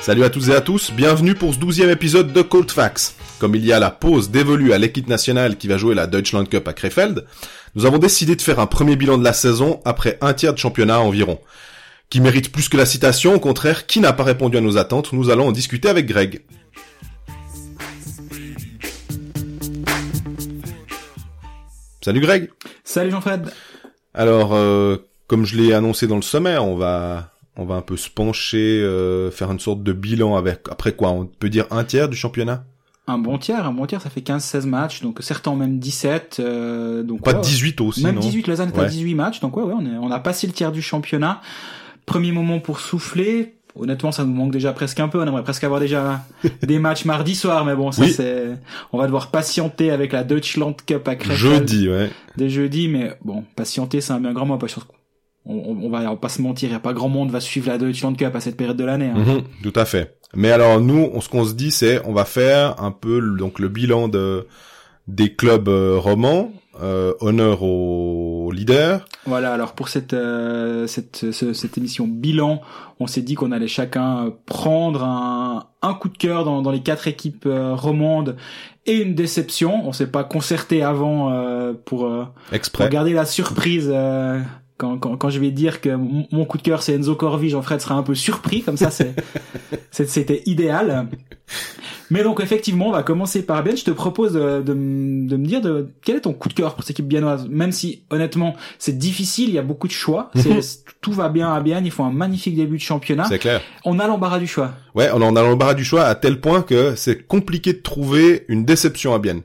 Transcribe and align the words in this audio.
Salut 0.00 0.24
à 0.24 0.30
toutes 0.30 0.48
et 0.48 0.54
à 0.54 0.60
tous, 0.60 0.90
bienvenue 0.90 1.36
pour 1.36 1.54
ce 1.54 1.60
douzième 1.60 1.88
épisode 1.88 2.32
de 2.32 2.42
Cold 2.42 2.68
Facts. 2.70 3.14
Comme 3.38 3.54
il 3.54 3.64
y 3.64 3.72
a 3.72 3.78
la 3.78 3.90
pause 3.90 4.30
dévolue 4.30 4.72
à 4.72 4.78
l'équipe 4.78 5.06
nationale 5.06 5.56
qui 5.56 5.68
va 5.68 5.76
jouer 5.76 5.94
la 5.94 6.08
Deutschland 6.08 6.44
Cup 6.44 6.66
à 6.66 6.72
Krefeld, 6.72 7.24
nous 7.76 7.86
avons 7.86 7.98
décidé 7.98 8.34
de 8.34 8.42
faire 8.42 8.58
un 8.58 8.66
premier 8.66 8.96
bilan 8.96 9.16
de 9.16 9.22
la 9.22 9.32
saison 9.32 9.80
après 9.84 10.18
un 10.20 10.34
tiers 10.34 10.54
de 10.54 10.58
championnat 10.58 10.98
environ. 10.98 11.38
Qui 12.10 12.20
mérite 12.20 12.50
plus 12.50 12.68
que 12.68 12.76
la 12.76 12.84
citation, 12.84 13.34
au 13.34 13.40
contraire, 13.40 13.86
qui 13.86 14.00
n'a 14.00 14.12
pas 14.12 14.24
répondu 14.24 14.56
à 14.56 14.60
nos 14.60 14.76
attentes, 14.76 15.12
nous 15.12 15.30
allons 15.30 15.46
en 15.46 15.52
discuter 15.52 15.88
avec 15.88 16.06
Greg. 16.06 16.42
Salut 22.04 22.20
Greg 22.20 22.50
Salut 22.92 23.10
Jean-Fred. 23.10 23.48
Alors, 24.12 24.52
euh, 24.52 24.98
comme 25.26 25.46
je 25.46 25.56
l'ai 25.56 25.72
annoncé 25.72 26.06
dans 26.06 26.16
le 26.16 26.22
sommaire, 26.22 26.66
on 26.66 26.76
va 26.76 27.30
on 27.56 27.64
va 27.64 27.76
un 27.76 27.80
peu 27.80 27.96
se 27.96 28.10
pencher, 28.10 28.82
euh, 28.82 29.30
faire 29.30 29.50
une 29.50 29.60
sorte 29.60 29.82
de 29.82 29.94
bilan 29.94 30.36
avec 30.36 30.60
après 30.70 30.92
quoi 30.92 31.08
On 31.08 31.24
peut 31.24 31.48
dire 31.48 31.64
un 31.70 31.84
tiers 31.84 32.10
du 32.10 32.16
championnat? 32.18 32.66
Un 33.06 33.16
bon 33.16 33.38
tiers, 33.38 33.66
un 33.66 33.72
bon 33.72 33.86
tiers, 33.86 34.02
ça 34.02 34.10
fait 34.10 34.20
15-16 34.20 34.66
matchs, 34.66 35.00
donc 35.00 35.20
certains 35.22 35.52
ont 35.52 35.56
même 35.56 35.78
17. 35.78 36.36
Euh, 36.40 37.02
donc 37.02 37.22
Pas 37.22 37.32
ouais, 37.32 37.40
18 37.40 37.80
aussi, 37.80 38.04
Même 38.04 38.16
non? 38.16 38.20
18, 38.20 38.46
Lausanne 38.46 38.68
est 38.74 38.78
à 38.78 38.82
Ouais. 38.82 38.88
18 38.90 39.14
matchs, 39.14 39.40
donc 39.40 39.56
ouais, 39.56 39.62
ouais, 39.62 39.74
on, 39.74 39.86
est, 39.86 39.96
on 39.96 40.10
a 40.10 40.20
passé 40.20 40.46
le 40.46 40.52
tiers 40.52 40.70
du 40.70 40.82
championnat. 40.82 41.40
Premier 42.04 42.32
moment 42.32 42.60
pour 42.60 42.78
souffler. 42.78 43.54
Honnêtement, 43.74 44.12
ça 44.12 44.24
nous 44.24 44.34
manque 44.34 44.52
déjà 44.52 44.72
presque 44.72 45.00
un 45.00 45.08
peu. 45.08 45.18
On 45.20 45.26
aimerait 45.26 45.42
presque 45.44 45.64
avoir 45.64 45.80
déjà 45.80 46.20
des 46.62 46.78
matchs 46.78 47.04
mardi 47.06 47.34
soir, 47.34 47.64
mais 47.64 47.74
bon, 47.74 47.90
ça 47.92 48.02
Oui. 48.02 48.10
c'est, 48.12 48.48
on 48.92 48.98
va 48.98 49.06
devoir 49.06 49.30
patienter 49.30 49.90
avec 49.90 50.12
la 50.12 50.24
Deutschland 50.24 50.74
Cup 50.86 51.08
à 51.08 51.16
Krefeld 51.16 51.38
Jeudi, 51.38 51.88
ouais. 51.88 52.10
dès 52.36 52.50
jeudi, 52.50 52.88
mais 52.88 53.16
bon, 53.24 53.44
patienter, 53.56 54.00
c'est 54.00 54.12
un 54.12 54.20
bien 54.20 54.32
grand 54.32 54.46
mot. 54.46 54.58
Pas 54.58 54.68
sûr 54.68 54.86
on, 55.44 55.54
on, 55.54 55.86
on 55.86 55.90
va, 55.90 56.00
on 56.02 56.10
va 56.10 56.16
pas 56.16 56.28
se 56.28 56.40
mentir, 56.42 56.68
il 56.68 56.72
y 56.72 56.76
a 56.76 56.80
pas 56.80 56.92
grand 56.92 57.08
monde 57.08 57.30
va 57.30 57.40
suivre 57.40 57.68
la 57.68 57.78
Deutschland 57.78 58.14
Cup 58.14 58.34
à 58.36 58.40
cette 58.40 58.56
période 58.56 58.76
de 58.76 58.84
l'année. 58.84 59.10
hein. 59.14 59.18
Mhm, 59.18 59.42
tout 59.62 59.72
à 59.78 59.84
fait. 59.84 60.18
Mais 60.34 60.50
alors 60.52 60.80
nous, 60.80 61.10
on, 61.12 61.20
ce 61.20 61.28
qu'on 61.28 61.44
se 61.44 61.54
dit, 61.54 61.70
c'est 61.70 62.00
on 62.06 62.12
va 62.12 62.24
faire 62.24 62.80
un 62.82 62.90
peu 62.92 63.20
donc 63.36 63.58
le 63.58 63.68
bilan 63.68 64.08
de 64.08 64.46
des 65.08 65.34
clubs 65.34 65.68
euh, 65.68 65.96
romans, 65.98 66.52
euh, 66.82 67.12
honneur 67.20 67.62
aux 67.62 68.50
leaders. 68.52 69.04
Voilà, 69.26 69.52
alors 69.54 69.72
pour 69.74 69.88
cette, 69.88 70.12
euh, 70.14 70.86
cette, 70.86 71.30
ce- 71.32 71.52
cette 71.52 71.78
émission 71.78 72.06
bilan, 72.08 72.60
on 73.00 73.06
s'est 73.06 73.22
dit 73.22 73.34
qu'on 73.34 73.52
allait 73.52 73.68
chacun 73.68 74.32
prendre 74.46 75.04
un, 75.04 75.66
un 75.82 75.94
coup 75.94 76.08
de 76.08 76.18
cœur 76.18 76.44
dans, 76.44 76.60
dans 76.62 76.70
les 76.70 76.82
quatre 76.82 77.06
équipes 77.08 77.46
euh, 77.46 77.74
romandes 77.74 78.36
et 78.86 78.96
une 78.96 79.14
déception. 79.14 79.86
On 79.86 79.92
s'est 79.92 80.08
pas 80.10 80.24
concerté 80.24 80.82
avant 80.82 81.30
euh, 81.32 81.72
pour, 81.84 82.06
euh, 82.06 82.24
pour 82.84 82.90
garder 82.90 83.12
la 83.12 83.24
surprise. 83.26 83.88
euh, 83.92 84.40
quand, 84.78 84.98
quand, 84.98 85.16
quand 85.16 85.30
je 85.30 85.38
vais 85.38 85.52
dire 85.52 85.80
que 85.80 85.90
mon 85.94 86.44
coup 86.44 86.58
de 86.58 86.62
cœur 86.62 86.82
c'est 86.82 86.94
Enzo 86.94 87.14
Corvi, 87.14 87.50
Jean-Fred 87.50 87.80
sera 87.80 87.94
un 87.94 88.02
peu 88.02 88.16
surpris, 88.16 88.62
comme 88.62 88.76
ça 88.76 88.90
c'est- 88.90 89.14
c'était 89.92 90.42
idéal. 90.46 91.06
Mais 92.12 92.22
donc 92.22 92.40
effectivement, 92.40 92.88
on 92.88 92.92
va 92.92 93.02
commencer 93.02 93.40
par 93.40 93.64
Ben. 93.64 93.74
Je 93.74 93.84
te 93.84 93.90
propose 93.90 94.34
de, 94.34 94.60
de, 94.60 94.74
de 94.74 94.74
me 94.74 95.46
dire 95.46 95.62
de, 95.62 95.88
quel 96.04 96.16
est 96.16 96.20
ton 96.20 96.34
coup 96.34 96.50
de 96.50 96.52
cœur 96.52 96.74
pour 96.74 96.84
cette 96.84 96.90
équipe 96.90 97.08
biennoise. 97.08 97.48
Même 97.48 97.72
si 97.72 98.02
honnêtement 98.10 98.54
c'est 98.78 98.98
difficile, 98.98 99.48
il 99.48 99.54
y 99.54 99.58
a 99.58 99.62
beaucoup 99.62 99.88
de 99.88 99.94
choix. 99.94 100.30
Tout 101.00 101.12
va 101.12 101.30
bien 101.30 101.54
à 101.54 101.60
Bienne, 101.62 101.86
ils 101.86 101.90
font 101.90 102.04
un 102.04 102.12
magnifique 102.12 102.54
début 102.54 102.76
de 102.76 102.82
championnat. 102.82 103.24
C'est 103.30 103.38
clair. 103.38 103.62
On 103.86 103.98
a 103.98 104.06
l'embarras 104.06 104.40
du 104.40 104.46
choix. 104.46 104.72
Ouais, 104.94 105.08
on 105.14 105.22
en 105.22 105.34
a 105.36 105.42
l'embarras 105.42 105.72
du 105.72 105.84
choix 105.84 106.04
à 106.04 106.14
tel 106.14 106.38
point 106.38 106.60
que 106.60 106.96
c'est 106.96 107.26
compliqué 107.26 107.72
de 107.72 107.80
trouver 107.80 108.44
une 108.48 108.66
déception 108.66 109.14
à 109.14 109.18
Bienne. 109.18 109.40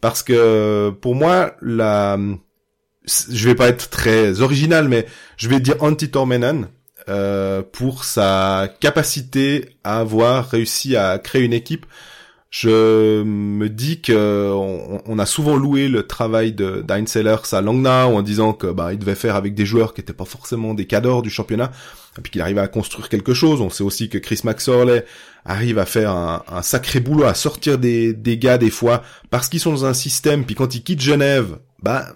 Parce 0.00 0.22
que 0.22 0.88
pour 1.02 1.16
moi, 1.16 1.52
la, 1.60 2.16
je 3.30 3.46
vais 3.46 3.54
pas 3.54 3.68
être 3.68 3.90
très 3.90 4.40
original, 4.40 4.88
mais 4.88 5.04
je 5.36 5.50
vais 5.50 5.60
dire 5.60 5.76
Antti 5.80 6.10
Tormenan 6.10 6.68
euh, 7.08 7.62
pour 7.62 8.04
sa 8.04 8.68
capacité 8.80 9.76
à 9.84 10.00
avoir 10.00 10.48
réussi 10.48 10.96
à 10.96 11.18
créer 11.18 11.42
une 11.42 11.52
équipe. 11.52 11.86
Je 12.50 13.22
me 13.22 13.68
dis 13.68 14.00
que 14.00 14.50
on, 15.06 15.18
a 15.18 15.26
souvent 15.26 15.56
loué 15.56 15.88
le 15.88 16.06
travail 16.06 16.52
de 16.52 16.84
Sellers 17.06 17.36
à 17.52 17.60
Langnau 17.60 18.16
en 18.16 18.22
disant 18.22 18.54
que 18.54 18.68
bah 18.68 18.92
il 18.92 18.98
devait 18.98 19.14
faire 19.14 19.36
avec 19.36 19.54
des 19.54 19.66
joueurs 19.66 19.94
qui 19.94 20.00
étaient 20.00 20.12
pas 20.12 20.24
forcément 20.24 20.72
des 20.72 20.86
cadors 20.86 21.22
du 21.22 21.28
championnat 21.28 21.70
et 22.18 22.22
puis 22.22 22.32
qu'il 22.32 22.40
arrivait 22.40 22.60
à 22.60 22.68
construire 22.68 23.08
quelque 23.08 23.34
chose. 23.34 23.60
On 23.60 23.68
sait 23.68 23.84
aussi 23.84 24.08
que 24.08 24.18
Chris 24.18 24.40
Maxorley 24.44 25.04
arrive 25.44 25.78
à 25.78 25.86
faire 25.86 26.10
un, 26.12 26.62
sacré 26.62 27.00
boulot, 27.00 27.24
à 27.24 27.34
sortir 27.34 27.78
des, 27.78 28.14
des 28.14 28.38
gars 28.38 28.58
des 28.58 28.70
fois 28.70 29.02
parce 29.30 29.48
qu'ils 29.48 29.60
sont 29.60 29.72
dans 29.72 29.84
un 29.84 29.94
système. 29.94 30.44
Puis 30.44 30.54
quand 30.54 30.74
ils 30.74 30.82
quittent 30.82 31.02
Genève, 31.02 31.58
bah 31.82 32.06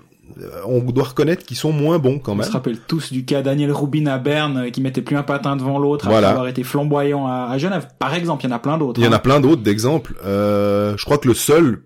on 0.67 0.81
doit 0.81 1.05
reconnaître 1.05 1.45
qu'ils 1.45 1.57
sont 1.57 1.73
moins 1.73 1.99
bons 1.99 2.19
quand 2.19 2.33
On 2.33 2.37
même. 2.37 2.47
se 2.47 2.53
rappelle 2.53 2.79
tous 2.79 3.13
du 3.13 3.25
cas 3.25 3.43
Daniel 3.43 3.73
Rubin 3.73 4.07
à 4.07 4.19
Berne 4.19 4.57
euh, 4.59 4.71
qui 4.71 4.81
mettait 4.81 5.03
plus 5.03 5.17
un 5.17 5.23
patin 5.23 5.57
devant 5.57 5.79
l'autre 5.79 6.07
Voilà. 6.07 6.29
après 6.29 6.31
avoir 6.31 6.49
été 6.49 6.63
flamboyant 6.63 7.27
à, 7.27 7.57
Genève. 7.59 7.89
Par 7.99 8.15
exemple, 8.15 8.45
il 8.45 8.51
y 8.51 8.53
en 8.53 8.57
a 8.57 8.59
plein 8.59 8.79
d'autres. 8.79 9.01
Il 9.01 9.05
y 9.05 9.09
en 9.09 9.13
hein. 9.13 9.17
a 9.17 9.19
plein 9.19 9.41
d'autres 9.41 9.63
d'exemples. 9.63 10.15
Euh, 10.25 10.97
je 10.97 11.05
crois 11.05 11.19
que 11.19 11.29
le 11.29 11.35
seul 11.35 11.83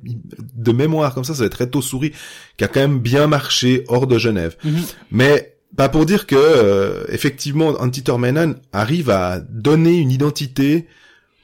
de 0.55 0.73
mémoire 0.73 1.15
comme 1.15 1.25
ça, 1.25 1.35
ça 1.35 1.41
va 1.41 1.47
être 1.47 1.55
Reto 1.55 1.83
Souris, 1.83 2.13
qui 2.57 2.65
a 2.65 2.69
quand 2.69 2.81
même 2.81 2.99
bien 2.99 3.27
marché 3.27 3.85
hors 3.89 4.07
de 4.07 4.19
Genève. 4.19 4.57
Mhm. 4.65 4.83
Mais 5.11 5.57
pas 5.77 5.89
pour 5.89 6.07
dire 6.07 6.27
que 6.27 6.37
euh, 6.39 7.05
effectivement 7.09 7.75
arrive 8.73 9.11
à 9.11 9.41
donner 9.41 9.97
une 9.99 10.11
identité 10.11 10.87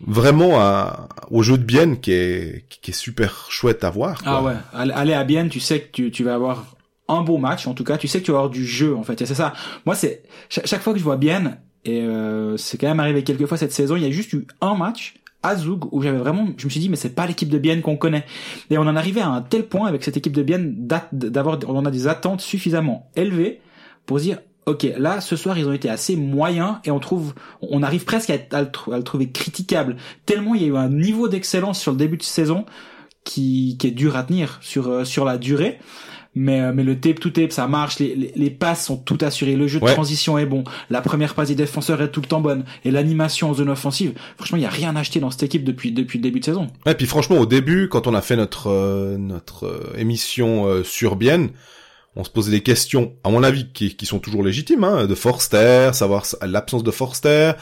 vraiment 0.07 0.61
à, 0.61 1.09
au 1.31 1.43
jeu 1.43 1.59
de 1.59 1.63
Bienne 1.63 2.01
qui 2.01 2.13
est 2.13 2.65
qui 2.69 2.91
est 2.91 2.95
super 2.95 3.47
chouette 3.51 3.85
à 3.85 3.91
voir. 3.91 4.23
quoi. 4.23 4.33
Ah 4.33 4.43
ouais, 4.43 4.91
aller 4.95 5.13
à 5.13 5.25
Bienne, 5.25 5.49
tu 5.49 5.61
sais 5.61 5.81
que 5.81 5.91
tu, 5.93 6.11
tu 6.11 6.25
vas 6.25 6.35
avoir 6.35 6.65
un 7.11 7.23
beau 7.23 7.39
match, 7.39 7.67
en 7.67 7.75
tout 7.75 7.85
cas, 7.85 7.99
tu 7.99 8.09
sais 8.09 8.21
que 8.21 8.25
tu 8.25 8.31
vas 8.31 8.39
avoir 8.39 8.51
du 8.51 8.65
jeu, 8.65 8.97
en 8.97 9.03
fait. 9.03 9.25
C'est 9.27 9.35
ça. 9.35 9.53
Moi, 9.85 9.95
c'est 9.95 10.23
chaque, 10.49 10.81
fois 10.81 10.93
que 10.93 10.99
je 10.99 11.05
vois 11.05 11.17
Bienne, 11.17 11.59
et 11.85 12.03
euh, 12.03 12.57
c'est 12.57 12.79
quand 12.79 12.89
même 12.89 13.01
arrivé 13.01 13.25
quelques 13.25 13.47
fois 13.47 13.59
cette 13.59 13.73
saison, 13.73 13.97
il 13.97 14.03
y 14.03 14.07
a 14.07 14.11
juste 14.11 14.33
eu 14.33 14.47
un 14.61 14.75
match 14.75 15.15
à 15.43 15.57
Zug 15.57 15.93
où 15.93 16.03
j'avais 16.03 16.19
vraiment, 16.19 16.49
je 16.57 16.67
me 16.67 16.71
suis 16.71 16.81
dit, 16.81 16.89
mais 16.89 16.97
c'est 16.97 17.15
pas 17.15 17.27
l'équipe 17.27 17.49
de 17.49 17.59
Bienne 17.59 17.81
qu'on 17.81 17.97
connaît. 17.97 18.27
Et 18.69 18.77
on 18.77 18.83
en 18.83 18.97
arrivait 18.97 19.23
à 19.23 19.29
un 19.29 19.41
tel 19.41 19.67
point 19.67 19.89
avec 19.89 20.05
cette 20.05 20.17
équipe 20.17 20.35
de 20.35 20.43
Bienne 20.43 20.75
d'a- 20.87 21.09
d'avoir, 21.13 21.59
on 21.67 21.85
a 21.87 21.91
des 21.91 22.09
attentes 22.09 22.43
suffisamment 22.43 23.11
élevées 23.17 23.61
pour 24.05 24.19
dire, 24.19 24.39
ok, 24.67 24.87
là, 24.99 25.23
ce 25.23 25.37
soir, 25.37 25.59
ils 25.59 25.67
ont 25.67 25.73
été 25.73 25.89
assez 25.89 26.17
moyens 26.17 26.77
et 26.85 26.91
on 26.91 27.01
trouve, 27.01 27.35
on 27.63 27.83
arrive 27.83 28.05
presque 28.05 28.31
à, 28.31 28.37
à 28.53 28.63
le, 28.63 28.69
à 28.93 28.99
le 28.99 29.03
trouver 29.03 29.31
critiquable. 29.31 29.97
Tellement 30.27 30.55
il 30.55 30.63
y 30.63 30.65
a 30.67 30.69
eu 30.69 30.77
un 30.77 30.91
niveau 30.91 31.29
d'excellence 31.29 31.81
sur 31.81 31.93
le 31.93 31.99
début 31.99 32.19
de 32.19 32.23
saison 32.23 32.67
qui, 33.25 33.77
qui 33.79 33.87
est 33.87 33.93
dur 33.93 34.17
à 34.17 34.23
tenir 34.25 34.59
sur, 34.61 34.89
euh, 34.89 35.05
sur 35.05 35.25
la 35.25 35.39
durée. 35.39 35.79
Mais, 36.37 36.61
euh, 36.61 36.73
mais 36.73 36.85
le 36.85 37.01
tape 37.01 37.19
to 37.19 37.31
tape, 37.31 37.51
ça 37.51 37.67
marche, 37.67 37.99
les, 37.99 38.15
les, 38.15 38.33
les 38.37 38.51
passes 38.51 38.87
sont 38.87 38.97
tout 38.97 39.19
assurées, 39.21 39.57
le 39.57 39.67
jeu 39.67 39.81
de 39.81 39.85
Ouais. 39.85 39.93
transition 39.95 40.39
est 40.39 40.47
bon, 40.47 40.63
la 40.89 41.01
première 41.01 41.35
passe 41.35 41.49
des 41.49 41.57
défenseurs 41.57 42.01
est 42.03 42.13
tout 42.13 42.21
le 42.21 42.29
temps 42.29 42.41
bonne, 42.41 42.65
et 42.85 42.93
l'animation 42.93 43.51
en 43.51 43.55
zone 43.55 43.69
offensive, 43.69 44.13
franchement, 44.37 44.57
il 44.57 44.63
y 44.63 44.67
a 44.67 44.71
rien 44.71 44.95
acheté 44.95 45.19
dans 45.19 45.33
cette 45.33 45.43
équipe 45.43 45.65
depuis, 45.65 45.91
depuis 45.91 46.19
le 46.19 46.23
début 46.23 46.39
de 46.39 46.45
saison. 46.45 46.69
Ouais, 46.87 46.95
puis 46.95 47.07
franchement, 47.07 47.37
au 47.39 47.47
début, 47.47 47.89
quand 47.89 48.07
on 48.07 48.15
a 48.15 48.23
fait 48.23 48.37
notre 48.37 48.69
euh, 48.69 49.17
notre 49.19 49.67
euh, 49.67 49.93
émission 49.99 50.67
euh, 50.67 50.85
sur 50.85 51.17
Bienne, 51.17 51.49
on 52.15 52.23
se 52.23 52.31
posait 52.31 52.53
des 52.53 52.61
questions, 52.63 53.13
à 53.25 53.31
mon 53.31 53.43
avis, 53.43 53.67
qui, 53.73 53.97
qui 53.97 54.07
sont 54.07 54.21
toujours 54.21 54.45
légitimes, 54.45 54.85
hein, 54.85 55.07
de 55.07 55.15
Forster, 55.17 55.91
savoir 55.95 56.25
l'absence 56.43 56.85
de 56.85 56.91
Forster, 56.93 57.53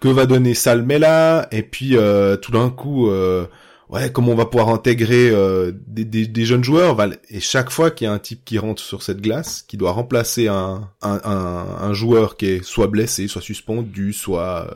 que 0.00 0.08
va 0.08 0.24
donner 0.24 0.54
Salmela, 0.54 1.46
et 1.52 1.62
puis 1.62 1.96
euh, 1.96 2.36
tout 2.36 2.52
d'un 2.52 2.70
coup, 2.70 3.08
euh, 3.10 3.44
ouais, 3.94 4.12
comment 4.12 4.32
on 4.32 4.36
va 4.36 4.46
pouvoir 4.46 4.68
intégrer 4.68 5.30
euh, 5.30 5.72
des, 5.86 6.04
des, 6.04 6.26
des 6.26 6.44
jeunes 6.44 6.64
joueurs, 6.64 6.96
et 7.30 7.40
chaque 7.40 7.70
fois 7.70 7.90
qu'il 7.90 8.06
y 8.06 8.08
a 8.08 8.12
un 8.12 8.18
type 8.18 8.44
qui 8.44 8.58
rentre 8.58 8.82
sur 8.82 9.02
cette 9.02 9.20
glace, 9.20 9.62
qui 9.66 9.76
doit 9.76 9.92
remplacer 9.92 10.48
un, 10.48 10.90
un, 11.02 11.20
un, 11.24 11.66
un 11.80 11.92
joueur 11.94 12.36
qui 12.36 12.46
est 12.46 12.64
soit 12.64 12.88
blessé, 12.88 13.28
soit 13.28 13.42
suspendu, 13.42 14.12
soit... 14.12 14.66
euh, 14.70 14.74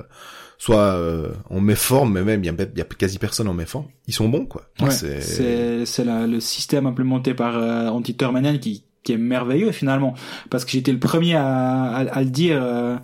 soit 0.61 0.93
euh, 0.95 1.29
en 1.51 1.61
méforme, 1.61 2.15
mais 2.15 2.25
même 2.25 2.43
il 2.43 2.47
y 2.47 2.51
a, 2.51 2.67
y 2.77 2.81
a 2.81 2.85
quasi 2.85 3.19
personne 3.19 3.47
en 3.47 3.55
méforme. 3.55 3.87
Ils 4.09 4.13
sont 4.13 4.29
bons 4.29 4.45
quoi. 4.45 4.63
Ouais, 4.81 4.91
c'est 4.91 5.21
c'est 5.21 6.05
le 6.05 6.41
système 6.41 6.87
implémenté 6.87 7.33
par 7.33 7.57
euh, 7.57 7.87
Antti 7.87 8.17
qui 8.61 8.83
qui 9.05 9.13
est 9.13 9.19
merveilleux 9.19 9.71
finalement 9.71 10.15
parce 10.51 10.65
que 10.65 10.73
j'étais 10.73 10.91
le 10.91 10.99
premier 10.99 11.37
à, 11.37 11.85
à, 11.95 12.01
à 12.01 12.23
le 12.25 12.31
dire 12.31 12.59
euh, 12.61 12.97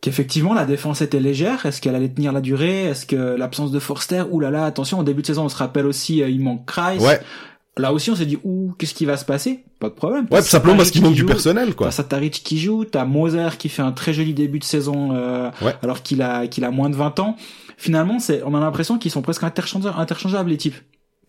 qu'effectivement 0.00 0.54
la 0.54 0.64
défense 0.64 1.02
était 1.02 1.20
légère 1.20 1.66
est-ce 1.66 1.80
qu'elle 1.80 1.94
allait 1.94 2.08
tenir 2.08 2.32
la 2.32 2.40
durée? 2.40 2.84
Est-ce 2.84 3.06
que 3.06 3.16
l'absence 3.16 3.70
de 3.70 3.78
Forster? 3.78 4.22
Oulala 4.30 4.52
là 4.52 4.60
là, 4.62 4.66
attention 4.66 4.98
au 4.98 5.02
début 5.04 5.22
de 5.22 5.26
saison 5.26 5.44
on 5.44 5.48
se 5.48 5.56
rappelle 5.56 5.86
aussi 5.86 6.22
euh, 6.22 6.28
il 6.28 6.40
manque 6.40 6.66
Kreis 6.66 6.98
ouais, 6.98 7.20
là 7.76 7.92
aussi 7.92 8.10
on 8.10 8.16
s'est 8.16 8.26
dit 8.26 8.38
ouh 8.44 8.72
qu'est-ce 8.78 8.94
qui 8.94 9.04
va 9.04 9.16
se 9.16 9.24
passer? 9.24 9.64
Pas 9.78 9.88
de 9.88 9.94
problème 9.94 10.26
ouais, 10.30 10.42
simplement 10.42 10.76
parce 10.76 10.90
qu'il 10.90 11.02
manque 11.02 11.14
du 11.14 11.24
personnel 11.24 11.64
personnel 11.64 11.74
quoi. 11.76 11.86
T'as 11.88 11.92
Sataric 11.92 12.42
qui 12.44 12.58
joue, 12.58 12.84
t'as 12.84 13.04
Moser 13.04 13.48
qui 13.58 13.68
fait 13.68 13.82
un 13.82 13.92
très 13.92 14.12
joli 14.12 14.34
début 14.34 14.58
de 14.58 14.64
saison 14.64 15.10
euh, 15.14 15.50
Ouais. 15.62 15.74
alors 15.82 16.02
qu'il 16.02 16.22
a 16.22 16.46
qu'il 16.46 16.64
a 16.64 16.70
moins 16.70 16.90
de 16.90 16.96
20 16.96 17.18
ans. 17.20 17.36
Finalement, 17.76 18.18
c'est 18.18 18.42
on 18.44 18.54
a 18.54 18.60
l'impression 18.60 18.98
qu'ils 18.98 19.10
sont 19.10 19.22
presque 19.22 19.42
interchangeables, 19.42 19.98
interchangeables 19.98 20.50
les 20.50 20.58
types. 20.58 20.76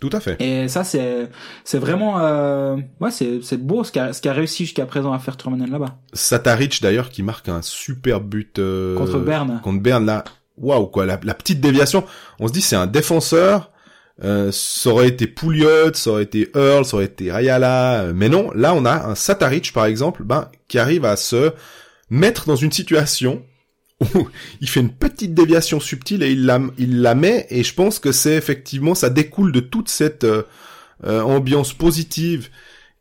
Tout 0.01 0.09
à 0.12 0.19
fait. 0.19 0.36
Et 0.42 0.68
ça 0.68 0.83
c'est 0.83 1.30
c'est 1.63 1.77
vraiment 1.77 2.19
euh, 2.19 2.75
ouais 3.00 3.12
c'est 3.12 3.39
c'est 3.42 3.56
beau 3.57 3.86
ce 3.86 3.94
qu'a 3.94 4.12
ce 4.12 4.21
qu'a 4.21 4.33
réussi 4.33 4.65
jusqu'à 4.65 4.86
présent 4.86 5.13
à 5.13 5.19
faire 5.19 5.38
Turmanen 5.38 5.71
là-bas 5.71 5.95
Sataric 6.12 6.81
d'ailleurs 6.81 7.09
qui 7.09 7.24
marque 7.24 7.48
un 7.48 7.62
super 7.62 8.19
but 8.19 8.59
euh, 8.59 8.98
contre 8.98 9.19
Berne. 9.19 9.62
contre 9.63 9.81
Berne 9.81 10.06
là. 10.06 10.25
Waouh 10.57 10.88
quoi, 10.88 11.06
la, 11.06 11.19
la 11.24 11.33
petite 11.33 11.62
déviation. 11.62 12.03
On 12.39 12.48
se 12.48 12.53
dit 12.53 12.62
c'est 12.62 12.75
un 12.75 12.88
défenseur 12.88 13.69
Euh, 14.24 14.51
ça 14.51 14.89
aurait 14.92 15.07
été 15.07 15.25
Pouliot, 15.25 15.94
ça 15.94 16.12
aurait 16.12 16.24
été 16.24 16.51
Earl, 16.54 16.86
ça 16.86 16.97
aurait 16.97 17.06
été 17.06 17.31
Ayala, 17.31 18.01
euh, 18.01 18.13
mais 18.13 18.30
non, 18.30 18.51
là 18.54 18.74
on 18.75 18.86
a 18.86 19.07
un 19.07 19.15
Sataric 19.15 19.74
par 19.74 19.86
exemple, 19.86 20.24
ben 20.24 20.50
qui 20.68 20.77
arrive 20.77 21.06
à 21.06 21.15
se 21.15 21.54
mettre 22.12 22.45
dans 22.45 22.56
une 22.57 22.71
situation 22.71 23.42
il 24.62 24.69
fait 24.69 24.80
une 24.80 24.92
petite 24.92 25.33
déviation 25.33 25.80
subtile 25.80 26.24
et 26.24 26.31
il 26.31 26.45
la, 26.45 26.59
il 26.77 27.01
la 27.01 27.15
met 27.15 27.48
et 27.50 27.63
je 27.63 27.74
pense 27.74 28.00
que 28.00 28.12
c'est 28.12 28.36
effectivement 28.36 28.95
ça 28.95 29.09
découle 29.09 29.51
de 29.51 29.59
toute 29.59 29.89
cette 29.89 30.24
euh, 30.24 30.44
euh, 31.06 31.21
ambiance 31.21 31.74
positive 31.74 32.50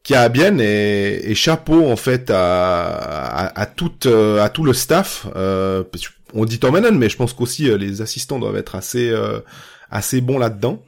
qui 0.02 0.14
a 0.14 0.28
bien 0.28 0.58
et, 0.58 1.20
et, 1.24 1.34
chapeau 1.34 1.86
en 1.90 1.96
fait 1.96 2.30
à, 2.30 2.88
à, 2.88 3.60
à 3.60 3.66
tout 3.66 3.92
à 4.08 4.48
tout 4.48 4.64
le 4.64 4.72
staff. 4.72 5.26
on 6.32 6.44
dit 6.46 6.58
Tom 6.58 6.80
mais 6.96 7.08
je 7.08 7.16
pense 7.16 7.34
qu'aussi 7.34 7.76
les 7.78 8.00
assistants 8.00 8.38
doivent 8.38 8.56
être 8.56 8.76
assez 8.76 9.14
assez 9.90 10.20
bons 10.22 10.38
là-dedans. 10.38 10.82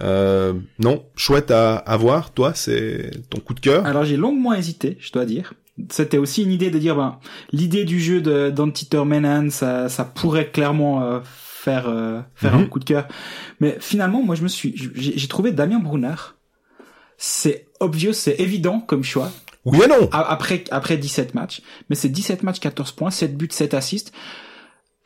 Euh, 0.00 0.54
non, 0.78 1.04
chouette 1.16 1.50
à, 1.50 1.76
à 1.76 1.96
voir. 1.96 2.32
Toi, 2.32 2.52
c'est 2.54 3.10
ton 3.30 3.40
coup 3.40 3.54
de 3.54 3.60
cœur? 3.60 3.84
Alors 3.86 4.04
j'ai 4.04 4.16
longuement 4.16 4.54
hésité, 4.54 4.96
je 5.00 5.12
dois 5.12 5.24
dire. 5.24 5.54
C'était 5.90 6.18
aussi 6.18 6.42
une 6.42 6.52
idée 6.52 6.70
de 6.70 6.78
dire, 6.78 6.96
ben, 6.96 7.18
l'idée 7.52 7.84
du 7.84 8.00
jeu 8.00 8.20
de 8.20 8.50
d'Antiter 8.50 9.04
Menan, 9.04 9.50
ça, 9.50 9.88
ça 9.88 10.04
pourrait 10.04 10.50
clairement 10.50 11.02
euh, 11.02 11.20
faire 11.24 11.88
euh, 11.88 12.20
faire 12.34 12.54
un 12.54 12.60
mhm. 12.60 12.68
coup 12.68 12.78
de 12.78 12.84
cœur. 12.84 13.06
Mais 13.60 13.76
finalement, 13.80 14.22
moi, 14.22 14.34
je 14.34 14.42
me 14.42 14.48
suis, 14.48 14.74
j'ai 14.94 15.28
trouvé 15.28 15.52
Damien 15.52 15.78
Brunner. 15.78 16.16
C'est 17.16 17.66
obvious, 17.80 18.12
c'est 18.12 18.40
évident 18.40 18.80
comme 18.80 19.02
choix. 19.02 19.30
Oui 19.64 19.78
et 19.84 19.88
non. 19.88 20.08
Après 20.12 20.64
après 20.70 20.96
17 20.96 21.34
matchs, 21.34 21.62
mais 21.90 21.96
c'est 21.96 22.08
17 22.08 22.42
matchs, 22.42 22.60
14 22.60 22.92
points, 22.92 23.10
7 23.10 23.36
buts, 23.36 23.48
7 23.50 23.74
assists 23.74 24.12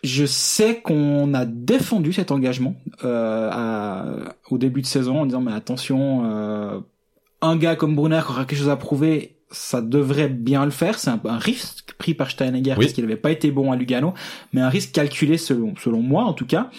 je 0.02 0.26
sais 0.26 0.80
qu'on 0.80 1.32
a 1.34 1.44
défendu 1.44 2.12
cet 2.12 2.32
engagement 2.32 2.74
euh, 3.04 3.48
à, 3.52 4.34
au 4.50 4.58
début 4.58 4.82
de 4.82 4.86
saison 4.86 5.20
en 5.20 5.26
disant 5.26 5.40
mais 5.40 5.52
attention, 5.52 6.24
euh, 6.24 6.80
un 7.40 7.56
gars 7.56 7.76
comme 7.76 7.94
Brunner 7.94 8.20
qui 8.24 8.32
aura 8.32 8.44
quelque 8.44 8.58
chose 8.58 8.68
à 8.68 8.76
prouver, 8.76 9.31
ça 9.52 9.80
devrait 9.80 10.28
bien 10.28 10.64
le 10.64 10.70
faire. 10.70 10.98
C'est 10.98 11.10
un, 11.10 11.38
risque 11.38 11.92
pris 11.98 12.14
par 12.14 12.30
Steinegger 12.30 12.74
parce 12.74 12.92
qu'il 12.92 13.04
n'avait 13.04 13.16
pas 13.16 13.30
été 13.30 13.50
bon 13.50 13.70
à 13.70 13.76
Lugano, 13.76 14.14
mais 14.52 14.60
un 14.60 14.68
risque 14.68 14.92
calculé 14.92 15.38
selon 15.38 15.74
selon 15.76 16.02
moi 16.02 16.24
en 16.24 16.32
tout 16.32 16.46
cas. 16.46 16.70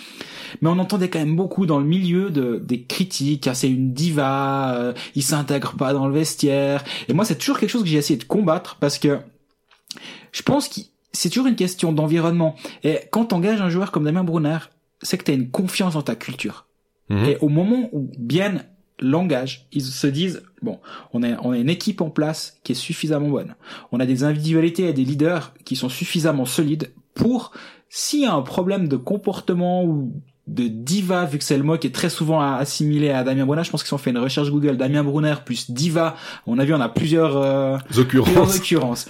Mais 0.61 0.69
on 0.69 0.79
entendait 0.79 1.09
quand 1.09 1.19
même 1.19 1.35
beaucoup 1.35 1.65
dans 1.65 1.79
le 1.79 1.85
milieu 1.85 2.29
de 2.29 2.61
des 2.63 2.83
critiques. 2.83 3.47
Ah, 3.47 3.53
c'est 3.53 3.69
une 3.69 3.93
diva, 3.93 4.75
euh, 4.75 4.93
il 5.15 5.23
s'intègre 5.23 5.75
pas 5.75 5.93
dans 5.93 6.07
le 6.07 6.13
vestiaire. 6.13 6.83
Et 7.07 7.13
moi 7.13 7.25
c'est 7.25 7.37
toujours 7.37 7.59
quelque 7.59 7.69
chose 7.69 7.83
que 7.83 7.89
j'ai 7.89 7.97
essayé 7.97 8.19
de 8.19 8.25
combattre 8.25 8.77
parce 8.79 8.99
que 8.99 9.19
je 10.31 10.41
pense 10.41 10.67
qu'il 10.67 10.85
c'est 11.13 11.29
toujours 11.29 11.47
une 11.47 11.55
question 11.55 11.93
d'environnement. 11.93 12.55
Et 12.83 13.01
quand 13.11 13.25
t'engages 13.25 13.61
un 13.61 13.69
joueur 13.69 13.91
comme 13.91 14.03
Damien 14.03 14.23
Brunner, 14.23 14.57
c'est 15.01 15.17
que 15.17 15.23
t'as 15.23 15.33
une 15.33 15.51
confiance 15.51 15.93
dans 15.93 16.01
ta 16.01 16.15
culture. 16.15 16.65
Mhm. 17.09 17.25
Et 17.25 17.37
au 17.41 17.49
moment 17.49 17.89
où 17.91 18.09
bien 18.17 18.63
l'engage, 19.03 19.67
ils 19.71 19.83
se 19.83 20.07
disent 20.07 20.43
bon, 20.61 20.79
on 21.13 21.23
a 21.23 21.39
on 21.43 21.51
a 21.51 21.57
une 21.57 21.69
équipe 21.69 22.01
en 22.01 22.09
place 22.09 22.59
qui 22.63 22.71
est 22.71 22.75
suffisamment 22.75 23.29
bonne. 23.29 23.55
On 23.91 23.99
a 23.99 24.05
des 24.05 24.23
individualités 24.23 24.87
et 24.87 24.93
des 24.93 25.05
leaders 25.05 25.53
qui 25.65 25.75
sont 25.75 25.89
suffisamment 25.89 26.45
solides 26.45 26.91
pour 27.13 27.51
s'il 27.89 28.21
y 28.21 28.25
a 28.25 28.33
un 28.33 28.41
problème 28.41 28.87
de 28.87 28.97
comportement 28.97 29.83
ou 29.83 30.13
de 30.47 30.67
diva, 30.67 31.25
vu 31.25 31.37
que 31.37 31.43
c'est 31.43 31.57
le 31.57 31.63
mot 31.63 31.77
qui 31.77 31.87
est 31.87 31.91
très 31.91 32.09
souvent 32.09 32.41
assimilé 32.41 33.11
à 33.11 33.23
Damien 33.23 33.45
Brunner. 33.45 33.63
Je 33.63 33.71
pense 33.71 33.83
qu'ils 33.83 33.93
ont 33.93 33.99
fait 33.99 34.09
une 34.09 34.17
recherche 34.17 34.49
Google, 34.49 34.77
Damien 34.77 35.03
Brunner 35.03 35.35
plus 35.45 35.71
diva. 35.71 36.15
On 36.47 36.59
a 36.59 36.65
vu, 36.65 36.73
on 36.73 36.81
a 36.81 36.89
plusieurs, 36.89 37.37
euh, 37.37 37.77
occurrences. 37.97 38.57
occurrences. 38.57 39.07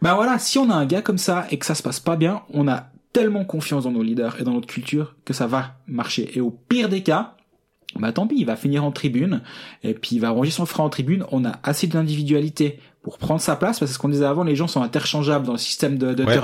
Ben 0.00 0.14
voilà, 0.14 0.38
si 0.38 0.58
on 0.58 0.70
a 0.70 0.74
un 0.74 0.86
gars 0.86 1.02
comme 1.02 1.18
ça 1.18 1.46
et 1.50 1.58
que 1.58 1.66
ça 1.66 1.74
se 1.74 1.82
passe 1.82 2.00
pas 2.00 2.16
bien, 2.16 2.42
on 2.54 2.68
a 2.68 2.86
tellement 3.12 3.44
confiance 3.44 3.84
dans 3.84 3.90
nos 3.90 4.02
leaders 4.02 4.40
et 4.40 4.44
dans 4.44 4.52
notre 4.52 4.68
culture 4.68 5.16
que 5.24 5.32
ça 5.32 5.46
va 5.46 5.76
marcher. 5.86 6.30
Et 6.36 6.40
au 6.40 6.50
pire 6.50 6.88
des 6.88 7.02
cas, 7.02 7.34
bah 7.96 8.12
tant 8.12 8.26
pis, 8.26 8.36
il 8.38 8.44
va 8.44 8.56
finir 8.56 8.84
en 8.84 8.92
tribune 8.92 9.40
et 9.82 9.94
puis 9.94 10.16
il 10.16 10.18
va 10.20 10.30
ranger 10.30 10.50
son 10.50 10.66
frein 10.66 10.84
en 10.84 10.90
tribune. 10.90 11.24
On 11.32 11.44
a 11.44 11.58
assez 11.62 11.86
d'individualité 11.86 12.80
pour 13.02 13.18
prendre 13.18 13.40
sa 13.40 13.56
place 13.56 13.78
parce 13.78 13.90
que 13.90 13.94
ce 13.94 13.98
qu'on 13.98 14.10
disait 14.10 14.26
avant, 14.26 14.44
les 14.44 14.56
gens 14.56 14.68
sont 14.68 14.82
interchangeables 14.82 15.46
dans 15.46 15.52
le 15.52 15.58
système 15.58 15.96
de, 15.96 16.14
de 16.14 16.24
ouais. 16.24 16.38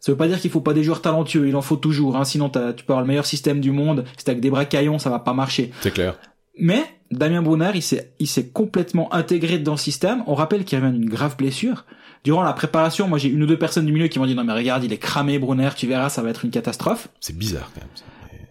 Ça 0.00 0.12
veut 0.12 0.16
pas 0.16 0.28
dire 0.28 0.40
qu'il 0.40 0.50
faut 0.50 0.62
pas 0.62 0.72
des 0.72 0.82
joueurs 0.82 1.02
talentueux, 1.02 1.46
il 1.46 1.54
en 1.56 1.62
faut 1.62 1.76
toujours. 1.76 2.16
Hein, 2.16 2.24
sinon, 2.24 2.48
tu 2.48 2.84
peux 2.84 2.92
avoir 2.92 3.02
le 3.02 3.06
meilleur 3.06 3.26
système 3.26 3.60
du 3.60 3.70
monde. 3.70 4.04
Si 4.16 4.24
t'as 4.24 4.34
que 4.34 4.40
des 4.40 4.48
bracaillons, 4.48 4.98
ça 4.98 5.10
va 5.10 5.18
pas 5.18 5.34
marcher. 5.34 5.72
C'est 5.82 5.90
clair. 5.90 6.16
Mais 6.58 6.82
Damien 7.10 7.42
Brunner, 7.42 7.72
il 7.74 7.82
s'est, 7.82 8.14
il 8.18 8.26
s'est 8.26 8.48
complètement 8.48 9.12
intégré 9.12 9.58
dans 9.58 9.72
le 9.72 9.78
système. 9.78 10.24
On 10.26 10.34
rappelle 10.34 10.64
qu'il 10.64 10.78
revient 10.78 10.98
d'une 10.98 11.08
grave 11.08 11.36
blessure 11.36 11.84
durant 12.24 12.42
la 12.42 12.52
préparation, 12.52 13.08
moi 13.08 13.18
j'ai 13.18 13.28
une 13.28 13.42
ou 13.42 13.46
deux 13.46 13.58
personnes 13.58 13.86
du 13.86 13.92
milieu 13.92 14.08
qui 14.08 14.18
m'ont 14.18 14.26
dit 14.26 14.34
non 14.34 14.44
mais 14.44 14.52
regarde, 14.52 14.84
il 14.84 14.92
est 14.92 14.98
cramé 14.98 15.38
Brunner, 15.38 15.70
tu 15.74 15.86
verras, 15.86 16.10
ça 16.10 16.22
va 16.22 16.28
être 16.30 16.44
une 16.44 16.50
catastrophe. 16.50 17.08
C'est 17.20 17.36
bizarre 17.36 17.70
quand 17.74 17.80
même. 17.80 17.90
Ça. 17.94 18.04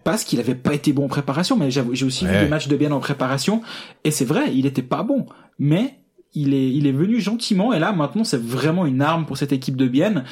Parce 0.04 0.24
qu'il 0.24 0.40
avait 0.40 0.54
pas 0.54 0.74
été 0.74 0.92
bon 0.92 1.04
en 1.04 1.08
préparation, 1.08 1.56
mais 1.56 1.70
j'ai 1.70 1.82
aussi 2.04 2.26
vu 2.26 2.32
des 2.32 2.48
matchs 2.48 2.68
de 2.68 2.76
bien 2.76 2.90
en 2.92 3.00
préparation 3.00 3.62
et 4.04 4.10
c'est 4.10 4.24
vrai, 4.24 4.52
il 4.54 4.66
était 4.66 4.82
pas 4.82 5.02
bon, 5.02 5.26
mais 5.58 5.98
il 6.32 6.54
est 6.54 6.70
il 6.70 6.86
est 6.86 6.92
venu 6.92 7.20
gentiment 7.20 7.72
et 7.72 7.80
là 7.80 7.92
maintenant 7.92 8.22
c'est 8.22 8.40
vraiment 8.40 8.86
une 8.86 9.02
arme 9.02 9.26
pour 9.26 9.36
cette 9.36 9.52
équipe 9.52 9.76
de 9.76 9.88
Bienne. 9.88 10.24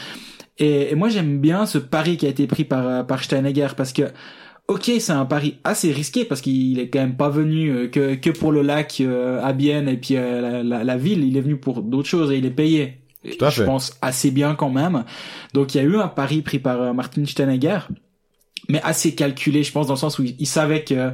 Et, 0.59 0.91
et 0.91 0.95
moi 0.95 1.09
j'aime 1.09 1.41
bien 1.41 1.67
ce 1.67 1.79
pari 1.79 2.17
qui 2.17 2.27
a 2.27 2.29
été 2.29 2.47
pris 2.47 2.65
par 2.65 3.07
par 3.07 3.23
Steinegger 3.23 3.69
parce 3.77 3.93
que 3.93 4.05
Ok, 4.71 4.91
c'est 4.99 5.13
un 5.13 5.25
pari 5.25 5.57
assez 5.65 5.91
risqué 5.93 6.27
parce 6.27 6.43
qu'il 6.43 6.79
est 6.79 6.91
quand 6.91 6.99
même 6.99 7.17
pas 7.17 7.31
venu 7.31 7.71
euh, 7.71 7.89
que, 7.89 8.15
que 8.17 8.29
pour 8.29 8.53
le 8.53 8.61
lac 8.61 9.01
euh, 9.01 9.43
à 9.43 9.55
Bienne 9.55 9.89
et 9.89 9.97
puis 9.97 10.15
euh, 10.15 10.43
la, 10.43 10.63
la, 10.63 10.85
la, 10.85 10.97
ville, 10.99 11.25
il 11.25 11.39
est 11.39 11.41
venu 11.41 11.57
pour 11.57 11.81
d'autres 11.83 12.09
choses 12.09 12.31
et 12.33 12.37
il 12.37 12.45
est 12.45 12.51
payé. 12.51 12.99
Je 13.25 13.63
pense 13.65 13.97
assez 14.03 14.31
bien 14.31 14.55
quand 14.55 14.69
même. 14.71 15.05
Donc 15.55 15.75
il 15.75 15.79
y 15.79 15.81
a 15.81 15.85
eu 15.85 15.97
un 15.97 16.09
pari 16.09 16.43
pris 16.43 16.59
par 16.59 16.81
euh, 16.81 16.93
Martin 16.93 17.25
Steinegger, 17.25 17.79
mais 18.69 18.81
assez 18.83 19.15
calculé, 19.15 19.63
je 19.63 19.73
pense, 19.73 19.87
dans 19.87 19.95
le 19.95 19.99
sens 19.99 20.19
où 20.19 20.25
il, 20.25 20.47
savait 20.47 20.85
que 20.85 21.13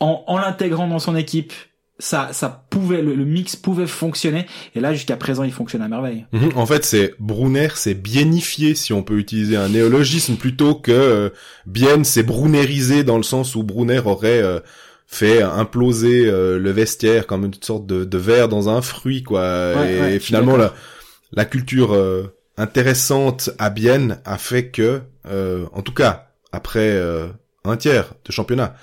en, 0.00 0.24
en 0.26 0.38
l'intégrant 0.38 0.86
dans 0.86 0.98
son 0.98 1.16
équipe, 1.16 1.52
ça, 1.98 2.30
ça 2.32 2.64
pouvait, 2.70 3.00
le, 3.00 3.14
mix 3.24 3.54
pouvait 3.54 3.86
fonctionner. 3.86 4.46
Et 4.74 4.80
là, 4.80 4.92
jusqu'à 4.92 5.16
présent, 5.16 5.44
il 5.44 5.52
fonctionne 5.52 5.82
à 5.82 5.88
merveille. 5.88 6.26
Mhm. 6.32 6.52
en 6.56 6.66
fait, 6.66 6.84
c'est 6.84 7.14
Brunner, 7.20 7.68
c'est 7.74 7.94
bienifié, 7.94 8.74
si 8.74 8.92
on 8.92 9.02
peut 9.02 9.18
utiliser 9.18 9.56
un 9.56 9.68
néologisme, 9.68 10.36
plutôt 10.36 10.74
que 10.74 10.90
euh, 10.92 11.30
bien, 11.66 12.02
c'est 12.04 12.24
brunnerisé 12.24 13.04
dans 13.04 13.16
le 13.16 13.22
sens 13.22 13.54
où 13.54 13.62
Brunner 13.62 14.00
aurait 14.04 14.42
euh, 14.42 14.60
fait 15.06 15.42
imploser 15.42 16.24
le 16.24 16.70
vestiaire 16.70 17.26
comme 17.26 17.44
une 17.44 17.54
sorte 17.60 17.86
de, 17.86 18.04
de 18.04 18.18
verre 18.18 18.48
dans 18.48 18.70
un 18.70 18.80
fruit, 18.80 19.22
quoi. 19.22 19.74
et 19.86 20.18
finalement, 20.18 20.56
là, 20.56 20.72
la 21.32 21.44
culture 21.44 21.92
euh, 21.94 22.34
intéressante 22.56 23.50
à 23.58 23.70
Bienne 23.70 24.20
a 24.24 24.38
fait 24.38 24.68
que, 24.68 25.00
euh, 25.26 25.66
en 25.72 25.82
tout 25.82 25.94
cas, 25.94 26.31
après 26.52 26.90
euh, 26.90 27.28
un 27.64 27.76
tiers 27.76 28.14
de 28.24 28.32
championnat, 28.32 28.74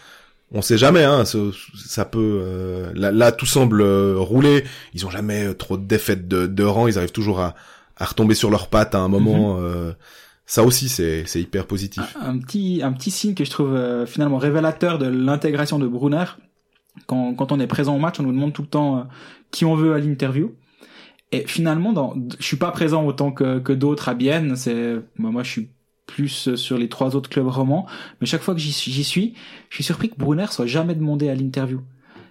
on 0.52 0.62
sait 0.62 0.78
jamais, 0.78 1.04
hein, 1.04 1.24
ça, 1.26 2.06
peut. 2.06 2.92
Là, 2.96 3.32
tout 3.32 3.46
semble 3.46 3.84
rouler. 3.84 4.64
Ils 4.96 5.06
ont 5.06 5.12
jamais 5.12 5.54
trop 5.54 5.78
de 5.78 5.86
défaites 5.86 6.28
de, 6.28 6.48
de 6.48 6.64
rang. 6.64 6.88
Ils 6.88 6.98
arrivent 6.98 7.12
toujours 7.12 7.40
à, 7.40 7.54
à 7.98 8.06
retomber 8.06 8.34
sur 8.34 8.50
leurs 8.50 8.68
pattes 8.68 8.96
à 8.96 9.00
un 9.00 9.10
moment. 9.10 9.60
Mhm. 9.60 9.94
ça 10.48 10.64
aussi, 10.64 10.90
c'est 10.90 11.24
hyper 11.36 11.68
positif. 11.68 12.18
Un, 12.20 12.40
petit 12.40 12.82
un 12.84 12.94
petit 12.94 13.12
signe 13.12 13.36
que 13.36 13.46
je 13.46 13.52
trouve 13.52 14.06
finalement 14.08 14.40
révélateur 14.40 14.98
de 14.98 15.06
l'intégration 15.06 15.78
de 15.78 15.88
Brunner. 15.88 16.26
Quand 17.06 17.36
quand 17.36 17.52
on 17.52 17.60
est 17.60 17.68
présent 17.68 17.96
au 17.96 18.00
match, 18.00 18.20
on 18.20 18.24
nous 18.24 18.34
demande 18.34 18.52
tout 18.52 18.64
le 18.64 18.70
temps 18.70 19.08
qui 19.52 19.66
on 19.66 19.76
veut 19.76 19.94
à 19.94 20.00
l'interview. 20.00 20.56
Et 21.32 21.46
finalement, 21.46 21.94
dans, 21.94 22.16
je 22.40 22.44
suis 22.44 22.58
pas 22.58 22.72
présent 22.72 23.06
autant 23.06 23.32
que, 23.32 23.60
que 23.60 23.74
d'autres 23.74 24.10
à 24.10 24.16
Bienne. 24.16 24.56
C'est 24.56 24.96
moi, 25.18 25.44
je 25.44 25.50
suis 25.50 25.70
plus 26.12 26.56
sur 26.56 26.78
les 26.78 26.90
trois 26.90 27.16
autres 27.16 27.30
clubs 27.30 27.48
romans. 27.48 27.86
Mais 28.20 28.28
chaque 28.28 28.42
fois 28.42 28.54
que 28.54 28.60
j'y 28.60 28.74
suis, 28.74 29.34
je 29.70 29.76
suis 29.76 29.84
surpris 29.84 30.10
que 30.10 30.16
Brunner 30.18 30.48
soit 30.50 30.66
jamais 30.66 30.96
demandé 30.96 31.30
à 31.30 31.36
l'interview. 31.36 31.82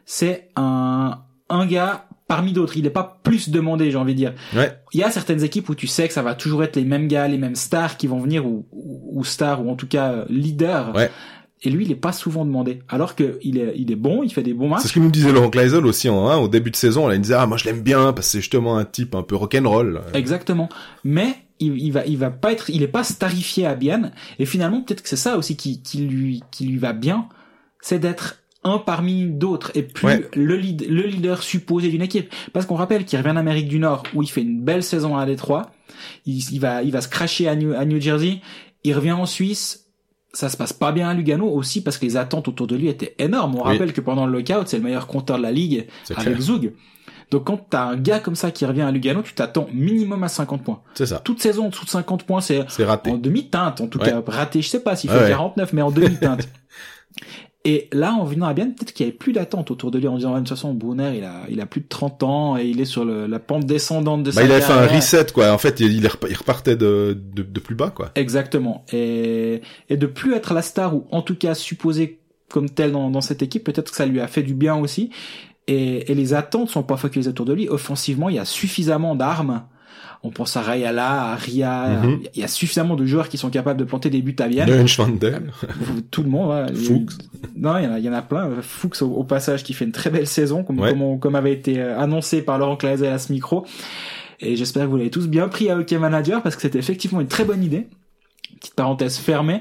C'est 0.04 0.48
un 0.56 1.18
un 1.50 1.66
gars 1.66 2.06
parmi 2.26 2.52
d'autres. 2.52 2.76
Il 2.76 2.84
n'est 2.84 2.90
pas 2.90 3.20
plus 3.22 3.48
demandé, 3.48 3.90
j'ai 3.90 3.96
envie 3.96 4.12
de 4.12 4.18
dire. 4.18 4.34
Ouais. 4.54 4.78
Il 4.92 5.00
y 5.00 5.02
a 5.02 5.10
certaines 5.10 5.42
équipes 5.42 5.68
où 5.68 5.74
tu 5.74 5.86
sais 5.86 6.06
que 6.08 6.14
ça 6.14 6.22
va 6.22 6.34
toujours 6.34 6.62
être 6.62 6.76
les 6.76 6.84
mêmes 6.84 7.08
gars, 7.08 7.26
les 7.26 7.38
mêmes 7.38 7.54
stars 7.54 7.96
qui 7.96 8.06
vont 8.06 8.18
venir 8.18 8.46
ou, 8.46 8.66
ou, 8.72 9.20
ou 9.20 9.24
stars 9.24 9.64
ou 9.64 9.70
en 9.70 9.76
tout 9.76 9.88
cas 9.88 10.24
leaders. 10.28 10.94
Ouais 10.94 11.10
et 11.62 11.70
lui 11.70 11.84
il 11.84 11.92
est 11.92 11.96
pas 11.96 12.12
souvent 12.12 12.44
demandé 12.44 12.82
alors 12.88 13.14
que 13.14 13.38
il 13.42 13.58
est 13.58 13.72
il 13.76 13.90
est 13.90 13.96
bon 13.96 14.22
il 14.22 14.32
fait 14.32 14.42
des 14.42 14.54
bons 14.54 14.68
matchs 14.68 14.82
c'est 14.82 14.88
ce 14.88 14.92
que 14.92 15.00
nous 15.00 15.10
disait 15.10 15.32
Laurent 15.32 15.50
Kleisel 15.50 15.84
aussi 15.86 16.08
en 16.08 16.28
hein, 16.28 16.36
au 16.36 16.48
début 16.48 16.70
de 16.70 16.76
saison 16.76 17.10
il 17.10 17.20
disait 17.20 17.34
ah 17.34 17.46
moi 17.46 17.56
je 17.56 17.64
l'aime 17.64 17.80
bien 17.80 18.12
parce 18.12 18.28
que 18.28 18.32
c'est 18.32 18.40
justement 18.40 18.76
un 18.76 18.84
type 18.84 19.14
un 19.14 19.22
peu 19.22 19.34
rock'n'roll 19.34 20.02
exactement 20.14 20.68
mais 21.04 21.34
il, 21.60 21.78
il, 21.78 21.92
va 21.92 22.06
il 22.06 22.16
va 22.16 22.30
pas 22.30 22.52
être 22.52 22.70
il 22.70 22.82
est 22.82 22.88
pas 22.88 23.04
starifié 23.04 23.66
à 23.66 23.74
bien 23.74 24.10
et 24.38 24.46
finalement 24.46 24.82
peut-être 24.82 25.02
que 25.02 25.08
c'est 25.08 25.16
ça 25.16 25.36
aussi 25.36 25.56
qui, 25.56 25.82
qui 25.82 25.98
lui 25.98 26.42
qui 26.50 26.66
lui 26.66 26.78
va 26.78 26.92
bien 26.92 27.28
c'est 27.80 27.98
d'être 27.98 28.38
un 28.64 28.78
parmi 28.78 29.26
d'autres 29.26 29.70
et 29.74 29.82
plus 29.82 30.26
le, 30.34 30.56
lead, 30.56 30.86
le 30.88 31.02
leader 31.02 31.42
supposé 31.42 31.88
d'une 31.88 32.02
équipe. 32.02 32.32
Parce 32.52 32.66
qu'on 32.66 32.74
rappelle 32.74 33.04
qu'il 33.04 33.18
revient 33.18 33.34
d'Amérique 33.34 33.68
du 33.68 33.78
Nord 33.78 34.02
où 34.14 34.22
il 34.22 34.28
fait 34.28 34.42
une 34.42 34.62
belle 34.62 34.82
saison 34.82 35.16
à 35.16 35.26
Détroit. 35.26 35.70
Il, 36.26 36.38
il 36.52 36.60
va 36.60 36.82
il 36.82 36.90
va 36.90 37.00
se 37.00 37.08
cracher 37.08 37.48
à 37.48 37.56
New, 37.56 37.72
à 37.72 37.84
New 37.84 38.00
Jersey. 38.00 38.40
Il 38.84 38.94
revient 38.94 39.12
en 39.12 39.26
Suisse. 39.26 39.84
Ça 40.34 40.48
se 40.48 40.56
passe 40.56 40.72
pas 40.72 40.92
bien 40.92 41.08
à 41.08 41.14
Lugano 41.14 41.48
aussi 41.48 41.82
parce 41.82 41.96
que 41.96 42.04
les 42.04 42.16
attentes 42.16 42.48
autour 42.48 42.66
de 42.66 42.76
lui 42.76 42.88
étaient 42.88 43.14
énormes. 43.18 43.54
On 43.56 43.62
rappelle 43.62 43.92
que 43.92 44.00
pendant 44.00 44.26
le 44.26 44.32
lockout, 44.32 44.66
c'est 44.68 44.76
le 44.76 44.82
meilleur 44.82 45.06
compteur 45.06 45.38
de 45.38 45.42
la 45.42 45.52
ligue 45.52 45.86
avec 46.14 46.38
Zug. 46.38 46.74
Donc 47.30 47.44
quand 47.44 47.58
t'as 47.70 47.84
un 47.84 47.96
gars 47.96 48.20
comme 48.20 48.34
ça 48.36 48.50
qui 48.50 48.64
revient 48.64 48.82
à 48.82 48.90
Lugano, 48.90 49.22
tu 49.22 49.34
t'attends 49.34 49.68
minimum 49.72 50.22
à 50.24 50.28
50 50.28 50.64
points. 50.64 50.80
C'est 50.94 51.06
ça. 51.06 51.20
Toute 51.22 51.40
saison 51.40 51.66
en 51.66 51.68
dessous 51.68 51.84
de 51.84 51.90
50 51.90 52.24
points, 52.24 52.40
c'est 52.40 52.64
raté. 52.80 53.10
en 53.10 53.18
demi-teinte. 53.18 53.80
En 53.80 53.86
tout 53.86 53.98
cas, 53.98 54.22
raté, 54.26 54.62
je 54.62 54.68
sais 54.68 54.80
pas 54.80 54.96
s'il 54.96 55.10
fait 55.10 55.28
49, 55.28 55.72
mais 55.72 55.82
en 55.82 55.90
demi-teinte. 55.90 56.48
Et 57.64 57.88
là, 57.92 58.14
en 58.14 58.24
venant 58.24 58.46
à 58.46 58.54
bien, 58.54 58.66
peut-être 58.66 58.92
qu'il 58.92 59.04
y 59.04 59.08
avait 59.08 59.16
plus 59.16 59.32
d'attente 59.32 59.70
autour 59.70 59.90
de 59.90 59.98
lui 59.98 60.06
en 60.08 60.16
disant, 60.16 60.32
de 60.32 60.38
toute 60.38 60.48
façon, 60.48 60.72
Brunner, 60.72 61.18
il 61.18 61.24
a, 61.24 61.42
il 61.50 61.60
a 61.60 61.66
plus 61.66 61.80
de 61.82 61.88
30 61.88 62.22
ans 62.22 62.56
et 62.56 62.64
il 62.64 62.80
est 62.80 62.86
sur 62.86 63.04
le, 63.04 63.26
la 63.26 63.40
pente 63.40 63.66
descendante 63.66 64.22
de 64.22 64.30
bah, 64.30 64.36
sa 64.36 64.44
il 64.44 64.52
avait 64.52 64.60
fait 64.62 64.72
un 64.72 64.86
reset, 64.86 65.26
quoi. 65.34 65.52
En 65.52 65.58
fait, 65.58 65.80
il 65.80 66.06
repartait 66.06 66.76
de, 66.76 67.20
de, 67.34 67.42
de 67.42 67.60
plus 67.60 67.74
bas, 67.74 67.90
quoi. 67.90 68.10
Exactement. 68.14 68.86
Et, 68.92 69.60
et 69.90 69.96
de 69.96 70.06
plus 70.06 70.34
être 70.34 70.54
la 70.54 70.62
star 70.62 70.94
ou 70.94 71.06
en 71.10 71.20
tout 71.20 71.34
cas 71.34 71.54
supposé 71.54 72.20
comme 72.48 72.70
tel 72.70 72.92
dans, 72.92 73.10
dans 73.10 73.20
cette 73.20 73.42
équipe, 73.42 73.64
peut-être 73.64 73.90
que 73.90 73.96
ça 73.96 74.06
lui 74.06 74.20
a 74.20 74.26
fait 74.28 74.42
du 74.42 74.54
bien 74.54 74.76
aussi. 74.76 75.10
Et, 75.68 76.10
et 76.10 76.14
les 76.14 76.34
attentes 76.34 76.70
sont 76.70 76.82
pas 76.82 76.96
focalisées 76.96 77.30
autour 77.30 77.46
de 77.46 77.52
lui. 77.52 77.68
Offensivement, 77.68 78.28
il 78.30 78.36
y 78.36 78.38
a 78.40 78.44
suffisamment 78.44 79.14
d'armes. 79.14 79.62
On 80.24 80.30
pense 80.30 80.56
à 80.56 80.62
Rayala, 80.62 81.30
à 81.30 81.34
Ria. 81.36 82.00
Mhm. 82.02 82.20
Il 82.34 82.40
y 82.40 82.42
a 82.42 82.48
suffisamment 82.48 82.96
de 82.96 83.06
joueurs 83.06 83.28
qui 83.28 83.38
sont 83.38 83.50
capables 83.50 83.78
de 83.78 83.84
planter 83.84 84.10
des 84.10 84.20
buts 84.20 84.34
à 84.40 84.48
bien. 84.48 84.66
Neuenschwandel. 84.66 85.52
Tout 86.10 86.24
le 86.24 86.28
monde. 86.30 86.50
Ouais. 86.50 86.74
Fuchs. 86.74 87.12
Non, 87.56 87.76
il 87.78 87.84
y 87.84 87.86
en 87.86 87.92
a, 87.92 87.98
il 88.00 88.04
y 88.04 88.08
en 88.08 88.12
a 88.14 88.22
plein. 88.22 88.50
Fuchs 88.62 89.00
au, 89.02 89.12
au 89.12 89.22
passage 89.22 89.62
qui 89.62 89.74
fait 89.74 89.84
une 89.84 89.92
très 89.92 90.10
belle 90.10 90.26
saison, 90.26 90.64
comme, 90.64 90.80
Ouais. 90.80 90.90
comme, 90.90 91.02
on- 91.02 91.18
comme 91.18 91.36
avait 91.36 91.52
été 91.52 91.78
euh, 91.80 91.96
annoncé 92.00 92.42
par 92.42 92.58
Laurent 92.58 92.76
Clazel 92.76 93.12
à 93.12 93.18
ce 93.18 93.32
micro. 93.32 93.64
Et 94.40 94.56
j'espère 94.56 94.84
que 94.86 94.88
vous 94.88 94.96
l'avez 94.96 95.10
tous 95.10 95.28
bien 95.28 95.46
pris 95.48 95.70
à 95.70 95.78
OK 95.78 95.92
Manager 95.92 96.42
parce 96.42 96.56
que 96.56 96.62
c'était 96.62 96.78
effectivement 96.80 97.20
une 97.20 97.28
très 97.28 97.44
bonne 97.44 97.62
idée. 97.62 97.86
Petite 98.58 98.74
parenthèse 98.74 99.18
fermée. 99.18 99.60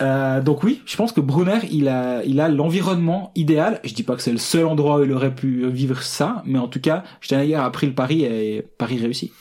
Euh, 0.00 0.40
donc 0.40 0.62
oui, 0.62 0.82
je 0.86 0.96
pense 0.96 1.10
que 1.12 1.20
Brunner, 1.20 1.58
il 1.70 1.88
a, 1.88 2.22
il 2.24 2.40
a 2.40 2.48
l'environnement 2.48 3.32
idéal. 3.34 3.80
Je 3.84 3.94
dis 3.94 4.04
pas 4.04 4.14
que 4.14 4.22
c'est 4.22 4.30
le 4.32 4.38
seul 4.38 4.64
endroit 4.66 4.98
où 5.00 5.04
il 5.04 5.12
aurait 5.12 5.34
pu 5.34 5.68
vivre 5.70 6.02
ça, 6.02 6.42
mais 6.46 6.58
en 6.58 6.68
tout 6.68 6.80
cas, 6.80 7.02
Steinegger 7.20 7.56
a 7.56 7.70
pris 7.70 7.86
le 7.88 7.94
pari 7.94 8.22
et 8.24 8.62
pari 8.78 8.98
réussi. 9.00 9.32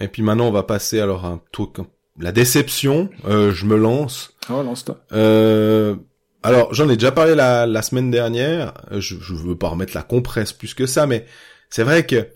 Et 0.00 0.08
puis 0.08 0.22
maintenant, 0.22 0.48
on 0.48 0.52
va 0.52 0.64
passer 0.64 1.00
alors 1.00 1.24
à 1.24 1.28
un 1.28 1.40
truc, 1.52 1.76
la 2.18 2.32
déception. 2.32 3.08
Euh, 3.26 3.52
je 3.52 3.64
me 3.64 3.76
lance. 3.76 4.34
Oh, 4.50 4.62
lance-toi. 4.62 4.98
Euh, 5.12 5.96
alors, 6.42 6.72
j'en 6.74 6.88
ai 6.90 6.96
déjà 6.96 7.10
parlé 7.12 7.34
la, 7.34 7.66
la 7.66 7.80
semaine 7.82 8.10
dernière. 8.10 8.74
Euh, 8.92 9.00
Je, 9.00 9.16
je 9.18 9.34
veux 9.34 9.56
pas 9.56 9.68
remettre 9.68 9.94
la 9.96 10.02
compresse 10.02 10.52
plus 10.52 10.74
que 10.74 10.84
ça, 10.84 11.06
mais 11.06 11.24
c'est 11.70 11.82
vrai 11.84 12.04
que 12.04 12.26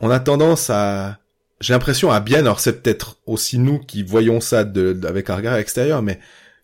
on 0.00 0.10
a 0.10 0.18
tendance 0.20 0.68
à, 0.70 1.18
j'ai 1.60 1.72
l'impression 1.72 2.10
à 2.10 2.20
bien, 2.20 2.40
alors 2.40 2.60
c'est 2.60 2.82
peut-être 2.82 3.16
aussi 3.26 3.58
nous 3.58 3.78
qui 3.78 4.02
voyons 4.02 4.40
ça 4.40 4.64
de, 4.64 4.92
de- 4.92 5.06
avec 5.08 5.30
un 5.30 5.36
regard 5.36 5.56
extérieur, 5.56 6.02
mais 6.02 6.18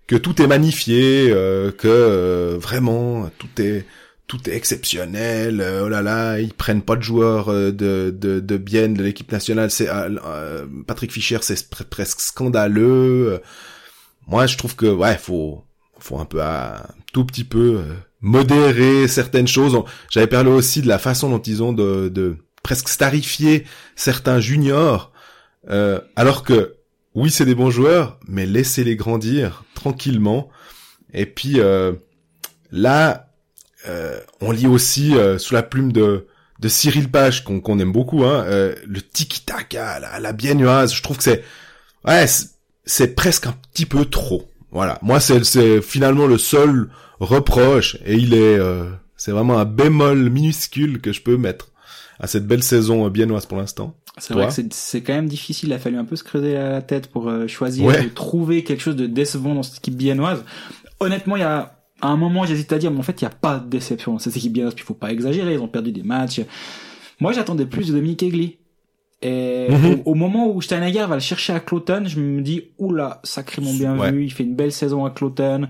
que 0.07 0.17
tout 0.17 0.41
est 0.43 0.47
magnifié, 0.47 1.31
euh, 1.31 1.71
que 1.73 1.89
euh, 1.89 2.59
vraiment 2.59 3.31
tout 3.39 3.61
est 3.61 3.87
tout 4.27 4.49
est 4.49 4.55
exceptionnel. 4.55 5.61
euh, 5.61 5.85
oh 5.85 5.89
là 5.89 6.03
là, 6.03 6.39
ils 6.41 6.55
prennent 6.55 6.83
pas 6.83 6.97
de 6.97 7.03
joueurs 7.03 7.51
euh, 7.51 7.73
de 7.73 8.15
de, 8.17 8.41
de 8.41 8.57
bien 8.57 8.89
de 8.89 9.03
l'équipe 9.03 9.31
nationale. 9.33 9.71
C'est 9.71 9.89
euh, 9.89 10.17
euh, 10.25 10.67
Patrick 10.87 11.13
Fischer, 11.13 11.39
c'est 11.43 11.71
pre- 11.71 11.85
presque 11.85 12.21
scandaleux. 12.21 13.41
Moi, 14.27 14.47
je 14.47 14.57
trouve 14.57 14.77
que 14.77 14.87
ouais, 14.87 15.17
faut 15.19 15.65
faut 15.99 16.19
un 16.19 16.25
peu 16.25 16.43
un 16.43 16.83
tout 17.13 17.25
petit 17.25 17.45
peu 17.45 17.79
euh, 17.79 17.95
modérer 18.21 19.09
certaines 19.09 19.47
choses. 19.47 19.79
J'avais 20.11 20.27
parlé 20.27 20.51
aussi 20.51 20.81
de 20.83 20.89
la 20.89 20.99
façon 20.99 21.31
dont 21.31 21.41
ils 21.43 21.63
ont 21.63 21.73
de, 21.73 22.09
de 22.09 22.37
presque 22.63 22.89
starifier 22.89 23.65
certains 23.97 24.41
juniors, 24.41 25.13
alors 26.17 26.43
que 26.43 26.77
oui, 27.15 27.31
c'est 27.31 27.45
des 27.47 27.55
bons 27.55 27.71
joueurs, 27.71 28.19
mais 28.27 28.47
laissez-les 28.47 28.97
grandir 28.97 29.65
tranquillement. 29.75 30.49
Et 31.13 31.27
puis 31.27 31.61
euh, 31.61 31.93
là, 32.73 33.29
euh, 33.89 34.19
on 34.41 34.51
lit 34.51 34.67
aussi 34.67 35.17
euh, 35.17 35.39
sous 35.39 35.55
la 35.55 35.63
plume 35.63 35.93
de 35.93 36.27
de 36.61 36.69
Cyril 36.69 37.11
Page 37.11 37.45
qu'on 37.45 37.79
aime 37.81 37.93
beaucoup, 37.93 38.25
hein, 38.25 38.45
le 38.47 39.01
tiki-taka, 39.03 39.99
la, 40.01 40.21
la 40.21 40.33
biennoise. 40.33 40.95
Je 40.95 41.03
trouve 41.03 41.17
que 41.19 41.23
c'est 41.25 41.45
ouais, 42.07 42.27
c'est- 42.85 43.15
presque 43.15 43.47
un 43.49 43.55
petit 43.73 43.87
peu 43.87 44.05
trop. 44.05 44.49
Voilà, 44.71 44.99
moi 45.03 45.21
c'est 45.21 45.83
finalement 45.83 46.27
le 46.27 46.39
seul 46.39 46.89
reproche 47.21 47.97
et 48.05 48.15
il 48.15 48.35
est 48.35 48.59
c'est 49.17 49.33
vraiment 49.33 49.59
un 49.59 49.65
bémol 49.65 50.31
minuscule 50.31 51.01
que 51.01 51.13
je 51.13 51.23
peux 51.23 51.37
mettre 51.37 51.69
à 52.21 52.27
cette 52.27 52.47
belle 52.47 52.63
saison 52.63 53.07
euh, 53.07 53.11
biennoise 53.11 53.47
pour 53.47 53.59
l'instant. 53.59 53.95
C'est 54.19 54.35
vrai 54.35 54.47
que 54.47 54.53
c'est- 54.53 54.73
c'est 54.73 55.03
quand 55.03 55.15
même 55.15 55.27
difficile. 55.29 55.71
Il 55.71 55.73
a 55.73 55.79
fallu 55.79 55.97
un 55.97 56.05
peu 56.05 56.15
se 56.17 56.23
creuser 56.25 56.55
la 56.55 56.83
tête 56.83 57.09
pour 57.09 57.29
euh, 57.29 57.47
choisir 57.49 57.87
Ouais. 57.87 58.09
trouver 58.11 58.63
quelque 58.65 58.81
chose 58.81 58.97
de 58.97 59.07
décevant 59.07 59.55
dans 59.55 59.63
cette 59.65 59.79
équipe 59.79 59.97
biennoise. 59.97 60.45
Honnêtement, 61.01 61.37
il 61.37 61.41
y 61.41 61.43
a 61.43 61.81
à 62.01 62.09
un 62.09 62.17
moment, 62.17 62.45
j'hésite 62.45 62.71
à 62.73 62.79
dire, 62.79 62.91
mais 62.91 62.99
en 62.99 63.03
fait, 63.03 63.23
il 63.23 63.25
n'y 63.25 63.29
a 63.31 63.35
pas 63.35 63.59
de 63.59 63.69
déception 63.69 64.13
dans 64.13 64.19
cette 64.19 64.37
équipe 64.37 64.53
biennoise. 64.53 64.75
Puis 64.75 64.85
il 64.85 64.87
faut 64.87 64.95
pas 64.95 65.11
exagérer. 65.11 65.55
Ils 65.55 65.61
ont 65.61 65.69
perdu 65.69 65.91
des 65.91 66.03
matchs. 66.03 66.41
Moi, 67.21 67.33
j'attendais 67.33 67.67
plus 67.67 67.89
de 67.89 67.93
Dominique 67.95 68.23
Egli. 68.23 68.59
Et 69.23 69.69
Mhm. 69.71 70.03
au, 70.05 70.11
au 70.11 70.15
moment 70.15 70.53
où 70.53 70.61
Steinegger 70.61 71.07
va 71.09 71.15
le 71.15 71.21
chercher 71.21 71.55
à 71.55 71.61
Cloton, 71.61 72.03
je 72.07 72.21
me 72.21 72.43
dis, 72.43 72.65
oula, 72.79 73.21
sacrément 73.25 73.73
bien 73.73 73.97
Ouais. 73.99 74.13
vu. 74.13 74.25
Il 74.25 74.31
fait 74.33 74.45
une 74.45 74.55
belle 74.55 74.73
saison 74.73 75.05
à 75.07 75.11
Cloton. 75.11 75.67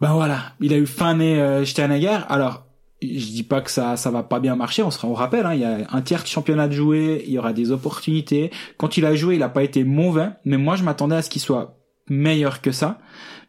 Ben 0.00 0.12
voilà, 0.12 0.52
il 0.60 0.72
a 0.72 0.76
eu 0.76 0.86
fin 0.86 1.14
nez 1.16 1.40
euh. 1.40 1.64
Alors, 2.28 2.65
je 3.02 3.26
dis 3.26 3.42
pas 3.42 3.60
que 3.60 3.70
ça 3.70 3.96
ça 3.96 4.10
va 4.10 4.22
pas 4.22 4.40
bien 4.40 4.56
marcher. 4.56 4.82
On 4.82 4.90
sera, 4.90 5.06
on 5.08 5.14
rappelle, 5.14 5.46
hein, 5.46 5.54
il 5.54 5.60
y 5.60 5.64
a 5.64 5.86
un 5.90 6.02
tiers 6.02 6.22
de 6.22 6.28
championnat 6.28 6.68
de 6.68 6.72
jouer, 6.74 7.22
il 7.26 7.32
y 7.32 7.38
aura 7.38 7.52
des 7.52 7.70
opportunités. 7.70 8.50
Quand 8.78 8.96
il 8.96 9.04
a 9.04 9.14
joué, 9.14 9.36
il 9.36 9.42
a 9.42 9.48
pas 9.48 9.62
été 9.62 9.84
mauvais, 9.84 10.28
mais 10.44 10.56
moi 10.56 10.76
je 10.76 10.82
m'attendais 10.84 11.16
à 11.16 11.22
ce 11.22 11.30
qu'il 11.30 11.42
soit 11.42 11.78
meilleur 12.08 12.60
que 12.62 12.72
ça. 12.72 12.98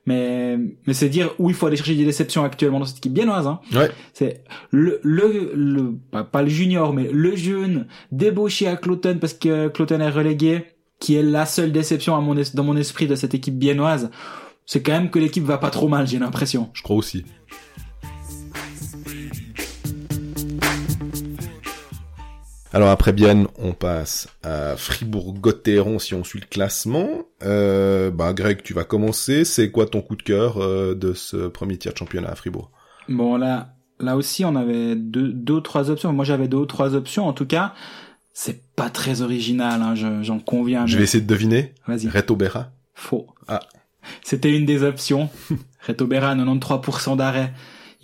Mais 0.05 0.57
mais 0.85 0.93
c'est 0.93 1.09
dire 1.09 1.31
où 1.37 1.49
il 1.49 1.55
faut 1.55 1.67
aller 1.67 1.75
chercher 1.75 1.95
des 1.95 2.05
déceptions 2.05 2.43
actuellement 2.43 2.79
dans 2.79 2.85
cette 2.85 2.97
équipe 2.97 3.13
biennoise. 3.13 3.45
Hein. 3.47 3.59
Ouais. 3.73 3.91
C'est 4.13 4.43
le 4.71 4.99
le 5.03 5.51
le 5.53 5.93
pas, 6.11 6.23
pas 6.23 6.41
le 6.41 6.49
junior, 6.49 6.93
mais 6.93 7.09
le 7.11 7.35
jeune 7.35 7.87
débauché 8.11 8.67
à 8.67 8.77
Cloton 8.77 9.17
parce 9.19 9.33
que 9.33 9.67
Cloton 9.67 9.99
est 9.99 10.09
relégué, 10.09 10.63
qui 10.99 11.15
est 11.15 11.23
la 11.23 11.45
seule 11.45 11.71
déception 11.73 12.15
à 12.15 12.21
mon 12.21 12.37
es- 12.37 12.55
dans 12.55 12.63
mon 12.63 12.77
esprit 12.77 13.07
de 13.07 13.15
cette 13.15 13.33
équipe 13.33 13.57
biennoise. 13.57 14.09
C'est 14.65 14.81
quand 14.81 14.93
même 14.93 15.09
que 15.09 15.19
l'équipe 15.19 15.43
va 15.43 15.57
pas 15.57 15.69
trop 15.71 15.87
mal, 15.89 16.07
j'ai 16.07 16.19
l'impression. 16.19 16.69
Je 16.73 16.83
crois 16.83 16.95
aussi. 16.97 17.25
Alors 22.73 22.89
après 22.89 23.13
Bienne, 23.13 23.47
on 23.57 23.73
passe 23.73 24.27
à 24.43 24.75
Fribourg-Gotteron 24.75 25.99
si 25.99 26.13
on 26.13 26.23
suit 26.23 26.41
le 26.41 26.45
classement. 26.47 27.07
Euh, 27.43 28.11
bah 28.11 28.33
Greg, 28.33 28.61
tu 28.61 28.73
vas 28.73 28.83
commencer. 28.83 29.45
C'est 29.45 29.71
quoi 29.71 29.85
ton 29.87 30.01
coup 30.01 30.15
de 30.15 30.21
cœur 30.23 30.57
euh, 30.61 30.93
de 30.93 31.13
ce 31.13 31.47
premier 31.47 31.77
tiers 31.77 31.93
de 31.93 31.97
championnat 31.97 32.29
à 32.29 32.35
Fribourg? 32.35 32.69
Bon 33.07 33.37
là, 33.37 33.73
là 33.99 34.17
aussi 34.17 34.43
on 34.43 34.55
avait 34.55 34.95
deux, 34.95 35.29
deux 35.31 35.53
ou 35.55 35.61
trois 35.61 35.89
options. 35.89 36.11
Moi 36.11 36.25
j'avais 36.25 36.47
deux 36.49 36.57
ou 36.57 36.65
trois 36.65 36.93
options. 36.93 37.25
En 37.27 37.33
tout 37.33 37.45
cas, 37.47 37.73
c'est 38.33 38.61
pas 38.75 38.89
très 38.89 39.21
original, 39.21 39.81
hein, 39.81 39.95
je- 39.95 40.21
j'en 40.23 40.39
conviens. 40.39 40.85
Je 40.85 40.97
vais 40.97 41.03
essayer 41.05 41.21
de 41.23 41.27
deviner. 41.27 41.73
Vas-y. 41.87 42.09
Reto 42.09 42.35
Berra. 42.35 42.71
Faux. 42.93 43.27
Ah. 43.47 43.61
C'était 44.23 44.55
une 44.55 44.65
des 44.65 44.83
options. 44.83 45.29
Reto 45.87 46.05
Berra, 46.05 46.35
93% 46.35 47.15
d'arrêt. 47.15 47.53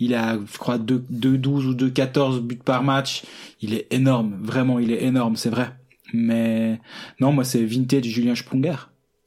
Il 0.04 0.14
a, 0.14 0.38
je 0.52 0.58
crois, 0.58 0.78
2, 0.78 1.04
12 1.10 1.66
ou 1.66 1.74
2-14 1.74 2.40
buts 2.40 2.56
par 2.64 2.82
match. 2.82 3.22
Il 3.60 3.74
est 3.74 3.86
énorme. 3.92 4.38
Vraiment, 4.42 4.78
il 4.78 4.90
est 4.92 5.02
énorme, 5.04 5.36
c'est 5.36 5.50
vrai. 5.50 5.70
Mais, 6.12 6.80
non, 7.20 7.32
moi, 7.32 7.44
c'est 7.44 7.64
vintage 7.64 8.04
Julien 8.04 8.34
Sprunger. 8.34 8.76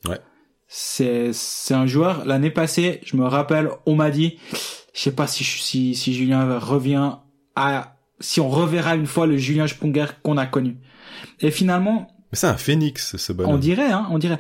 Ouais. 0.07 0.19
C'est, 0.67 1.31
c'est 1.33 1.73
un 1.73 1.85
joueur, 1.85 2.25
l'année 2.25 2.51
passée, 2.51 2.99
je 3.05 3.15
me 3.17 3.23
rappelle, 3.25 3.69
on 3.85 3.95
m'a 3.95 4.09
dit, 4.11 4.37
je 4.93 4.99
sais 5.01 5.11
pas 5.13 5.25
si, 5.27 5.43
si, 5.43 5.95
si 5.95 6.13
Julien 6.13 6.59
revient 6.59 7.13
à, 7.55 7.95
si 8.19 8.39
on 8.41 8.49
reverra 8.49 8.95
une 8.95 9.05
fois 9.05 9.27
le 9.27 9.37
Julien 9.37 9.67
Sprunger 9.67 10.05
qu'on 10.23 10.37
a 10.37 10.45
connu. 10.45 10.77
Et 11.39 11.51
finalement, 11.51 12.07
Mais 12.31 12.37
c'est 12.37 12.47
un 12.47 12.57
phénix, 12.57 13.15
ce 13.15 13.31
on 13.31 13.35
bonhomme. 13.35 13.59
dirait, 13.59 13.91
hein, 13.91 14.07
on 14.11 14.17
dirait. 14.19 14.39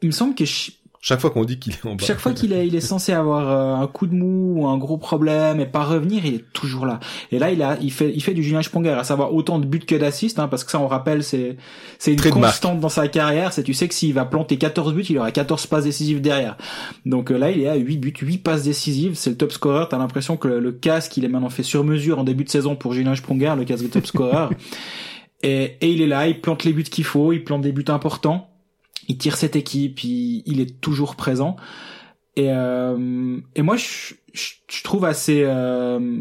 Il 0.00 0.06
me 0.06 0.12
semble 0.12 0.36
que 0.36 0.44
ch- 0.44 0.77
Chaque 1.00 1.20
fois 1.20 1.30
qu'on 1.30 1.44
dit 1.44 1.60
qu'il 1.60 1.74
est 1.74 1.86
en 1.86 1.94
bas. 1.94 2.04
chaque 2.04 2.18
fois 2.18 2.32
qu'il 2.32 2.52
est, 2.52 2.66
il 2.66 2.74
est 2.74 2.80
censé 2.80 3.12
avoir 3.12 3.48
euh, 3.48 3.82
un 3.82 3.86
coup 3.86 4.08
de 4.08 4.14
mou 4.14 4.60
ou 4.60 4.66
un 4.66 4.76
gros 4.76 4.98
problème 4.98 5.60
et 5.60 5.66
pas 5.66 5.84
revenir, 5.84 6.26
il 6.26 6.34
est 6.34 6.52
toujours 6.52 6.86
là. 6.86 6.98
Et 7.30 7.38
là, 7.38 7.52
il 7.52 7.62
a, 7.62 7.78
il 7.80 7.92
fait, 7.92 8.12
il 8.12 8.20
fait 8.20 8.34
du 8.34 8.42
Julien 8.42 8.62
Sponger, 8.62 8.96
à 8.98 9.04
savoir 9.04 9.32
autant 9.32 9.60
de 9.60 9.66
buts 9.66 9.78
que 9.78 9.94
d'assists, 9.94 10.40
hein, 10.40 10.48
parce 10.48 10.64
que 10.64 10.72
ça, 10.72 10.80
on 10.80 10.88
rappelle, 10.88 11.22
c'est, 11.22 11.56
c'est 12.00 12.12
une 12.12 12.20
constante 12.20 12.80
dans 12.80 12.88
sa 12.88 13.06
carrière. 13.06 13.52
C'est, 13.52 13.62
tu 13.62 13.74
sais 13.74 13.86
que 13.86 13.94
s'il 13.94 14.12
va 14.12 14.24
planter 14.24 14.58
14 14.58 14.92
buts, 14.92 15.04
il 15.08 15.18
aura 15.18 15.30
14 15.30 15.68
passes 15.68 15.84
décisives 15.84 16.20
derrière. 16.20 16.56
Donc 17.06 17.30
euh, 17.30 17.38
là, 17.38 17.52
il 17.52 17.60
est 17.60 17.68
à 17.68 17.76
8 17.76 17.96
buts, 17.98 18.14
8 18.20 18.38
passes 18.38 18.64
décisives. 18.64 19.14
C'est 19.14 19.30
le 19.30 19.36
top 19.36 19.52
scorer. 19.52 19.86
T'as 19.88 19.98
l'impression 19.98 20.36
que 20.36 20.48
le, 20.48 20.58
le 20.58 20.72
casque, 20.72 21.16
il 21.16 21.24
est 21.24 21.28
maintenant 21.28 21.50
fait 21.50 21.62
sur 21.62 21.84
mesure 21.84 22.18
en 22.18 22.24
début 22.24 22.42
de 22.42 22.50
saison 22.50 22.74
pour 22.74 22.92
Julien 22.92 23.14
Sponger, 23.14 23.54
le 23.56 23.64
casque 23.64 23.84
de 23.84 23.88
top 23.88 24.06
scorer. 24.06 24.48
et, 25.44 25.76
et 25.80 25.92
il 25.92 26.02
est 26.02 26.08
là, 26.08 26.26
il 26.26 26.40
plante 26.40 26.64
les 26.64 26.72
buts 26.72 26.82
qu'il 26.82 27.04
faut, 27.04 27.32
il 27.32 27.44
plante 27.44 27.62
des 27.62 27.70
buts 27.70 27.84
importants 27.86 28.47
il 29.08 29.18
tire 29.18 29.36
cette 29.36 29.56
équipe, 29.56 30.04
il, 30.04 30.42
il 30.46 30.60
est 30.60 30.80
toujours 30.80 31.16
présent. 31.16 31.56
Et, 32.36 32.48
euh, 32.50 33.38
et 33.56 33.62
moi, 33.62 33.76
je, 33.76 34.14
je, 34.32 34.50
je 34.70 34.82
trouve 34.84 35.04
assez, 35.04 35.42
euh, 35.44 36.20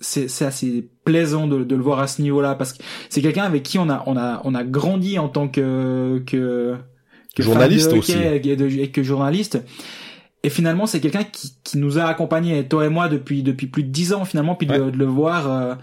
c'est, 0.00 0.42
assez 0.44 0.90
plaisant 1.04 1.46
de, 1.46 1.64
de 1.64 1.74
le 1.76 1.82
voir 1.82 2.00
à 2.00 2.06
ce 2.06 2.20
niveau-là 2.20 2.54
parce 2.56 2.72
que 2.74 2.82
c'est 3.08 3.22
quelqu'un 3.22 3.44
avec 3.44 3.62
qui 3.62 3.78
on 3.78 3.88
a, 3.88 4.02
on 4.06 4.16
a, 4.16 4.42
on 4.44 4.54
a 4.54 4.64
grandi 4.64 5.18
en 5.18 5.28
tant 5.28 5.48
que, 5.48 6.22
que, 6.26 6.76
que 7.34 7.42
Journaliste 7.42 7.92
de 7.92 7.98
aussi. 7.98 8.12
Et, 8.12 8.56
de- 8.56 8.68
et 8.80 8.90
que 8.90 9.02
journaliste. 9.02 9.58
Et 10.42 10.50
finalement, 10.50 10.86
c'est 10.86 11.00
quelqu'un 11.00 11.24
qui, 11.24 11.54
qui 11.64 11.78
nous 11.78 11.98
a 11.98 12.04
accompagnés, 12.04 12.68
toi 12.68 12.84
et 12.86 12.88
moi, 12.88 13.08
depuis, 13.08 13.42
depuis 13.42 13.66
plus 13.66 13.82
de 13.82 13.88
dix 13.88 14.12
ans 14.12 14.24
finalement, 14.24 14.54
puis 14.54 14.66
de, 14.66 14.90
de 14.90 14.96
le 14.98 15.04
voir 15.06 15.50
euh, 15.50 15.74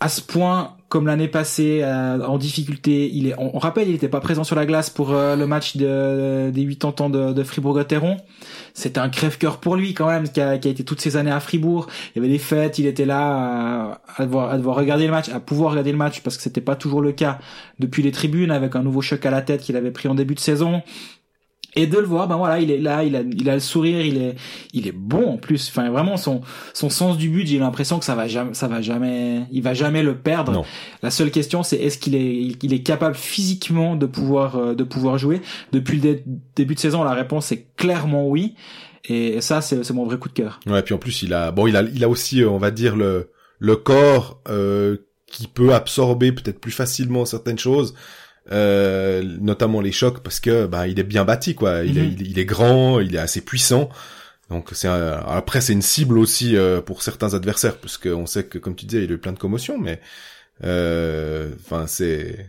à 0.00 0.08
ce 0.08 0.20
point 0.22 0.76
comme 0.90 1.06
l'année 1.06 1.28
passée 1.28 1.82
euh, 1.84 2.20
en 2.24 2.36
difficulté. 2.36 3.08
Il 3.14 3.28
est, 3.28 3.34
on, 3.38 3.54
on 3.54 3.58
rappelle, 3.60 3.86
il 3.86 3.92
n'était 3.92 4.08
pas 4.08 4.18
présent 4.18 4.42
sur 4.42 4.56
la 4.56 4.66
glace 4.66 4.90
pour 4.90 5.12
euh, 5.12 5.36
le 5.36 5.46
match 5.46 5.76
de, 5.76 6.50
des 6.50 6.66
80 6.66 7.04
ans 7.04 7.10
de, 7.10 7.32
de 7.32 7.42
Fribourg-Gotteron. 7.44 8.16
C'était 8.74 8.98
un 8.98 9.08
crève-cœur 9.08 9.58
pour 9.58 9.76
lui 9.76 9.94
quand 9.94 10.08
même, 10.08 10.28
qui 10.28 10.40
a, 10.40 10.58
qui 10.58 10.66
a 10.66 10.70
été 10.72 10.82
toutes 10.82 11.00
ces 11.00 11.16
années 11.16 11.30
à 11.30 11.38
Fribourg. 11.38 11.86
Il 12.10 12.18
y 12.18 12.24
avait 12.24 12.32
des 12.32 12.40
fêtes, 12.40 12.80
il 12.80 12.86
était 12.86 13.04
là 13.04 13.20
à, 13.20 14.00
à 14.16 14.26
devoir, 14.26 14.50
à 14.50 14.56
devoir 14.56 14.74
regarder 14.74 15.04
le 15.04 15.12
match, 15.12 15.28
à 15.28 15.38
pouvoir 15.38 15.70
regarder 15.70 15.92
le 15.92 15.98
match 15.98 16.22
parce 16.22 16.36
que 16.36 16.42
c'était 16.42 16.60
pas 16.60 16.74
toujours 16.74 17.02
le 17.02 17.12
cas 17.12 17.38
depuis 17.78 18.02
les 18.02 18.10
tribunes 18.10 18.50
avec 18.50 18.74
un 18.74 18.82
nouveau 18.82 19.02
choc 19.02 19.24
à 19.24 19.30
la 19.30 19.42
tête 19.42 19.60
qu'il 19.60 19.76
avait 19.76 19.92
pris 19.92 20.08
en 20.08 20.16
début 20.16 20.34
de 20.34 20.40
saison 20.40 20.82
et 21.76 21.86
de 21.86 21.96
le 21.98 22.04
voir 22.06 22.26
ben 22.26 22.36
voilà 22.36 22.58
il 22.58 22.70
est 22.70 22.78
là 22.78 23.04
il 23.04 23.14
a 23.14 23.20
il 23.20 23.48
a 23.48 23.54
le 23.54 23.60
sourire 23.60 24.04
il 24.04 24.16
est 24.18 24.34
il 24.72 24.86
est 24.88 24.92
bon 24.92 25.26
en 25.34 25.36
plus. 25.36 25.68
Enfin 25.68 25.88
vraiment 25.90 26.16
son 26.16 26.40
son 26.74 26.90
sens 26.90 27.16
du 27.16 27.28
but 27.28 27.46
j'ai 27.46 27.58
l'impression 27.58 27.98
que 27.98 28.04
ça 28.04 28.14
va 28.14 28.26
jamais 28.26 28.54
ça 28.54 28.66
va 28.68 28.82
jamais 28.82 29.42
il 29.52 29.62
va 29.62 29.72
jamais 29.74 30.02
le 30.02 30.16
perdre. 30.16 30.52
Non. 30.52 30.64
la 31.02 31.10
seule 31.10 31.30
question 31.30 31.62
c'est 31.62 31.76
est-ce 31.76 31.98
qu'il 31.98 32.14
est 32.14 32.56
il 32.62 32.72
est 32.74 32.82
capable 32.82 33.14
physiquement 33.14 33.94
de 33.96 34.06
pouvoir 34.06 34.56
euh, 34.56 34.74
de 34.74 34.82
pouvoir 34.84 35.16
jouer. 35.18 35.40
Depuis 35.72 35.96
le 35.96 36.02
dé- 36.02 36.24
début 36.56 36.74
de 36.74 36.80
saison 36.80 37.04
la 37.04 37.14
réponse 37.14 37.52
est 37.52 37.66
clairement 37.76 38.26
oui. 38.28 38.54
Et 39.08 39.40
ça 39.40 39.60
c'est 39.60 39.82
c'est 39.84 39.94
mon 39.94 40.04
vrai 40.04 40.18
coup 40.18 40.28
de 40.28 40.34
cœur. 40.34 40.60
Ouais, 40.66 40.82
puis 40.82 40.92
en 40.94 40.98
plus 40.98 41.22
il 41.22 41.32
a 41.34 41.52
bon 41.52 41.66
il 41.66 41.76
a 41.76 41.82
il 41.82 42.02
a 42.04 42.08
aussi 42.08 42.42
euh, 42.42 42.50
on 42.50 42.58
va 42.58 42.70
dire 42.70 42.96
le 42.96 43.30
le 43.58 43.76
corps 43.76 44.40
euh, 44.48 44.96
qui 45.26 45.46
peut 45.46 45.72
absorber 45.74 46.32
peut-être 46.32 46.60
plus 46.60 46.72
facilement 46.72 47.24
certaines 47.24 47.58
choses, 47.58 47.94
euh, 48.52 49.22
notamment 49.40 49.80
les 49.80 49.92
chocs 49.92 50.20
parce 50.22 50.40
que 50.40 50.66
bah 50.66 50.88
il 50.88 50.98
est 50.98 51.04
bien 51.04 51.24
bâti 51.24 51.54
quoi. 51.54 51.84
Il, 51.84 51.98
est, 51.98 52.02
Mhm. 52.02 52.14
il, 52.18 52.22
est- 52.22 52.30
il 52.30 52.38
est 52.38 52.44
grand, 52.44 53.00
il 53.00 53.14
est 53.14 53.18
assez 53.18 53.40
puissant. 53.40 53.88
Donc 54.50 54.70
c'est 54.72 54.88
un- 54.88 55.22
après 55.28 55.60
c'est 55.60 55.72
une 55.72 55.82
cible 55.82 56.18
aussi 56.18 56.56
euh, 56.56 56.80
pour 56.80 57.02
certains 57.02 57.34
adversaires 57.34 57.76
parce 57.76 57.96
qu'on 57.98 58.26
sait 58.26 58.44
que 58.44 58.58
comme 58.58 58.74
tu 58.74 58.86
disais 58.86 59.04
il 59.04 59.10
a 59.10 59.14
eu 59.14 59.18
plein 59.18 59.32
de 59.32 59.38
commotions 59.38 59.78
mais 59.78 60.00
euh, 60.64 61.50
enfin 61.60 61.86
c'est 61.86 62.46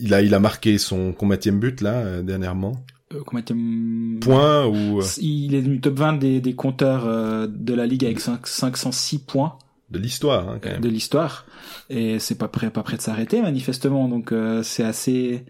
il 0.00 0.14
a 0.14 0.22
il 0.22 0.34
a 0.34 0.40
marqué 0.40 0.78
son 0.78 1.12
combattième 1.12 1.58
but 1.58 1.80
là 1.80 1.94
euh, 1.94 2.22
dernièrement 2.22 2.76
Euh, 3.12 3.20
était- 3.38 3.54
point 4.20 4.66
ou 4.66 5.00
il 5.20 5.54
est 5.54 5.62
du 5.62 5.80
top 5.80 5.98
20 5.98 6.12
des, 6.14 6.40
des 6.40 6.54
compteurs 6.54 7.04
euh, 7.06 7.46
de 7.48 7.74
la 7.74 7.86
ligue 7.86 8.04
avec 8.04 8.18
5, 8.20 8.46
506 8.46 9.18
points 9.18 9.58
de 9.90 9.98
l'histoire 9.98 10.48
hein, 10.48 10.58
quand 10.62 10.70
même. 10.70 10.80
de 10.80 10.88
l'histoire. 10.88 11.44
Et 11.90 12.18
c'est 12.18 12.36
pas 12.38 12.48
prêt 12.48 12.70
pas 12.70 12.82
prêt 12.82 12.96
de 12.96 13.02
s'arrêter 13.02 13.40
manifestement. 13.42 14.08
Donc 14.08 14.32
euh, 14.32 14.62
c'est 14.62 14.84
assez 14.84 15.44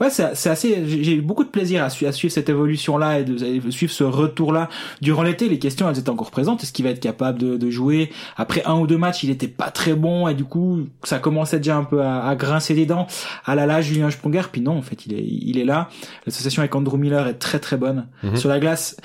ouais 0.00 0.10
c'est 0.10 0.48
assez 0.50 0.82
j'ai 0.88 1.14
eu 1.14 1.20
beaucoup 1.22 1.44
de 1.44 1.48
plaisir 1.50 1.84
à, 1.84 1.88
su- 1.90 2.06
à 2.06 2.12
suivre 2.12 2.32
cette 2.34 2.48
évolution 2.48 2.96
là 2.98 3.20
et 3.20 3.24
de, 3.24 3.70
suivre 3.70 3.92
ce 3.92 4.02
retour 4.02 4.52
là 4.52 4.68
durant 5.00 5.22
l'été 5.22 5.48
les 5.48 5.60
questions 5.60 5.88
elles 5.88 5.98
étaient 5.98 6.10
encore 6.10 6.30
présentes. 6.32 6.62
Est-ce 6.64 6.72
qu'il 6.72 6.84
va 6.84 6.90
être 6.90 6.98
capable 7.00 7.38
de, 7.38 7.56
de 7.56 7.70
jouer? 7.70 8.10
Après 8.36 8.64
un 8.64 8.74
ou 8.80 8.86
deux 8.88 8.98
matchs 8.98 9.22
il 9.22 9.30
était 9.30 9.46
pas 9.48 9.70
très 9.70 9.94
bon 9.94 10.26
et 10.26 10.34
du 10.34 10.44
coup 10.44 10.86
ça 11.04 11.18
commençait 11.20 11.58
déjà 11.58 11.76
un 11.76 11.84
peu 11.84 12.02
à, 12.02 12.24
à 12.26 12.34
grincer 12.34 12.74
des 12.74 12.86
dents. 12.86 13.06
Ah 13.44 13.54
là 13.54 13.66
là 13.66 13.80
Julien 13.80 14.10
Sprunger 14.10 14.42
puis 14.50 14.60
non 14.60 14.76
en 14.78 14.82
fait 14.82 15.06
il 15.06 15.12
est 15.12 15.24
il 15.24 15.58
est 15.58 15.64
là. 15.64 15.88
L'association 16.26 16.62
avec 16.62 16.74
Andrew 16.74 16.96
Miller 16.96 17.28
est 17.28 17.34
très 17.38 17.60
très 17.60 17.76
bonne 17.76 18.08
Mhm. 18.24 18.36
sur 18.36 18.48
la 18.48 18.58
glace. 18.58 18.96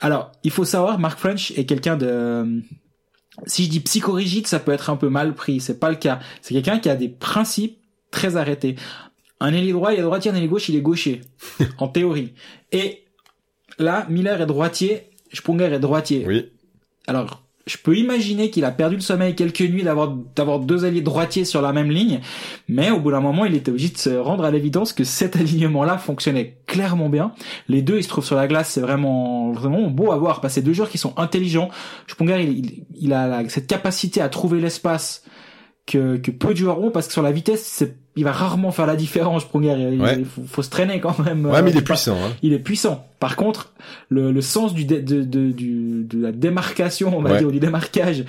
Alors 0.00 0.32
il 0.42 0.50
faut 0.50 0.64
savoir 0.64 0.98
Mark 0.98 1.18
French 1.18 1.52
est 1.56 1.64
quelqu'un 1.64 1.96
de 1.96 2.60
si 3.46 3.64
je 3.64 3.70
dis 3.70 3.80
psychorigide, 3.80 4.46
ça 4.46 4.60
peut 4.60 4.72
être 4.72 4.90
un 4.90 4.96
peu 4.96 5.08
mal 5.08 5.34
pris. 5.34 5.60
C'est 5.60 5.78
pas 5.78 5.90
le 5.90 5.96
cas. 5.96 6.20
C'est 6.40 6.54
quelqu'un 6.54 6.78
qui 6.78 6.88
a 6.88 6.96
des 6.96 7.08
principes 7.08 7.78
très 8.10 8.36
arrêtés. 8.36 8.76
Un 9.40 9.52
ailier 9.52 9.72
droit, 9.72 9.92
il 9.92 9.98
est 9.98 10.02
droitier, 10.02 10.30
un 10.30 10.34
ailier 10.34 10.48
gauche, 10.48 10.68
il 10.68 10.76
est 10.76 10.82
gaucher. 10.82 11.22
en 11.78 11.88
théorie. 11.88 12.34
Et 12.70 13.04
là, 13.78 14.06
Miller 14.08 14.40
est 14.40 14.46
droitier, 14.46 15.10
Sprunger 15.32 15.72
est 15.72 15.80
droitier. 15.80 16.24
Oui. 16.26 16.52
Alors, 17.06 17.41
je 17.66 17.76
peux 17.76 17.96
imaginer 17.96 18.50
qu'il 18.50 18.64
a 18.64 18.70
perdu 18.70 18.96
le 18.96 19.00
sommeil 19.00 19.34
quelques 19.34 19.60
nuits 19.60 19.84
d'avoir 19.84 20.58
deux 20.58 20.84
alliés 20.84 21.00
droitiers 21.00 21.44
sur 21.44 21.62
la 21.62 21.72
même 21.72 21.90
ligne, 21.90 22.20
mais 22.68 22.90
au 22.90 22.98
bout 22.98 23.12
d'un 23.12 23.20
moment, 23.20 23.44
il 23.44 23.54
était 23.54 23.70
obligé 23.70 23.88
de 23.90 23.98
se 23.98 24.10
rendre 24.10 24.44
à 24.44 24.50
l'évidence 24.50 24.92
que 24.92 25.04
cet 25.04 25.36
alignement-là 25.42 25.98
fonctionnait 25.98 26.56
clairement 26.66 27.08
bien. 27.08 27.32
Les 27.68 27.82
deux, 27.82 27.98
ils 27.98 28.02
se 28.02 28.08
trouvent 28.08 28.24
sur 28.24 28.36
la 28.36 28.48
glace, 28.48 28.70
c'est 28.70 28.80
vraiment 28.80 29.52
vraiment 29.52 29.88
beau 29.88 30.12
à 30.12 30.16
voir. 30.16 30.40
C'est 30.48 30.62
deux 30.62 30.72
joueurs 30.72 30.90
qui 30.90 30.98
sont 30.98 31.14
intelligents. 31.16 31.68
Sprunger, 32.08 32.42
il, 32.42 32.84
il, 33.00 33.12
a 33.12 33.48
cette 33.48 33.66
capacité 33.66 34.20
à 34.20 34.28
trouver 34.28 34.60
l'espace 34.60 35.22
que, 35.86 36.16
que 36.16 36.30
peu 36.30 36.52
de 36.52 36.58
joueurs 36.58 36.80
ont, 36.80 36.90
parce 36.90 37.06
que 37.08 37.12
sur 37.12 37.22
la 37.22 37.32
vitesse, 37.32 37.64
c'est, 37.64 37.96
il 38.16 38.24
va 38.24 38.32
rarement 38.32 38.70
faire 38.70 38.86
la 38.86 38.94
différence. 38.96 39.42
Sprunger, 39.42 39.76
il, 39.92 40.00
Ouais. 40.00 40.16
il 40.20 40.24
faut, 40.24 40.42
faut 40.46 40.62
se 40.62 40.70
traîner 40.70 41.00
quand 41.00 41.18
même. 41.18 41.44
Ouais, 41.46 41.60
mais 41.62 41.70
il 41.70 41.76
Euh, 41.76 41.80
est 41.80 41.82
pas- 41.82 41.94
puissant. 41.94 42.14
Hein. 42.16 42.30
il 42.42 42.52
est 42.52 42.58
puissant. 42.60 43.06
Par 43.18 43.36
contre, 43.36 43.72
le, 44.08 44.30
le 44.32 44.40
sens 44.40 44.74
du, 44.74 44.84
de, 44.84 45.00
de, 45.00 45.22
de 45.24 46.22
la 46.22 46.30
démarcation, 46.32 47.16
on 47.16 47.22
va 47.22 47.32
Ouais. 47.32 47.38
dire, 47.38 47.48
ou 47.48 47.52
du 47.52 47.60
démarquage, 47.60 48.24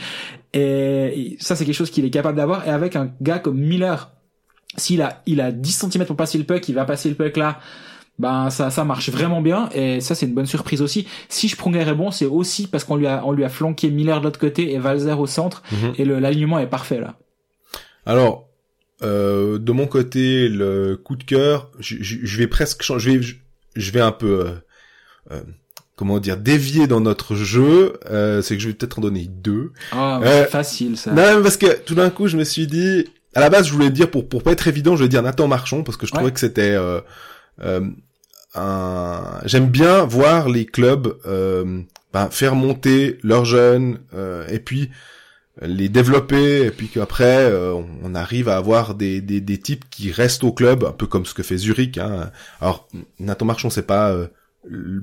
et, 0.53 0.59
et 0.59 1.37
ça 1.39 1.55
c'est 1.55 1.65
quelque 1.65 1.75
chose 1.75 1.89
qu'il 1.91 2.05
est 2.05 2.09
capable 2.09 2.37
d'avoir. 2.37 2.67
Et 2.67 2.71
avec 2.71 2.95
un 2.95 3.11
gars 3.21 3.39
comme 3.39 3.57
Miller, 3.59 4.11
s'il 4.77 5.01
a, 5.01 5.21
il 5.27 5.39
a 5.41 5.51
10 5.51 5.71
cm 5.91 6.05
pour 6.05 6.15
passer 6.15 6.37
le 6.37 6.43
puck, 6.45 6.67
il 6.69 6.75
va 6.75 6.85
passer 6.85 7.09
le 7.09 7.15
puck 7.15 7.37
là. 7.37 7.59
Ben 8.19 8.51
ça, 8.51 8.69
ça 8.69 8.83
marche 8.85 9.09
vraiment 9.09 9.41
bien 9.41 9.69
et 9.73 9.99
ça 9.99 10.13
c'est 10.13 10.27
une 10.27 10.35
bonne 10.35 10.45
surprise 10.45 10.83
aussi. 10.83 11.07
Si 11.29 11.49
Sprunger 11.49 11.79
est 11.89 11.95
bon, 11.95 12.11
c'est 12.11 12.27
aussi 12.27 12.67
parce 12.67 12.83
qu'on 12.83 12.95
lui 12.95 13.07
a, 13.07 13.23
on 13.25 13.31
lui 13.31 13.43
a 13.43 13.49
flanqué 13.49 13.89
Miller 13.89 14.19
de 14.19 14.25
l'autre 14.25 14.39
côté 14.39 14.71
et 14.73 14.77
Valzer 14.77 15.19
au 15.19 15.25
centre 15.25 15.63
Mhm. 15.71 15.93
et 15.97 16.05
l'alignement 16.05 16.59
est 16.59 16.67
parfait 16.67 16.99
là. 16.99 17.15
Alors, 18.05 18.49
euh, 19.01 19.57
de 19.57 19.71
mon 19.71 19.87
côté, 19.87 20.49
le 20.49 20.95
coup 20.95 21.15
de 21.15 21.23
cœur, 21.23 21.71
je, 21.79 22.37
vais 22.37 22.47
presque 22.47 22.83
changer, 22.83 23.19
je 23.75 23.91
vais, 23.91 24.01
un 24.01 24.11
peu, 24.11 24.39
euh, 24.45 24.51
euh, 25.31 25.41
comment 25.95 26.19
dire, 26.19 26.37
dévier 26.37 26.87
dans 26.87 27.01
notre 27.01 27.35
jeu. 27.35 27.93
euh, 28.09 28.41
c'est 28.41 28.55
que 28.55 28.61
je 28.61 28.67
vais 28.67 28.73
peut-être 28.73 28.99
en 28.99 29.01
donner 29.01 29.27
deux. 29.29 29.71
Ah, 29.91 30.19
c'est 30.23 30.49
facile 30.49 30.97
ça. 30.97 31.11
Non, 31.11 31.37
mais 31.37 31.43
parce 31.43 31.57
que 31.57 31.79
tout 31.83 31.95
d'un 31.95 32.09
coup, 32.09 32.27
je 32.27 32.37
me 32.37 32.43
suis 32.43 32.67
dit, 32.67 33.05
à 33.35 33.39
la 33.39 33.49
base, 33.49 33.67
je 33.67 33.73
voulais 33.73 33.89
dire 33.89 34.09
pour 34.11 34.27
pour 34.29 34.43
pas 34.43 34.51
être 34.51 34.67
évident, 34.67 34.95
je 34.95 35.03
vais 35.03 35.09
dire 35.09 35.23
Nathan 35.23 35.47
Marchand 35.47 35.83
parce 35.83 35.97
que 35.97 36.05
je 36.05 36.11
Ouais. 36.11 36.17
trouvais 36.17 36.31
que 36.33 36.39
c'était 36.39 36.75
un. 36.75 37.01
J'aime 39.45 39.67
bien 39.69 40.03
voir 40.05 40.49
les 40.49 40.65
clubs 40.65 41.17
euh, 41.25 41.81
ben, 42.13 42.29
faire 42.29 42.55
monter 42.55 43.17
leurs 43.23 43.45
jeunes 43.45 43.99
euh, 44.13 44.45
et 44.47 44.59
puis 44.59 44.91
les 45.61 45.87
développer 45.89 46.65
et 46.65 46.71
puis 46.71 46.87
qu'après 46.87 47.43
euh, 47.45 47.73
on- 47.73 48.15
arrive 48.15 48.49
à 48.49 48.57
avoir 48.57 48.95
des, 48.95 49.21
des 49.21 49.39
des 49.41 49.59
types 49.59 49.89
qui 49.89 50.11
restent 50.11 50.43
au 50.43 50.51
club, 50.51 50.83
un 50.83 50.91
peu 50.91 51.05
comme 51.07 51.25
ce 51.25 51.33
que 51.33 51.43
fait 51.43 51.57
Zurich. 51.57 51.97
Hein. 51.97 52.31
Alors 52.59 52.87
Nathan 53.19 53.45
Marchand, 53.45 53.69
c'est 53.69 53.85
pas 53.87 54.11
euh, 54.11 54.27
le 54.65 54.99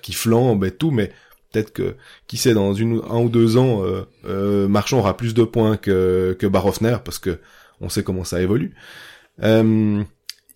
qui 0.00 0.12
flambe 0.12 0.64
et 0.64 0.70
tout, 0.70 0.90
mais 0.90 1.12
peut-être 1.52 1.72
que 1.72 1.96
qui 2.26 2.36
sait 2.38 2.54
dans 2.54 2.72
une 2.74 3.02
un 3.10 3.18
ou 3.20 3.28
deux 3.28 3.56
ans 3.56 3.84
euh, 3.84 4.06
euh, 4.26 4.68
Marchand 4.68 4.98
aura 4.98 5.16
plus 5.16 5.34
de 5.34 5.44
points 5.44 5.76
que 5.76 6.34
que 6.38 6.46
Barofner 6.46 6.96
parce 7.04 7.18
que 7.18 7.38
on 7.80 7.88
sait 7.88 8.02
comment 8.02 8.24
ça 8.24 8.40
évolue. 8.40 8.74
Euh, 9.42 10.02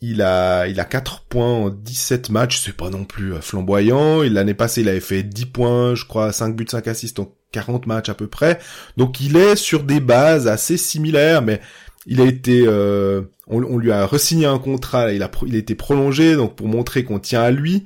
il 0.01 0.23
a 0.23 0.67
il 0.69 0.81
a 0.81 0.85
4 0.85 1.23
points 1.29 1.47
en 1.47 1.71
17 1.71 2.31
matchs, 2.31 2.61
c'est 2.65 2.77
pas 2.77 2.91
non 2.91 3.05
plus 3.05 3.35
euh, 3.35 3.41
flamboyant. 3.41 4.23
L'année 4.23 4.55
passée, 4.55 4.83
il 4.83 4.89
avait 4.89 5.01
fait 5.01 5.23
10 5.23 5.47
points, 5.47 5.95
je 5.95 6.05
crois, 6.05 6.33
5 6.33 6.55
buts, 6.55 6.67
5 6.69 6.87
assists 6.89 7.19
en 7.19 7.35
40 7.53 7.87
matchs 7.87 8.09
à 8.09 8.15
peu 8.15 8.27
près. 8.27 8.59
Donc 8.97 9.21
il 9.21 9.37
est 9.37 9.57
sur 9.57 9.83
des 9.83 10.01
bases 10.01 10.49
assez 10.49 10.77
similaires 10.77 11.43
mais 11.43 11.61
il 12.07 12.21
a 12.21 12.25
été 12.25 12.65
euh, 12.67 13.23
on, 13.47 13.79
lui 13.79 13.93
a 13.93 14.07
resigné 14.07 14.47
un 14.47 14.59
contrat, 14.59 15.13
il 15.13 15.23
a 15.23 15.31
il 15.47 15.55
a 15.55 15.59
été 15.59 15.75
prolongé 15.75 16.37
donc 16.37 16.57
pour 16.57 16.69
montrer 16.69 17.05
qu'on 17.05 17.19
tient 17.19 17.43
à 17.43 17.51
lui. 17.51 17.85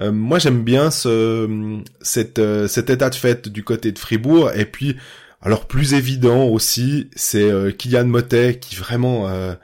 Euh, 0.00 0.12
moi, 0.12 0.38
j'aime 0.38 0.62
bien 0.62 0.90
ce, 0.90 1.08
euh, 1.08 2.68
cet 2.68 2.90
état 2.90 3.10
de 3.10 3.14
fait 3.14 3.48
du 3.48 3.64
côté 3.64 3.92
de 3.92 3.98
Fribourg. 3.98 4.50
Et 4.54 4.64
puis, 4.64 4.96
alors 5.42 5.66
plus 5.66 5.94
évident 5.94 6.44
aussi, 6.44 7.10
c'est 7.14 7.50
euh, 7.50 7.70
Kylian 7.70 8.06
Motet 8.06 8.58
qui 8.58 8.76
vraiment, 8.76 9.28
euh, 9.28 9.54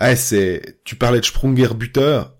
ouais, 0.00 0.16
c'est, 0.16 0.78
tu 0.84 0.96
parlais 0.96 1.20
de 1.20 1.24
Sprunger 1.24 1.74
buteur. 1.74 2.34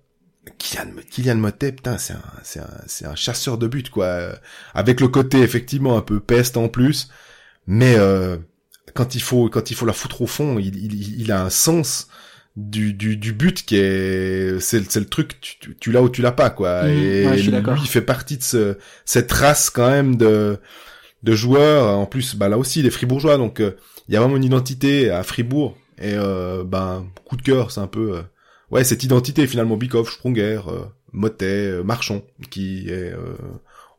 Kylian, 0.58 0.90
Kylian 1.10 1.36
Motet, 1.36 1.72
putain, 1.72 1.98
c'est 1.98 2.14
un, 2.14 2.22
c'est 2.42 2.60
un, 2.60 2.70
c'est 2.86 3.06
un 3.06 3.14
chasseur 3.14 3.58
de 3.58 3.66
but 3.66 3.90
quoi. 3.90 4.32
Avec 4.74 5.00
le 5.00 5.08
côté 5.08 5.40
effectivement 5.40 5.96
un 5.96 6.02
peu 6.02 6.20
peste 6.20 6.56
en 6.56 6.68
plus, 6.68 7.08
mais 7.66 7.94
euh, 7.96 8.36
quand 8.94 9.14
il 9.14 9.22
faut, 9.22 9.48
quand 9.48 9.70
il 9.70 9.74
faut 9.74 9.86
la 9.86 9.92
foutre 9.92 10.22
au 10.22 10.26
fond, 10.26 10.58
il, 10.58 10.76
il, 10.76 11.20
il 11.20 11.32
a 11.32 11.42
un 11.42 11.50
sens 11.50 12.08
du, 12.56 12.92
du, 12.92 13.16
du 13.16 13.32
but 13.32 13.64
qui 13.64 13.76
est 13.76 14.60
c'est 14.60 14.90
c'est 14.90 15.00
le 15.00 15.06
truc 15.06 15.40
tu, 15.40 15.58
tu, 15.60 15.76
tu 15.76 15.92
l'as 15.92 16.02
ou 16.02 16.08
tu 16.08 16.20
l'as 16.20 16.32
pas 16.32 16.50
quoi. 16.50 16.84
Mhm, 16.84 16.90
et 16.90 17.26
ouais, 17.26 17.36
je 17.38 17.42
suis 17.42 17.50
lui 17.52 17.62
il 17.82 17.88
fait 17.88 18.02
partie 18.02 18.36
de 18.38 18.42
ce 18.42 18.76
cette 19.04 19.30
race 19.30 19.70
quand 19.70 19.88
même 19.88 20.16
de 20.16 20.58
de 21.22 21.34
joueurs. 21.34 21.96
En 21.98 22.06
plus 22.06 22.34
bah 22.34 22.48
là 22.48 22.58
aussi 22.58 22.82
les 22.82 22.90
fribourgeois 22.90 23.36
donc 23.36 23.60
euh, 23.60 23.76
il 24.08 24.14
y 24.14 24.16
a 24.16 24.20
vraiment 24.20 24.36
une 24.36 24.44
identité 24.44 25.10
à 25.10 25.22
Fribourg 25.22 25.76
et 26.00 26.14
euh, 26.14 26.64
ben 26.64 27.06
coup 27.24 27.36
de 27.36 27.42
cœur 27.42 27.70
c'est 27.70 27.80
un 27.80 27.86
peu 27.86 28.16
euh, 28.16 28.22
ouais 28.70 28.84
cette 28.84 29.04
identité 29.04 29.46
finalement 29.46 29.76
Bikov 29.76 30.10
Sprunger 30.10 30.60
euh, 30.68 30.80
Motet 31.12 31.46
euh, 31.70 31.82
Marchand 31.82 32.22
qui 32.50 32.88
est 32.88 33.12
euh, 33.12 33.36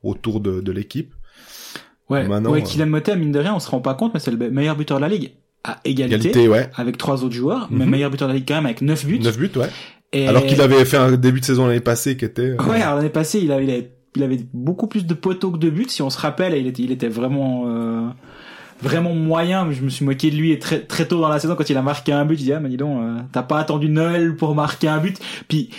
autour 0.04 0.40
de, 0.40 0.62
de 0.62 0.72
l'équipe 0.72 1.14
Ouais, 2.10 2.28
Maintenant, 2.28 2.52
ouais 2.52 2.60
euh, 2.62 2.66
Kylian 2.66 2.88
Motet, 2.88 3.16
mine 3.16 3.32
de 3.32 3.40
rien, 3.40 3.56
on 3.56 3.60
se 3.62 3.70
rend 3.70 3.80
pas 3.80 3.94
compte, 3.94 4.14
mais 4.14 4.20
c'est 4.20 4.32
le 4.32 4.50
meilleur 4.50 4.76
buteur 4.76 4.98
de 4.98 5.02
la 5.04 5.08
ligue. 5.08 5.32
À 5.64 5.80
égalité, 5.86 6.32
qualité 6.32 6.48
ouais 6.50 6.70
avec 6.76 6.98
trois 6.98 7.24
autres 7.24 7.36
joueurs, 7.36 7.70
mais 7.72 7.86
Mhm. 7.86 7.92
meilleur 7.92 8.10
buteur 8.12 8.28
de 8.28 8.34
la 8.34 8.38
ligue 8.40 8.48
quand 8.48 8.56
même 8.56 8.66
avec 8.66 8.82
9 8.82 9.06
buts. 9.06 9.20
9 9.20 9.38
buts 9.38 9.52
ouais 9.56 9.70
Et... 10.12 10.28
alors 10.28 10.46
qu'il 10.46 10.60
avait 10.60 10.84
fait 10.84 10.98
un 10.98 11.14
début 11.14 11.40
de 11.40 11.46
saison 11.46 11.68
l'année 11.68 11.80
passée 11.80 12.18
qui 12.18 12.26
était 12.26 12.42
euh, 12.50 12.58
Ouais, 12.64 12.82
alors 12.82 12.96
l'année 12.98 13.10
passée, 13.10 13.40
il 13.40 13.52
avait, 13.54 13.64
il 13.64 13.70
avait, 13.72 13.92
il 14.18 14.24
avait 14.24 14.40
beaucoup 14.54 14.88
plus 14.88 15.06
de 15.06 15.14
poteaux 15.14 15.52
que 15.52 15.58
de 15.58 15.70
buts, 15.70 15.86
si 15.88 16.02
on 16.02 16.10
se 16.10 16.18
rappelle, 16.20 16.54
et 16.54 16.60
il 16.60 16.68
était, 16.68 16.82
il 16.84 16.92
était 16.92 17.08
vraiment, 17.08 17.64
euh, 17.68 18.08
vraiment 18.82 19.14
moyen. 19.14 19.72
Je 19.72 19.82
me 19.82 19.90
suis 19.90 20.06
moqué 20.06 20.32
de 20.32 20.36
lui 20.36 20.58
très 20.60 20.80
très 20.82 21.08
tôt 21.08 21.20
dans 21.22 21.30
la 21.30 21.40
saison 21.40 21.56
quand 21.56 21.70
il 21.70 21.78
a 21.78 21.82
marqué 21.82 22.12
un 22.12 22.26
but. 22.26 22.38
Je 22.38 22.44
dis 22.44 22.54
ah 22.54 22.60
mais 22.60 22.70
dis 22.70 22.78
donc, 22.78 23.02
euh, 23.02 23.18
t'as 23.32 23.44
pas 23.44 23.60
attendu 23.60 23.90
Noël 23.90 24.36
pour 24.36 24.56
marquer 24.56 24.88
un 24.88 24.98
but? 25.00 25.18
Puis 25.48 25.70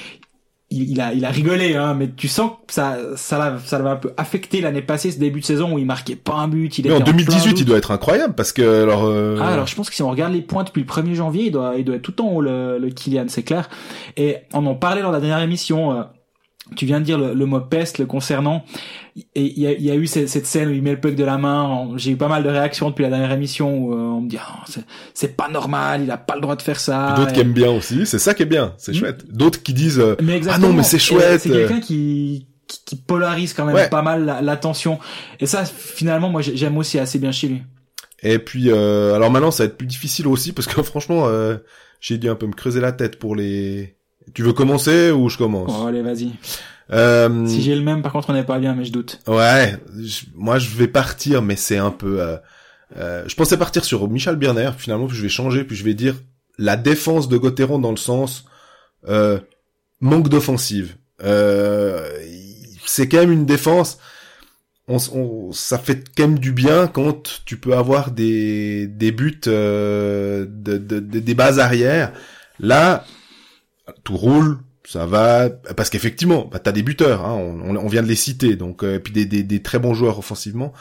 il, 0.74 0.90
il 0.92 1.00
a 1.02 1.12
il 1.12 1.24
a 1.26 1.28
rigolé 1.28 1.74
hein, 1.76 1.92
mais 1.94 2.08
tu 2.10 2.28
sens 2.28 2.52
que 2.66 2.72
ça 2.72 2.96
ça 3.16 3.36
l'a 3.36 3.58
ça 3.62 3.76
l'avait 3.76 3.90
un 3.90 3.96
peu 3.96 4.12
affecté 4.16 4.62
l'année 4.62 4.80
passée 4.80 5.10
ce 5.10 5.18
début 5.18 5.40
de 5.40 5.44
saison 5.44 5.74
où 5.74 5.78
il 5.78 5.84
marquait 5.84 6.16
pas 6.16 6.34
un 6.36 6.48
but. 6.48 6.78
Il 6.78 6.86
Mais 6.86 6.92
en 6.92 7.00
était 7.00 7.04
plein 7.12 7.12
2018, 7.12 7.48
doute. 7.50 7.60
il 7.60 7.64
doit 7.66 7.76
être 7.76 7.90
incroyable 7.90 8.34
parce 8.34 8.52
que 8.52 8.82
alors. 8.84 9.04
euh, 9.04 9.36
Ah, 9.40 9.48
alors 9.48 9.66
je 9.66 9.74
pense 9.76 9.90
que 9.90 9.94
si 9.94 10.02
on 10.02 10.08
regarde 10.10 10.32
les 10.32 10.40
points 10.40 10.64
depuis 10.64 10.80
le 10.80 10.86
1er 10.86 11.14
janvier, 11.14 11.44
il 11.46 11.50
doit, 11.50 11.74
il 11.76 11.84
doit 11.84 11.96
être 11.96 12.02
tout 12.02 12.18
en 12.22 12.28
haut 12.32 12.40
le, 12.40 12.78
le 12.78 12.88
Kylian, 12.88 13.26
c'est 13.28 13.42
clair. 13.42 13.68
Et 14.16 14.36
on 14.54 14.64
en 14.64 14.74
parlait 14.74 15.02
lors 15.02 15.10
de 15.10 15.16
la 15.16 15.20
dernière 15.20 15.40
émission. 15.44 15.92
euh, 15.92 16.02
tu 16.76 16.86
viens 16.86 17.00
de 17.00 17.04
dire 17.04 17.18
le, 17.18 17.34
le 17.34 17.46
mot 17.46 17.60
peste 17.60 17.98
le 17.98 18.06
concernant. 18.06 18.64
Et 19.34 19.42
il 19.42 19.58
y 19.58 19.66
a, 19.66 19.72
y 19.72 19.90
a 19.90 19.94
eu 19.94 20.06
cette, 20.06 20.28
cette 20.28 20.46
scène 20.46 20.68
où 20.68 20.72
il 20.72 20.80
met 20.82 20.92
le 20.92 21.00
puck 21.00 21.14
de 21.16 21.24
la 21.24 21.36
main. 21.36 21.90
J'ai 21.96 22.12
eu 22.12 22.16
pas 22.16 22.28
mal 22.28 22.42
de 22.44 22.48
réactions 22.48 22.88
depuis 22.90 23.02
la 23.02 23.10
dernière 23.10 23.32
émission 23.32 23.76
où 23.76 23.92
euh, 23.92 23.96
on 23.96 24.20
me 24.22 24.28
dit 24.28 24.38
Ah, 24.40 24.64
c'est- 25.12 25.36
pas 25.36 25.48
normal, 25.48 26.02
il 26.04 26.10
a 26.10 26.16
pas 26.16 26.34
le 26.36 26.40
droit 26.40 26.56
de 26.56 26.62
faire 26.62 26.78
ça. 26.80 27.14
d'autres 27.16 27.30
Et- 27.30 27.34
qui 27.34 27.40
aiment 27.40 27.52
bien 27.52 27.70
aussi, 27.70 28.06
c'est 28.06 28.18
ça 28.20 28.32
qui 28.32 28.44
est 28.44 28.46
bien, 28.46 28.74
c'est 28.78 28.92
Mm. 28.92 28.94
chouette. 28.94 29.24
D'autres 29.32 29.62
qui 29.62 29.74
disent 29.74 29.98
euh, 29.98 30.14
Mais 30.22 30.40
ah 30.48 30.58
non 30.58 30.72
mais 30.72 30.82
c'est 30.82 30.96
Et 30.96 31.00
chouette. 31.00 31.40
C'est 31.42 31.50
quelqu'un 31.50 31.80
qui, 31.80 32.46
qui 32.68 32.78
qui 32.86 32.96
polarise 32.96 33.52
quand 33.54 33.64
même 33.66 33.74
Ouais. 33.74 33.88
pas 33.90 34.02
mal 34.02 34.24
la- 34.24 34.40
l'attention. 34.40 34.98
Et 35.40 35.46
ça, 35.46 35.64
finalement, 35.64 36.30
moi 36.30 36.40
j'ai- 36.42 36.56
j'aime 36.56 36.78
aussi 36.78 36.98
assez 36.98 37.18
bien 37.18 37.32
chez 37.32 37.48
lui. 37.48 37.62
Et 38.22 38.38
puis 38.38 38.70
euh, 38.70 39.14
alors 39.14 39.30
maintenant 39.32 39.50
ça 39.50 39.64
va 39.64 39.66
être 39.68 39.76
plus 39.76 39.86
difficile 39.88 40.28
aussi 40.28 40.52
parce 40.52 40.68
que 40.68 40.80
franchement 40.82 41.26
euh, 41.26 41.56
j'ai 42.00 42.18
dû 42.18 42.30
un 42.30 42.34
peu 42.36 42.46
me 42.46 42.52
creuser 42.52 42.80
la 42.80 42.92
tête 42.92 43.18
pour 43.18 43.34
les. 43.36 43.96
Tu 44.34 44.42
veux 44.42 44.52
commencer 44.52 45.10
ou 45.10 45.28
je 45.28 45.36
commence? 45.38 45.68
Bon, 45.72 45.86
allez, 45.86 46.02
vas-y. 46.02 46.30
Euh, 46.92 47.46
Si 47.46 47.62
j'ai 47.62 47.74
le 47.74 47.80
même, 47.82 48.02
par 48.02 48.12
contre, 48.12 48.30
on 48.30 48.32
n'est 48.34 48.44
pas 48.44 48.58
bien, 48.58 48.74
mais 48.74 48.84
je 48.84 48.92
doute. 48.92 49.20
Ouais, 49.26 49.76
je- 49.98 50.24
moi 50.34 50.58
je 50.58 50.68
vais 50.76 50.88
partir, 50.88 51.40
mais 51.42 51.56
c'est 51.56 51.78
un 51.78 51.90
peu. 51.90 52.20
euh, 52.20 52.36
euh, 52.98 53.24
je 53.26 53.34
pensais 53.34 53.56
partir 53.56 53.84
sur 53.84 54.08
Michel 54.10 54.36
Birner, 54.36 54.70
finalement 54.76 55.06
puis 55.06 55.16
je 55.16 55.22
vais 55.22 55.28
changer, 55.30 55.64
puis 55.64 55.76
je 55.76 55.84
vais 55.84 55.94
dire 55.94 56.16
la 56.58 56.76
défense 56.76 57.28
de 57.28 57.36
Gauthieron 57.38 57.78
dans 57.78 57.90
le 57.92 57.96
sens 57.96 58.44
euh, 59.08 59.38
manque 60.00 60.28
d'offensive. 60.28 60.96
Euh, 61.22 62.06
c'est 62.84 63.08
quand 63.08 63.18
même 63.18 63.32
une 63.32 63.46
défense. 63.46 63.98
On, 64.88 64.98
on- 65.14 65.52
ça 65.52 65.78
fait 65.78 66.04
quand 66.16 66.24
même 66.28 66.38
du 66.38 66.52
bien 66.52 66.88
quand 66.88 67.40
tu 67.46 67.56
peux 67.56 67.74
avoir 67.74 68.10
des 68.10 68.86
des 68.88 69.12
buts 69.12 69.40
euh, 69.46 70.44
de, 70.48 70.76
de- 70.76 71.00
de- 71.00 71.20
des 71.20 71.34
bases 71.34 71.58
arrière. 71.60 72.12
Là, 72.58 73.04
tout 74.04 74.16
roule, 74.16 74.58
ça 74.84 75.06
va, 75.06 75.48
parce 75.50 75.90
qu'effectivement, 75.90 76.48
bah, 76.50 76.58
t'as 76.58 76.72
des 76.72 76.82
buteurs, 76.82 77.24
hein, 77.24 77.34
on, 77.34 77.76
on- 77.76 77.88
vient 77.88 78.02
de 78.02 78.08
les 78.08 78.16
citer, 78.16 78.56
donc 78.56 78.82
euh, 78.84 78.96
et 78.96 78.98
puis 79.00 79.12
des, 79.12 79.26
des, 79.26 79.42
des 79.42 79.62
très 79.62 79.78
bons 79.78 79.94
joueurs 79.94 80.18
offensivement. 80.18 80.72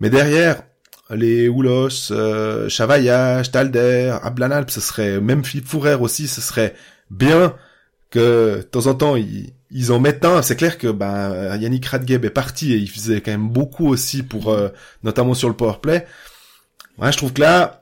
Mais 0.00 0.10
derrière, 0.10 0.62
les 1.10 1.48
Oulos, 1.48 2.10
euh, 2.12 2.68
Chavaya, 2.68 3.42
Stalder, 3.44 4.16
Ablanalp, 4.22 4.70
ce 4.70 4.80
serait 4.80 5.20
même 5.20 5.44
Philippe 5.44 5.68
Fourer 5.68 5.94
aussi, 5.94 6.28
ce 6.28 6.40
serait 6.40 6.74
bien 7.10 7.54
que 8.10 8.58
de 8.58 8.62
temps 8.62 8.86
en 8.86 8.94
temps 8.94 9.16
ils, 9.16 9.52
ils 9.70 9.92
en 9.92 10.00
mettent 10.00 10.24
un. 10.24 10.42
C'est 10.42 10.56
clair 10.56 10.78
que 10.78 10.88
bah, 10.88 11.56
Yannick 11.56 11.86
Radgeb 11.86 12.24
est 12.24 12.30
parti 12.30 12.72
et 12.72 12.76
il 12.76 12.88
faisait 12.90 13.20
quand 13.20 13.30
même 13.32 13.48
beaucoup 13.48 13.88
aussi 13.88 14.22
pour, 14.22 14.50
euh, 14.50 14.68
notamment 15.02 15.34
sur 15.34 15.48
le 15.48 15.54
powerplay. 15.54 16.06
Ouais, 16.98 17.12
je 17.12 17.16
trouve 17.16 17.32
que 17.32 17.40
là, 17.40 17.79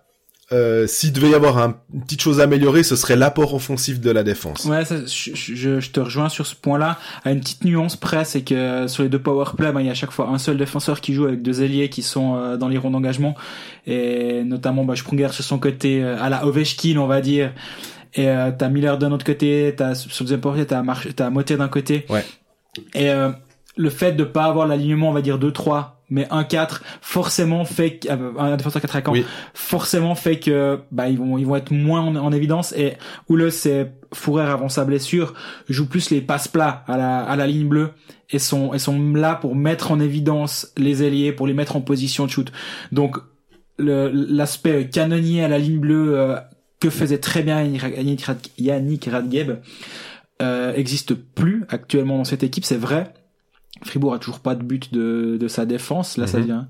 euh, 0.52 0.87
s'il 0.87 1.12
devait 1.12 1.30
y 1.30 1.34
avoir 1.34 1.58
un- 1.58 1.76
une 1.92 2.02
petite 2.02 2.22
chose 2.22 2.40
à 2.40 2.44
améliorer, 2.44 2.82
ce 2.82 2.96
serait 2.96 3.16
l'apport 3.16 3.52
offensif 3.54 4.00
de 4.00 4.11
la 4.11 4.22
défense. 4.22 4.64
Ouais, 4.64 4.84
ça, 4.84 4.96
je, 5.04 5.30
je, 5.34 5.80
je 5.80 5.90
te 5.90 6.00
rejoins 6.00 6.28
sur 6.30 6.46
ce 6.46 6.54
point-là. 6.54 6.98
À 7.24 7.32
une 7.32 7.40
petite 7.40 7.64
nuance 7.64 7.96
près, 7.96 8.24
c'est 8.24 8.40
que 8.42 8.87
sur 8.88 9.02
les 9.02 9.08
deux 9.11 9.18
power 9.18 9.44
play, 9.56 9.70
ben, 9.72 9.80
il 9.80 9.87
y 9.87 9.88
a 9.88 9.92
à 9.92 9.94
chaque 9.94 10.11
fois 10.12 10.28
un 10.30 10.38
seul 10.38 10.56
défenseur 10.56 11.00
qui 11.02 11.12
joue 11.12 11.26
avec 11.26 11.42
deux 11.42 11.62
ailiers 11.62 11.90
qui 11.90 12.02
sont 12.02 12.37
euh, 12.37 12.56
dans 12.56 12.68
les 12.68 12.78
ronds 12.78 12.90
d'engagement. 12.90 13.34
Et 13.87 14.42
notamment, 14.44 14.84
bah, 14.84 14.96
Sprunger 14.96 15.28
sur 15.32 15.44
son 15.44 15.58
côté, 15.58 16.02
euh, 16.02 16.16
à 16.20 16.28
la 16.30 16.46
Ovechkin, 16.46 16.96
on 16.96 17.06
va 17.06 17.20
dire. 17.20 17.52
Et 18.14 18.28
euh, 18.28 18.50
t'as 18.56 18.68
Miller 18.70 18.96
d'un 18.96 19.12
autre 19.12 19.24
côté, 19.26 19.74
t'as 19.76 19.94
sur 19.94 20.08
le 20.20 20.24
deuxième 20.24 20.40
portier, 20.40 20.64
t'as 20.66 20.82
Mar 20.82 21.02
t'as 21.14 21.28
Motet 21.28 21.58
d'un 21.58 21.68
côté. 21.68 22.06
Ouais. 22.08 22.24
Et 22.94 23.11
euh, 23.11 23.30
le 23.76 23.90
fait 23.90 24.12
de 24.12 24.24
pas 24.24 24.44
avoir 24.44 24.66
l'alignement, 24.66 25.11
on 25.11 25.12
va 25.12 25.20
dire 25.20 25.38
2-3, 25.38 25.97
mais 26.11 26.25
1-4, 26.25 26.81
forcément 27.01 27.64
fait 27.64 28.07
euh, 28.11 28.33
un 28.38 28.57
défenseur 28.57 28.81
4 28.83 28.97
attaquants, 28.97 29.12
Oui. 29.12 29.25
forcément 29.55 30.14
fait 30.14 30.38
que 30.38 30.81
bah 30.90 31.09
ils 31.09 31.18
vont 31.18 31.38
ils 31.38 31.47
vont 31.47 31.57
être 31.57 31.71
moins 31.71 32.01
en, 32.01 32.16
en 32.16 32.33
évidence 32.33 32.73
et 32.77 32.94
Oule 33.29 33.51
c'est 33.53 33.92
Fourer 34.14 34.44
avant 34.44 34.71
sa 34.71 34.87
blessure 34.87 35.35
joue 35.68 35.87
plus 35.87 36.09
les 36.11 36.23
passes 36.23 36.49
plats 36.49 36.83
à 36.87 36.97
la 36.97 37.18
à 37.18 37.37
la 37.37 37.47
ligne 37.47 37.68
bleue 37.68 37.90
et 38.31 38.38
sont 38.38 38.73
et 38.73 38.79
sont 38.79 39.12
là 39.14 39.35
pour 39.35 39.55
mettre 39.55 39.92
en 39.92 40.01
évidence 40.01 40.73
les 40.79 41.03
ailiers 41.03 41.33
pour 41.33 41.47
les 41.47 41.53
mettre 41.53 41.77
en 41.77 41.83
position 41.83 42.25
de 42.25 42.31
shoot. 42.31 42.51
Donc 42.90 43.18
le 43.77 44.11
l'aspect 44.12 44.88
canonnier 44.88 45.44
à 45.44 45.49
la 45.49 45.59
ligne 45.59 45.79
bleue 45.79 46.18
euh, 46.18 46.37
que 46.81 46.88
faisait 46.90 47.18
très 47.18 47.42
bien 47.42 47.62
Yannick 48.57 49.05
Radgeb 49.11 49.53
euh, 50.40 50.73
existe 50.75 51.14
plus 51.14 51.64
actuellement 51.68 52.18
dans 52.18 52.25
cette 52.25 52.42
équipe, 52.44 52.64
c'est 52.64 52.77
vrai. 52.77 53.12
Fribourg 53.85 54.14
a 54.14 54.19
toujours 54.19 54.41
pas 54.41 54.55
de 54.55 54.62
but 54.62 54.93
de, 54.93 55.37
de 55.41 55.49
sa 55.49 55.64
défense. 55.67 56.17
Là, 56.17 56.27
ça 56.27 56.38
Mhm. 56.38 56.43
devient 56.45 56.62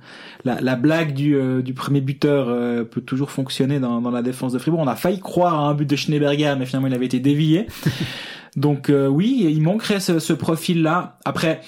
la, 0.45 0.61
la 0.61 0.77
blague 0.77 1.15
du, 1.15 1.35
euh, 1.37 1.63
du 1.63 1.75
premier 1.75 2.01
buteur 2.01 2.47
euh, 2.49 2.85
peut 2.85 3.01
toujours 3.01 3.31
fonctionner 3.31 3.81
dans, 3.81 4.01
dans 4.01 4.11
la 4.11 4.23
défense 4.23 4.53
de 4.53 4.59
Fribourg. 4.59 4.81
On 4.81 4.87
a 4.89 4.97
failli 4.97 5.21
croire 5.21 5.55
à 5.55 5.69
un 5.69 5.75
but 5.75 5.89
de 5.89 5.97
Schneeberger, 5.97 6.55
mais 6.59 6.67
finalement 6.67 6.89
il 6.89 6.95
avait 6.95 7.07
été 7.07 7.21
dévié. 7.21 7.67
Donc 8.57 8.91
euh, 8.91 9.07
oui, 9.07 9.47
il 9.49 9.63
manquerait 9.63 10.01
ce, 10.01 10.19
ce 10.19 10.33
profil-là. 10.33 11.19
Après, 11.25 11.61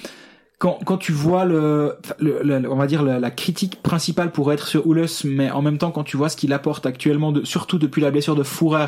quand, 0.58 0.78
quand 0.84 0.96
tu 0.98 1.12
vois 1.12 1.44
le, 1.44 1.96
le, 2.18 2.40
le- 2.42 2.70
on 2.70 2.76
va 2.76 2.86
dire 2.86 3.02
la, 3.02 3.18
la 3.20 3.30
critique 3.30 3.80
principale 3.82 4.30
pour 4.32 4.52
être 4.52 4.66
sur 4.66 4.86
Oules, 4.86 5.06
mais 5.24 5.50
en 5.50 5.62
même 5.62 5.78
temps 5.78 5.90
quand 5.90 6.04
tu 6.04 6.16
vois 6.16 6.28
ce 6.28 6.36
qu'il 6.36 6.52
apporte 6.52 6.84
actuellement, 6.86 7.32
de, 7.32 7.44
surtout 7.44 7.78
depuis 7.78 8.02
la 8.02 8.10
blessure 8.10 8.34
de 8.36 8.42
Fourer, 8.42 8.86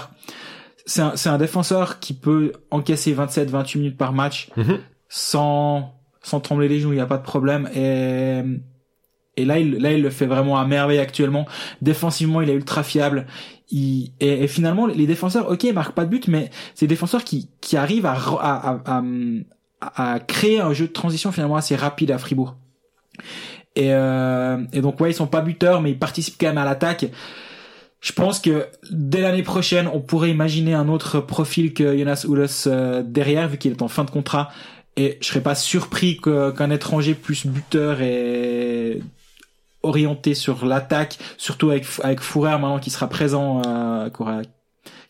c'est 0.85 1.01
un, 1.03 1.12
c'est 1.15 1.29
un 1.29 1.38
défenseur 1.38 1.99
qui 2.01 2.12
peut 2.12 2.53
encaisser 2.71 3.15
27-28 3.15 3.79
minutes 3.79 3.97
par 3.97 4.12
match 4.12 4.51
Mhm. 4.57 4.79
sans 5.09 5.95
sans 6.22 6.40
trembler 6.40 6.68
les 6.68 6.80
genoux, 6.80 6.92
il 6.92 6.96
n'y 6.96 7.00
a 7.02 7.06
pas 7.06 7.18
de 7.18 7.22
problème. 7.22 7.68
Et 7.74 8.42
et 9.37 9.44
là, 9.44 9.58
il, 9.58 9.76
là, 9.76 9.92
il 9.92 10.02
le 10.02 10.11
fait 10.11 10.26
vraiment 10.26 10.58
à 10.58 10.66
merveille 10.66 10.98
actuellement. 10.98 11.46
Défensivement, 11.80 12.42
il 12.42 12.50
est 12.50 12.54
ultra 12.54 12.82
fiable. 12.82 13.26
Il, 13.70 14.12
et, 14.20 14.46
finalement, 14.46 14.87
les 14.87 15.06
défenseurs, 15.06 15.50
ok, 15.50 15.64
ils 15.64 15.72
marquent 15.72 15.94
pas 15.94 16.04
de 16.04 16.11
but, 16.11 16.28
mais 16.28 16.50
c'est 16.74 16.87
des 16.87 16.94
défenseurs 16.94 17.24
qui, 17.24 17.48
qui 17.61 17.76
arrivent 17.76 18.06
à, 18.06 18.12
à, 18.12 18.82
à, 18.85 19.02
à, 19.80 20.20
créer 20.20 20.61
un 20.61 20.74
jeu 20.74 20.87
de 20.87 20.92
transition 20.92 21.32
finalement 21.32 21.56
assez 21.56 21.74
rapide 21.76 22.11
à 22.11 22.18
Fribourg. 22.18 22.56
Et, 23.74 23.94
euh, 23.94 24.62
et 24.74 24.82
donc, 24.82 25.00
ouais, 25.00 25.11
ils 25.11 25.14
sont 25.14 25.26
pas 25.26 25.40
buteurs, 25.40 25.80
mais 25.80 25.92
ils 25.92 25.98
participent 25.98 26.37
quand 26.38 26.48
même 26.48 26.58
à 26.58 26.66
l'attaque. 26.66 27.06
Je 28.00 28.12
pense 28.12 28.38
que 28.38 28.66
dès 28.90 29.22
l'année 29.22 29.44
prochaine, 29.44 29.88
on 29.90 30.00
pourrait 30.00 30.30
imaginer 30.30 30.74
un 30.74 30.88
autre 30.88 31.20
profil 31.20 31.72
que 31.72 31.96
Jonas 31.96 32.26
Oulos 32.28 32.66
euh, 32.66 33.02
derrière, 33.02 33.48
vu 33.48 33.56
qu'il 33.56 33.70
est 33.70 33.80
en 33.80 33.88
fin 33.88 34.04
de 34.04 34.11
contrat. 34.11 34.50
Et 34.96 35.18
je 35.20 35.26
serais 35.26 35.40
pas 35.40 35.55
surpris 35.55 36.18
que- 36.18 36.50
qu'un 36.50 36.70
étranger 36.70 37.14
plus 37.14 37.46
buteur 37.46 38.00
et 38.02 39.00
orienté 39.83 40.35
sur 40.35 40.64
l'attaque, 40.66 41.18
surtout 41.38 41.70
avec 41.70 41.87
avec 42.02 42.20
Fourer 42.20 42.52
maintenant 42.52 42.78
qui 42.78 42.90
sera 42.90 43.09
présent, 43.09 43.62
euh, 43.66 44.11
qui 44.11 44.22
aura- 44.22 44.42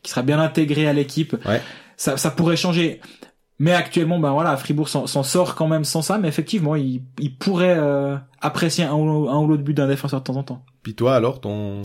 qui 0.02 0.10
sera 0.10 0.22
bien 0.22 0.38
intégré 0.40 0.86
à 0.86 0.92
l'équipe. 0.92 1.36
Ouais. 1.44 1.60
Ça, 1.96 2.16
ça 2.16 2.30
pourrait 2.30 2.56
changer. 2.56 3.00
Mais 3.58 3.72
actuellement, 3.72 4.18
ben 4.18 4.30
voilà, 4.32 4.56
Fribourg 4.56 4.88
s'en 4.88 5.06
s'en 5.06 5.22
sort 5.22 5.54
quand 5.54 5.68
même 5.68 5.84
sans 5.84 6.02
ça. 6.02 6.18
Mais 6.18 6.26
effectivement, 6.28 6.74
il, 6.74 7.02
il 7.18 7.36
pourrait 7.36 7.76
euh, 7.78 8.16
apprécier 8.40 8.84
un 8.84 8.94
ou, 8.94 9.28
un 9.28 9.38
ou 9.38 9.46
l'autre 9.46 9.62
but 9.62 9.74
d'un 9.74 9.86
défenseur 9.88 10.20
de 10.20 10.24
temps 10.24 10.36
en 10.36 10.42
temps. 10.42 10.64
Puis 10.82 10.94
toi 10.94 11.14
alors 11.16 11.40
ton 11.40 11.82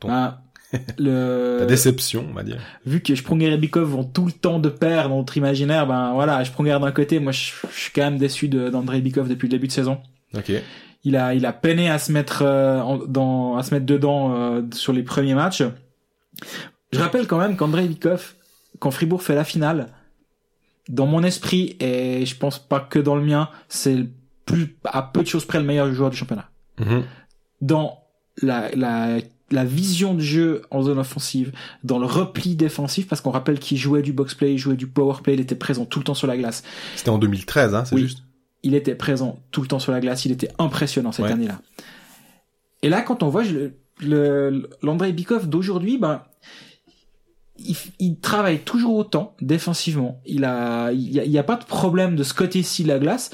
Ton- 0.00 0.08
Ben, 0.08 0.38
le 0.98 1.56
ta 1.60 1.66
déception, 1.66 2.26
on 2.30 2.34
va 2.34 2.42
dire. 2.42 2.58
vu 2.84 3.00
que 3.00 3.14
Sprunger 3.14 3.52
et 3.52 3.56
Bikov 3.56 3.88
vont 3.88 4.04
tout 4.04 4.26
le 4.26 4.32
temps 4.32 4.58
de 4.58 4.68
pair 4.68 5.08
dans 5.08 5.16
notre 5.18 5.36
imaginaire, 5.36 5.86
ben 5.86 6.12
voilà, 6.12 6.44
Sprunger 6.44 6.78
d'un 6.80 6.92
côté, 6.92 7.18
moi 7.20 7.32
je, 7.32 7.52
je 7.72 7.78
suis 7.80 7.92
quand 7.92 8.02
même 8.02 8.18
déçu 8.18 8.48
de- 8.48 8.68
d'Andrei 8.68 9.00
Bikov 9.00 9.28
depuis 9.28 9.46
le 9.46 9.52
début 9.52 9.66
de 9.68 9.72
saison. 9.72 9.98
Ok. 10.36 10.52
Il 11.04 11.16
a 11.16 11.32
il 11.34 11.46
a 11.46 11.52
peiné 11.52 11.88
à 11.88 11.98
se 11.98 12.12
mettre 12.12 12.42
euh, 12.42 12.80
en- 12.80 12.98
dans 12.98 13.56
à 13.56 13.62
se 13.62 13.72
mettre 13.72 13.86
dedans 13.86 14.34
euh, 14.34 14.62
sur 14.72 14.92
les 14.92 15.02
premiers 15.02 15.34
matchs. 15.34 15.62
Je 16.92 16.98
rappelle 16.98 17.26
quand 17.26 17.38
même 17.38 17.56
qu'Andrei 17.56 17.86
Bikov, 17.86 18.34
quand 18.78 18.90
Fribourg 18.90 19.22
fait 19.22 19.34
la 19.34 19.44
finale, 19.44 19.88
dans 20.88 21.06
mon 21.06 21.22
esprit 21.22 21.76
et 21.80 22.24
je 22.26 22.36
pense 22.36 22.58
pas 22.58 22.80
que 22.80 22.98
dans 22.98 23.14
le 23.16 23.22
mien, 23.22 23.48
c'est 23.68 24.06
plus 24.46 24.76
à 24.84 25.02
peu 25.02 25.22
de 25.22 25.26
choses 25.28 25.44
près 25.44 25.58
le 25.58 25.64
meilleur 25.64 25.92
joueur 25.92 26.10
du 26.10 26.16
championnat 26.16 26.48
Mhm. 26.80 27.02
dans 27.60 28.00
la, 28.40 28.70
la, 28.74 29.18
la 29.50 29.64
vision 29.64 30.14
de 30.14 30.20
jeu 30.20 30.62
en 30.70 30.82
zone 30.82 30.98
offensive, 30.98 31.52
dans 31.84 31.98
le 31.98 32.06
repli 32.06 32.54
défensif, 32.54 33.08
parce 33.08 33.20
qu'on 33.20 33.30
rappelle 33.30 33.58
qu'il 33.58 33.78
jouait 33.78 34.02
du 34.02 34.12
box-play, 34.12 34.52
il 34.52 34.58
jouait 34.58 34.76
du 34.76 34.86
power-play, 34.86 35.34
il 35.34 35.40
était 35.40 35.54
présent 35.54 35.84
tout 35.86 35.98
le 36.00 36.04
temps 36.04 36.14
sur 36.14 36.26
la 36.26 36.36
glace. 36.36 36.62
C'était 36.96 37.10
en 37.10 37.18
2013, 37.18 37.74
hein, 37.74 37.84
c'est 37.84 37.94
Oui. 37.94 38.02
juste? 38.02 38.22
Il 38.62 38.74
était 38.74 38.94
présent 38.94 39.38
tout 39.50 39.62
le 39.62 39.68
temps 39.68 39.78
sur 39.78 39.92
la 39.92 40.00
glace, 40.00 40.24
il 40.24 40.32
était 40.32 40.50
impressionnant 40.58 41.12
cette 41.12 41.26
Ouais. 41.26 41.32
année-là. 41.32 41.60
Et 42.82 42.88
là, 42.88 43.00
quand 43.02 43.22
on 43.22 43.28
voit 43.28 43.44
le, 43.44 43.72
le, 44.00 44.68
l'Andrei 44.82 45.12
Bikov 45.12 45.48
d'aujourd'hui, 45.48 45.98
ben, 45.98 46.22
il, 47.58 47.76
il 47.98 48.16
travaille 48.18 48.60
toujours 48.60 48.96
autant 48.96 49.34
défensivement. 49.40 50.20
Il 50.26 50.44
a, 50.44 50.90
il 50.92 51.12
y 51.12 51.20
a, 51.20 51.24
il 51.24 51.30
y 51.30 51.38
a 51.38 51.42
pas 51.42 51.56
de 51.56 51.64
problème 51.64 52.16
de 52.16 52.22
ce 52.22 52.34
côté-ci 52.34 52.82
de 52.84 52.88
la 52.88 52.98
glace, 52.98 53.30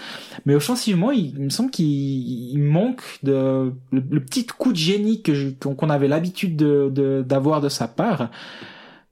mais 0.46 0.54
offensivement, 0.54 1.10
il, 1.10 1.34
il 1.36 1.44
me 1.44 1.50
semble 1.50 1.70
qu'il 1.70 1.86
il 1.86 2.58
manque 2.58 3.02
de 3.22 3.72
le, 3.92 4.02
le 4.10 4.20
petit 4.20 4.46
coup 4.46 4.72
de 4.72 4.78
génie 4.78 5.22
que 5.22 5.50
qu'on 5.60 5.90
avait 5.90 6.08
l'habitude 6.08 6.56
de 6.56 7.24
d'avoir 7.26 7.60
de, 7.60 7.68
sa 7.68 7.88
part. 7.88 8.30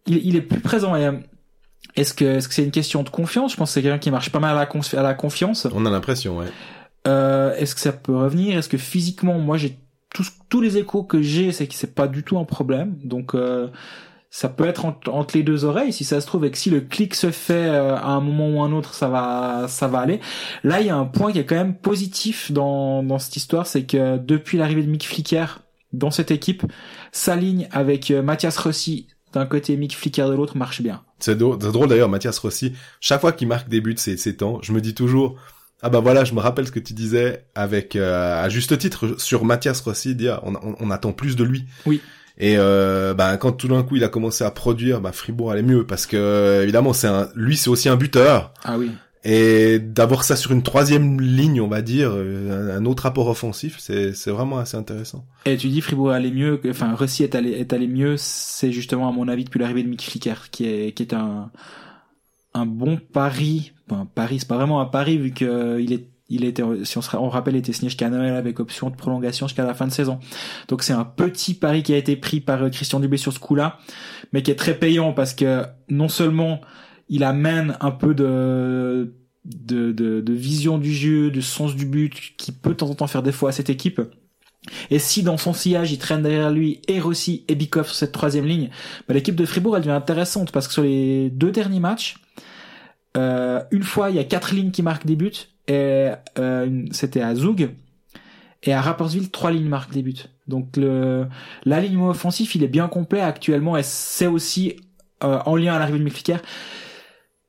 Il, 0.07 0.27
il 0.27 0.37
est 0.37 0.42
plus 0.42 0.61
présent. 0.61 0.96
Et, 0.96 1.07
euh, 1.07 1.12
Est-ce 1.94 2.14
que 2.14 2.25
est-ce 2.25 2.48
que 2.48 2.55
c'est 2.55 2.64
une 2.64 2.70
question 2.70 3.03
de 3.03 3.11
confiance? 3.11 3.53
Je 3.53 3.57
pense 3.57 3.70
que 3.70 3.75
c'est 3.75 3.83
quelqu'un 3.83 3.98
qui 3.98 4.11
marche 4.11 4.31
pas 4.31 4.40
mal 4.40 4.57
à 4.57 4.66
la, 4.66 4.98
à 5.01 5.03
la 5.03 5.14
confiance. 5.14 5.68
On 5.75 5.85
a 5.85 5.90
l'impression, 5.90 6.38
ouais. 6.38 6.46
Euh, 7.07 7.55
Est-ce 7.57 7.75
que 7.75 7.81
ça 7.81 7.92
peut 7.92 8.16
revenir? 8.16 8.57
Est-ce 8.57 8.68
que 8.68 8.79
physiquement, 8.79 9.38
moi, 9.38 9.59
j'ai 9.59 9.77
tous, 10.14 10.31
tous 10.48 10.61
les 10.61 10.79
échos 10.79 11.03
que 11.03 11.20
j'ai, 11.20 11.53
c'est 11.53 11.66
que 11.66 11.75
c'est 11.75 11.94
pas 11.94 12.09
du 12.09 12.22
tout 12.22 12.38
un 12.38 12.44
problème. 12.44 12.96
Donc, 13.05 13.35
euh, 13.35 13.68
ça 14.34 14.48
peut 14.48 14.64
être 14.64 14.86
entre, 14.86 15.12
entre 15.12 15.36
les 15.36 15.42
deux 15.42 15.66
oreilles, 15.66 15.92
si 15.92 16.04
ça 16.04 16.22
se 16.22 16.26
trouve, 16.26 16.46
et 16.46 16.50
que 16.50 16.56
si 16.56 16.70
le 16.70 16.80
clic 16.80 17.14
se 17.14 17.30
fait 17.30 17.52
euh, 17.68 17.94
à 17.94 18.12
un 18.12 18.20
moment 18.22 18.48
ou 18.48 18.62
un 18.62 18.72
autre, 18.72 18.94
ça 18.94 19.08
va, 19.08 19.66
ça 19.68 19.88
va 19.88 19.98
aller. 19.98 20.20
Là, 20.64 20.80
il 20.80 20.86
y 20.86 20.90
a 20.90 20.96
un 20.96 21.04
point 21.04 21.32
qui 21.32 21.38
est 21.38 21.44
quand 21.44 21.54
même 21.54 21.76
positif 21.76 22.50
dans, 22.50 23.02
dans 23.02 23.18
cette 23.18 23.36
histoire, 23.36 23.66
c'est 23.66 23.84
que 23.84 24.16
depuis 24.16 24.56
l'arrivée 24.56 24.82
de 24.82 24.90
Mick 24.90 25.06
Flicker 25.06 25.60
dans 25.92 26.10
cette 26.10 26.30
équipe, 26.30 26.64
sa 27.12 27.36
ligne 27.36 27.68
avec 27.72 28.10
euh, 28.10 28.22
Mathias 28.22 28.56
Rossi 28.56 29.06
d'un 29.34 29.44
côté 29.44 29.74
et 29.74 29.76
Mick 29.76 29.94
Flicker 29.94 30.26
de 30.26 30.34
l'autre 30.34 30.56
marche 30.56 30.80
bien. 30.80 31.02
C'est 31.18 31.36
drôle, 31.36 31.58
c'est 31.60 31.70
drôle 31.70 31.88
d'ailleurs, 31.88 32.08
Mathias 32.08 32.38
Rossi. 32.38 32.72
Chaque 33.00 33.20
fois 33.20 33.32
qu'il 33.32 33.48
marque 33.48 33.68
des 33.68 33.82
buts 33.82 33.94
ces, 33.98 34.16
ces 34.16 34.34
temps, 34.34 34.60
je 34.62 34.72
me 34.72 34.80
dis 34.80 34.94
toujours, 34.94 35.36
ah 35.82 35.90
bah 35.90 36.00
voilà, 36.00 36.24
je 36.24 36.32
me 36.32 36.40
rappelle 36.40 36.66
ce 36.66 36.72
que 36.72 36.80
tu 36.80 36.94
disais 36.94 37.44
avec, 37.54 37.96
euh, 37.96 38.42
à 38.42 38.48
juste 38.48 38.78
titre, 38.78 39.20
sur 39.20 39.44
Mathias 39.44 39.82
Rossi, 39.82 40.14
dire, 40.14 40.40
on, 40.42 40.54
on, 40.54 40.74
on 40.80 40.90
attend 40.90 41.12
plus 41.12 41.36
de 41.36 41.44
lui. 41.44 41.66
Oui. 41.84 42.00
Et 42.38 42.54
euh, 42.56 43.14
bah, 43.14 43.36
quand 43.36 43.52
tout 43.52 43.68
d'un 43.68 43.82
coup 43.82 43.96
il 43.96 44.04
a 44.04 44.08
commencé 44.08 44.42
à 44.44 44.50
produire, 44.50 45.00
bah, 45.00 45.12
Fribourg 45.12 45.50
allait 45.52 45.62
mieux 45.62 45.86
parce 45.86 46.06
que 46.06 46.60
évidemment 46.62 46.92
c'est 46.92 47.06
un, 47.08 47.28
lui 47.34 47.56
c'est 47.56 47.68
aussi 47.70 47.88
un 47.88 47.96
buteur 47.96 48.52
Ah 48.64 48.78
oui. 48.78 48.90
et 49.24 49.78
d'avoir 49.78 50.24
ça 50.24 50.34
sur 50.34 50.50
une 50.50 50.62
troisième 50.62 51.20
ligne, 51.20 51.60
on 51.60 51.68
va 51.68 51.82
dire, 51.82 52.10
euh, 52.14 52.72
un, 52.74 52.78
un 52.78 52.84
autre 52.86 53.06
apport 53.06 53.28
offensif, 53.28 53.76
c'est 53.78 54.14
c'est 54.14 54.30
vraiment 54.30 54.58
assez 54.58 54.76
intéressant. 54.76 55.24
Et 55.44 55.56
tu 55.56 55.68
dis 55.68 55.80
Fribourg 55.82 56.10
allait 56.10 56.30
mieux, 56.32 56.60
enfin 56.70 56.94
Rossi 56.94 57.22
est 57.22 57.34
allé 57.34 57.50
est 57.52 57.72
allé 57.72 57.86
mieux, 57.86 58.16
c'est 58.16 58.72
justement 58.72 59.08
à 59.08 59.12
mon 59.12 59.28
avis 59.28 59.44
depuis 59.44 59.60
l'arrivée 59.60 59.82
de 59.82 59.88
Mick 59.88 60.02
Flicker 60.02 60.50
qui 60.50 60.66
est 60.66 60.92
qui 60.92 61.02
est 61.02 61.12
un 61.14 61.50
un 62.54 62.66
bon 62.66 62.98
pari. 63.12 63.72
Un 63.90 64.06
pari, 64.06 64.38
c'est 64.38 64.48
pas 64.48 64.56
vraiment 64.56 64.80
un 64.80 64.86
pari 64.86 65.18
vu 65.18 65.32
que 65.32 65.44
euh, 65.44 65.80
il 65.80 65.92
est 65.92 66.06
il 66.32 66.44
était 66.44 66.62
si 66.84 66.98
on 66.98 67.02
se 67.02 67.16
on 67.16 67.28
rappelle 67.28 67.56
était 67.56 67.72
signé 67.72 67.88
jusqu'à 67.88 68.08
Noël 68.08 68.34
avec 68.34 68.58
option 68.60 68.90
de 68.90 68.96
prolongation 68.96 69.46
jusqu'à 69.46 69.64
la 69.64 69.74
fin 69.74 69.86
de 69.86 69.92
saison. 69.92 70.18
Donc 70.68 70.82
c'est 70.82 70.92
un 70.92 71.04
petit 71.04 71.54
pari 71.54 71.82
qui 71.82 71.92
a 71.92 71.96
été 71.96 72.16
pris 72.16 72.40
par 72.40 72.62
euh, 72.62 72.70
Christian 72.70 73.00
Dubé 73.00 73.16
sur 73.16 73.32
ce 73.32 73.38
coup-là, 73.38 73.78
mais 74.32 74.42
qui 74.42 74.50
est 74.50 74.56
très 74.56 74.74
payant 74.74 75.12
parce 75.12 75.34
que 75.34 75.64
non 75.88 76.08
seulement 76.08 76.60
il 77.08 77.24
amène 77.24 77.76
un 77.80 77.90
peu 77.90 78.14
de 78.14 79.14
de, 79.44 79.92
de, 79.92 80.20
de 80.20 80.32
vision 80.32 80.78
du 80.78 80.92
jeu, 80.92 81.30
de 81.30 81.40
sens 81.40 81.74
du 81.74 81.84
but, 81.84 82.14
qui 82.36 82.52
peut 82.52 82.70
de 82.70 82.74
temps 82.76 82.90
en 82.90 82.94
temps 82.94 83.06
faire 83.08 83.22
défaut 83.22 83.48
à 83.48 83.52
cette 83.52 83.70
équipe. 83.70 84.00
Et 84.90 85.00
si 85.00 85.22
dans 85.24 85.36
son 85.36 85.52
sillage, 85.52 85.90
il 85.90 85.98
traîne 85.98 86.22
derrière 86.22 86.50
lui 86.50 86.80
et 86.86 87.00
Rossi 87.00 87.44
et 87.48 87.56
Bikoff 87.56 87.88
sur 87.88 87.96
cette 87.96 88.12
troisième 88.12 88.46
ligne, 88.46 88.70
bah, 89.08 89.14
l'équipe 89.14 89.34
de 89.34 89.44
Fribourg, 89.44 89.76
elle 89.76 89.82
devient 89.82 89.94
intéressante 89.94 90.52
parce 90.52 90.68
que 90.68 90.72
sur 90.72 90.84
les 90.84 91.30
deux 91.30 91.50
derniers 91.50 91.80
matchs, 91.80 92.18
euh, 93.16 93.62
une 93.70 93.82
fois, 93.82 94.10
il 94.10 94.16
y 94.16 94.18
a 94.18 94.24
quatre 94.24 94.54
lignes 94.54 94.70
qui 94.70 94.82
marquent 94.82 95.06
des 95.06 95.16
buts 95.16 95.32
euh, 95.70 96.14
c'était 96.90 97.22
à 97.22 97.35
Zug 97.35 97.70
et 98.64 98.72
à 98.72 98.81
Rapperswil, 98.81 99.31
trois 99.31 99.51
lignes 99.51 99.68
marquent 99.68 99.92
des 99.92 100.03
buts. 100.03 100.14
Donc 100.48 100.77
le 100.77 101.27
l'alignement 101.64 102.09
offensif, 102.09 102.55
il 102.55 102.62
est 102.64 102.68
bien 102.68 102.88
complet 102.88 103.20
actuellement 103.20 103.77
et 103.77 103.83
c'est 103.83 104.27
aussi 104.27 104.77
euh, 105.25 105.38
en 105.46 105.57
lien 105.57 105.75
à 105.75 105.79
l'arrivée 105.79 105.98
de 105.98 106.05
Mikliker. 106.05 106.38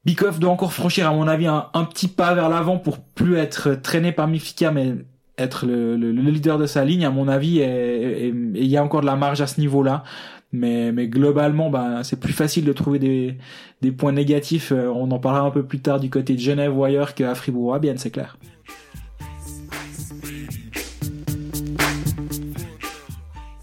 Bikoff 0.06 0.38
doit 0.40 0.52
encore 0.52 0.74
franchir, 0.74 1.08
à 1.08 1.14
mon 1.14 1.28
avis, 1.28 1.48
un, 1.48 1.86
petit 1.86 2.10
pas 2.10 2.34
vers 2.34 2.50
l'avant 2.50 2.78
pour 2.78 3.00
plus 3.00 3.38
être 3.38 3.74
traîné 3.76 4.12
par 4.12 4.28
Mifika, 4.28 4.70
mais 4.70 4.96
être 5.38 5.66
le, 5.66 5.96
le- 5.96 6.12
le 6.12 6.30
leader 6.30 6.58
de 6.58 6.66
sa 6.66 6.84
ligne, 6.84 7.06
à 7.06 7.10
mon 7.10 7.28
avis, 7.30 7.60
et 7.60 8.28
il 8.28 8.66
y 8.68 8.76
a 8.76 8.84
encore 8.84 9.00
de 9.02 9.06
la 9.06 9.16
marge 9.16 9.40
à 9.40 9.48
ce 9.48 9.62
niveau-là. 9.62 10.04
Mais, 10.54 10.92
mais 10.92 11.08
globalement, 11.08 11.72
ben, 11.72 12.04
c'est 12.04 12.20
plus 12.20 12.32
facile 12.32 12.64
de 12.64 12.74
trouver 12.74 13.00
des, 13.00 13.38
des 13.82 13.92
points 13.92 14.12
négatifs. 14.12 14.72
Euh, 14.72 14.88
On 14.88 15.10
en 15.10 15.20
parlera 15.20 15.48
un 15.48 15.52
peu 15.52 15.64
plus 15.64 15.80
tard 15.80 16.00
du 16.00 16.12
côté 16.12 16.36
de 16.36 16.40
Genève 16.40 16.78
ou 16.78 16.84
ailleurs 16.84 17.16
qu'à 17.16 17.34
Fribourg 17.34 17.66
ou 17.66 17.74
à 17.74 17.80
Bienne, 17.80 17.98
c'est 17.98 18.12
clair. 18.12 18.38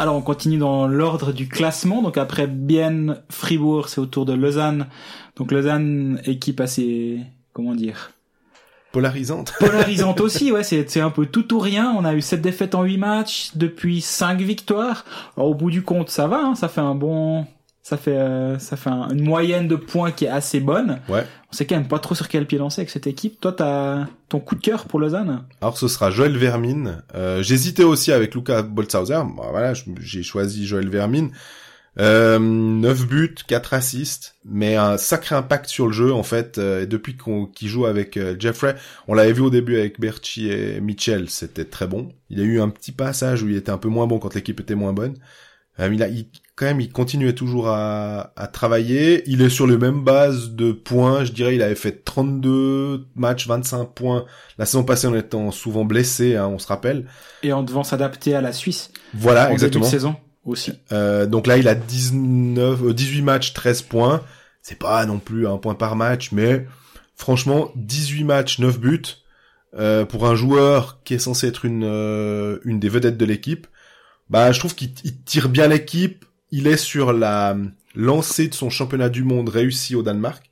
Alors 0.00 0.16
on 0.16 0.22
continue 0.22 0.57
dans 0.57 0.88
l'ordre 0.88 1.33
du 1.33 1.46
classement. 1.46 2.03
Donc 2.03 2.16
après 2.16 2.46
Bienne, 2.46 3.18
Fribourg, 3.29 3.88
c'est 3.88 4.00
au 4.00 4.07
tour 4.07 4.24
de 4.24 4.33
Lausanne. 4.33 4.87
Donc 5.37 5.53
Lausanne, 5.53 6.20
équipe 6.24 6.61
assez, 6.61 7.20
comment 7.53 7.74
dire, 7.74 8.11
Polarisante. 8.92 9.53
polarisante 9.61 10.20
aussi. 10.20 10.50
Ouais, 10.53 10.64
c'est 10.64 10.88
c'est 10.90 11.00
un 11.00 11.11
peu 11.11 11.26
tout 11.26 11.55
ou 11.55 11.59
rien. 11.59 11.94
On 11.96 12.05
a 12.05 12.14
eu 12.14 12.20
sept 12.20 12.40
défaites 12.40 12.74
en 12.74 12.83
huit 12.83 12.98
matchs 12.98 13.50
depuis 13.55 14.00
cinq 14.00 14.40
victoires. 14.40 15.05
Alors, 15.37 15.50
au 15.50 15.55
bout 15.55 15.70
du 15.70 15.83
compte, 15.83 16.11
ça 16.11 16.26
va. 16.26 16.38
hein, 16.38 16.55
ça 16.57 16.68
fait 16.68 16.81
un 16.81 16.94
bon, 16.96 17.46
ça 17.83 17.96
fait 17.96 18.16
euh, 18.16 18.59
ça 18.59 18.76
fait 18.76 18.90
un- 18.90 19.09
une 19.11 19.22
moyenne 19.24 19.68
de 19.68 19.76
points 19.76 20.11
qui 20.11 20.24
est 20.24 20.29
assez 20.29 20.59
bonne. 20.61 20.98
Ouais. 21.09 21.24
On 21.53 21.57
sait 21.57 21.66
quand 21.66 21.76
même 21.76 21.88
pas 21.88 21.98
trop 22.00 22.14
sur 22.14 22.29
quel 22.29 22.46
pied 22.46 22.59
lancer 22.59 22.81
avec 22.81 22.90
cette 22.90 23.07
équipe. 23.07 23.40
Toi, 23.40 23.53
t'as 23.53 24.07
ton 24.29 24.40
coup 24.40 24.55
de 24.57 24.61
cœur 24.61 24.85
pour 24.87 24.98
Lausanne? 25.00 25.44
Alors 25.61 25.76
ce 25.79 25.87
sera 25.88 26.11
Joël 26.11 26.37
Vermine. 26.37 27.03
Euh, 27.14 27.42
J'hésitais 27.42 27.85
aussi 27.85 28.11
avec 28.12 28.35
Luca 28.35 28.62
Boltzhauser. 28.62 29.20
Bon, 29.37 29.42
voilà, 29.50 29.72
je- 29.74 29.85
j'ai 30.00 30.22
choisi 30.24 30.66
Joël 30.66 30.88
Vermine. 30.88 31.31
Euh, 31.98 32.38
9 32.38 33.07
buts, 33.09 33.35
4 33.46 33.74
assists, 33.74 34.37
mais 34.44 34.76
un 34.76 34.96
sacré 34.96 35.35
impact 35.35 35.66
sur 35.66 35.87
le 35.87 35.92
jeu 35.92 36.12
en 36.12 36.22
fait. 36.22 36.59
euh, 36.59 36.83
et 36.83 36.87
depuis 36.87 37.16
qu'on 37.16 37.46
qu'il 37.46 37.68
joue 37.68 37.85
avec 37.87 38.16
euh, 38.16 38.37
Jeffrey, 38.38 38.76
on 39.09 39.14
l'avait 39.14 39.33
vu 39.33 39.42
au 39.42 39.50
début 39.50 39.76
avec 39.79 39.98
Berchi 40.00 40.48
et 40.50 40.81
Mitchell, 40.81 41.29
c'était 41.29 41.64
très 41.64 41.87
bon. 41.88 42.09
Il 42.31 42.40
a 42.40 42.44
eu 42.44 42.61
un 42.61 42.68
petit 42.68 42.92
passage 42.92 43.42
où 43.42 43.48
il 43.48 43.57
était 43.57 43.72
un 43.72 43.79
peu 43.79 43.88
moins 43.88 44.07
bon 44.07 44.18
quand 44.20 44.35
l'équipe 44.35 44.61
était 44.61 44.76
moins 44.76 44.92
bonne. 44.92 45.16
Euh, 45.81 45.88
il 45.92 46.03
a, 46.03 46.09
il, 46.09 46.26
quand 46.57 46.66
même, 46.66 46.81
il 46.81 46.92
continuait 46.92 47.33
toujours 47.35 47.68
à, 47.68 48.33
à 48.37 48.46
travailler. 48.46 49.22
Il 49.26 49.42
est 49.42 49.48
sur 49.48 49.66
les 49.66 49.76
mêmes 49.79 50.05
bases 50.05 50.50
de 50.50 50.72
points. 50.72 51.24
Je 51.24 51.33
dirais, 51.33 51.55
il 51.57 51.62
avait 51.62 51.74
fait 51.74 52.05
32 52.05 53.07
matchs, 53.16 53.46
25 53.48 53.85
points 53.94 54.26
la 54.59 54.66
saison 54.66 54.85
passée 54.85 55.07
en 55.07 55.14
étant 55.14 55.50
souvent 55.50 55.85
blessé, 55.85 56.37
hein, 56.37 56.46
on 56.48 56.59
se 56.59 56.66
rappelle. 56.68 57.07
et 57.42 57.53
en 57.53 57.62
devant 57.62 57.83
s'adapter 57.83 58.35
à 58.35 58.40
la 58.42 58.53
Suisse 58.53 58.92
Voilà, 59.14 59.48
en 59.48 59.53
exactement. 59.53 59.85
début 59.85 59.87
de 59.87 59.90
saison 59.90 60.16
aussi. 60.44 60.72
Euh, 60.92 61.26
donc 61.26 61.46
là, 61.46 61.59
il 61.59 61.68
a 61.68 61.74
19, 61.74 62.83
euh, 62.83 62.94
18 62.94 63.22
matchs, 63.22 63.53
13 63.53 63.83
points. 63.83 64.22
C'est 64.62 64.79
pas 64.79 65.05
non 65.07 65.18
plus 65.18 65.46
un 65.46 65.57
point 65.57 65.74
par 65.74 65.96
match, 65.96 66.33
mais 66.33 66.66
franchement, 67.16 67.70
18 67.76 68.24
matchs, 68.24 68.59
9 68.59 68.79
buts. 68.79 69.03
Euh, 69.79 70.05
pour 70.05 70.26
un 70.26 70.35
joueur 70.35 71.00
qui 71.05 71.14
est 71.14 71.20
censé 71.20 71.46
être 71.46 71.64
une, 71.64 71.85
euh, 71.85 72.59
une 72.64 72.81
des 72.81 72.88
vedettes 72.88 73.16
de 73.16 73.24
l'équipe, 73.24 73.68
bah, 74.29 74.50
je 74.50 74.59
trouve 74.59 74.74
qu'il 74.74 74.92
il 75.05 75.22
tire 75.22 75.48
bien 75.48 75.68
l'équipe. 75.68 76.24
Il 76.50 76.66
est 76.66 76.76
sur 76.76 77.12
la 77.12 77.57
lancée 77.94 78.48
de 78.48 78.55
son 78.55 78.70
championnat 78.70 79.09
du 79.09 79.22
monde 79.22 79.48
réussi 79.48 79.94
au 79.94 80.03
Danemark. 80.03 80.50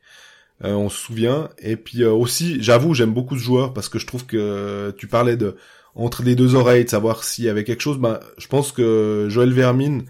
Euh, 0.64 0.72
on 0.72 0.88
se 0.88 0.98
souvient. 0.98 1.50
Et 1.58 1.76
puis 1.76 2.02
euh, 2.02 2.12
aussi, 2.12 2.62
j'avoue, 2.62 2.94
j'aime 2.94 3.12
beaucoup 3.12 3.36
ce 3.36 3.42
joueur 3.42 3.72
parce 3.74 3.88
que 3.88 3.98
je 3.98 4.06
trouve 4.06 4.26
que 4.26 4.94
tu 4.98 5.06
parlais 5.06 5.36
de 5.36 5.56
entre 5.98 6.22
les 6.22 6.34
deux 6.34 6.54
oreilles, 6.54 6.84
de 6.84 6.90
savoir 6.90 7.24
s'il 7.24 7.44
y 7.44 7.48
avait 7.48 7.64
quelque 7.64 7.82
chose. 7.82 7.98
Ben, 7.98 8.20
je 8.38 8.46
pense 8.46 8.72
que 8.72 9.26
Joël 9.28 9.52
Vermine, 9.52 10.04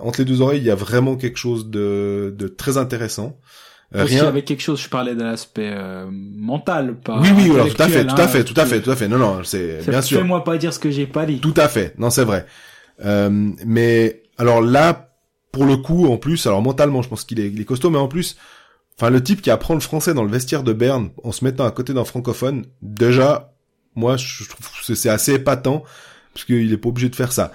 entre 0.00 0.20
les 0.20 0.24
deux 0.24 0.40
oreilles, 0.40 0.60
il 0.60 0.64
y 0.64 0.70
a 0.70 0.76
vraiment 0.76 1.16
quelque 1.16 1.38
chose 1.38 1.68
de, 1.68 2.34
de 2.36 2.48
très 2.48 2.78
intéressant. 2.78 3.38
Euh, 3.94 4.04
rien. 4.04 4.26
avec 4.26 4.44
quelque 4.44 4.62
chose, 4.62 4.80
je 4.80 4.88
parlais 4.88 5.14
de 5.14 5.22
l'aspect 5.22 5.70
euh, 5.72 6.06
mental, 6.10 6.96
pas 6.96 7.20
Oui, 7.20 7.28
oui, 7.36 7.50
alors 7.52 7.68
tout 7.68 7.82
à 7.82 7.88
fait, 7.88 8.04
tout 8.04 8.14
à 8.16 8.22
hein. 8.22 8.28
fait, 8.28 8.42
tout 8.42 8.54
à 8.56 8.66
fait, 8.66 8.80
tout 8.80 8.90
à 8.90 8.96
fait. 8.96 9.06
Non, 9.06 9.18
non, 9.18 9.44
c'est 9.44 9.88
bien 9.88 10.02
sûr. 10.02 10.18
Fais-moi 10.18 10.42
pas 10.42 10.56
dire 10.56 10.72
ce 10.72 10.80
que 10.80 10.90
j'ai 10.90 11.06
pas 11.06 11.26
dit. 11.26 11.38
Tout 11.38 11.54
à 11.56 11.68
fait. 11.68 11.94
Non, 11.98 12.10
c'est 12.10 12.24
vrai. 12.24 12.46
Euh, 13.04 13.50
mais 13.64 14.22
alors 14.36 14.62
là, 14.62 15.10
pour 15.52 15.64
le 15.64 15.76
coup, 15.76 16.06
en 16.06 16.16
plus, 16.16 16.46
alors 16.46 16.62
mentalement, 16.62 17.02
je 17.02 17.08
pense 17.08 17.24
qu'il 17.24 17.38
est, 17.38 17.48
il 17.48 17.60
est 17.60 17.64
costaud, 17.64 17.90
mais 17.90 17.98
en 17.98 18.08
plus, 18.08 18.36
enfin, 18.98 19.10
le 19.10 19.22
type 19.22 19.42
qui 19.42 19.50
apprend 19.50 19.74
le 19.74 19.80
français 19.80 20.12
dans 20.12 20.24
le 20.24 20.30
vestiaire 20.30 20.64
de 20.64 20.72
Berne 20.72 21.10
en 21.22 21.30
se 21.30 21.44
mettant 21.44 21.64
à 21.64 21.70
côté 21.70 21.92
d'un 21.92 22.04
francophone, 22.04 22.64
déjà, 22.82 23.54
moi, 23.94 24.16
je 24.16 24.48
trouve 24.48 24.68
que 24.88 24.94
c'est 24.94 25.08
assez 25.08 25.34
épatant 25.34 25.84
parce 26.32 26.44
qu'il 26.44 26.72
est 26.72 26.76
pas 26.76 26.88
obligé 26.88 27.08
de 27.08 27.16
faire 27.16 27.32
ça. 27.32 27.52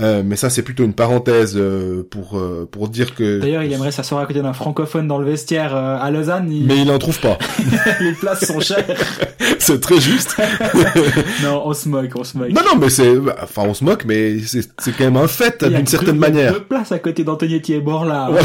Euh, 0.00 0.22
mais 0.24 0.36
ça, 0.36 0.48
c'est 0.48 0.62
plutôt 0.62 0.84
une 0.84 0.94
parenthèse 0.94 1.52
euh, 1.54 2.02
pour 2.10 2.38
euh, 2.38 2.66
pour 2.70 2.88
dire 2.88 3.14
que. 3.14 3.40
D'ailleurs, 3.40 3.62
il 3.62 3.70
aimerait 3.74 3.92
s'asseoir 3.92 4.22
à 4.22 4.26
côté 4.26 4.40
d'un 4.40 4.54
francophone 4.54 5.06
dans 5.06 5.18
le 5.18 5.26
vestiaire 5.26 5.76
euh, 5.76 5.98
à 6.00 6.10
Lausanne. 6.10 6.50
Il... 6.50 6.64
Mais 6.64 6.80
il 6.80 6.90
en 6.90 6.98
trouve 6.98 7.20
pas. 7.20 7.36
les 8.00 8.12
places 8.12 8.46
sont 8.46 8.58
chères. 8.60 8.86
c'est 9.58 9.80
très 9.80 10.00
juste. 10.00 10.40
non, 11.42 11.62
on 11.66 11.74
se 11.74 11.90
moque, 11.90 12.12
on 12.14 12.24
se 12.24 12.38
moque. 12.38 12.52
non, 12.52 12.62
non, 12.64 12.76
mais 12.80 12.88
c'est, 12.88 13.12
enfin, 13.42 13.64
on 13.66 13.74
se 13.74 13.84
moque, 13.84 14.06
mais 14.06 14.38
c'est 14.40 14.66
c'est 14.78 14.96
quand 14.96 15.04
même 15.04 15.18
un 15.18 15.28
fait 15.28 15.62
d'une 15.62 15.86
certaine 15.86 16.16
il 16.16 16.20
y 16.22 16.24
a 16.24 16.28
manière. 16.30 16.52
Deux 16.54 16.64
places 16.64 16.92
à 16.92 16.98
côté 16.98 17.22
d'Antonietti 17.22 17.74
et 17.74 17.80
Borla. 17.80 18.30
Ouais. 18.30 18.40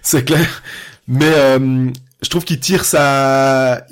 c'est 0.00 0.24
clair. 0.24 0.62
Mais 1.08 1.30
euh, 1.34 1.90
je 2.22 2.28
trouve 2.30 2.44
qu'il 2.44 2.58
tire 2.58 2.86
sa, 2.86 3.84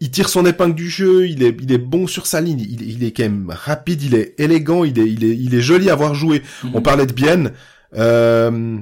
il 0.00 0.10
tire 0.10 0.28
son 0.28 0.44
épingle 0.46 0.74
du 0.74 0.88
jeu. 0.90 1.26
Il 1.28 1.42
est, 1.42 1.56
il 1.62 1.72
est 1.72 1.78
bon 1.78 2.06
sur 2.06 2.26
sa 2.26 2.40
ligne. 2.40 2.60
Il, 2.60 2.82
il 2.82 3.04
est 3.04 3.12
quand 3.12 3.22
même 3.24 3.50
rapide. 3.54 4.02
Il 4.02 4.14
est 4.14 4.34
élégant. 4.38 4.84
Il 4.84 4.98
est, 4.98 5.10
il 5.10 5.24
est, 5.24 5.36
il 5.36 5.54
est 5.54 5.60
joli 5.60 5.90
à 5.90 5.94
voir 5.94 6.14
jouer. 6.14 6.42
Mhm. 6.64 6.70
On 6.74 6.82
parlait 6.82 7.06
de 7.06 7.12
Bienne. 7.12 7.52
Euh, 7.96 8.78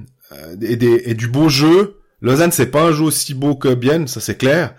et, 0.61 0.77
des, 0.77 1.03
et 1.07 1.15
du 1.15 1.29
beau 1.29 1.49
jeu. 1.49 1.99
Lausanne, 2.21 2.53
c'est 2.53 2.67
pas 2.67 2.83
un 2.83 2.93
jeu 2.93 3.05
aussi 3.05 3.35
beau 3.35 3.55
que 3.55 3.75
Bienne, 3.75 4.09
ça 4.09 4.21
c'est 4.21 4.37
clair. 4.37 4.75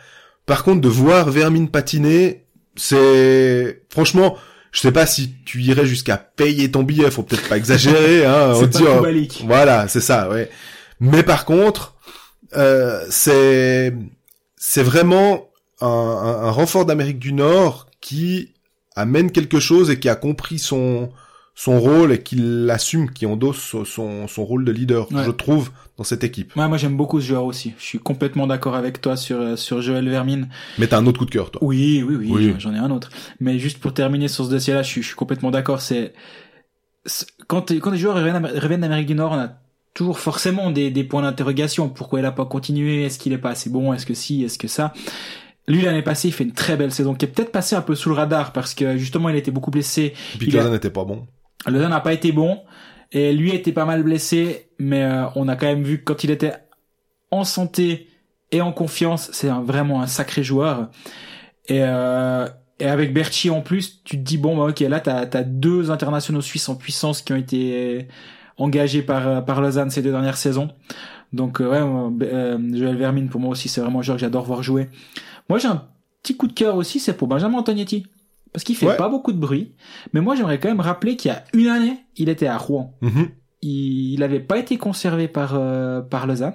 Par 0.45 0.63
contre, 0.63 0.81
de 0.81 0.89
voir 0.89 1.29
Vermine 1.29 1.69
patiner, 1.69 2.45
c'est 2.75 3.83
franchement, 3.89 4.35
je 4.71 4.79
sais 4.79 4.91
pas 4.91 5.05
si 5.05 5.35
tu 5.45 5.61
irais 5.61 5.85
jusqu'à 5.85 6.17
payer 6.17 6.71
ton 6.71 6.83
billet, 6.83 7.09
faut 7.11 7.23
peut-être 7.23 7.47
pas 7.47 7.57
exagérer. 7.57 8.25
hein, 8.25 8.51
on 8.55 8.61
C'est 8.61 8.69
dit, 8.69 8.83
pas 8.83 9.01
oh, 9.01 9.45
voilà, 9.45 9.87
c'est 9.87 10.01
ça, 10.01 10.29
ouais. 10.29 10.49
Mais 10.99 11.23
par 11.23 11.45
contre, 11.45 11.95
euh, 12.57 13.05
c'est 13.09 13.93
c'est 14.57 14.83
vraiment 14.83 15.47
un, 15.81 15.87
un- 15.87 16.43
un 16.47 16.51
renfort 16.51 16.85
d'Amérique 16.85 17.19
du 17.19 17.33
Nord 17.33 17.87
qui 18.01 18.53
amène 18.95 19.31
quelque 19.31 19.59
chose 19.59 19.89
et 19.89 19.99
qui 19.99 20.09
a 20.09 20.15
compris 20.15 20.59
son 20.59 21.09
son 21.57 21.79
rôle 21.79 22.11
et 22.11 22.21
qui 22.21 22.35
l'assume, 22.35 23.09
qui 23.11 23.25
endosse 23.25 23.57
son, 23.85 24.27
son, 24.27 24.43
rôle 24.43 24.65
de 24.65 24.73
leader, 24.73 25.09
Ouais. 25.13 25.23
je 25.23 25.31
trouve, 25.31 25.71
dans 25.97 26.03
cette 26.03 26.25
équipe. 26.25 26.53
Ouais, 26.57 26.67
moi 26.67 26.77
j'aime 26.77 26.97
beaucoup 26.97 27.21
ce 27.21 27.27
joueur 27.27 27.45
aussi. 27.45 27.73
Je 27.77 27.83
suis 27.85 27.97
complètement 27.99 28.45
d'accord 28.45 28.75
avec 28.75 28.99
toi 28.99 29.15
sur 29.15 29.39
euh, 29.39 29.55
sur 29.55 29.81
Joël 29.81 30.09
Vermine. 30.09 30.49
Mais 30.77 30.87
t'as 30.87 30.97
un 30.97 31.05
autre 31.07 31.19
coup 31.19 31.25
de 31.25 31.31
cœur, 31.31 31.51
toi. 31.51 31.63
Oui, 31.63 32.03
oui, 32.05 32.15
oui, 32.17 32.27
Oui. 32.29 32.55
j'en 32.59 32.73
ai 32.73 32.77
un 32.77 32.91
autre. 32.91 33.09
Mais 33.39 33.57
juste 33.57 33.77
pour 33.77 33.93
terminer 33.93 34.27
sur 34.27 34.43
ce 34.43 34.49
dossier-là, 34.49 34.83
je 34.83 34.89
suis, 34.89 35.01
je 35.01 35.07
suis 35.07 35.15
complètement 35.15 35.49
d'accord. 35.49 35.79
C'est 35.79 36.11
quand 37.47 37.71
quand 37.79 37.91
les 37.91 37.97
joueurs 37.99 38.15
reviennent, 38.15 38.45
reviennent 38.45 38.81
d'Amérique 38.81 39.07
du 39.07 39.15
Nord, 39.15 39.31
on 39.31 39.39
a 39.39 39.53
toujours 39.93 40.19
forcément 40.19 40.71
des, 40.71 40.91
des 40.91 41.03
points 41.05 41.21
d'interrogation. 41.21 41.87
Pourquoi 41.87 42.19
il 42.19 42.25
a 42.25 42.33
pas 42.33 42.45
continué? 42.45 43.03
Est-ce 43.05 43.17
qu'il 43.19 43.31
est 43.31 43.37
pas 43.37 43.51
assez 43.51 43.69
bon? 43.69 43.93
Est-ce 43.93 44.05
que 44.05 44.13
si? 44.13 44.43
Est-ce 44.43 44.57
que 44.57 44.67
ça? 44.67 44.91
Lui 45.67 45.81
l'année 45.81 46.03
passée, 46.03 46.27
il 46.27 46.31
fait 46.31 46.43
une 46.43 46.51
très 46.53 46.77
belle 46.77 46.91
saison, 46.91 47.15
qui 47.15 47.25
est 47.25 47.27
peut-être 47.27 47.51
passé 47.51 47.75
un 47.75 47.81
peu 47.81 47.95
sous 47.95 48.09
le 48.09 48.15
radar 48.15 48.53
parce 48.53 48.73
que 48.75 48.97
justement 48.97 49.29
il 49.29 49.35
était 49.35 49.51
beaucoup 49.51 49.71
blessé. 49.71 50.13
Et 50.35 50.37
puis 50.37 50.51
a- 50.51 50.61
Lausanne 50.61 50.73
n'était 50.73 50.89
pas 50.91 51.05
bon. 51.05 51.25
Lausanne 51.65 51.89
n'a 51.89 51.99
pas 52.01 52.13
été 52.13 52.31
bon 52.31 52.61
et 53.11 53.33
lui 53.33 53.51
était 53.51 53.71
pas 53.71 53.85
mal 53.85 54.03
blessé, 54.03 54.69
mais 54.77 55.03
euh, 55.03 55.25
on 55.35 55.47
a 55.47 55.55
quand 55.55 55.65
même 55.65 55.83
vu 55.83 55.99
que 55.99 56.03
quand 56.03 56.23
il 56.23 56.29
était 56.31 56.53
en 57.31 57.43
santé 57.43 58.07
et 58.51 58.61
en 58.61 58.71
confiance, 58.71 59.29
c'est 59.33 59.49
vraiment 59.49 60.01
un 60.01 60.07
sacré 60.07 60.43
joueur. 60.43 60.89
Et, 61.67 61.79
euh, 61.81 62.47
et 62.79 62.85
avec 62.85 63.11
Berchi 63.13 63.49
en 63.49 63.61
plus, 63.61 64.03
tu 64.03 64.17
te 64.17 64.21
dis 64.21 64.37
bon 64.37 64.55
bah 64.57 64.65
ok 64.69 64.81
là 64.81 64.99
t'as 64.99 65.21
as 65.21 65.43
deux 65.43 65.89
internationaux 65.89 66.41
suisses 66.41 66.69
en 66.69 66.75
puissance 66.75 67.21
qui 67.23 67.33
ont 67.33 67.37
été 67.37 68.07
engagés 68.57 69.01
par 69.01 69.27
euh, 69.27 69.41
par 69.41 69.61
Lausanne 69.61 69.89
ces 69.89 70.03
deux 70.03 70.11
dernières 70.11 70.37
saisons. 70.37 70.69
Donc 71.33 71.59
euh, 71.59 71.69
ouais, 71.69 71.79
B- 71.81 72.29
euh, 72.31 72.57
Joël 72.77 72.97
Vermine 72.97 73.29
pour 73.29 73.41
moi 73.41 73.49
aussi 73.49 73.67
c'est 73.67 73.81
vraiment 73.81 73.99
un 73.99 74.03
joueur 74.03 74.17
que 74.17 74.21
j'adore 74.21 74.45
voir 74.45 74.61
jouer. 74.61 74.89
Moi 75.49 75.59
j'ai 75.59 75.67
un 75.67 75.83
petit 76.23 76.35
coup 76.37 76.47
de 76.47 76.53
cœur 76.53 76.75
aussi, 76.75 76.99
c'est 76.99 77.13
pour 77.13 77.27
Benjamin 77.27 77.57
Antognetti. 77.59 78.05
Parce 78.53 78.63
qu'il 78.63 78.75
fait 78.77 78.87
Ouais. 78.87 78.95
pas 78.97 79.09
beaucoup 79.09 79.33
de 79.33 79.37
bruit. 79.37 79.73
Mais 80.13 80.21
moi, 80.21 80.33
j'aimerais 80.33 80.59
quand 80.61 80.69
même 80.69 80.79
rappeler 80.79 81.17
qu'il 81.17 81.29
y 81.29 81.33
a 81.33 81.43
une 81.53 81.67
année, 81.67 81.97
il 82.15 82.29
était 82.29 82.47
à 82.47 82.57
Rouen. 82.57 82.95
Mhm. 83.01 83.27
Il 83.61 84.17
n'avait 84.21 84.39
pas 84.39 84.57
été 84.57 84.77
conservé 84.77 85.27
par, 85.27 85.55
euh, 85.55 85.99
par 86.01 86.25
Lausanne. 86.25 86.53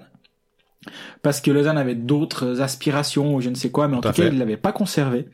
Parce 1.22 1.42
que 1.42 1.50
Lausanne 1.50 1.76
avait 1.76 1.94
d'autres 1.94 2.62
aspirations 2.62 3.34
ou 3.34 3.42
je 3.42 3.50
ne 3.50 3.54
sais 3.54 3.70
quoi, 3.70 3.86
mais 3.86 3.98
en 3.98 4.00
Tout 4.00 4.12
cas, 4.12 4.28
il 4.28 4.38
l'avait 4.38 4.56
pas 4.56 4.72
conservé. 4.72 5.28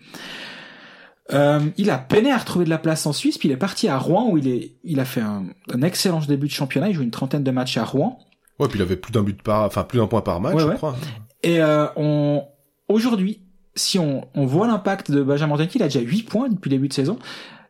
Euh, 1.32 1.60
il 1.76 1.90
a 1.90 1.98
peiné 1.98 2.32
à 2.32 2.38
retrouver 2.38 2.64
de 2.64 2.70
la 2.70 2.78
place 2.78 3.06
en 3.06 3.12
Suisse, 3.12 3.38
puis 3.38 3.48
il 3.48 3.52
est 3.52 3.56
parti 3.56 3.88
à 3.88 3.98
Rouen 3.98 4.28
où 4.30 4.38
il 4.38 4.48
est, 4.48 4.74
il 4.84 5.00
a 5.00 5.04
fait 5.04 5.20
un, 5.20 5.44
un 5.72 5.82
excellent 5.82 6.20
début 6.20 6.46
de 6.46 6.52
championnat. 6.52 6.88
Il 6.88 6.94
joue 6.94 7.02
une 7.02 7.10
trentaine 7.12 7.44
de 7.44 7.50
matchs 7.50 7.76
à 7.78 7.84
Rouen. 7.84 8.18
Ouais, 8.58 8.68
puis 8.68 8.78
il 8.78 8.82
avait 8.82 8.96
plus 8.96 9.12
d'un 9.12 9.22
but 9.22 9.40
par, 9.42 9.62
enfin 9.64 9.84
plus 9.84 9.98
d'un 9.98 10.06
point 10.06 10.20
par 10.20 10.40
match, 10.40 10.54
Ouais, 10.54 10.62
je 10.62 10.68
ouais. 10.68 10.74
crois. 10.76 10.96
Et 11.42 11.60
euh, 11.60 11.86
on 11.96 12.44
aujourd'hui, 12.88 13.42
si 13.76 13.98
on, 13.98 14.26
on 14.34 14.46
voit 14.46 14.66
l'impact 14.66 15.10
de 15.10 15.22
Benjamin 15.22 15.54
Antonitti, 15.54 15.78
il 15.78 15.82
a 15.82 15.86
déjà 15.88 16.00
8 16.00 16.22
points 16.24 16.48
depuis 16.48 16.70
le 16.70 16.76
début 16.76 16.88
de 16.88 16.92
saison. 16.94 17.18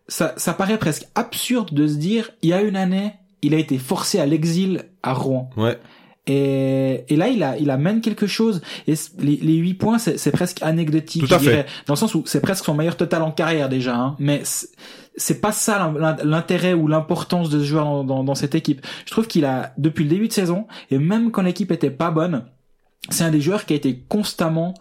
Ça, 0.09 0.33
ça 0.37 0.55
paraît 0.55 0.79
presque 0.79 1.07
absurde 1.15 1.75
de 1.75 1.87
se 1.89 1.97
dire, 1.97 2.31
il 2.43 2.51
y 2.51 2.53
a 2.53 2.63
une 2.63 2.77
année, 2.77 3.15
il 3.43 3.55
a 3.55 3.59
été 3.59 3.77
forcé 3.79 4.19
à 4.21 4.27
l'exil 4.27 4.85
à 5.03 5.13
Rouen. 5.13 5.51
Ouais. 5.57 5.79
Et, 6.29 7.05
et 7.09 7.17
là, 7.17 7.29
il 7.29 7.43
a, 7.43 7.57
il 7.57 7.71
amène 7.71 8.01
quelque 8.01 8.27
chose. 8.27 8.61
Et 8.89 8.95
les, 9.19 9.37
les 9.37 9.55
8 9.57 9.75
points, 9.75 9.99
c'est 9.99 10.31
presque 10.33 10.63
anecdotique, 10.63 11.27
Tout 11.27 11.35
à 11.35 11.39
je 11.39 11.51
fait. 11.51 11.67
Dans 11.87 11.95
le 11.95 11.99
sens 11.99 12.15
où 12.15 12.23
c'est 12.27 12.41
presque 12.41 12.65
son 12.65 12.75
meilleur 12.75 12.97
total 12.97 13.23
en 13.23 13.31
carrière 13.31 13.69
déjà. 13.69 13.97
Hein. 13.97 14.17
Mais 14.19 14.43
c'est- 14.45 15.41
pas 15.41 15.53
ça 15.53 15.93
l'in- 15.99 16.17
l'intérêt 16.25 16.75
ou 16.75 16.89
l'importance 16.89 17.49
de 17.49 17.61
ce 17.61 17.65
joueur 17.65 17.85
dans, 17.85 18.05
dans, 18.05 18.25
dans 18.25 18.35
cette 18.35 18.55
équipe. 18.55 18.85
Je 19.07 19.11
trouve 19.13 19.27
qu'il 19.29 19.45
a, 19.45 19.73
depuis 19.79 20.05
le 20.05 20.11
début 20.11 20.29
de 20.29 20.33
saison, 20.33 20.67
et 20.91 20.99
même 20.99 21.31
quand 21.31 21.43
l'équipe 21.43 21.71
était 21.71 21.91
pas 21.91 22.11
bonne, 22.11 22.45
c'est 23.09 23.25
un 23.25 23.31
des 23.31 23.41
joueurs 23.41 23.65
qui 23.65 23.73
a 23.73 23.77
été 23.77 24.05
constamment 24.09 24.75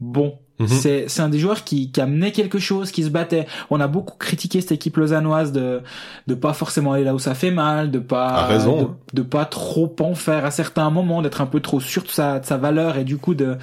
bon. 0.00 0.38
Mhm. 0.60 0.68
C'est 0.68 1.04
c'est 1.08 1.22
un 1.22 1.28
des 1.30 1.38
joueurs 1.38 1.64
qui, 1.64 1.90
qui 1.90 2.00
amenait 2.00 2.32
quelque 2.32 2.58
chose, 2.58 2.90
qui 2.90 3.02
se 3.02 3.08
battait. 3.08 3.46
On 3.70 3.80
a 3.80 3.88
beaucoup 3.88 4.16
critiqué 4.18 4.60
cette 4.60 4.72
équipe 4.72 4.96
lausannoise 4.98 5.52
de 5.52 5.80
de 6.26 6.34
pas 6.34 6.52
forcément 6.52 6.92
aller 6.92 7.04
là 7.04 7.14
où 7.14 7.18
ça 7.18 7.34
fait 7.34 7.50
mal, 7.50 7.90
de 7.90 7.98
pas 7.98 8.44
raison. 8.46 8.82
de, 9.14 9.20
de 9.20 9.22
pas 9.22 9.46
trop 9.46 9.94
en 10.00 10.14
faire 10.14 10.44
à 10.44 10.50
certains 10.50 10.90
moments, 10.90 11.22
d'être 11.22 11.40
un 11.40 11.46
peu 11.46 11.60
trop 11.60 11.80
sûr 11.80 12.02
de 12.02 12.08
sa, 12.08 12.38
de 12.38 12.44
sa 12.46 12.58
valeur 12.58 12.98
et 12.98 13.04
du 13.04 13.16
coup 13.16 13.34
de 13.34 13.56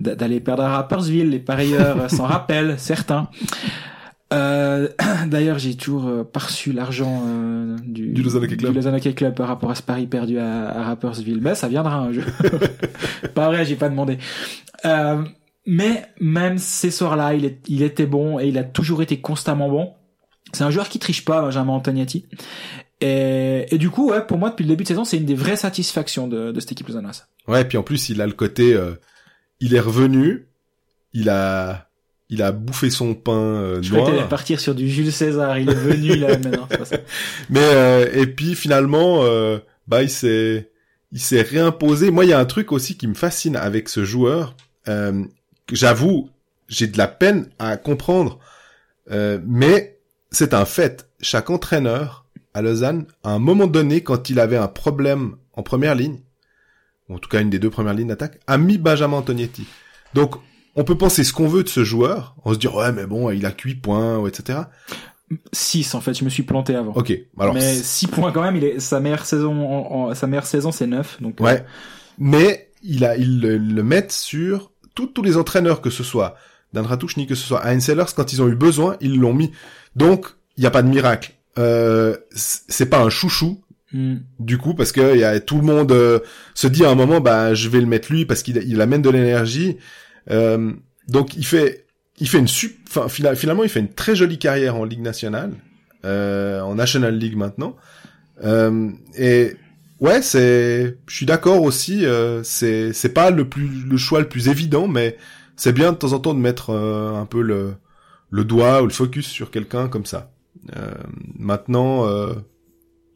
d'aller 0.00 0.40
perdre 0.40 0.62
à 0.62 0.68
Rappersville. 0.76 1.30
Les 1.30 1.40
parieurs 1.40 2.10
s'en 2.10 2.24
rappellent, 2.24 2.76
certains. 2.78 3.28
Euh, 4.32 4.88
D'ailleurs, 5.26 5.58
j'ai 5.58 5.74
toujours 5.74 6.06
euh, 6.06 6.24
pas 6.24 6.40
reçu 6.40 6.72
l'argent 6.72 7.22
euh, 7.26 7.76
du, 7.84 8.08
Du 8.08 8.22
Lausanne 8.22 8.44
Hockey 8.44 8.56
Club. 8.56 9.14
Club 9.14 9.34
par 9.34 9.48
rapport 9.48 9.70
à 9.70 9.74
ce 9.74 9.82
pari 9.82 10.06
perdu 10.06 10.38
à, 10.38 10.68
à 10.68 10.82
Rappersville. 10.84 11.40
Mais 11.40 11.54
ça 11.54 11.68
viendra 11.68 11.96
un 11.96 12.12
jeu. 12.12 12.24
pas 13.34 13.46
vrai, 13.48 13.64
j'ai 13.64 13.76
pas 13.76 13.88
demandé. 13.88 14.18
Euh, 14.84 15.22
mais 15.66 16.06
même 16.20 16.58
ces 16.58 16.90
soirs-là, 16.90 17.34
il, 17.34 17.44
est, 17.44 17.58
il 17.68 17.82
était 17.82 18.06
bon 18.06 18.38
et 18.38 18.46
il 18.46 18.58
a 18.58 18.64
toujours 18.64 19.02
été 19.02 19.20
constamment 19.20 19.68
bon. 19.68 19.92
C'est 20.52 20.64
un 20.64 20.70
joueur 20.70 20.88
qui 20.88 20.98
triche 20.98 21.24
pas, 21.24 21.42
Benjamin 21.42 21.72
Antoniati. 21.72 22.26
Et, 23.00 23.66
et 23.70 23.78
du 23.78 23.90
coup, 23.90 24.10
ouais, 24.10 24.24
pour 24.24 24.38
moi, 24.38 24.50
depuis 24.50 24.62
le 24.62 24.68
début 24.70 24.84
de 24.84 24.88
saison, 24.88 25.04
c'est 25.04 25.16
une 25.18 25.26
des 25.26 25.34
vraies 25.34 25.56
satisfactions 25.56 26.28
de, 26.28 26.52
de 26.52 26.60
cette 26.60 26.72
équipe 26.72 26.86
lausannoise. 26.86 27.26
Ouais, 27.48 27.64
puis 27.64 27.76
en 27.76 27.82
plus, 27.82 28.08
il 28.08 28.22
a 28.22 28.26
le 28.26 28.32
côté, 28.32 28.72
euh, 28.74 28.94
il 29.60 29.74
est 29.74 29.80
revenu, 29.80 30.46
il 31.12 31.28
a, 31.28 31.88
il 32.28 32.42
a 32.42 32.52
bouffé 32.52 32.88
son 32.90 33.14
pain 33.14 33.32
euh, 33.32 33.82
Je 33.82 33.92
noir. 33.92 34.06
t'allais 34.06 34.26
partir 34.28 34.60
sur 34.60 34.74
du 34.74 34.88
Jules 34.88 35.12
César. 35.12 35.58
Il 35.58 35.68
est 35.68 35.74
venu, 35.74 36.16
là, 36.16 36.28
maintenant. 36.38 36.66
c'est 36.70 36.78
pas 36.78 36.84
ça. 36.84 36.96
Mais 37.50 37.60
euh, 37.62 38.08
et 38.14 38.26
puis 38.26 38.54
finalement, 38.54 39.24
euh, 39.24 39.58
bah 39.88 40.02
il 40.02 40.10
s'est, 40.10 40.70
il 41.12 41.20
s'est 41.20 41.42
réimposé. 41.42 42.10
Moi, 42.10 42.24
il 42.24 42.30
y 42.30 42.32
a 42.32 42.38
un 42.38 42.44
truc 42.46 42.72
aussi 42.72 42.96
qui 42.96 43.06
me 43.08 43.14
fascine 43.14 43.56
avec 43.56 43.88
ce 43.88 44.04
joueur. 44.04 44.56
Euh, 45.70 45.74
J'avoue, 45.74 46.30
j'ai 46.68 46.86
de 46.86 46.98
la 46.98 47.08
peine 47.08 47.48
à 47.58 47.76
comprendre, 47.76 48.38
euh, 49.10 49.38
mais 49.46 49.98
c'est 50.30 50.54
un 50.54 50.64
fait. 50.64 51.08
Chaque 51.20 51.50
entraîneur 51.50 52.26
à 52.54 52.62
Lausanne, 52.62 53.06
à 53.24 53.30
un 53.30 53.38
moment 53.38 53.66
donné, 53.66 54.02
quand 54.02 54.30
il 54.30 54.40
avait 54.40 54.56
un 54.56 54.68
problème 54.68 55.36
en 55.54 55.62
première 55.62 55.94
ligne, 55.94 56.20
ou 57.08 57.14
en 57.14 57.18
tout 57.18 57.28
cas 57.28 57.40
une 57.40 57.50
des 57.50 57.58
deux 57.58 57.70
premières 57.70 57.94
lignes 57.94 58.08
d'attaque, 58.08 58.40
a 58.46 58.58
mis 58.58 58.78
Benjamin 58.78 59.18
Antognetti. 59.18 59.66
Donc, 60.14 60.36
on 60.74 60.84
peut 60.84 60.96
penser 60.98 61.24
ce 61.24 61.32
qu'on 61.32 61.48
veut 61.48 61.62
de 61.64 61.68
ce 61.68 61.84
joueur, 61.84 62.34
on 62.44 62.52
se 62.52 62.58
dit 62.58 62.68
ouais 62.68 62.92
mais 62.92 63.06
bon, 63.06 63.30
il 63.30 63.44
a 63.46 63.50
que 63.52 63.68
8 63.68 63.76
points, 63.76 64.26
etc. 64.26 64.60
6, 65.52 65.94
en 65.94 66.00
fait. 66.00 66.14
Je 66.14 66.24
me 66.24 66.30
suis 66.30 66.42
planté 66.44 66.74
avant. 66.74 66.92
Ok, 66.92 67.12
alors 67.38 67.54
mais 67.54 67.74
6 67.74 68.06
points 68.08 68.30
quand 68.32 68.42
même. 68.42 68.56
Il 68.56 68.64
est, 68.64 68.80
sa 68.80 69.00
meilleure 69.00 69.24
saison, 69.26 69.52
en, 69.66 70.10
en- 70.10 70.14
sa 70.14 70.26
meilleure 70.26 70.46
saison, 70.46 70.70
c'est 70.72 70.86
9. 70.86 71.20
Donc, 71.22 71.40
euh, 71.40 71.44
Ouais. 71.44 71.64
Mais 72.18 72.70
il 72.82 73.04
a, 73.04 73.16
ils 73.16 73.40
le, 73.40 73.58
le 73.58 73.82
mettent 73.82 74.12
sur 74.12 74.70
tous 74.96 75.06
tous 75.06 75.22
les 75.22 75.36
entraîneurs, 75.36 75.80
que 75.80 75.90
ce 75.90 76.02
soit 76.02 76.34
Dan 76.72 76.84
Ratouche 76.84 77.16
ni 77.16 77.26
que 77.28 77.36
ce 77.36 77.46
soit 77.46 77.64
Heinz 77.64 77.84
Sellers, 77.84 78.12
quand 78.16 78.32
ils 78.32 78.42
ont 78.42 78.48
eu 78.48 78.56
besoin, 78.56 78.96
ils 79.00 79.16
l'ont 79.16 79.32
mis. 79.32 79.52
Donc, 79.94 80.26
il 80.56 80.62
n'y 80.62 80.66
a 80.66 80.70
pas 80.72 80.82
de 80.82 80.88
miracle. 80.88 81.32
Euh, 81.58 82.16
c'est 82.34 82.90
pas 82.90 83.00
un 83.00 83.08
chouchou, 83.08 83.62
hmm. 83.92 84.16
du 84.40 84.58
coup, 84.58 84.74
parce 84.74 84.92
que 84.92 85.16
y 85.16 85.24
a, 85.24 85.38
tout 85.40 85.56
le 85.56 85.62
monde 85.62 85.92
euh, 85.92 86.18
se 86.54 86.66
dit 86.66 86.84
à 86.84 86.90
un 86.90 86.94
moment, 86.96 87.20
bah, 87.20 87.54
je 87.54 87.68
vais 87.68 87.80
le 87.80 87.86
mettre 87.86 88.12
lui 88.12 88.26
parce 88.26 88.42
qu'il 88.42 88.56
il 88.56 88.80
amène 88.80 89.02
de 89.02 89.10
l'énergie. 89.10 89.76
Euh, 90.30 90.72
donc, 91.08 91.36
il 91.36 91.46
fait, 91.46 91.86
il 92.18 92.28
fait 92.28 92.38
une 92.38 92.48
sup, 92.48 92.76
fina- 93.08 93.36
finalement, 93.36 93.62
il 93.62 93.70
fait 93.70 93.80
une 93.80 93.94
très 93.94 94.16
jolie 94.16 94.38
carrière 94.38 94.76
en 94.76 94.84
Ligue 94.84 95.02
nationale, 95.02 95.52
euh, 96.04 96.60
en 96.60 96.74
National 96.74 97.16
League 97.16 97.36
maintenant. 97.36 97.76
Euh, 98.44 98.90
et 99.16 99.56
ouais, 100.00 100.22
c'est, 100.22 100.98
je 101.06 101.14
suis 101.14 101.26
d'accord 101.26 101.62
aussi. 101.62 102.04
Euh, 102.04 102.42
c'est, 102.42 102.92
c'est 102.92 103.12
pas 103.12 103.30
le 103.30 103.48
plus, 103.48 103.84
le 103.84 103.96
choix 103.96 104.20
le 104.20 104.28
plus 104.28 104.48
évident, 104.48 104.88
mais 104.88 105.16
c'est 105.56 105.72
bien 105.72 105.92
de 105.92 105.96
temps 105.96 106.12
en 106.12 106.18
temps 106.18 106.34
de 106.34 106.40
mettre 106.40 106.70
euh, 106.70 107.14
un 107.14 107.26
peu 107.26 107.42
le, 107.42 107.74
le 108.30 108.44
doigt 108.44 108.82
ou 108.82 108.86
le 108.86 108.92
focus 108.92 109.26
sur 109.26 109.50
quelqu'un 109.50 109.88
comme 109.88 110.06
ça. 110.06 110.30
Euh, 110.76 110.90
maintenant, 111.38 112.06
euh, 112.06 112.34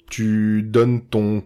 tu 0.09 0.63
donnes 0.63 1.03
ton 1.03 1.43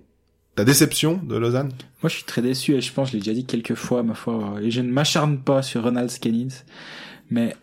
ta 0.54 0.64
déception 0.64 1.20
de 1.22 1.36
Lausanne? 1.36 1.72
Moi, 2.02 2.08
je 2.08 2.14
suis 2.14 2.24
très 2.24 2.40
déçu 2.40 2.74
et 2.74 2.80
je 2.80 2.92
pense, 2.92 3.08
je 3.08 3.14
l'ai 3.14 3.18
déjà 3.18 3.32
dit 3.32 3.44
quelques 3.44 3.74
fois, 3.74 4.04
ma 4.04 4.14
foi, 4.14 4.56
et 4.62 4.70
je 4.70 4.82
ne 4.82 4.90
m'acharne 4.90 5.38
pas 5.38 5.62
sur 5.62 5.82
Ronald 5.82 6.10
Skenins, 6.10 6.62
mais 7.28 7.56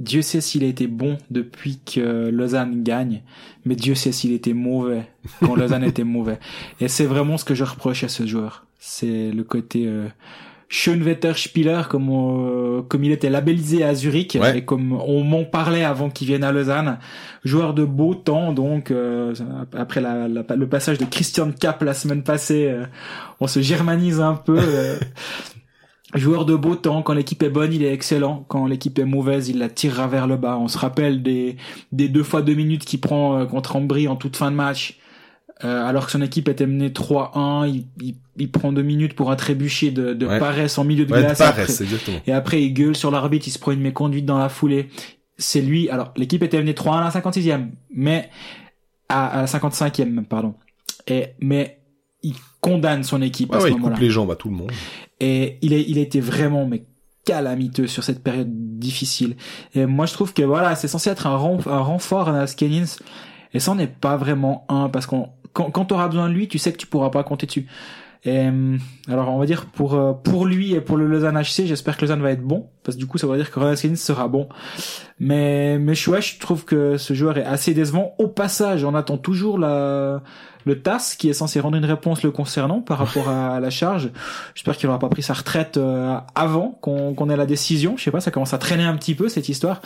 Dieu 0.00 0.22
sait 0.22 0.40
s'il 0.40 0.64
a 0.64 0.66
été 0.66 0.86
bon 0.88 1.18
depuis 1.30 1.78
que 1.84 2.28
Lausanne 2.30 2.82
gagne, 2.82 3.22
mais 3.64 3.76
Dieu 3.76 3.94
sait 3.94 4.12
s'il 4.12 4.32
était 4.32 4.54
mauvais 4.54 5.02
quand 5.44 5.54
Lausanne 5.54 5.84
était 5.84 6.04
mauvais. 6.04 6.38
Et 6.80 6.88
c'est 6.88 7.04
vraiment 7.04 7.36
ce 7.36 7.44
que 7.44 7.54
je 7.54 7.64
reproche 7.64 8.02
à 8.02 8.08
ce 8.08 8.26
joueur. 8.26 8.64
C'est 8.78 9.30
le 9.30 9.44
côté 9.44 9.84
euh, 9.86 10.08
Schoenwetter 10.70 11.32
Spieler 11.36 11.82
comme 11.90 12.08
on- 12.10 12.82
comme 12.88 13.04
il 13.04 13.10
était 13.12 13.28
labellisé 13.28 13.82
à 13.84 13.94
Zurich 13.94 14.38
Ouais. 14.40 14.58
et 14.58 14.64
comme 14.64 14.92
on 14.92 15.22
m'en 15.24 15.44
parlait 15.44 15.82
avant 15.84 16.08
qu'il 16.10 16.28
vienne 16.28 16.44
à 16.44 16.52
Lausanne 16.52 16.98
joueur 17.44 17.74
de 17.74 17.84
beau 17.84 18.14
temps 18.14 18.52
donc 18.52 18.90
euh, 18.92 19.34
après 19.76 20.00
la, 20.00 20.28
la- 20.28 20.44
le 20.56 20.66
passage 20.68 20.96
de 20.98 21.04
Christian 21.04 21.50
Cap 21.50 21.82
la 21.82 21.92
semaine 21.92 22.22
passée 22.22 22.68
euh, 22.70 22.84
on 23.40 23.48
se 23.48 23.60
germanise 23.60 24.20
un 24.20 24.34
peu 24.34 24.56
euh, 24.60 24.96
joueur 26.14 26.44
de 26.44 26.54
beau 26.56 26.74
temps 26.74 27.02
quand 27.02 27.12
l'équipe 27.14 27.42
est 27.42 27.50
bonne 27.50 27.72
il 27.72 27.82
est 27.84 27.92
excellent 27.92 28.44
quand 28.48 28.66
l'équipe 28.66 28.98
est 28.98 29.04
mauvaise 29.04 29.48
il 29.48 29.58
la 29.58 29.68
tirera 29.68 30.08
vers 30.08 30.26
le 30.26 30.36
bas 30.36 30.56
on 30.58 30.66
se 30.68 30.76
rappelle 30.78 31.22
des 31.22 31.56
des 31.92 32.08
deux 32.08 32.22
fois 32.24 32.42
deux 32.42 32.54
minutes 32.54 32.84
qu'il 32.84 33.00
prend 33.00 33.38
euh, 33.38 33.44
contre 33.46 33.76
Ambry 33.76 34.08
en 34.08 34.16
toute 34.16 34.36
fin 34.36 34.50
de 34.50 34.56
match 34.56 34.98
euh, 35.62 35.84
alors 35.86 36.06
que 36.06 36.12
son 36.12 36.22
équipe 36.22 36.48
était 36.48 36.66
menée 36.66 36.88
3-1, 36.88 37.68
il, 37.68 37.84
il, 38.00 38.14
il 38.38 38.50
prend 38.50 38.72
deux 38.72 38.80
minutes 38.82 39.12
pour 39.14 39.30
un 39.30 39.36
trébuchet 39.36 39.90
de, 39.90 40.14
de 40.14 40.26
Ouais. 40.26 40.38
paresse 40.38 40.78
en 40.78 40.84
milieu 40.84 41.04
de 41.04 41.12
Ouais, 41.12 41.18
de 41.20 41.24
glace. 41.26 41.36
paresse, 41.38 41.70
après- 41.82 41.84
exactement. 41.84 42.18
et 42.26 42.32
après, 42.32 42.62
il 42.62 42.72
gueule 42.72 42.96
sur 42.96 43.10
l'arbitre, 43.10 43.46
il 43.46 43.50
se 43.50 43.58
prend 43.58 43.72
une 43.72 43.82
méconduite 43.82 44.24
dans 44.24 44.38
la 44.38 44.48
foulée. 44.48 44.88
C'est 45.36 45.60
lui. 45.60 45.90
Alors, 45.90 46.14
l'équipe 46.16 46.42
était 46.42 46.56
menée 46.58 46.72
3-1 46.72 46.92
à 46.92 47.00
la 47.04 47.10
56e, 47.10 47.66
mais 47.94 48.30
à, 49.10 49.26
à 49.26 49.36
la 49.42 49.46
55e, 49.46 50.06
même, 50.06 50.24
pardon. 50.24 50.54
Et 51.06 51.26
mais 51.40 51.80
il 52.22 52.36
condamne 52.62 53.02
son 53.02 53.20
équipe 53.20 53.50
Ouais, 53.50 53.56
à 53.58 53.60
ce 53.60 53.64
ouais, 53.64 53.70
il 53.72 53.74
moment-là. 53.74 53.96
coupe 53.96 54.02
les 54.02 54.08
jambes 54.10 54.30
à 54.30 54.36
tout 54.36 54.48
le 54.48 54.56
monde. 54.56 54.72
Et 55.20 55.58
il 55.62 55.72
est, 55.72 55.84
il 55.88 55.98
a 55.98 56.00
été 56.00 56.20
vraiment 56.20 56.66
mais 56.66 56.84
calamiteux 57.24 57.86
sur 57.86 58.02
cette 58.02 58.22
période 58.22 58.48
difficile. 58.78 59.36
Et 59.74 59.86
moi, 59.86 60.06
je 60.06 60.14
trouve 60.14 60.32
que 60.32 60.42
voilà, 60.42 60.74
c'est 60.74 60.88
censé 60.88 61.10
être 61.10 61.26
un, 61.26 61.36
ren- 61.36 61.60
un 61.66 61.80
renfort 61.80 62.28
à 62.28 62.46
Skellins. 62.46 62.96
Et 63.52 63.60
ça 63.60 63.74
n'est 63.74 63.86
pas 63.86 64.16
vraiment 64.16 64.64
un 64.68 64.88
parce 64.88 65.06
qu'on 65.06 65.28
quand, 65.52 65.70
quand 65.70 65.84
tu 65.84 65.94
auras 65.94 66.08
besoin 66.08 66.28
de 66.28 66.34
lui, 66.34 66.48
tu 66.48 66.58
sais 66.58 66.72
que 66.72 66.78
tu 66.78 66.86
pourras 66.86 67.10
pas 67.10 67.24
compter 67.24 67.46
dessus. 67.46 67.66
Et, 68.24 68.46
euh, 68.46 68.76
alors 69.08 69.30
on 69.30 69.38
va 69.38 69.46
dire 69.46 69.64
pour 69.64 69.94
euh, 69.94 70.12
pour 70.12 70.44
lui 70.44 70.74
et 70.74 70.80
pour 70.80 70.98
le 70.98 71.06
Lausanne 71.06 71.40
HC, 71.40 71.66
j'espère 71.66 71.96
que 71.96 72.02
Lausanne 72.02 72.20
va 72.20 72.32
être 72.32 72.42
bon 72.42 72.68
parce 72.82 72.96
que 72.96 73.00
du 73.00 73.06
coup 73.06 73.16
ça 73.16 73.26
va 73.26 73.36
dire 73.36 73.50
que 73.50 73.74
Skellins 73.76 73.96
sera 73.96 74.28
bon. 74.28 74.48
Mais 75.18 75.78
mais 75.78 75.94
je, 75.94 76.10
ouais, 76.10 76.20
je 76.20 76.38
trouve 76.38 76.64
que 76.64 76.98
ce 76.98 77.14
joueur 77.14 77.38
est 77.38 77.44
assez 77.44 77.72
décevant. 77.72 78.14
Au 78.18 78.28
passage, 78.28 78.84
on 78.84 78.94
attend 78.94 79.16
toujours 79.16 79.58
la 79.58 80.22
le 80.66 80.82
TAS 80.82 81.14
qui 81.18 81.30
est 81.30 81.32
censé 81.32 81.60
rendre 81.60 81.76
une 81.76 81.84
réponse 81.86 82.22
le 82.22 82.30
concernant 82.30 82.80
par 82.80 82.98
rapport 82.98 83.28
à 83.30 83.58
la 83.60 83.70
charge. 83.70 84.10
J'espère 84.54 84.76
qu'il 84.76 84.88
n'aura 84.88 84.98
pas 84.98 85.08
pris 85.08 85.22
sa 85.22 85.32
retraite 85.32 85.78
euh, 85.78 86.18
avant 86.34 86.78
qu'on 86.82 87.14
qu'on 87.14 87.30
ait 87.30 87.36
la 87.36 87.46
décision. 87.46 87.96
Je 87.96 88.04
sais 88.04 88.10
pas, 88.10 88.20
ça 88.20 88.30
commence 88.30 88.52
à 88.52 88.58
traîner 88.58 88.84
un 88.84 88.96
petit 88.96 89.14
peu 89.14 89.28
cette 89.28 89.48
histoire. 89.48 89.80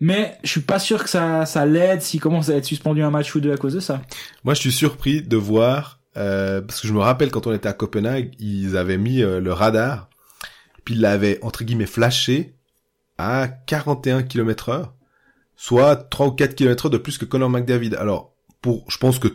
Mais 0.00 0.38
je 0.44 0.50
suis 0.50 0.60
pas 0.60 0.78
sûr 0.78 1.02
que 1.02 1.10
ça, 1.10 1.44
ça 1.44 1.66
l'aide 1.66 2.02
s'il 2.02 2.20
commence 2.20 2.50
à 2.50 2.54
être 2.54 2.64
suspendu 2.64 3.02
un 3.02 3.10
match 3.10 3.34
ou 3.34 3.40
deux 3.40 3.52
à 3.52 3.56
cause 3.56 3.74
de 3.74 3.80
ça. 3.80 4.00
Moi, 4.44 4.54
je 4.54 4.60
suis 4.60 4.72
surpris 4.72 5.22
de 5.22 5.36
voir, 5.36 5.97
euh, 6.18 6.60
parce 6.60 6.80
que 6.80 6.88
je 6.88 6.92
me 6.92 7.00
rappelle 7.00 7.30
quand 7.30 7.46
on 7.46 7.52
était 7.52 7.68
à 7.68 7.72
Copenhague, 7.72 8.34
ils 8.38 8.76
avaient 8.76 8.98
mis 8.98 9.22
euh, 9.22 9.40
le 9.40 9.52
radar, 9.52 10.10
puis 10.84 10.94
ils 10.94 11.00
l'avaient, 11.00 11.38
entre 11.42 11.64
guillemets, 11.64 11.86
flashé 11.86 12.56
à 13.18 13.48
41 13.48 14.22
km 14.22 14.68
heure, 14.70 14.94
soit 15.56 15.96
3 15.96 16.26
ou 16.28 16.30
4 16.32 16.54
km 16.54 16.86
heure 16.86 16.90
de 16.90 16.98
plus 16.98 17.18
que 17.18 17.24
Conor 17.24 17.50
McDavid. 17.50 17.94
Alors, 17.94 18.34
pour, 18.60 18.84
je 18.90 18.98
pense 18.98 19.18
que 19.18 19.28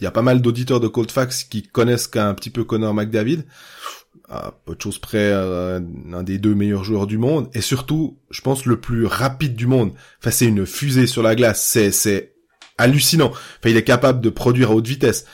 il 0.00 0.04
y 0.04 0.06
a 0.06 0.10
pas 0.10 0.22
mal 0.22 0.42
d'auditeurs 0.42 0.80
de 0.80 0.88
Cold 0.88 1.10
Facts 1.10 1.46
qui 1.48 1.62
connaissent 1.62 2.06
qu'un 2.06 2.34
petit 2.34 2.50
peu 2.50 2.64
Conor 2.64 2.92
McDavid. 2.92 3.44
À 4.28 4.52
peu 4.64 4.74
de 4.74 4.80
choses 4.80 4.98
près, 4.98 5.30
euh, 5.32 5.80
un 6.12 6.22
des 6.22 6.38
deux 6.38 6.54
meilleurs 6.54 6.84
joueurs 6.84 7.06
du 7.06 7.16
monde. 7.16 7.48
Et 7.54 7.60
surtout, 7.60 8.18
je 8.30 8.40
pense, 8.40 8.66
le 8.66 8.78
plus 8.78 9.06
rapide 9.06 9.54
du 9.54 9.66
monde. 9.66 9.92
Enfin, 10.20 10.30
c'est 10.30 10.46
une 10.46 10.66
fusée 10.66 11.06
sur 11.06 11.22
la 11.22 11.34
glace. 11.34 11.62
C'est, 11.62 11.92
c'est 11.92 12.34
hallucinant. 12.76 13.30
Enfin, 13.30 13.70
il 13.70 13.76
est 13.76 13.84
capable 13.84 14.20
de 14.20 14.28
produire 14.28 14.70
à 14.70 14.74
haute 14.74 14.86
vitesse. 14.86 15.24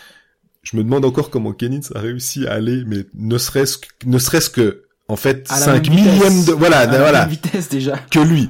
Je 0.62 0.76
me 0.76 0.84
demande 0.84 1.04
encore 1.04 1.30
comment 1.30 1.52
Kennins 1.52 1.80
a 1.94 1.98
réussi 2.00 2.46
à 2.46 2.52
aller, 2.52 2.84
mais 2.86 3.04
ne 3.14 3.36
serait-ce 3.38 3.78
que, 3.78 3.86
ne 4.06 4.18
serait-ce 4.18 4.48
que, 4.50 4.84
en 5.08 5.16
fait, 5.16 5.46
À 5.50 5.58
la 5.58 5.66
5 5.66 5.72
même 5.72 5.82
vitesse. 5.98 6.14
millièmes 6.14 6.44
de, 6.44 6.52
voilà, 6.52 6.78
À 6.80 6.86
la 6.86 6.98
voilà, 6.98 7.20
même 7.22 7.30
vitesse 7.30 7.68
déjà. 7.68 7.96
que 8.10 8.20
lui. 8.20 8.48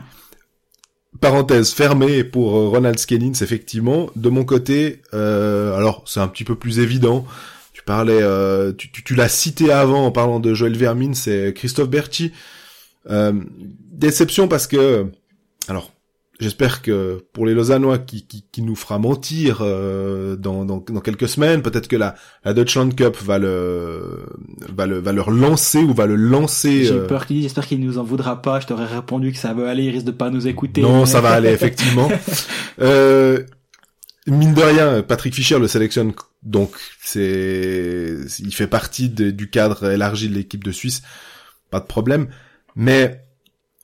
Parenthèse 1.21 1.71
fermée 1.73 2.25
pour 2.25 2.57
euh, 2.57 2.69
Ronald 2.69 2.99
Skellins, 2.99 3.33
effectivement. 3.41 4.11
De 4.17 4.29
mon 4.29 4.45
côté, 4.45 5.03
euh, 5.15 5.75
alors 5.77 6.05
c'est 6.07 6.21
un 6.21 6.29
petit 6.29 6.45
peu 6.45 6.55
plus 6.57 6.81
évident. 6.81 7.25
Tu 7.73 7.83
parlais, 7.83 8.21
euh, 8.21 8.73
tu, 8.73 8.91
tu, 8.91 9.03
tu 9.05 9.15
l'as 9.15 9.29
cité 9.29 9.73
avant 9.73 10.05
en 10.07 10.11
parlant 10.11 10.41
de 10.41 10.53
Joël 10.55 10.77
Vermin, 10.77 11.15
c'est 11.15 11.53
Christophe 11.55 11.89
Berti. 11.89 12.33
Euh, 13.11 13.33
déception 13.93 14.49
parce 14.49 14.67
que, 14.67 15.07
alors, 15.69 15.93
j'espère 16.41 16.83
que 16.83 17.25
pour 17.33 17.47
les 17.47 17.55
Lausannois 17.55 17.99
qui, 17.99 18.27
qui, 18.27 18.45
qui 18.51 18.63
nous 18.63 18.75
fera 18.75 18.99
mentir 18.99 19.59
euh, 19.61 20.35
dans, 20.37 20.65
dans, 20.65 20.79
dans 20.79 21.01
quelques 21.01 21.29
semaines, 21.29 21.63
peut-être 21.63 21.87
que 21.89 21.97
la, 21.97 22.15
la 22.45 22.53
Deutschland 22.55 22.91
Cup 22.91 23.17
va 23.23 23.39
le, 23.39 24.27
va 24.75 24.87
le, 24.87 24.99
va 24.99 25.13
leur 25.13 25.31
lancer 25.31 25.79
ou 25.79 25.93
va 25.95 26.07
le 26.07 26.17
lancer. 26.17 26.85
J'ai 26.85 26.93
euh, 26.95 27.07
peur 27.07 27.27
qu'il 27.27 27.43
j'espère 27.43 27.67
qu'il 27.67 27.81
nous 27.81 27.99
en 27.99 28.03
voudra 28.05 28.43
pas. 28.43 28.59
Je 28.61 28.67
t'aurais 28.67 28.87
répondu 28.87 29.31
que 29.33 29.39
ça 29.39 29.55
va 29.55 29.71
aller, 29.71 29.85
il 29.85 29.91
risque 29.91 30.07
de 30.07 30.11
pas 30.11 30.31
nous 30.31 30.49
écouter. 30.49 30.81
Non, 30.83 31.01
mais- 31.01 31.07
ça 31.07 31.21
va 31.21 31.31
aller, 31.31 31.51
effectivement. 31.51 32.11
euh, 32.81 33.43
mine 34.27 34.55
de 34.55 34.63
rien, 34.63 35.03
Patrick 35.03 35.35
Fischer 35.35 35.59
le 35.59 35.69
sélectionne, 35.69 36.13
donc 36.43 36.73
c'est, 37.03 38.17
il 38.41 38.53
fait 38.55 38.67
partie 38.67 39.09
de- 39.09 39.31
du 39.31 39.49
cadre 39.51 39.91
élargi 39.91 40.29
de 40.29 40.35
l'équipe 40.35 40.65
de 40.65 40.73
Suisse, 40.73 41.03
pas 41.71 41.81
de 41.81 41.87
problème. 41.87 42.29
Mais 42.75 43.25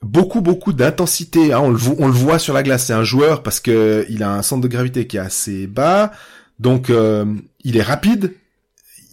beaucoup, 0.01 0.41
beaucoup 0.41 0.73
d'intensité. 0.73 1.53
hein, 1.53 1.59
on, 1.61 1.71
le 1.71 1.79
on 1.97 2.07
le 2.07 2.13
voit 2.13 2.39
sur 2.39 2.53
la 2.53 2.63
glace. 2.63 2.85
C'est 2.87 2.93
un 2.93 3.03
joueur 3.03 3.43
parce 3.43 3.59
que 3.59 4.05
il 4.09 4.23
a 4.23 4.33
un 4.33 4.41
centre 4.41 4.61
de 4.61 4.67
gravité 4.67 5.07
qui 5.07 5.17
est 5.17 5.21
assez 5.21 5.67
bas, 5.67 6.11
donc 6.59 6.89
euh, 6.89 7.25
il 7.63 7.77
est 7.77 7.81
rapide. 7.81 8.33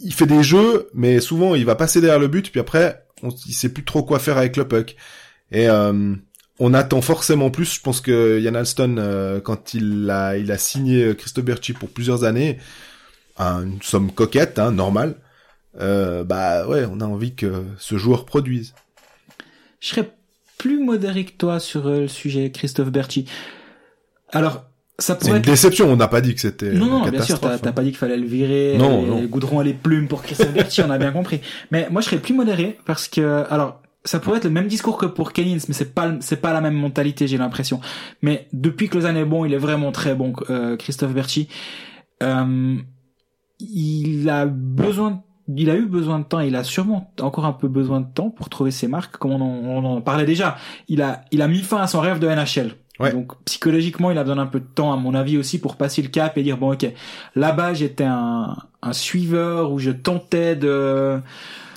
Il 0.03 0.13
fait 0.13 0.27
des 0.27 0.43
jeux, 0.43 0.89
mais 0.95 1.21
souvent 1.21 1.55
il 1.55 1.65
va 1.65 1.75
passer 1.75 2.01
derrière 2.01 2.21
le 2.21 2.29
but, 2.29 2.51
puis 2.51 2.61
après, 2.61 3.05
on, 3.23 3.31
il 3.31 3.55
sait 3.55 3.71
plus 3.71 3.85
trop 3.85 4.03
quoi 4.03 4.19
faire 4.19 4.39
avec 4.39 4.57
le 4.57 4.69
puck. 4.69 4.97
Et 5.53 5.69
euh, 5.69 6.15
on 6.59 6.75
attend 6.75 7.01
forcément 7.01 7.51
plus. 7.51 7.75
Je 7.75 7.81
pense 7.81 8.01
que 8.01 8.39
Yann 8.41 8.57
Alston, 8.57 8.97
euh, 8.99 9.41
quand 9.41 9.75
il 9.75 10.09
a, 10.11 10.37
il 10.37 10.53
a 10.53 10.59
signé 10.59 11.15
Christophe 11.17 11.45
Berchi 11.45 11.73
pour 11.73 11.89
plusieurs 11.89 12.25
années, 12.25 12.59
à 13.37 13.57
une 13.57 13.83
somme 13.83 14.13
coquette, 14.13 14.59
hein, 14.59 14.73
normale, 14.73 15.17
euh, 15.81 16.25
bah 16.25 16.67
ouais, 16.67 16.87
on 16.91 17.01
a 17.01 17.05
envie 17.05 17.35
que 17.35 17.65
ce 17.79 17.99
joueur 17.99 18.25
produise. 18.25 18.75
Je 19.81 19.89
serais 19.89 20.16
plus 20.59 20.83
modéré 20.83 21.25
que 21.25 21.33
toi 21.33 21.61
sur 21.61 21.87
euh, 21.87 22.01
le 22.01 22.09
sujet 22.09 22.51
Christophe 22.51 22.91
Berti. 22.91 23.27
Alors, 24.33 24.65
ça 24.99 25.15
C'est 25.15 25.19
pourrait 25.19 25.31
une 25.33 25.37
être... 25.39 25.47
déception. 25.47 25.91
On 25.91 25.97
n'a 25.97 26.09
pas 26.09 26.21
dit 26.21 26.35
que 26.35 26.41
c'était 26.41 26.73
Non, 26.73 26.87
une 26.87 26.91
non, 26.91 27.09
bien 27.09 27.23
sûr, 27.23 27.39
t'as 27.39 27.55
hein. 27.55 27.59
pas 27.59 27.83
dit 27.83 27.91
qu'il 27.91 27.99
fallait 27.99 28.17
le 28.17 28.27
virer. 28.27 28.77
Non, 28.79 29.03
et 29.03 29.07
non. 29.07 29.23
Goudron 29.25 29.61
à 29.61 29.65
les 29.65 29.75
plumes 29.75 30.09
pour 30.09 30.23
Christophe 30.23 30.53
Berti, 30.53 30.83
on 30.83 30.91
a 30.91 30.99
bien 30.99 31.13
compris. 31.13 31.41
Mais 31.71 31.89
moi, 31.91 32.01
je 32.01 32.07
serais 32.07 32.19
plus 32.19 32.35
modéré 32.35 32.79
parce 32.87 33.09
que, 33.09 33.45
alors, 33.51 33.83
ça 34.07 34.21
pourrait 34.21 34.39
être 34.39 34.45
le 34.45 34.51
même 34.51 34.69
discours 34.69 34.97
que 34.97 35.07
pour 35.07 35.33
Kennins, 35.33 35.59
mais 35.69 35.75
c'est 35.75 35.93
pas, 35.93 36.15
c'est 36.21 36.41
pas 36.41 36.53
la 36.53 36.61
même 36.61 36.75
mentalité, 36.75 37.27
j'ai 37.27 37.39
l'impression. 37.39 37.81
Mais 38.23 38.49
depuis 38.53 38.89
que 38.89 38.95
Lausanne 38.95 39.17
est 39.17 39.25
bon, 39.25 39.45
il 39.45 39.53
est 39.53 39.59
vraiment 39.59 39.93
très 39.93 40.15
bon, 40.15 40.33
euh, 40.49 40.77
Christophe 40.77 41.13
Berti. 41.13 41.49
Euh, 42.23 42.77
il 43.59 44.29
a 44.31 44.47
besoin, 44.47 45.23
il 45.49 45.71
a 45.71 45.77
eu 45.77 45.87
besoin 45.87 46.19
de 46.19 46.25
temps, 46.25 46.41
il 46.41 46.57
a 46.57 46.65
sûrement 46.65 47.13
encore 47.21 47.47
un 47.47 47.53
peu 47.53 47.69
besoin 47.69 48.01
de 48.01 48.07
temps 48.13 48.31
pour 48.31 48.49
trouver 48.49 48.71
ses 48.71 48.89
marques, 48.89 49.17
comme 49.17 49.33
on 49.33 49.41
en, 49.41 49.85
on 49.85 49.97
en 49.97 50.01
parlait 50.01 50.25
déjà. 50.25 50.57
Il 50.89 51.03
a, 51.03 51.23
il 51.31 51.43
a 51.43 51.49
mis 51.49 51.61
fin 51.61 51.81
à 51.81 51.87
son 51.87 52.01
rêve 52.01 52.19
de 52.19 52.29
NHL. 52.29 52.75
Ouais. 52.99 53.13
Donc 53.13 53.33
psychologiquement, 53.45 54.11
il 54.11 54.19
a 54.19 54.23
besoin 54.23 54.37
d'un 54.37 54.47
peu 54.47 54.61
de 54.61 54.67
temps, 54.67 54.93
à 54.93 54.97
mon 54.97 55.15
avis 55.15 55.37
aussi, 55.37 55.59
pour 55.59 55.77
passer 55.77 56.03
le 56.03 56.09
cap 56.09 56.37
et 56.39 56.43
dire 56.43 56.57
bon 56.57 56.73
ok, 56.73 56.87
là-bas 57.35 57.75
j'étais 57.75 58.05
un, 58.05 58.57
un 58.83 58.93
suiveur 58.93 59.71
où 59.73 59.79
je 59.79 59.91
tentais 59.91 60.57
de 60.57 61.19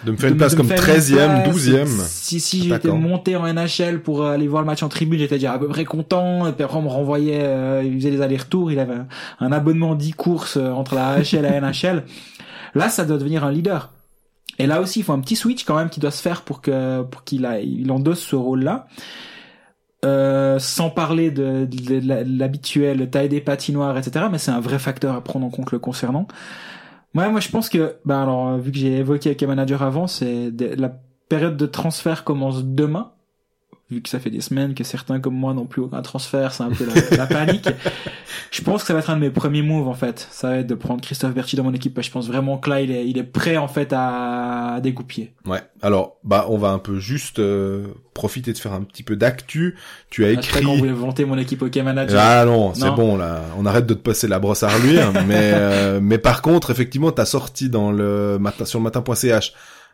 De 0.06 0.12
me 0.12 0.18
faire 0.18 0.30
une 0.30 0.38
place 0.38 0.56
comme 0.56 0.68
me 0.68 0.76
faire 0.76 0.96
une 0.96 1.02
13e, 1.02 1.44
place. 1.44 1.58
12e. 1.58 1.88
Si, 2.08 2.40
si 2.40 2.70
j'étais 2.70 2.92
monté 2.92 3.36
en 3.36 3.52
NHL 3.52 4.02
pour 4.02 4.26
aller 4.26 4.48
voir 4.48 4.62
le 4.62 4.66
match 4.66 4.82
en 4.82 4.88
tribune, 4.88 5.20
j'étais 5.20 5.36
déjà 5.36 5.54
à 5.54 5.60
peu 5.60 5.68
près 5.68 5.84
content. 5.84 6.48
Et 6.48 6.54
puis 6.54 6.64
après, 6.64 6.78
on 6.78 6.84
me 6.84 6.88
renvoyait, 6.88 7.42
euh, 7.42 7.84
il 7.84 7.96
faisait 7.96 8.12
les 8.12 8.22
allers-retours. 8.22 8.72
Il 8.72 8.80
avait 8.80 8.96
un, 9.40 9.52
abonnement 9.52 9.96
10 9.96 10.14
courses 10.14 10.58
euh, 10.58 10.72
entre 10.72 10.96
la 10.96 11.10
AHL 11.10 11.26
et 11.34 11.42
la 11.42 11.60
NHL. 11.60 12.06
Là, 12.76 12.90
ça 12.90 13.06
doit 13.06 13.18
devenir 13.18 13.44
un 13.44 13.52
leader. 13.52 13.92
Et 14.58 14.68
là 14.68 14.82
aussi, 14.82 15.00
il 15.00 15.04
faut 15.04 15.14
un 15.14 15.22
petit 15.22 15.36
switch 15.36 15.64
quand 15.64 15.76
même 15.76 15.90
qui 15.90 16.00
doit 16.00 16.12
se 16.12 16.22
faire 16.22 16.42
pour 16.42 16.62
que 16.62 17.02
pour 17.04 17.24
qu'il 17.24 17.48
il 17.64 17.92
endosse 17.92 18.20
ce 18.20 18.36
rôle-là. 18.36 18.88
Euh, 20.06 20.60
sans 20.60 20.90
parler 20.90 21.30
de, 21.30 21.66
de, 21.66 23.06
taille 23.06 23.28
des 23.28 23.42
patinoires, 23.42 23.98
etc. 23.98 24.28
Mais 24.32 24.38
c'est 24.38 24.52
un 24.52 24.62
vrai 24.62 24.80
facteur 24.80 25.14
à 25.14 25.22
prendre 25.22 25.46
en 25.46 25.50
compte 25.50 25.72
le 25.74 25.80
concernant. 25.80 26.26
Ouais, 27.16 27.30
moi 27.30 27.42
je 27.42 27.50
pense 27.50 27.68
que, 27.68 27.98
bah 28.06 28.22
alors 28.22 28.48
euh, 28.48 28.58
vu 28.60 28.72
que 28.72 28.78
j'ai 28.78 28.98
évoqué 28.98 29.30
avec 29.30 29.42
les 29.42 29.48
managers 29.48 29.78
avant, 29.82 30.08
c'est 30.08 30.52
la 30.78 30.94
période 31.28 31.58
de 31.58 31.66
transfert 31.66 32.24
commence 32.24 32.64
demain. 32.64 33.12
Vu 33.92 34.02
que 34.02 34.10
ça 34.10 34.20
fait 34.20 34.30
des 34.30 34.42
semaines 34.42 34.76
que 34.76 34.84
certains 34.84 35.20
comme 35.20 35.34
moi 35.34 35.56
n'ont 35.56 35.66
plus 35.66 35.82
aucun 35.82 36.02
transfert, 36.04 36.52
c'est 36.52 36.62
un 36.62 36.70
peu 36.70 36.86
la, 36.86 37.18
la 37.18 37.26
panique. 37.26 37.68
Je 38.52 38.62
pense 38.62 38.82
que 38.82 38.88
ça 38.88 38.94
va 38.94 39.00
être 39.00 39.10
un 39.10 39.16
de 39.16 39.22
mes 39.22 39.32
premiers 39.32 39.64
moves 39.64 39.88
en 39.88 39.96
fait. 39.96 40.28
Ça 40.30 40.50
va 40.50 40.58
être 40.58 40.68
de 40.68 40.76
prendre 40.76 41.02
Christophe 41.02 41.34
Berti 41.34 41.56
dans 41.56 41.64
mon 41.64 41.74
équipe. 41.74 41.96
parce 41.96 42.08
que 42.08 42.10
Je 42.10 42.14
pense 42.14 42.28
vraiment 42.28 42.60
que 42.60 42.70
là 42.70 42.82
il 42.82 42.92
est, 42.92 43.08
il 43.08 43.18
est 43.18 43.24
prêt 43.24 43.58
en 43.58 43.68
fait 43.68 43.92
à, 43.92 44.76
à 44.76 44.80
dégoupiller. 44.80 45.34
Ouais. 45.46 45.62
Alors, 45.82 46.18
bah, 46.24 46.46
on 46.50 46.58
va 46.58 46.70
un 46.70 46.78
peu 46.78 47.00
juste 47.00 47.40
euh, 47.40 47.88
profiter 48.14 48.54
de 48.54 48.58
faire 48.58 48.74
un 48.74 48.82
petit 48.82 49.02
peu 49.02 49.16
d'actu. 49.16 49.76
Tu 50.10 50.24
as 50.24 50.30
sais 50.30 50.34
écrit. 50.36 50.64
qu'on 50.64 50.78
voulait 50.78 50.92
vanter 50.92 51.26
mon 51.26 51.38
équipe 51.38 51.62
hockey 51.62 51.82
manager. 51.82 52.20
Ah 52.22 52.46
non, 52.46 52.74
c'est 52.76 52.92
bon 52.92 53.18
là. 53.18 53.42
On 53.58 53.66
arrête 53.66 53.86
de 53.88 53.94
te 53.96 54.02
passer 54.02 54.28
la 54.28 54.38
brosse 54.38 54.62
à 54.62 54.70
reluire. 54.70 55.12
mais 55.28 55.52
euh, 55.54 56.00
mais 56.02 56.18
par 56.20 56.42
contre, 56.42 56.70
effectivement, 56.70 57.12
t'as 57.12 57.26
sorti 57.26 57.70
dans 57.70 57.92
le 57.92 58.38
matin 58.40 58.66
sur 58.66 58.80
le 58.80 58.84
matin.ch 58.84 59.54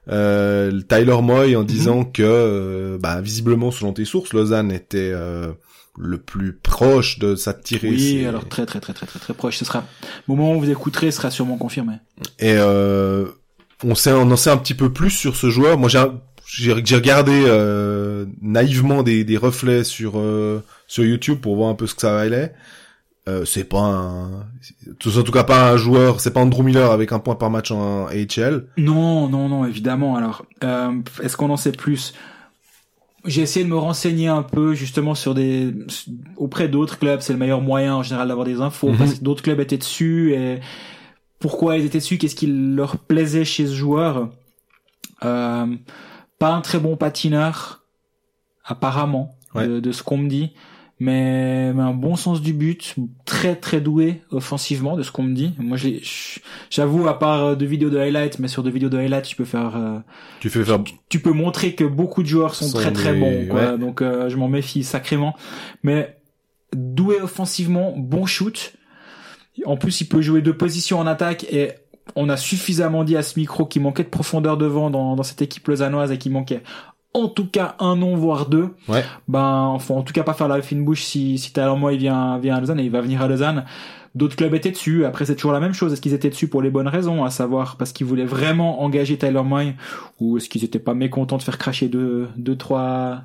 euh, 0.10 0.82
Tyler 0.88 1.18
Moy 1.22 1.56
en 1.56 1.62
Mhm. 1.62 1.66
disant 1.66 2.04
que, 2.06 2.22
euh, 2.24 2.98
bah, 3.00 3.22
visiblement, 3.22 3.72
selon 3.72 3.94
tes 3.94 4.06
sources, 4.06 4.34
Lausanne 4.34 4.72
était 4.72 5.12
euh, 5.14 5.52
le 5.98 6.18
plus 6.18 6.54
proche 6.54 7.20
de 7.20 7.36
s'attirer. 7.36 7.90
Oui, 7.90 8.00
ses- 8.20 8.26
alors 8.26 8.48
très 8.48 8.66
très 8.66 8.80
très 8.80 8.94
très 8.94 9.06
très 9.06 9.20
très 9.20 9.34
proche. 9.34 9.58
Ce 9.58 9.66
sera 9.66 9.86
au 10.28 10.36
moment 10.36 10.56
où 10.56 10.60
vous 10.60 10.70
écouterez, 10.70 11.12
ce 11.12 11.18
sera 11.18 11.32
sûrement 11.32 11.58
confirmé. 11.58 11.94
Et 12.40 12.54
euh, 12.58 13.26
on 13.84 13.96
sait, 13.96 14.12
on 14.12 14.30
en 14.32 14.36
sait 14.36 14.50
un 14.50 14.58
petit 14.58 14.74
peu 14.74 14.92
plus 14.92 15.10
sur 15.12 15.36
ce 15.36 15.50
joueur. 15.50 15.78
Moi, 15.78 15.90
j'ai, 16.48 16.72
regardé 16.74 17.44
euh, 17.48 18.26
naïvement 18.42 19.04
des, 19.04 19.24
des 19.24 19.38
reflets 19.38 19.84
sur 19.84 20.14
euh, 20.20 20.62
sur 20.88 21.04
YouTube 21.04 21.40
pour 21.40 21.56
voir 21.56 21.70
un 21.70 21.76
peu 21.76 21.88
ce 21.88 21.96
que 21.96 22.02
ça 22.02 22.14
valait. 22.14 22.54
Euh, 23.28 23.44
c'est 23.44 23.64
pas 23.64 23.80
un, 23.80 24.32
en 24.42 25.24
tout 25.24 25.32
cas 25.32 25.44
pas 25.44 25.72
un 25.72 25.78
joueur, 25.78 26.20
c'est 26.22 26.32
pas 26.32 26.42
Andrew 26.42 26.62
Miller 26.62 26.92
avec 26.92 27.12
un 27.12 27.18
point 27.20 27.34
par 27.36 27.50
match 27.50 27.72
en 27.72 28.06
AHL. 28.06 28.68
Non, 28.78 29.28
non, 29.28 29.50
non, 29.50 29.66
évidemment. 29.66 30.16
Alors, 30.16 30.46
euh, 30.64 30.92
est-ce 31.24 31.36
qu'on 31.36 31.50
en 31.50 31.58
sait 31.58 31.72
plus? 31.72 32.14
J'ai 33.26 33.42
essayé 33.42 33.66
de 33.66 33.70
me 33.72 33.78
renseigner 33.78 34.28
un 34.28 34.44
peu 34.44 34.76
justement 34.76 35.16
sur 35.16 35.34
des 35.34 35.74
auprès 36.38 36.68
d'autres 36.68 37.00
clubs. 37.00 37.22
C'est 37.22 37.34
le 37.34 37.40
meilleur 37.40 37.62
moyen 37.62 37.96
en 37.96 38.04
général 38.04 38.28
d'avoir 38.28 38.46
des 38.46 38.62
infos 38.62 38.90
Mhm. 38.92 38.98
parce 38.98 39.14
que 39.16 39.24
d'autres 39.24 39.42
clubs 39.42 39.60
étaient 39.60 39.80
dessus 39.80 40.34
et 40.36 40.60
pourquoi 41.40 41.78
ils 41.78 41.86
étaient 41.86 41.98
dessus, 41.98 42.20
qu'est-ce 42.20 42.36
qui 42.36 42.46
leur 42.46 42.98
plaisait 42.98 43.44
chez 43.46 43.66
ce 43.66 43.74
joueur. 43.74 44.30
Euh, 45.24 45.66
pas 46.38 46.54
un 46.54 46.62
très 46.62 46.78
bon 46.78 46.96
patineur, 46.98 47.84
apparemment, 48.64 49.32
Ouais. 49.56 49.68
de, 49.68 49.80
de 49.80 49.92
ce 49.92 50.04
qu'on 50.04 50.18
me 50.18 50.28
dit. 50.30 50.52
Mais, 51.00 51.74
mais 51.74 51.82
un 51.82 51.94
bon 51.94 52.16
sens 52.16 52.42
du 52.42 52.54
but, 52.54 52.96
très 53.26 53.58
très 53.58 53.82
doué 53.82 54.22
offensivement 54.32 54.96
de 54.96 55.04
ce 55.04 55.12
qu'on 55.12 55.24
me 55.24 55.36
dit. 55.36 55.54
Moi, 55.58 55.78
j'avoue, 56.70 57.08
à 57.08 57.20
part 57.20 57.44
euh, 57.44 57.56
de 57.56 57.66
vidéos 57.66 57.90
de 57.90 57.98
highlights, 57.98 58.40
mais 58.40 58.48
sur 58.48 58.64
de 58.64 58.70
vidéos 58.70 58.88
de 58.88 58.98
highlights, 58.98 59.26
tu 59.26 59.36
peux 59.36 59.46
faire, 59.46 59.76
euh, 59.76 60.00
Tu 60.40 60.50
fais 60.50 60.64
faire, 60.64 60.82
tu 61.10 61.20
peux 61.20 61.34
montrer 61.34 61.76
que 61.76 61.84
beaucoup 61.84 62.24
de 62.24 62.28
joueurs 62.28 62.56
sont, 62.56 62.68
Sont 62.68 62.78
très 62.78 62.94
très 62.94 63.14
bons. 63.14 63.48
Quoi. 63.50 63.72
ouais. 63.74 63.78
Donc, 63.78 64.02
euh, 64.02 64.30
je 64.30 64.38
m'en 64.38 64.48
méfie 64.48 64.86
sacrément. 64.86 65.36
Mais 65.84 66.18
doué 66.74 67.20
offensivement, 67.22 67.94
bon 67.98 68.26
shoot. 68.26 68.74
En 69.66 69.76
plus, 69.76 70.00
il 70.00 70.06
peut 70.08 70.22
jouer 70.22 70.42
deux 70.42 70.56
positions 70.56 71.00
en 71.00 71.08
attaque 71.08 71.46
et 71.52 71.72
on 72.16 72.30
a 72.30 72.38
suffisamment 72.38 73.04
dit 73.04 73.18
à 73.18 73.24
ce 73.24 73.38
micro 73.38 73.66
qu'il 73.66 73.82
manquait 73.82 74.04
de 74.04 74.10
profondeur 74.10 74.58
devant 74.58 74.90
dans, 74.90 75.16
dans 75.16 75.24
cette 75.24 75.42
équipe 75.42 75.68
lausannoise 75.68 76.12
et 76.12 76.18
qu'il 76.18 76.32
manquait 76.32 76.62
en 77.16 77.30
tout 77.30 77.48
cas 77.48 77.76
un 77.80 77.96
nom 77.96 78.16
voire 78.16 78.48
deux. 78.48 78.70
Ouais. 78.88 79.04
Ben, 79.28 79.78
faut 79.80 79.96
en 79.96 80.04
tout 80.04 80.14
cas 80.14 80.24
pas 80.24 80.34
faire 80.34 80.48
la 80.48 80.62
fine 80.62 80.84
bouche 80.84 81.04
si 81.04 81.38
si 81.38 81.54
Tyler 81.54 81.74
Moy 81.78 81.98
vient 81.98 82.38
vient 82.38 82.56
à 82.56 82.60
Lausanne 82.60 82.80
et 82.80 82.84
il 82.84 82.92
va 82.92 83.02
venir 83.02 83.22
à 83.22 83.28
Lausanne. 83.28 83.66
D'autres 84.14 84.36
clubs 84.36 84.54
étaient 84.54 84.72
dessus. 84.72 85.04
Après, 85.04 85.26
c'est 85.26 85.36
toujours 85.36 85.52
la 85.52 85.60
même 85.60 85.74
chose. 85.74 85.92
Est-ce 85.92 86.02
qu'ils 86.02 86.14
étaient 86.14 86.30
dessus 86.30 86.48
pour 86.48 86.62
les 86.62 86.70
bonnes 86.70 86.88
raisons, 86.88 87.26
à 87.26 87.30
savoir 87.30 87.76
parce 87.76 87.92
qu'ils 87.92 88.06
voulaient 88.06 88.26
vraiment 88.26 88.82
engager 88.82 89.18
Tyler 89.18 89.44
Moy, 89.44 89.76
ou 90.20 90.38
est-ce 90.38 90.48
qu'ils 90.48 90.64
étaient 90.64 90.80
pas 90.80 90.94
mécontents 90.94 91.38
de 91.38 91.44
faire 91.44 91.58
cracher 91.58 91.90
deux, 91.90 92.28
deux, 92.38 92.56
trois 92.56 93.24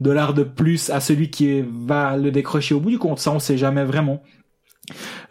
dollars 0.00 0.32
de 0.32 0.42
plus 0.42 0.88
à 0.88 1.00
celui 1.00 1.30
qui 1.30 1.62
va 1.62 2.16
le 2.16 2.30
décrocher 2.30 2.74
au 2.74 2.80
bout 2.80 2.90
du 2.90 2.98
compte? 2.98 3.18
Ça, 3.18 3.32
on 3.32 3.38
sait 3.38 3.58
jamais 3.58 3.84
vraiment. 3.84 4.22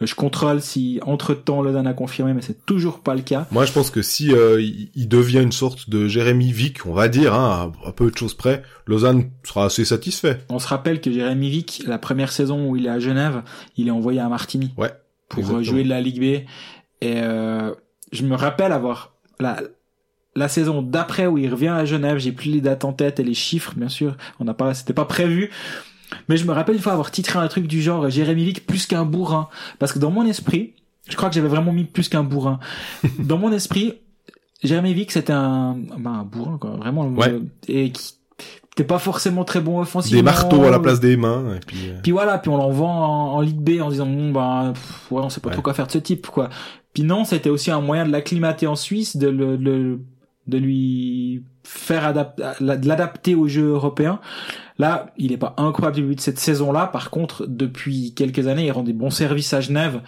Je 0.02 0.16
contrôle 0.16 0.62
si 0.62 1.00
entre 1.06 1.34
temps 1.34 1.62
Lausanne 1.62 1.88
a 1.88 1.94
confirmé, 1.94 2.34
mais 2.34 2.42
c'est 2.42 2.66
toujours 2.66 3.00
pas 3.00 3.16
le 3.16 3.22
cas. 3.22 3.48
Moi, 3.52 3.66
je 3.66 3.72
pense 3.72 3.92
que 3.92 4.02
si 4.02 4.34
euh, 4.34 4.62
il, 4.62 5.08
devient 5.08 5.42
une 5.42 5.52
sorte 5.52 5.90
de 5.90 6.08
Jérémy 6.08 6.52
Vick, 6.52 6.86
on 6.86 6.94
va 6.94 7.08
dire, 7.08 7.34
hein, 7.34 7.72
à, 7.86 7.92
peu 7.92 8.10
de 8.12 8.18
choses 8.18 8.34
près, 8.34 8.64
Lausanne 8.86 9.30
sera 9.44 9.66
assez 9.66 9.86
satisfait. 9.86 10.40
On 10.50 10.60
se 10.60 10.68
rappelle 10.68 11.02
que 11.02 11.12
Jérémy 11.12 11.50
Vick, 11.50 11.84
la 11.86 11.98
première 11.98 12.32
saison 12.32 12.70
où 12.70 12.76
il 12.76 12.86
est 12.86 12.90
à 12.90 13.00
Genève, 13.00 13.44
il 13.78 13.88
est 13.88 13.92
envoyé 13.92 14.20
à 14.20 14.30
Martigny. 14.30 14.74
Ouais, 14.78 14.92
Pour 15.28 15.40
exactement. 15.40 15.64
jouer 15.64 15.84
de 15.84 15.90
la 15.90 16.02
Ligue 16.02 16.20
B. 16.20 16.24
Et 17.02 17.22
euh, 17.22 17.74
je 18.12 18.24
me 18.24 18.36
rappelle 18.36 18.72
avoir 18.72 19.14
la 19.40 19.62
la 20.36 20.48
saison 20.48 20.82
d'après 20.82 21.28
où 21.28 21.38
il 21.38 21.52
revient 21.52 21.68
à 21.68 21.86
Genève, 21.86 22.18
j'ai 22.18 22.32
plus 22.32 22.50
les 22.50 22.62
dates 22.62 22.86
en 22.86 22.94
tête 22.94 23.20
et 23.20 23.24
les 23.24 23.34
chiffres, 23.34 23.74
bien 23.76 23.90
sûr. 23.90 24.16
On 24.40 24.46
n'a 24.46 24.54
pas, 24.54 24.74
c'était 24.74 24.94
pas 24.94 25.06
prévu. 25.06 25.50
Mais 26.28 26.38
je 26.38 26.46
me 26.46 26.52
rappelle 26.54 26.76
une 26.76 26.82
fois 26.82 26.94
avoir 26.94 27.12
titré 27.12 27.40
un 27.40 27.48
truc 27.48 27.68
du 27.68 27.82
genre 27.82 28.10
Jérémy 28.10 28.46
Vick 28.46 28.66
plus 28.66 28.86
qu'un 28.88 29.06
bourrin. 29.06 29.48
Parce 29.80 29.92
que 29.94 30.00
dans 30.00 30.12
mon 30.12 30.26
esprit, 30.26 30.74
je 31.10 31.16
crois 31.16 31.30
que 31.30 31.36
j'avais 31.36 31.48
vraiment 31.48 31.72
mis 31.72 31.84
plus 31.84 32.10
qu'un 32.10 32.24
bourrin. 32.24 32.60
dans 33.20 33.38
mon 33.38 33.52
esprit, 33.52 33.96
Jérémy 34.64 34.94
Vick 34.94 35.12
c'était 35.12 35.34
un, 35.34 35.76
ben, 35.98 36.12
un 36.12 36.24
bourrin, 36.24 36.58
quoi. 36.58 36.72
Vraiment. 36.72 37.08
Ouais. 37.08 37.30
euh, 37.32 37.40
Et 37.68 37.92
qui 37.92 38.14
n'était 38.72 38.88
pas 38.88 39.00
forcément 39.00 39.44
très 39.44 39.60
bon 39.62 39.80
offensivement. 39.80 40.20
Des 40.20 40.24
marteaux 40.24 40.64
à 40.64 40.70
la 40.72 40.80
place 40.80 41.00
des 41.00 41.18
mains, 41.18 41.56
et 41.56 41.60
puis... 41.60 41.90
euh, 41.90 42.00
Puis 42.02 42.12
voilà, 42.12 42.38
puis 42.38 42.50
on 42.50 42.58
l'envoie 42.58 42.88
en, 42.90 43.34
en 43.36 43.42
Ligue 43.42 43.60
B 43.60 43.82
en 43.82 43.90
disant 43.90 44.06
bon 44.06 44.32
ben 44.32 44.72
pff, 44.74 45.12
ouais, 45.12 45.22
on 45.22 45.30
sait 45.30 45.42
pas 45.42 45.50
Ouais. 45.50 45.54
trop 45.54 45.62
quoi 45.62 45.74
faire 45.74 45.88
de 45.88 45.92
ce 45.92 45.98
type 45.98 46.28
quoi. 46.28 46.50
Puis 46.94 47.04
non, 47.04 47.24
c'était 47.26 47.50
aussi 47.50 47.72
un 47.72 47.82
moyen 47.82 48.06
de 48.06 48.12
l'acclimater 48.12 48.68
en 48.68 48.76
Suisse, 48.76 49.16
de 49.18 49.28
le, 49.28 49.56
le- 49.58 50.00
de 50.50 50.58
lui 50.58 51.44
faire 51.64 52.14
de 52.14 52.88
l'adapter 52.88 53.36
au 53.36 53.48
jeu 53.48 53.68
européen. 53.68 54.20
Là, 54.78 55.14
il 55.18 55.32
est 55.32 55.38
pas 55.38 55.54
incroyable 55.58 55.96
du 55.96 56.02
début 56.02 56.16
de 56.16 56.22
cette 56.22 56.40
saison-là. 56.40 56.88
Par 56.88 57.10
contre, 57.10 57.46
depuis 57.48 58.14
quelques 58.14 58.48
années, 58.48 58.66
il 58.68 58.72
rend 58.72 58.84
des 58.84 58.94
bons 58.94 59.10
services 59.10 59.54
à 59.54 59.62
Genève. 59.62 60.02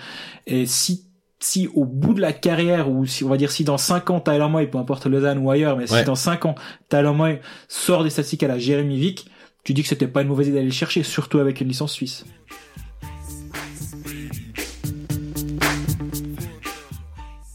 Et 0.48 0.66
si 0.66 1.06
si 1.44 1.68
au 1.74 1.86
bout 1.86 2.14
de 2.14 2.22
la 2.22 2.34
carrière 2.34 2.88
ou 2.90 3.06
si 3.08 3.24
on 3.24 3.30
va 3.30 3.36
dire 3.36 3.50
si 3.52 3.64
dans 3.64 3.80
5 3.80 4.12
ans 4.12 4.20
Tyler 4.20 4.48
Moy, 4.48 4.68
peu 4.68 4.78
importe 4.78 5.08
Lausanne 5.08 5.40
ou 5.40 5.50
ailleurs, 5.50 5.76
mais 5.76 5.92
Ouais. 5.92 6.00
si 6.00 6.06
dans 6.06 6.14
5 6.16 6.46
ans 6.46 6.56
Tyler 6.88 7.12
Moy 7.14 7.40
sort 7.68 8.04
des 8.04 8.12
statistiques 8.12 8.44
à 8.44 8.48
la 8.48 8.60
Jérémy 8.60 9.00
Vick, 9.00 9.26
tu 9.64 9.74
dis 9.74 9.82
que 9.82 9.88
c'était 9.88 10.08
pas 10.08 10.22
une 10.22 10.28
mauvaise 10.28 10.48
idée 10.50 10.58
d'aller 10.58 10.68
le 10.68 10.72
chercher, 10.74 11.02
surtout 11.02 11.40
avec 11.40 11.60
une 11.60 11.68
licence 11.68 11.94
suisse. 11.94 12.26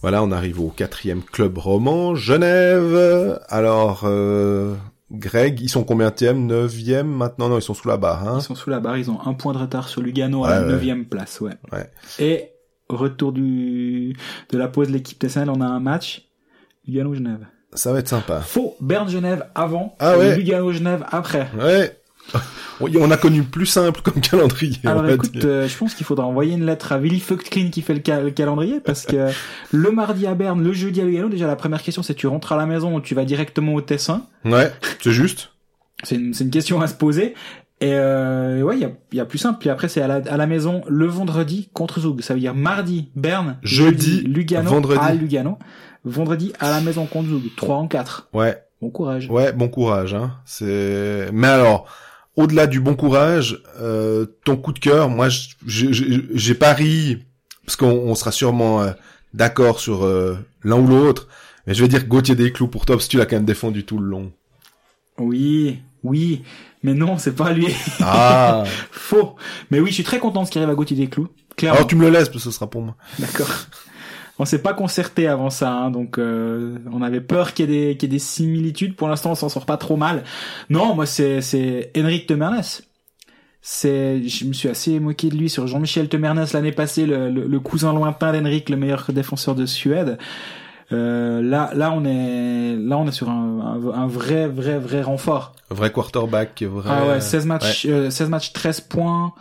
Voilà, 0.06 0.22
on 0.22 0.30
arrive 0.30 0.60
au 0.60 0.68
quatrième 0.68 1.20
club 1.20 1.58
roman, 1.58 2.14
Genève. 2.14 3.40
Alors, 3.48 4.02
euh, 4.04 4.76
Greg, 5.10 5.60
ils 5.60 5.68
sont 5.68 5.82
combienième 5.82 6.46
Neuvième 6.46 7.08
maintenant? 7.08 7.48
Non, 7.48 7.58
ils 7.58 7.62
sont 7.62 7.74
sous 7.74 7.88
la 7.88 7.96
barre. 7.96 8.28
Hein 8.28 8.36
Ils 8.38 8.42
sont 8.44 8.54
sous 8.54 8.70
la 8.70 8.78
barre, 8.78 8.96
ils 8.98 9.10
ont 9.10 9.18
un 9.26 9.34
point 9.34 9.52
de 9.52 9.58
retard 9.58 9.88
sur 9.88 10.02
Lugano 10.02 10.44
à 10.44 10.50
la 10.50 10.60
ouais. 10.62 10.68
neuvième 10.68 11.06
place, 11.06 11.40
ouais. 11.40 11.54
Ouais. 11.72 11.90
Et 12.20 12.50
retour 12.88 13.32
du 13.32 14.16
de 14.52 14.56
la 14.56 14.68
pause 14.68 14.86
de 14.86 14.92
l'équipe 14.92 15.18
TSL, 15.20 15.50
on 15.50 15.60
a 15.60 15.66
un 15.66 15.80
match 15.80 16.28
Lugano-Genève. 16.86 17.44
Ça 17.72 17.92
va 17.92 17.98
être 17.98 18.06
sympa. 18.06 18.38
Faux, 18.42 18.76
Berne-Genève 18.80 19.46
avant, 19.56 19.96
Ah. 19.98 20.14
Lugano-Genève 20.36 21.04
après. 21.10 21.48
Ouais. 21.60 21.98
On 22.80 23.10
a 23.10 23.16
connu 23.16 23.42
plus 23.42 23.64
simple 23.66 24.00
comme 24.02 24.20
calendrier. 24.20 24.76
Alors 24.84 25.08
écoute, 25.08 25.44
euh, 25.44 25.66
je 25.66 25.76
pense 25.78 25.94
qu'il 25.94 26.04
faudra 26.04 26.26
envoyer 26.26 26.52
une 26.54 26.66
lettre 26.66 26.92
à 26.92 26.98
Willy 26.98 27.20
Fuchtlin 27.20 27.70
qui 27.70 27.80
fait 27.80 27.94
le, 27.94 28.02
ca- 28.04 28.20
le 28.20 28.30
calendrier 28.30 28.80
parce 28.80 29.06
que 29.06 29.28
le 29.72 29.90
mardi 29.92 30.26
à 30.26 30.34
Berne, 30.34 30.62
le 30.62 30.72
jeudi 30.72 31.00
à 31.00 31.04
Lugano, 31.04 31.28
déjà 31.30 31.46
la 31.46 31.56
première 31.56 31.82
question 31.82 32.02
c'est 32.02 32.14
tu 32.14 32.26
rentres 32.26 32.52
à 32.52 32.56
la 32.56 32.66
maison 32.66 32.94
ou 32.96 33.00
tu 33.00 33.14
vas 33.14 33.24
directement 33.24 33.72
au 33.74 33.80
Tessin? 33.80 34.26
Ouais, 34.44 34.70
c'est 35.02 35.12
juste. 35.12 35.52
C'est 36.02 36.16
une, 36.16 36.34
une 36.38 36.50
question 36.50 36.80
à 36.82 36.86
se 36.86 36.94
poser. 36.94 37.34
Et 37.80 37.92
euh, 37.92 38.62
ouais, 38.62 38.76
il 38.76 38.80
y 38.82 38.84
a, 38.84 38.90
il 39.12 39.16
y 39.18 39.20
a 39.20 39.24
plus 39.26 39.38
simple. 39.38 39.58
Puis 39.60 39.68
après, 39.70 39.88
c'est 39.88 40.00
à 40.02 40.06
la, 40.08 40.16
à 40.30 40.36
la 40.36 40.46
maison 40.46 40.82
le 40.88 41.06
vendredi 41.06 41.68
contre 41.72 42.00
Zoug. 42.00 42.20
Ça 42.22 42.34
veut 42.34 42.40
dire 42.40 42.54
mardi, 42.54 43.10
Berne. 43.16 43.56
Jeudi, 43.62 44.20
Lugano. 44.22 44.68
vendredi. 44.70 45.00
À 45.02 45.14
Lugano. 45.14 45.58
Vendredi, 46.04 46.52
à 46.60 46.70
la 46.70 46.80
maison 46.82 47.06
contre 47.06 47.28
Zoug. 47.30 47.42
3 47.56 47.76
en 47.76 47.86
4. 47.88 48.28
Ouais, 48.34 48.62
Bon 48.82 48.90
courage. 48.90 49.28
ouais, 49.30 49.52
bon 49.52 49.68
courage. 49.68 50.12
Hein. 50.14 50.32
C'est. 50.44 51.28
Mais 51.32 51.48
alors, 51.48 51.86
au-delà 52.36 52.66
du 52.66 52.80
bon 52.80 52.94
courage, 52.94 53.62
euh, 53.80 54.26
ton 54.44 54.56
coup 54.56 54.72
de 54.72 54.78
cœur, 54.78 55.08
moi, 55.08 55.28
j'ai 55.66 56.54
pari 56.54 57.18
parce 57.64 57.76
qu'on 57.76 57.88
on 57.88 58.14
sera 58.14 58.30
sûrement 58.30 58.82
euh, 58.82 58.92
d'accord 59.34 59.80
sur 59.80 60.04
euh, 60.04 60.38
l'un 60.62 60.76
ou 60.76 60.86
l'autre. 60.86 61.28
Mais 61.66 61.74
je 61.74 61.82
vais 61.82 61.88
dire 61.88 62.06
Gauthier 62.06 62.36
Desclous 62.36 62.68
pour 62.68 62.86
toi 62.86 62.96
parce 62.96 63.06
que 63.06 63.10
tu 63.10 63.16
l'as 63.16 63.26
quand 63.26 63.36
même 63.36 63.44
défendu 63.44 63.84
tout 63.84 63.98
le 63.98 64.06
long. 64.06 64.32
Oui, 65.18 65.80
oui. 66.04 66.42
Mais 66.82 66.94
non, 66.94 67.18
c'est 67.18 67.34
pas 67.34 67.52
lui. 67.52 67.66
Ah. 68.00 68.62
Faux. 68.92 69.34
Mais 69.70 69.80
oui, 69.80 69.88
je 69.88 69.94
suis 69.94 70.04
très 70.04 70.20
content 70.20 70.42
de 70.42 70.46
ce 70.46 70.52
qui 70.52 70.58
arrive 70.58 70.70
à 70.70 70.74
Gauthier 70.74 70.96
Desclous. 70.96 71.28
Clairement. 71.56 71.78
alors 71.78 71.88
tu 71.88 71.96
me 71.96 72.02
le 72.02 72.10
laisses 72.10 72.28
parce 72.28 72.44
que 72.44 72.50
ce 72.50 72.50
sera 72.50 72.68
pour 72.68 72.82
moi. 72.82 72.96
D'accord. 73.18 73.48
On 74.38 74.44
s'est 74.44 74.60
pas 74.60 74.74
concerté 74.74 75.26
avant 75.28 75.48
ça, 75.48 75.70
hein, 75.72 75.90
donc 75.90 76.18
euh, 76.18 76.76
on 76.92 77.00
avait 77.00 77.22
peur 77.22 77.54
qu'il 77.54 77.70
y 77.70 77.74
ait 77.74 77.88
des 77.90 77.96
qu'il 77.96 78.08
y 78.08 78.12
ait 78.12 78.16
des 78.16 78.18
similitudes. 78.18 78.94
Pour 78.94 79.08
l'instant, 79.08 79.30
on 79.30 79.34
s'en 79.34 79.48
sort 79.48 79.64
pas 79.64 79.78
trop 79.78 79.96
mal. 79.96 80.24
Non, 80.68 80.94
moi 80.94 81.06
c'est 81.06 81.40
c'est 81.40 81.90
Henrik 81.96 82.26
Temernes. 82.26 82.62
C'est 83.62 84.22
je 84.28 84.44
me 84.44 84.52
suis 84.52 84.68
assez 84.68 85.00
moqué 85.00 85.28
de 85.28 85.36
lui 85.36 85.48
sur 85.50 85.66
Jean-Michel 85.66 86.08
Temernes 86.08 86.44
l'année 86.52 86.70
passée, 86.72 87.06
le, 87.06 87.30
le, 87.30 87.46
le 87.46 87.60
cousin 87.60 87.92
lointain 87.92 88.32
d'Henrik, 88.32 88.68
le 88.68 88.76
meilleur 88.76 89.06
défenseur 89.08 89.54
de 89.54 89.66
Suède. 89.66 90.18
Euh, 90.92 91.42
là 91.42 91.70
là 91.74 91.90
on 91.90 92.04
est 92.04 92.76
là 92.76 92.96
on 92.96 93.08
est 93.08 93.12
sur 93.12 93.28
un, 93.28 93.80
un, 93.92 94.02
un 94.02 94.06
vrai 94.06 94.46
vrai 94.46 94.78
vrai 94.78 95.02
renfort. 95.02 95.54
Vrai 95.70 95.90
quarterback, 95.90 96.62
vrai. 96.62 96.88
Ah 96.92 97.06
ouais, 97.06 97.20
16 97.20 97.46
matchs, 97.46 97.86
euh, 97.88 98.08
16 98.10 98.28
matchs, 98.28 98.52
13 98.52 98.82
points. 98.82 99.32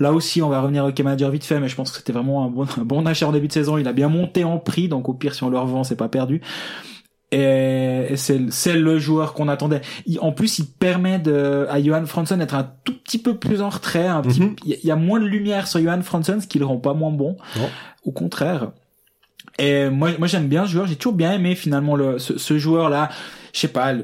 Là 0.00 0.12
aussi, 0.12 0.42
on 0.42 0.48
va 0.48 0.60
revenir 0.60 0.84
au 0.84 0.90
manager 1.02 1.30
vite 1.30 1.44
fait, 1.44 1.60
mais 1.60 1.68
je 1.68 1.76
pense 1.76 1.90
que 1.92 1.98
c'était 1.98 2.12
vraiment 2.12 2.44
un 2.44 2.48
bon, 2.48 2.66
un 2.80 2.84
bon 2.84 3.06
achat 3.06 3.28
en 3.28 3.32
début 3.32 3.48
de 3.48 3.52
saison. 3.52 3.78
Il 3.78 3.86
a 3.88 3.92
bien 3.92 4.08
monté 4.08 4.42
en 4.44 4.58
prix, 4.58 4.88
donc 4.88 5.08
au 5.08 5.14
pire, 5.14 5.34
si 5.34 5.44
on 5.44 5.50
le 5.50 5.58
revend, 5.58 5.84
c'est 5.84 5.96
pas 5.96 6.08
perdu. 6.08 6.40
Et, 7.32 8.14
c'est, 8.16 8.40
c'est 8.50 8.74
le 8.74 8.98
joueur 8.98 9.34
qu'on 9.34 9.48
attendait. 9.48 9.80
Il- 10.06 10.20
en 10.20 10.30
plus, 10.32 10.58
il 10.60 10.66
permet 10.66 11.18
de, 11.18 11.66
à 11.68 11.82
Johan 11.82 12.06
Franson 12.06 12.36
d'être 12.36 12.54
un 12.54 12.70
tout 12.84 12.94
petit 12.96 13.18
peu 13.18 13.36
plus 13.36 13.60
en 13.60 13.70
retrait. 13.70 14.06
Un 14.06 14.20
petit, 14.22 14.40
Mhm. 14.40 14.56
il 14.64 14.70
y 14.70 14.74
a- 14.74 14.76
il 14.82 14.86
y 14.86 14.90
a 14.92 14.96
moins 14.96 15.18
de 15.20 15.24
lumière 15.26 15.66
sur 15.66 15.80
Johan 15.80 16.00
Franson, 16.02 16.38
ce 16.40 16.46
qui 16.46 16.58
le 16.58 16.64
rend 16.66 16.76
pas 16.76 16.94
moins 16.94 17.10
bon. 17.10 17.36
Non. 17.56 17.68
Au 18.04 18.12
contraire. 18.12 18.70
Et 19.58 19.88
moi, 19.88 20.10
moi 20.18 20.28
j'aime 20.28 20.46
bien 20.48 20.66
ce 20.66 20.72
joueur. 20.72 20.86
J'ai 20.86 20.96
toujours 20.96 21.14
bien 21.16 21.32
aimé 21.32 21.54
finalement 21.54 21.96
le, 21.96 22.18
ce, 22.18 22.38
ce 22.38 22.58
joueur-là. 22.58 23.08
je 23.52 23.60
sais 23.60 23.68
pas, 23.68 23.94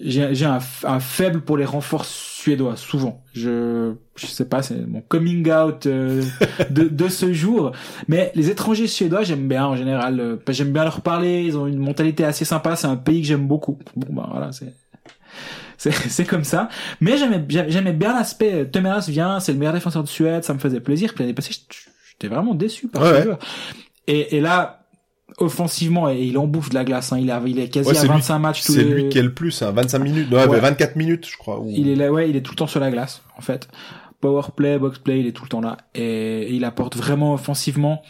j'ai 0.00 0.34
j'ai 0.34 0.44
un, 0.46 0.58
un 0.84 1.00
faible 1.00 1.40
pour 1.40 1.56
les 1.56 1.64
renforts 1.64 2.04
suédois 2.42 2.76
souvent. 2.76 3.22
Je 3.34 3.94
je 4.16 4.26
sais 4.26 4.44
pas, 4.48 4.62
c'est 4.62 4.86
mon 4.86 5.00
coming 5.00 5.50
out 5.50 5.86
euh, 5.86 6.22
de 6.70 6.84
de 6.84 7.08
ce 7.08 7.32
jour. 7.32 7.72
Mais 8.06 8.30
les 8.34 8.48
étrangers 8.50 8.86
suédois, 8.86 9.22
j'aime 9.22 9.48
bien 9.48 9.66
en 9.66 9.76
général. 9.76 10.20
euh, 10.20 10.36
j'aime 10.48 10.72
bien 10.72 10.84
leur 10.84 11.00
parler. 11.00 11.42
Ils 11.44 11.56
ont 11.58 11.66
une 11.66 11.78
mentalité 11.78 12.24
assez 12.24 12.44
sympa. 12.44 12.76
C'est 12.76 12.86
un 12.86 12.96
pays 12.96 13.22
que 13.22 13.26
j'aime 13.26 13.46
beaucoup. 13.48 13.78
Bon 13.96 14.06
ben 14.12 14.26
voilà, 14.30 14.50
c'est 14.52 14.72
c'est 16.08 16.24
comme 16.24 16.44
ça. 16.44 16.68
Mais 17.00 17.16
j'aimais 17.18 17.38
bien 17.38 17.64
j'aimais 17.68 17.92
bien 17.92 18.12
l'aspect. 18.14 18.52
euh, 18.54 18.64
Temeras 18.64 19.06
vient, 19.08 19.40
c'est 19.40 19.52
le 19.52 19.58
meilleur 19.58 19.74
défenseur 19.74 20.02
de 20.04 20.08
Suède, 20.08 20.44
ça 20.44 20.54
me 20.54 20.58
faisait 20.58 20.80
plaisir. 20.80 21.14
Puis 21.14 21.22
l'année 21.24 21.34
passée, 21.34 21.52
j'étais 21.52 22.32
vraiment 22.34 22.54
déçu 22.54 22.88
par 22.88 23.02
Ouais, 23.02 23.08
ce 23.08 23.14
ouais. 23.14 23.22
joueur. 23.24 23.38
Et 24.06 24.36
et 24.36 24.40
là. 24.40 24.77
Offensivement, 25.36 26.08
et 26.08 26.22
il 26.22 26.38
en 26.38 26.46
bouffe 26.46 26.70
de 26.70 26.74
la 26.74 26.84
glace. 26.84 27.12
Hein. 27.12 27.18
Il, 27.20 27.30
a, 27.30 27.40
il 27.46 27.58
est 27.58 27.68
quasi 27.68 27.88
Ouais, 27.90 27.96
à 27.96 28.00
c'est 28.00 28.06
lui- 28.06 28.14
25 28.14 28.38
matchs 28.38 28.64
tous 28.64 28.72
C'est 28.72 28.82
les... 28.82 28.94
lui 28.94 29.08
qui 29.10 29.18
est 29.18 29.22
le 29.22 29.34
plus, 29.34 29.60
hein, 29.62 29.70
25 29.72 29.98
minutes, 29.98 30.30
ouais, 30.32 30.46
Ouais. 30.46 30.58
24 30.60 30.96
minutes, 30.96 31.28
je 31.30 31.36
crois. 31.36 31.60
ou- 31.60 31.70
Il 31.70 31.88
est 31.88 31.94
là, 31.96 32.10
ouais, 32.10 32.28
il 32.30 32.34
est 32.36 32.40
tout 32.40 32.52
le 32.52 32.56
temps 32.56 32.66
sur 32.66 32.80
la 32.80 32.90
glace, 32.90 33.22
en 33.36 33.42
fait. 33.42 33.68
Power 34.20 34.42
play, 34.56 34.78
box 34.78 34.98
play, 34.98 35.20
il 35.20 35.26
est 35.26 35.32
tout 35.32 35.44
le 35.44 35.48
temps 35.48 35.60
là. 35.60 35.76
Et, 35.94 36.52
il 36.54 36.64
apporte 36.64 36.96
vraiment 36.96 37.34
offensivement. 37.34 38.02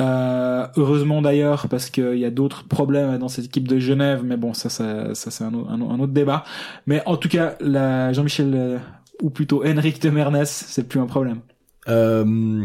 Euh, 0.00 0.66
heureusement 0.76 1.20
d'ailleurs, 1.22 1.68
parce 1.68 1.90
qu'il 1.90 2.16
y 2.18 2.24
a 2.24 2.30
d'autres 2.30 2.64
problèmes 2.66 3.18
dans 3.18 3.28
cette 3.28 3.44
équipe 3.46 3.68
de 3.68 3.78
Genève, 3.78 4.22
mais 4.24 4.36
bon, 4.36 4.54
ça, 4.54 4.68
ça, 4.70 5.14
ça 5.14 5.30
c'est 5.30 5.44
un, 5.44 5.52
au- 5.54 5.66
un, 5.68 5.80
au- 5.80 5.90
un 5.90 6.00
autre 6.00 6.12
débat. 6.12 6.44
Mais 6.86 7.02
en 7.06 7.16
tout 7.16 7.28
cas, 7.28 7.54
la 7.60 8.12
Jean-Michel, 8.12 8.52
euh, 8.54 8.78
ou 9.22 9.30
plutôt 9.30 9.64
Henrik 9.64 10.00
de 10.02 10.10
Mernes, 10.10 10.42
c'est 10.44 10.88
plus 10.88 10.98
un 11.00 11.06
problème. 11.06 11.40
Euh, 11.88 12.64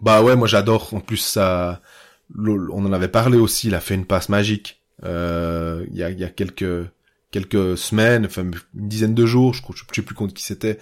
bah 0.00 0.22
ouais, 0.22 0.36
moi 0.36 0.46
j'adore. 0.46 0.94
En 0.94 1.00
plus, 1.00 1.16
ça, 1.18 1.80
on 2.38 2.84
en 2.84 2.92
avait 2.92 3.08
parlé 3.08 3.38
aussi. 3.38 3.68
Il 3.68 3.74
a 3.74 3.80
fait 3.80 3.94
une 3.94 4.06
passe 4.06 4.28
magique. 4.28 4.82
Euh, 5.04 5.84
il 5.90 5.96
y 5.96 6.02
a, 6.02 6.10
il 6.10 6.18
y 6.18 6.24
a 6.24 6.28
quelques 6.28 6.86
quelques 7.30 7.78
semaines, 7.78 8.26
enfin 8.26 8.42
une 8.42 8.88
dizaine 8.88 9.14
de 9.14 9.24
jours, 9.24 9.54
je, 9.54 9.62
crois- 9.62 9.76
je 9.76 9.94
sais 9.94 10.02
plus 10.02 10.14
contre 10.16 10.34
qui 10.34 10.42
c'était, 10.42 10.78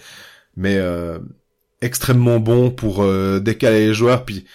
mais 0.57 0.77
euh, 0.77 1.19
extrêmement 1.81 2.39
bon 2.39 2.71
pour 2.71 3.03
euh, 3.03 3.39
décaler 3.39 3.87
les 3.87 3.93
joueurs. 3.93 4.25
Puis 4.25 4.45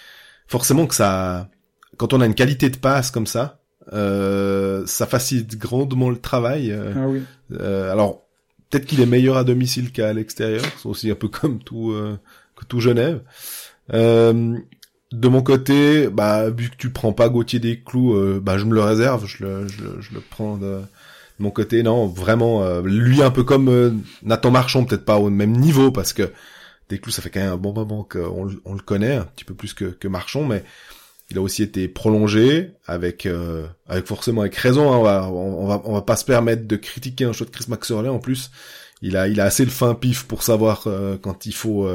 forcément 0.45 0.85
que 0.87 0.93
ça, 0.93 1.49
quand 1.97 2.11
on 2.13 2.19
a 2.21 2.25
une 2.25 2.35
qualité 2.35 2.69
de 2.69 2.77
passe 2.77 3.11
comme 3.11 3.25
ça, 3.27 3.61
euh, 3.93 4.85
ça 4.85 5.05
facilite 5.07 5.57
grandement 5.57 6.09
le 6.09 6.19
travail. 6.19 6.71
euh, 6.71 6.91
Ah 6.97 7.07
oui. 7.07 7.23
euh, 7.53 7.91
alors, 7.91 8.25
peut-être 8.69 8.85
qu'il 8.85 8.99
est 9.01 9.05
meilleur 9.05 9.37
à 9.37 9.43
domicile 9.45 9.91
qu'à 9.93 10.11
l'extérieur. 10.11 10.63
C'est 10.77 10.87
aussi 10.89 11.09
un 11.09 11.15
peu 11.15 11.29
comme 11.29 11.59
tout, 11.59 11.91
euh, 11.91 12.19
que 12.57 12.65
tout 12.65 12.81
Genève. 12.81 13.21
Euh, 13.93 14.57
de 15.19 15.27
mon 15.27 15.41
côté, 15.41 16.07
bah, 16.07 16.49
vu 16.49 16.69
que 16.69 16.75
tu 16.77 16.89
prends 16.89 17.13
pas 17.13 17.29
Gauthier 17.29 17.59
des 17.59 17.79
clous, 17.81 18.13
euh, 18.15 18.39
bah, 18.41 18.57
je 18.57 18.65
me 18.65 18.73
le 18.73 18.81
réserve. 18.81 19.25
Je 19.25 19.43
le, 19.43 19.67
je 19.67 20.13
le, 20.13 20.21
prends 20.21 20.57
de, 20.57 20.81
mon 21.39 21.51
côté. 21.51 21.83
Non, 21.83 22.07
vraiment, 22.07 22.63
euh, 22.63 22.81
lui 22.81 23.21
un 23.21 23.31
peu 23.31 23.43
comme 23.43 23.69
euh, 23.69 23.91
Nathan 24.23 24.51
Marchand, 24.51 24.83
peut-être 24.85 25.05
pas 25.05 25.17
au 25.17 25.29
même 25.29 25.51
niveau 25.51 25.91
parce 25.91 26.13
que 26.13 26.31
des 26.89 26.99
clous, 26.99 27.11
ça 27.11 27.21
fait 27.21 27.29
quand 27.29 27.39
même 27.39 27.53
un 27.53 27.57
bon 27.57 27.73
moment 27.73 28.03
qu'on 28.03 28.45
le- 28.45 28.61
on 28.65 28.73
le 28.73 28.79
connaît, 28.81 29.15
un 29.15 29.25
petit 29.25 29.45
peu 29.45 29.53
plus 29.53 29.73
que, 29.73 29.85
que 29.85 30.07
Marchand, 30.07 30.43
mais 30.43 30.63
il 31.31 31.37
a 31.37 31.41
aussi 31.41 31.63
été 31.63 31.87
prolongé 31.87 32.71
avec, 32.85 33.27
avec 33.87 34.05
forcément 34.05 34.41
avec 34.41 34.55
raison. 34.55 34.93
hein, 34.93 34.97
on, 34.97 35.03
va, 35.03 35.27
on, 35.27 35.65
va, 35.67 35.81
on 35.85 35.93
va 35.93 36.01
pas 36.03 36.15
se 36.15 36.25
permettre 36.25 36.67
de 36.67 36.75
critiquer 36.75 37.25
un 37.25 37.33
choix 37.33 37.47
de 37.47 37.51
Chris 37.51 37.65
Maxwell. 37.67 38.07
En 38.09 38.19
plus, 38.19 38.51
il 39.01 39.17
a, 39.17 39.27
il 39.27 39.41
a 39.41 39.45
assez 39.45 39.65
le 39.65 39.71
fin 39.71 39.95
pif 39.95 40.25
pour 40.25 40.43
savoir 40.43 40.87
quand 41.23 41.47
il 41.47 41.53
faut, 41.55 41.89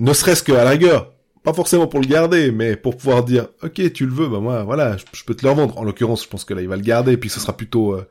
ne 0.00 0.12
serait-ce 0.12 0.42
qu'à 0.42 0.64
la 0.64 0.70
rigueur, 0.70 1.12
pas 1.42 1.52
forcément 1.54 1.86
pour 1.86 2.00
le 2.00 2.06
garder, 2.06 2.50
mais 2.50 2.76
pour 2.76 2.96
pouvoir 2.96 3.24
dire, 3.24 3.48
ok, 3.62 3.92
tu 3.92 4.06
le 4.06 4.12
veux, 4.12 4.28
bah 4.28 4.40
moi, 4.40 4.62
voilà, 4.62 4.96
je, 4.96 5.24
peux 5.24 5.34
te 5.34 5.44
le 5.44 5.50
revendre. 5.50 5.78
En 5.78 5.84
l'occurrence, 5.84 6.24
je 6.24 6.28
pense 6.28 6.44
que 6.44 6.54
là, 6.54 6.60
il 6.60 6.68
va 6.68 6.76
le 6.76 6.82
garder, 6.82 7.16
puis 7.16 7.30
ce 7.30 7.40
sera 7.40 7.56
plutôt 7.56 7.92
euh, 7.92 8.06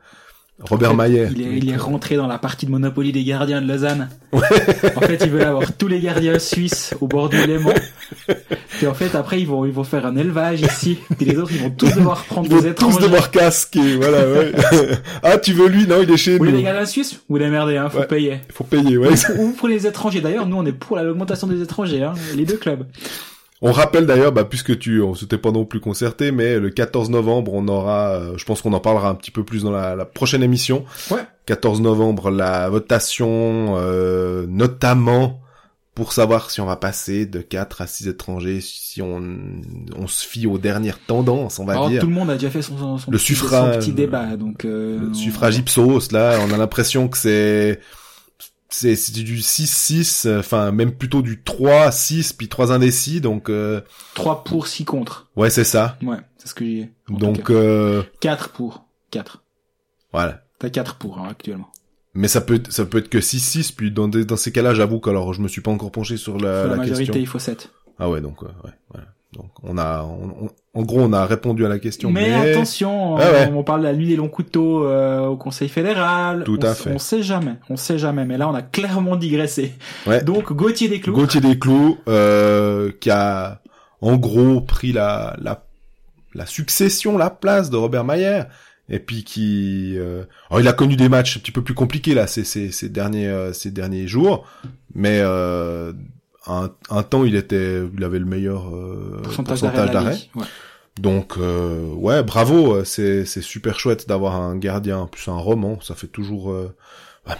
Robert 0.62 0.90
En 0.90 0.92
fait, 0.92 0.96
Maillet. 0.98 1.28
Il 1.34 1.40
est, 1.42 1.56
il 1.58 1.70
est 1.70 1.76
rentré 1.76 2.16
dans 2.16 2.26
la 2.26 2.38
partie 2.38 2.66
de 2.66 2.70
Monopoly 2.70 3.12
des 3.12 3.24
gardiens 3.24 3.62
de 3.62 3.66
Lausanne. 3.66 4.08
en 4.32 4.40
fait, 5.00 5.18
ils 5.24 5.30
veulent 5.30 5.42
avoir 5.42 5.72
tous 5.72 5.88
les 5.88 6.00
gardiens 6.00 6.38
suisses 6.38 6.94
au 7.00 7.06
bord 7.06 7.28
du 7.30 7.38
Léman. 7.46 7.72
Puis 8.78 8.86
en 8.86 8.94
fait, 8.94 9.14
après, 9.14 9.40
ils 9.40 9.46
vont, 9.46 9.64
ils 9.64 9.72
vont 9.72 9.84
faire 9.84 10.04
un 10.06 10.16
élevage 10.16 10.60
ici. 10.60 10.98
Puis 11.16 11.26
les 11.26 11.38
autres, 11.38 11.50
ils 11.54 11.60
vont 11.62 11.70
tous 11.70 11.94
devoir 11.94 12.24
prendre 12.24 12.46
Ils 12.46 12.54
vont 12.54 12.60
des 12.60 12.74
tous 12.74 12.88
étrangers. 12.88 13.00
devoir 13.06 13.30
casquer, 13.30 13.96
voilà, 13.96 14.18
ouais. 14.28 14.52
ah, 15.22 15.38
tu 15.38 15.52
veux 15.52 15.68
lui? 15.68 15.86
Non, 15.86 15.96
il 16.02 16.10
est 16.10 16.16
chez 16.16 16.32
Vous 16.32 16.38
voulez 16.38 16.50
nous. 16.52 16.58
les 16.58 16.64
gardiens 16.64 16.84
suisses? 16.86 17.20
Vous 17.28 17.36
les 17.36 17.48
merdez, 17.48 17.76
hein, 17.76 17.88
faut 17.88 17.98
Ouais. 18.00 18.06
payer. 18.06 18.40
Il 18.48 18.52
faut 18.52 18.64
payer, 18.64 18.96
ouais. 18.98 19.08
Ou 19.38 19.46
vous 19.46 19.52
prenez 19.56 19.74
les 19.74 19.86
étrangers. 19.86 20.20
D'ailleurs, 20.20 20.46
nous, 20.46 20.56
on 20.56 20.66
est 20.66 20.72
pour 20.72 20.96
l'augmentation 20.98 21.46
des 21.46 21.62
étrangers, 21.62 22.02
hein, 22.02 22.14
les 22.36 22.44
deux 22.44 22.56
clubs. 22.56 22.84
On 23.62 23.72
rappelle 23.72 24.06
d'ailleurs, 24.06 24.32
bah, 24.32 24.44
puisque 24.44 24.78
tu, 24.78 25.02
on 25.02 25.14
s'était 25.14 25.36
pas 25.36 25.50
non 25.52 25.66
plus 25.66 25.80
concerté, 25.80 26.32
mais 26.32 26.58
le 26.58 26.70
14 26.70 27.10
novembre, 27.10 27.52
on 27.52 27.68
aura, 27.68 28.12
euh, 28.14 28.32
je 28.38 28.44
pense 28.46 28.62
qu'on 28.62 28.72
en 28.72 28.80
parlera 28.80 29.10
un 29.10 29.14
petit 29.14 29.30
peu 29.30 29.44
plus 29.44 29.64
dans 29.64 29.70
la, 29.70 29.94
la 29.96 30.04
prochaine 30.06 30.42
émission. 30.42 30.84
Ouais. 31.10 31.20
14 31.46 31.80
novembre, 31.82 32.30
la 32.30 32.70
votation, 32.70 33.74
euh, 33.76 34.46
notamment 34.48 35.40
pour 35.94 36.12
savoir 36.14 36.50
si 36.50 36.60
on 36.62 36.66
va 36.66 36.76
passer 36.76 37.26
de 37.26 37.40
4 37.40 37.82
à 37.82 37.86
6 37.86 38.08
étrangers, 38.08 38.60
si 38.62 39.02
on, 39.02 39.20
on 39.96 40.06
se 40.06 40.26
fie 40.26 40.46
aux 40.46 40.56
dernières 40.56 40.98
tendances, 40.98 41.58
on 41.58 41.66
va 41.66 41.72
Alors, 41.72 41.90
dire. 41.90 42.00
tout 42.00 42.06
le 42.06 42.14
monde 42.14 42.30
a 42.30 42.34
déjà 42.34 42.48
fait 42.48 42.62
son, 42.62 42.78
son, 42.78 42.96
son 42.96 43.10
Le 43.10 43.18
petit, 43.18 43.26
suffrage, 43.26 43.74
son 43.74 43.80
petit 43.80 43.92
débat, 43.92 44.36
donc. 44.38 44.64
Euh, 44.64 45.00
Le 45.00 45.08
on- 45.10 45.14
suffrage 45.14 45.58
Ipsos, 45.58 46.12
là, 46.12 46.38
on 46.48 46.52
a 46.54 46.56
l'impression 46.56 47.08
que 47.08 47.18
c'est 47.18 47.80
c'est 48.70 49.12
du 49.12 49.38
6-6, 49.38 50.26
euh, 50.26 50.40
enfin 50.40 50.70
même 50.72 50.92
plutôt 50.92 51.22
du 51.22 51.36
3-6, 51.36 52.34
puis 52.36 52.48
3 52.48 52.72
indécis, 52.72 53.20
donc 53.20 53.50
euh, 53.50 53.80
3 54.14 54.44
pour, 54.44 54.66
6 54.66 54.84
contre. 54.84 55.28
ouais 55.36 55.50
c'est 55.50 55.64
ça. 55.64 55.98
Ouais, 56.02 56.18
c'est 56.38 56.48
ce 56.48 56.54
que 56.54 56.64
j'ai. 56.64 56.92
Donc 57.08 57.50
euh, 57.50 58.02
4 58.20 58.50
pour. 58.50 58.84
4. 59.10 59.42
voilà. 60.12 60.42
T'as 60.58 60.70
4 60.70 60.96
pour, 60.96 61.18
hein, 61.18 61.28
actuellement. 61.30 61.70
Mais 62.14 62.28
ça 62.28 62.40
peut 62.40 62.60
ça 62.68 62.84
peut 62.84 62.98
être 62.98 63.08
que 63.08 63.18
6-6, 63.18 63.74
puis 63.74 63.90
dans, 63.90 64.08
des, 64.08 64.24
dans 64.24 64.36
ces 64.36 64.52
cas-là, 64.52 64.74
j'avoue 64.74 65.00
qu'alors 65.00 65.32
je 65.32 65.40
me 65.40 65.48
suis 65.48 65.60
pas 65.60 65.70
encore 65.70 65.92
penché 65.92 66.16
sur 66.16 66.34
la, 66.38 66.38
Pour 66.38 66.46
la, 66.46 66.66
la 66.70 66.76
majorité, 66.76 67.04
question. 67.06 67.20
il 67.20 67.26
faut 67.26 67.38
7. 67.38 67.70
Ah 67.98 68.08
ouais, 68.08 68.20
donc 68.20 68.42
euh, 68.42 68.46
ouais, 68.64 68.72
voilà. 68.90 69.06
Donc 69.32 69.50
on 69.62 69.78
a, 69.78 70.02
on- 70.02 70.46
on- 70.46 70.50
en 70.72 70.82
gros, 70.82 71.00
on 71.00 71.12
a 71.12 71.24
répondu 71.26 71.64
à 71.66 71.68
la 71.68 71.78
question. 71.78 72.10
Mais, 72.12 72.28
Mais, 72.30 72.50
attention, 72.52 73.16
Ah 73.16 73.30
ouais. 73.32 73.50
on, 73.54 73.64
parle 73.64 73.80
de 73.80 73.86
la 73.86 73.92
nuit 73.92 74.06
des 74.08 74.14
longs 74.16 74.28
couteaux 74.28 74.84
euh, 74.86 75.26
au 75.26 75.36
Conseil 75.36 75.68
fédéral. 75.68 76.44
Tout 76.44 76.60
à 76.62 76.74
fait. 76.74 76.92
On 76.92 76.98
sait 76.98 77.22
jamais, 77.22 77.54
on 77.68 77.76
sait 77.76 77.98
jamais. 77.98 78.24
Mais 78.24 78.38
là, 78.38 78.48
on 78.48 78.54
a 78.54 78.62
clairement 78.62 79.16
digressé. 79.16 79.72
Ouais. 80.06 80.22
Donc, 80.22 80.52
Gauthier 80.52 80.88
Desclous. 80.88 81.12
Gauthier 81.14 81.40
Desclous, 81.40 81.98
euh, 82.08 82.92
qui 83.00 83.10
a 83.10 83.60
en 84.00 84.16
gros 84.16 84.60
pris 84.60 84.92
la, 84.92 85.36
la, 85.40 85.64
la 86.34 86.46
succession, 86.46 87.18
la 87.18 87.30
place 87.30 87.68
de 87.70 87.76
Robert 87.76 88.04
Mayer, 88.04 88.42
et 88.88 88.98
puis 89.00 89.24
qui, 89.24 89.94
euh, 89.98 90.24
alors 90.50 90.60
il 90.60 90.68
a 90.68 90.72
connu 90.72 90.96
des 90.96 91.08
matchs 91.08 91.36
un 91.36 91.40
petit 91.40 91.52
peu 91.52 91.62
plus 91.62 91.74
compliqués 91.74 92.14
là 92.14 92.26
ces, 92.26 92.42
ces, 92.44 92.72
ces 92.72 92.88
derniers 92.88 93.28
euh, 93.28 93.52
ces 93.52 93.70
derniers 93.70 94.06
jours, 94.08 94.46
mais 94.94 95.20
euh, 95.22 95.92
un, 96.46 96.70
un 96.90 97.02
temps 97.02 97.24
il 97.24 97.36
était, 97.36 97.82
il 97.96 98.04
avait 98.04 98.18
le 98.18 98.24
meilleur 98.24 98.74
euh, 98.74 99.20
pourcentage 99.22 99.60
pourcentage 99.60 99.90
d'arrêt. 99.90 100.18
Ouais. 100.34 100.46
Donc 100.98 101.34
euh, 101.38 101.92
ouais, 101.94 102.22
bravo, 102.22 102.74
euh, 102.74 102.84
c'est 102.84 103.24
c'est 103.24 103.42
super 103.42 103.78
chouette 103.78 104.08
d'avoir 104.08 104.34
un 104.36 104.56
gardien, 104.56 105.06
plus 105.06 105.28
un 105.28 105.36
roman, 105.36 105.80
ça 105.80 105.94
fait 105.94 106.08
toujours 106.08 106.50
euh, 106.50 106.74
ouais, 107.28 107.36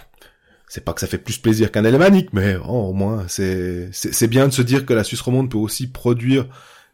c'est 0.67 0.83
pas 0.83 0.93
que 0.93 1.01
ça 1.01 1.07
fait 1.07 1.17
plus 1.17 1.37
plaisir 1.37 1.71
qu'un 1.71 1.85
alémanique, 1.85 2.29
mais 2.33 2.55
oh, 2.55 2.89
au 2.89 2.93
moins 2.93 3.25
c'est 3.27 3.89
c'est 3.91 4.27
bien 4.27 4.47
de 4.47 4.53
se 4.53 4.61
dire 4.61 4.85
que 4.85 4.93
la 4.93 5.03
Suisse 5.03 5.21
romande 5.21 5.51
peut 5.51 5.57
aussi 5.57 5.87
produire 5.87 6.47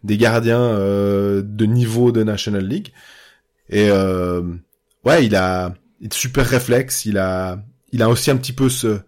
des 0.03 0.18
gardiens 0.18 0.62
euh, 0.62 1.41
de 1.43 1.66
niveau 1.66 2.12
de 2.12 2.24
National 2.24 2.66
League. 2.66 2.91
Et 3.70 3.89
euh, 3.89 4.41
ouais, 5.05 5.26
il 5.26 5.36
a 5.36 5.74
il 6.01 6.08
a 6.08 6.16
super 6.16 6.45
réflexe, 6.45 7.05
il 7.05 7.18
a 7.18 7.60
il 7.91 8.01
a 8.01 8.10
aussi 8.10 8.32
un 8.32 8.38
petit 8.38 8.53
peu 8.53 8.70
ce 8.70 8.99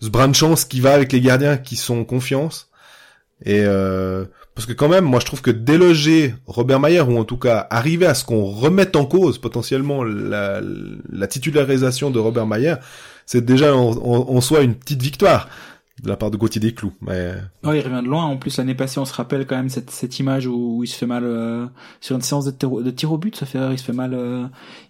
ce 0.00 0.08
brin 0.08 0.28
de 0.28 0.34
chance 0.34 0.64
qui 0.64 0.80
va 0.80 0.92
avec 0.94 1.12
les 1.12 1.20
gardiens 1.20 1.56
qui 1.56 1.76
sont 1.76 2.00
en 2.00 2.04
confiance. 2.04 2.68
Et 3.44 3.60
euh, 3.64 4.24
parce 4.54 4.66
que 4.66 4.72
quand 4.72 4.88
même, 4.88 5.04
moi 5.04 5.20
je 5.20 5.26
trouve 5.26 5.42
que 5.42 5.50
déloger 5.50 6.34
Robert 6.46 6.80
Mayer, 6.80 7.02
ou 7.02 7.18
en 7.18 7.24
tout 7.24 7.36
cas 7.36 7.66
arriver 7.70 8.06
à 8.06 8.14
ce 8.14 8.24
qu'on 8.24 8.44
remette 8.44 8.96
en 8.96 9.04
cause 9.04 9.36
potentiellement 9.38 10.02
la, 10.04 10.60
la 11.10 11.26
titularisation 11.26 12.10
de 12.10 12.18
Robert 12.18 12.46
Mayer, 12.46 12.76
c'est 13.26 13.44
déjà 13.44 13.76
en, 13.76 13.90
en- 13.92 14.30
en 14.36 14.40
soi 14.40 14.62
une 14.62 14.74
petite 14.74 15.02
victoire 15.02 15.48
de 16.02 16.08
la 16.08 16.16
part 16.16 16.30
de 16.30 16.36
Gauthier 16.36 16.60
Desclous. 16.60 16.92
Mais 17.02 17.32
Ouais, 17.64 17.78
il 17.78 17.82
revient 17.82 18.02
de 18.02 18.08
loin. 18.08 18.24
En 18.24 18.36
plus, 18.36 18.56
l'année 18.58 18.74
passée, 18.74 18.98
on 19.00 19.04
se 19.06 19.14
rappelle 19.14 19.46
quand 19.46 19.56
même 19.56 19.70
cette, 19.70 19.90
cette 19.90 20.18
image 20.18 20.46
où, 20.46 20.78
où 20.78 20.84
il 20.84 20.88
se 20.88 20.96
fait 20.96 21.06
mal 21.06 21.24
euh, 21.24 21.66
sur 22.00 22.16
une 22.16 22.22
séance 22.22 22.44
de, 22.46 22.52
de 22.82 22.90
tir 22.90 23.12
au 23.12 23.18
but. 23.18 23.34
Ça 23.36 23.44
fait, 23.46 23.58
il 23.72 23.78
se 23.78 23.84
fait 23.84 23.92
mal, 23.94 24.12
euh, 24.14 24.44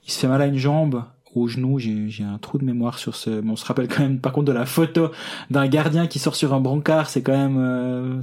il 0.06 0.10
se 0.12 0.18
fait 0.20 0.26
mal 0.28 0.42
à 0.42 0.46
une 0.46 0.58
jambe, 0.58 1.02
au 1.36 1.48
genou. 1.48 1.78
J'ai, 1.78 2.08
j'ai 2.08 2.24
un 2.24 2.38
trou 2.38 2.58
de 2.58 2.64
mémoire 2.64 2.98
sur 2.98 3.14
ce. 3.14 3.30
Mais 3.30 3.50
on 3.50 3.56
se 3.56 3.64
rappelle 3.64 3.88
quand 3.88 4.02
même, 4.02 4.20
par 4.20 4.32
contre, 4.32 4.46
de 4.46 4.52
la 4.52 4.66
photo 4.66 5.10
d'un 5.50 5.66
gardien 5.68 6.06
qui 6.06 6.18
sort 6.18 6.34
sur 6.36 6.54
un 6.54 6.60
brancard. 6.60 7.08
C'est 7.08 7.22
quand 7.22 7.36
même, 7.36 7.56
euh, 7.58 8.20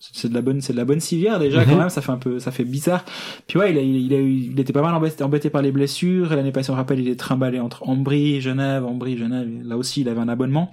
c'est- 0.00 0.28
de 0.28 0.34
la 0.34 0.42
bonne, 0.42 0.60
c'est 0.60 0.72
de 0.72 0.78
la 0.78 0.84
bonne 0.84 1.00
civière 1.00 1.38
déjà 1.40 1.60
Mhm. 1.64 1.70
quand 1.70 1.76
même. 1.78 1.88
Ça 1.90 2.00
fait 2.02 2.12
un 2.12 2.18
peu, 2.18 2.38
ça 2.38 2.50
fait 2.52 2.64
bizarre. 2.64 3.04
Puis 3.46 3.58
ouais, 3.58 3.72
il 3.72 3.78
a, 3.78 3.82
il 3.82 4.14
a 4.14 4.18
eu, 4.18 4.32
il 4.52 4.60
était 4.60 4.72
pas 4.72 4.82
mal 4.82 4.94
embêté, 4.94 5.24
embêté 5.24 5.50
par 5.50 5.60
les 5.62 5.72
blessures. 5.72 6.30
L'année 6.34 6.52
passée, 6.52 6.70
on 6.70 6.74
rappelle, 6.74 7.00
il 7.00 7.08
est 7.08 7.16
trimballé 7.18 7.58
entre 7.60 7.88
Ambry, 7.88 8.40
Genève, 8.40 8.84
Ambry, 8.84 9.16
Genève. 9.18 9.48
Là 9.64 9.76
aussi, 9.76 10.02
il 10.02 10.08
avait 10.08 10.20
un 10.20 10.28
abonnement 10.28 10.70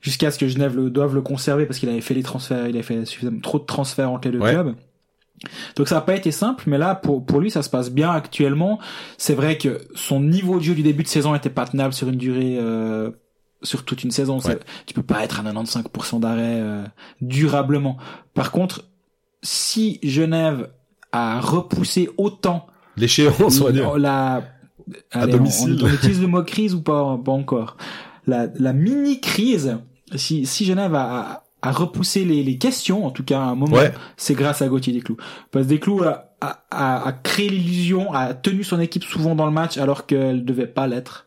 jusqu'à 0.00 0.30
ce 0.30 0.38
que 0.38 0.46
Genève 0.46 0.76
le, 0.76 0.90
doive 0.90 1.14
le 1.14 1.22
conserver 1.22 1.66
parce 1.66 1.78
qu'il 1.78 1.88
avait 1.88 2.00
fait 2.00 2.14
les 2.14 2.22
transferts, 2.22 2.68
il 2.68 2.74
avait 2.76 2.82
fait 2.82 3.04
suffisamment 3.04 3.40
trop 3.40 3.58
de 3.58 3.64
transferts 3.64 4.10
entre 4.10 4.28
les 4.28 4.32
deux 4.32 4.40
Ouais. 4.42 4.52
clubs. 4.52 4.74
Donc 5.76 5.88
ça 5.88 5.96
n'a 5.96 6.00
pas 6.00 6.16
été 6.16 6.30
simple, 6.30 6.64
mais 6.66 6.78
là 6.78 6.94
pour 6.94 7.24
pour 7.24 7.40
lui 7.40 7.50
ça 7.50 7.62
se 7.62 7.70
passe 7.70 7.90
bien 7.90 8.10
actuellement. 8.10 8.78
C'est 9.16 9.34
vrai 9.34 9.58
que 9.58 9.80
son 9.94 10.20
niveau 10.20 10.58
de 10.58 10.64
jeu 10.64 10.74
du 10.74 10.82
début 10.82 11.02
de 11.02 11.08
saison 11.08 11.34
était 11.34 11.50
pas 11.50 11.66
tenable 11.66 11.92
sur 11.92 12.08
une 12.08 12.16
durée 12.16 12.58
euh, 12.58 13.10
sur 13.62 13.84
toute 13.84 14.04
une 14.04 14.10
saison. 14.10 14.38
Ouais. 14.40 14.58
Tu 14.86 14.94
peux 14.94 15.02
pas 15.02 15.24
être 15.24 15.40
à 15.40 15.42
95% 15.42 16.20
d'arrêt 16.20 16.60
euh, 16.60 16.84
durablement. 17.20 17.96
Par 18.34 18.50
contre, 18.50 18.84
si 19.42 19.98
Genève 20.02 20.70
a 21.12 21.40
repoussé 21.40 22.10
autant 22.16 22.66
L'échéance, 22.96 23.62
la 23.96 24.42
À 25.12 25.22
Allez, 25.22 25.32
domicile. 25.32 25.78
On, 25.82 25.86
on 25.86 25.92
utilise 25.92 26.20
le 26.20 26.26
mot 26.26 26.42
crise 26.42 26.74
ou 26.74 26.82
pas, 26.82 27.18
pas 27.24 27.32
encore. 27.32 27.76
La, 28.26 28.48
la 28.54 28.72
mini 28.72 29.20
crise. 29.20 29.78
Si, 30.16 30.46
si 30.46 30.64
Genève 30.64 30.94
a, 30.94 31.20
a, 31.20 31.44
a 31.62 31.72
repoussé 31.72 32.24
les, 32.24 32.42
les 32.42 32.56
questions, 32.58 33.04
en 33.04 33.10
tout 33.10 33.24
cas 33.24 33.40
à 33.40 33.44
un 33.44 33.54
moment, 33.54 33.76
Ouais. 33.76 33.92
c'est 34.16 34.34
grâce 34.34 34.62
à 34.62 34.68
Gauthier 34.68 34.92
Desclous. 34.92 35.16
Parce 35.50 35.64
que 35.66 35.70
Desclous 35.70 36.02
a, 36.04 36.34
a, 36.40 36.64
a, 36.70 37.08
a 37.08 37.12
créé 37.12 37.48
l'illusion, 37.48 38.12
a 38.12 38.34
tenu 38.34 38.62
son 38.64 38.78
équipe 38.80 39.02
souvent 39.04 39.34
dans 39.34 39.46
le 39.46 39.52
match 39.52 39.76
alors 39.78 40.06
qu'elle 40.06 40.44
devait 40.44 40.66
pas 40.68 40.86
l'être. 40.86 41.26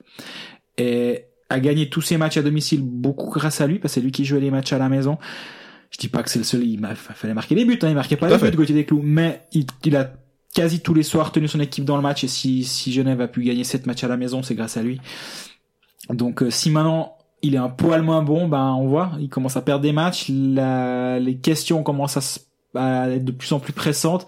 Et 0.77 1.25
a 1.49 1.59
gagné 1.59 1.89
tous 1.89 2.01
ses 2.01 2.15
matchs 2.17 2.37
à 2.37 2.41
domicile 2.43 2.81
beaucoup 2.81 3.29
grâce 3.29 3.59
à 3.59 3.67
lui, 3.67 3.77
parce 3.79 3.93
que 3.93 3.95
c'est 3.95 4.01
lui 4.05 4.11
qui 4.11 4.23
jouait 4.23 4.39
les 4.39 4.51
matchs 4.51 4.71
à 4.71 4.77
la 4.77 4.87
maison. 4.87 5.17
Je 5.89 5.97
dis 5.97 6.07
pas 6.07 6.23
que 6.23 6.29
c'est 6.29 6.39
le 6.39 6.45
seul, 6.45 6.63
il 6.63 6.79
m'a, 6.79 6.95
fallait 6.95 7.33
marquer 7.33 7.55
des 7.55 7.65
buts, 7.65 7.77
hein, 7.81 7.89
il 7.89 7.95
marquait 7.95 8.15
pas 8.15 8.27
à 8.27 8.37
les 8.37 8.51
buts. 8.51 8.55
Gauthier 8.55 8.75
Desclous, 8.75 9.01
mais 9.03 9.41
il, 9.51 9.65
il 9.83 9.95
a 9.97 10.13
quasi 10.55 10.79
tous 10.79 10.93
les 10.93 11.03
soirs 11.03 11.33
tenu 11.33 11.49
son 11.49 11.59
équipe 11.59 11.83
dans 11.83 11.97
le 11.97 12.01
match 12.01 12.23
et 12.23 12.29
si, 12.29 12.63
si 12.63 12.93
Genève 12.93 13.19
a 13.19 13.27
pu 13.27 13.41
gagner 13.43 13.65
sept 13.65 13.85
matchs 13.85 14.05
à 14.05 14.07
la 14.07 14.15
maison, 14.15 14.43
c'est 14.43 14.55
grâce 14.55 14.77
à 14.77 14.81
lui. 14.83 15.01
Donc 16.09 16.41
euh, 16.43 16.49
si 16.49 16.69
maintenant 16.69 17.17
il 17.43 17.55
est 17.55 17.59
un 17.59 17.69
poil 17.69 18.01
moins 18.03 18.21
bon, 18.23 18.47
ben 18.47 18.73
on 18.79 18.87
voit, 18.87 19.11
il 19.19 19.29
commence 19.29 19.57
à 19.57 19.61
perdre 19.61 19.81
des 19.81 19.93
matchs, 19.93 20.29
la, 20.29 21.19
les 21.19 21.37
questions 21.37 21.83
commencent 21.83 22.17
à, 22.17 22.21
se- 22.21 22.39
à 22.75 23.09
être 23.09 23.25
de 23.25 23.31
plus 23.31 23.51
en 23.51 23.59
plus 23.59 23.73
pressantes. 23.73 24.27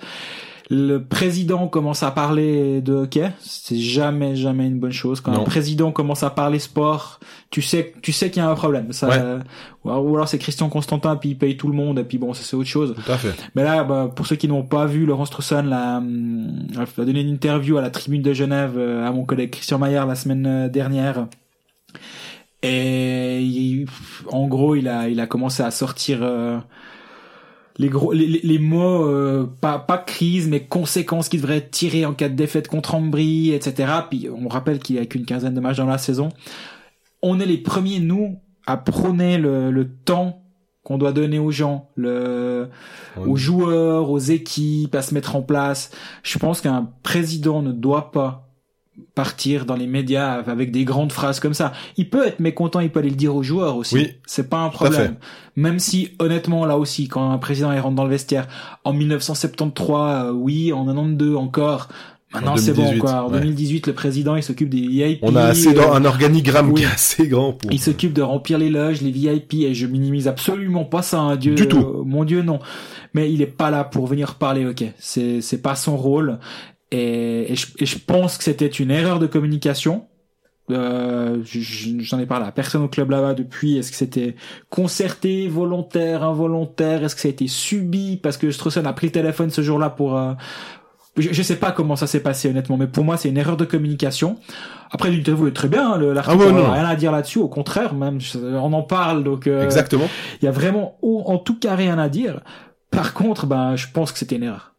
Le 0.69 0.97
président 1.03 1.67
commence 1.67 2.03
à 2.03 2.09
parler 2.11 2.81
de 2.81 2.93
hockey, 2.93 3.29
c'est 3.39 3.77
jamais 3.77 4.35
jamais 4.37 4.65
une 4.65 4.79
bonne 4.79 4.93
chose. 4.93 5.19
Quand 5.19 5.33
Non. 5.33 5.41
un 5.41 5.43
président 5.43 5.91
commence 5.91 6.23
à 6.23 6.29
parler 6.29 6.57
sport, 6.57 7.19
tu 7.51 7.61
sais 7.61 7.93
tu 8.01 8.13
sais 8.13 8.31
qu'il 8.31 8.41
y 8.41 8.45
a 8.45 8.49
un 8.49 8.55
problème. 8.55 8.93
Ça, 8.93 9.09
Ouais. 9.83 9.91
ou 9.93 10.15
alors 10.15 10.27
c'est 10.29 10.39
Christian 10.39 10.69
Constantin 10.69 11.17
puis 11.17 11.31
il 11.31 11.37
paye 11.37 11.57
tout 11.57 11.67
le 11.67 11.75
monde 11.75 11.99
et 11.99 12.03
puis 12.05 12.17
bon 12.17 12.33
ça 12.33 12.43
c'est 12.43 12.55
autre 12.55 12.69
chose. 12.69 12.95
Tout 12.95 13.11
à 13.11 13.17
fait. 13.17 13.35
Mais 13.55 13.63
là, 13.63 13.83
bah, 13.83 14.09
pour 14.15 14.25
ceux 14.25 14.37
qui 14.37 14.47
n'ont 14.47 14.63
pas 14.63 14.85
vu, 14.85 15.05
Laurent 15.05 15.25
Strusson 15.25 15.63
l'a, 15.67 15.97
hum, 15.97 16.65
a 16.77 17.05
donné 17.05 17.19
une 17.21 17.29
interview 17.29 17.77
à 17.77 17.81
la 17.81 17.89
tribune 17.89 18.21
de 18.21 18.33
Genève 18.33 18.75
euh, 18.77 19.05
à 19.05 19.11
mon 19.11 19.25
collègue 19.25 19.51
Christian 19.51 19.77
Maillard 19.77 20.07
la 20.07 20.15
semaine 20.15 20.45
euh, 20.47 20.69
dernière. 20.69 21.27
Et 22.63 23.41
il- 23.41 23.85
en 24.31 24.47
gros, 24.47 24.75
il 24.75 24.87
a, 24.87 25.09
il 25.09 25.19
a 25.19 25.27
commencé 25.27 25.61
à 25.63 25.69
sortir 25.71 26.19
euh, 26.21 26.57
les 27.77 27.89
gros, 27.89 28.13
les, 28.13 28.25
les- 28.27 28.39
les 28.43 28.59
mots, 28.59 29.05
euh, 29.05 29.45
pas, 29.61 29.79
pas 29.79 29.97
crise, 29.97 30.47
mais 30.47 30.61
conséquences 30.65 31.27
qui 31.29 31.37
devraient 31.37 31.57
être 31.57 31.71
tirées 31.71 32.05
en 32.05 32.13
cas 32.13 32.29
de 32.29 32.35
défaite 32.35 32.67
contre 32.67 32.95
Ambry, 32.95 33.51
etc. 33.51 33.91
Puis 34.09 34.27
on 34.29 34.47
rappelle 34.47 34.79
qu'il 34.79 34.95
y 34.95 34.99
a 34.99 35.05
qu'une 35.05 35.25
quinzaine 35.25 35.53
de 35.55 35.59
matchs 35.59 35.77
dans 35.77 35.85
la 35.85 35.97
saison. 35.97 36.29
On 37.21 37.39
est 37.39 37.45
les 37.45 37.57
premiers, 37.57 37.99
nous, 37.99 38.39
à 38.65 38.77
prôner 38.77 39.37
le, 39.37 39.71
le 39.71 39.89
temps 39.93 40.39
qu'on 40.83 40.97
doit 40.97 41.13
donner 41.13 41.39
aux 41.39 41.51
gens, 41.51 41.89
le, 41.95 42.69
aux 43.25 43.35
joueurs, 43.37 44.09
aux 44.09 44.19
équipes, 44.19 44.93
à 44.95 45.01
se 45.01 45.13
mettre 45.13 45.35
en 45.35 45.41
place. 45.41 45.91
Je 46.23 46.37
pense 46.37 46.59
qu'un 46.61 46.89
président 47.03 47.61
ne 47.61 47.71
doit 47.71 48.11
pas 48.11 48.49
partir 49.15 49.65
dans 49.65 49.75
les 49.75 49.87
médias 49.87 50.43
avec 50.45 50.71
des 50.71 50.85
grandes 50.85 51.11
phrases 51.11 51.39
comme 51.39 51.53
ça. 51.53 51.73
Il 51.97 52.09
peut 52.09 52.27
être 52.27 52.39
mécontent, 52.39 52.79
il 52.79 52.89
peut 52.89 52.99
aller 52.99 53.09
le 53.09 53.15
dire 53.15 53.35
aux 53.35 53.43
joueurs 53.43 53.77
aussi. 53.77 53.95
Oui. 53.95 54.11
C'est 54.25 54.49
pas 54.49 54.59
un 54.59 54.69
problème. 54.69 55.15
Même 55.55 55.79
si, 55.79 56.11
honnêtement, 56.19 56.65
là 56.65 56.77
aussi, 56.77 57.07
quand 57.07 57.31
un 57.31 57.37
président 57.37 57.71
il 57.71 57.79
rentre 57.79 57.95
dans 57.95 58.03
le 58.05 58.09
vestiaire, 58.09 58.47
en 58.83 58.93
1973, 58.93 60.25
euh, 60.27 60.31
oui, 60.31 60.73
en 60.73 60.85
92 60.85 61.35
encore, 61.35 61.89
maintenant 62.33 62.53
En 62.53 62.57
c'est 62.57 62.73
bon 62.73 62.81
2018, 62.83 62.99
quoi. 62.99 63.23
En 63.23 63.31
ouais. 63.31 63.39
2018, 63.39 63.87
le 63.87 63.93
président 63.93 64.35
il 64.35 64.41
s'occupe 64.43 64.69
des 64.69 64.87
VIP. 64.87 65.19
On 65.21 65.35
a 65.35 65.43
assez 65.43 65.75
euh, 65.77 65.93
un 65.93 66.05
organigramme 66.05 66.69
oui. 66.71 66.81
qui 66.81 66.83
est 66.83 66.91
assez 66.91 67.27
grand 67.27 67.53
pour. 67.53 67.71
il 67.71 67.79
s'occupe 67.79 68.13
de 68.13 68.23
remplir 68.23 68.57
les 68.57 68.69
loges, 68.69 69.01
les 69.01 69.11
VIP, 69.11 69.53
et 69.55 69.73
je 69.75 69.85
minimise 69.85 70.27
absolument 70.27 70.85
pas 70.85 71.03
ça, 71.03 71.19
hein, 71.19 71.35
Dieu. 71.35 71.53
Du 71.55 71.67
tout. 71.67 71.79
euh, 71.79 72.03
mon 72.03 72.23
Dieu, 72.23 72.41
non. 72.41 72.59
Mais 73.13 73.31
il 73.31 73.43
est 73.43 73.47
pas 73.47 73.69
là 73.69 73.83
pour 73.83 74.07
venir 74.07 74.35
parler, 74.35 74.65
ok. 74.65 74.83
C'est, 74.97 75.41
c'est 75.41 75.61
pas 75.61 75.75
son 75.75 75.95
rôle. 75.95 76.39
Et, 76.93 77.51
et, 77.51 77.55
je, 77.55 77.67
et 77.79 77.85
je 77.85 77.97
pense 77.97 78.37
que 78.37 78.43
c'était 78.43 78.67
une 78.67 78.91
erreur 78.91 79.17
de 79.19 79.25
communication. 79.27 80.05
Euh, 80.71 81.39
je- 81.43 81.59
je- 81.59 81.99
j'en 81.99 82.19
ai 82.19 82.25
parlé 82.25 82.45
à 82.45 82.51
personne 82.51 82.83
au 82.83 82.87
club 82.87 83.09
là-bas 83.11 83.33
depuis. 83.33 83.77
Est-ce 83.77 83.91
que 83.91 83.97
c'était 83.97 84.35
concerté, 84.69 85.47
volontaire, 85.49 86.23
involontaire? 86.23 87.03
Est-ce 87.03 87.15
que 87.15 87.21
ça 87.21 87.27
a 87.27 87.31
été 87.31 87.47
subi? 87.47 88.17
Parce 88.21 88.37
que 88.37 88.49
Straussen 88.51 88.85
a 88.87 88.93
pris 88.93 89.07
le 89.07 89.11
téléphone 89.11 89.49
ce 89.49 89.61
jour-là 89.61 89.89
pour 89.89 90.17
euh, 90.17 90.33
je, 91.17 91.29
je 91.33 91.41
sais 91.43 91.57
pas 91.57 91.71
comment 91.71 91.95
ça 91.97 92.07
s'est 92.07 92.21
passé 92.21 92.49
honnêtement, 92.49 92.77
mais 92.77 92.87
pour 92.87 93.03
moi 93.03 93.17
c'est 93.17 93.27
une 93.29 93.37
erreur 93.37 93.57
de 93.57 93.65
communication. 93.65 94.37
Après 94.89 95.11
l'interview 95.11 95.47
est 95.47 95.51
très 95.53 95.67
bien, 95.67 95.93
hein, 95.93 95.97
le- 95.97 96.13
l'article 96.13 96.37
Ah 96.41 96.45
ouais, 96.53 96.79
rien 96.79 96.85
à 96.85 96.95
dire 96.95 97.11
là-dessus, 97.11 97.39
au 97.39 97.49
contraire 97.49 97.93
même, 97.93 98.19
on 98.41 98.71
en 98.73 98.83
parle 98.83 99.23
donc 99.23 99.47
euh, 99.47 99.63
Exactement. 99.63 100.07
il 100.41 100.45
y 100.45 100.47
a 100.47 100.51
vraiment 100.51 100.97
en 101.03 101.37
tout 101.39 101.57
cas 101.59 101.75
rien 101.75 101.97
à 101.99 102.07
dire. 102.09 102.39
Par 102.89 103.13
contre, 103.13 103.47
ben 103.47 103.75
je 103.75 103.87
pense 103.93 104.11
que 104.11 104.19
c'était 104.19 104.37
une 104.37 104.43
erreur. 104.43 104.75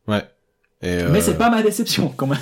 Et, 0.82 0.88
euh, 0.88 1.08
Mais 1.10 1.20
c'est 1.20 1.38
pas 1.38 1.50
ma 1.50 1.62
déception 1.62 2.08
quand 2.16 2.26
même. 2.26 2.38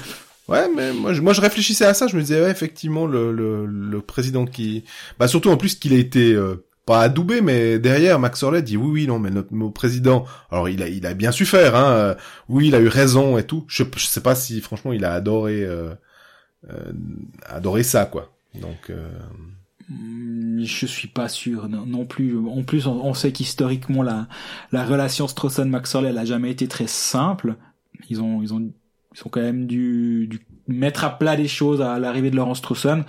Ouais, 0.48 0.68
mais 0.74 0.92
moi, 0.92 1.12
je- 1.12 1.20
moi 1.20 1.32
je 1.32 1.40
réfléchissais 1.40 1.84
à 1.84 1.94
ça, 1.94 2.08
je 2.08 2.16
me 2.16 2.20
disais 2.20 2.40
ouais, 2.42 2.50
effectivement 2.50 3.06
le, 3.06 3.32
le, 3.32 3.64
le 3.64 4.00
président 4.00 4.44
qui, 4.44 4.84
bah 5.18 5.28
surtout 5.28 5.50
en 5.50 5.56
plus 5.56 5.76
qu'il 5.76 5.92
a 5.92 5.96
été 5.96 6.32
euh, 6.34 6.64
pas 6.84 7.00
adoubé, 7.02 7.40
mais 7.40 7.78
derrière 7.78 8.18
Max 8.18 8.42
Orlet 8.42 8.60
dit 8.60 8.76
oui 8.76 8.90
oui 8.90 9.06
non 9.06 9.20
mais 9.20 9.30
notre, 9.30 9.54
notre 9.54 9.72
président, 9.72 10.24
alors 10.50 10.68
il 10.68 10.82
a 10.82 10.88
il 10.88 11.06
a 11.06 11.14
bien 11.14 11.30
su 11.30 11.46
faire, 11.46 11.76
hein, 11.76 11.92
euh, 11.92 12.14
oui 12.48 12.68
il 12.68 12.74
a 12.74 12.80
eu 12.80 12.88
raison 12.88 13.38
et 13.38 13.44
tout. 13.46 13.64
Je 13.68 13.84
je 13.96 14.04
sais 14.06 14.20
pas 14.20 14.34
si 14.34 14.60
franchement 14.60 14.92
il 14.92 15.04
a 15.04 15.12
adoré 15.12 15.62
euh, 15.64 15.94
euh, 16.70 16.92
adoré 17.46 17.84
ça 17.84 18.06
quoi. 18.06 18.32
Donc 18.60 18.90
euh, 18.90 19.08
Hmm, 19.88 20.62
Je 20.64 20.86
suis 20.86 21.08
pas 21.08 21.28
sûr 21.28 21.68
non, 21.68 21.86
non 21.86 22.04
plus. 22.06 22.36
En 22.38 22.62
plus, 22.62 22.86
on, 22.86 23.04
on 23.04 23.14
sait 23.14 23.32
qu'historiquement 23.32 24.02
la 24.02 24.28
la 24.70 24.84
relation 24.84 25.26
Strawson 25.28 25.66
Maxwell 25.66 26.06
elle 26.06 26.18
a 26.18 26.24
jamais 26.24 26.50
été 26.50 26.68
très 26.68 26.86
simple. 26.86 27.56
Ils 28.10 28.20
ont 28.20 28.42
ils 28.42 28.52
ont 28.54 28.60
ils 29.14 29.20
ont 29.26 29.28
quand 29.30 29.40
même 29.42 29.66
dû, 29.66 30.26
dû 30.28 30.40
mettre 30.68 31.04
à 31.04 31.10
plat 31.18 31.36
les 31.36 31.48
choses 31.48 31.80
à 31.82 31.98
l'arrivée 31.98 32.30
de 32.30 32.36
Laurent 32.36 32.54
Strawson. 32.54 33.04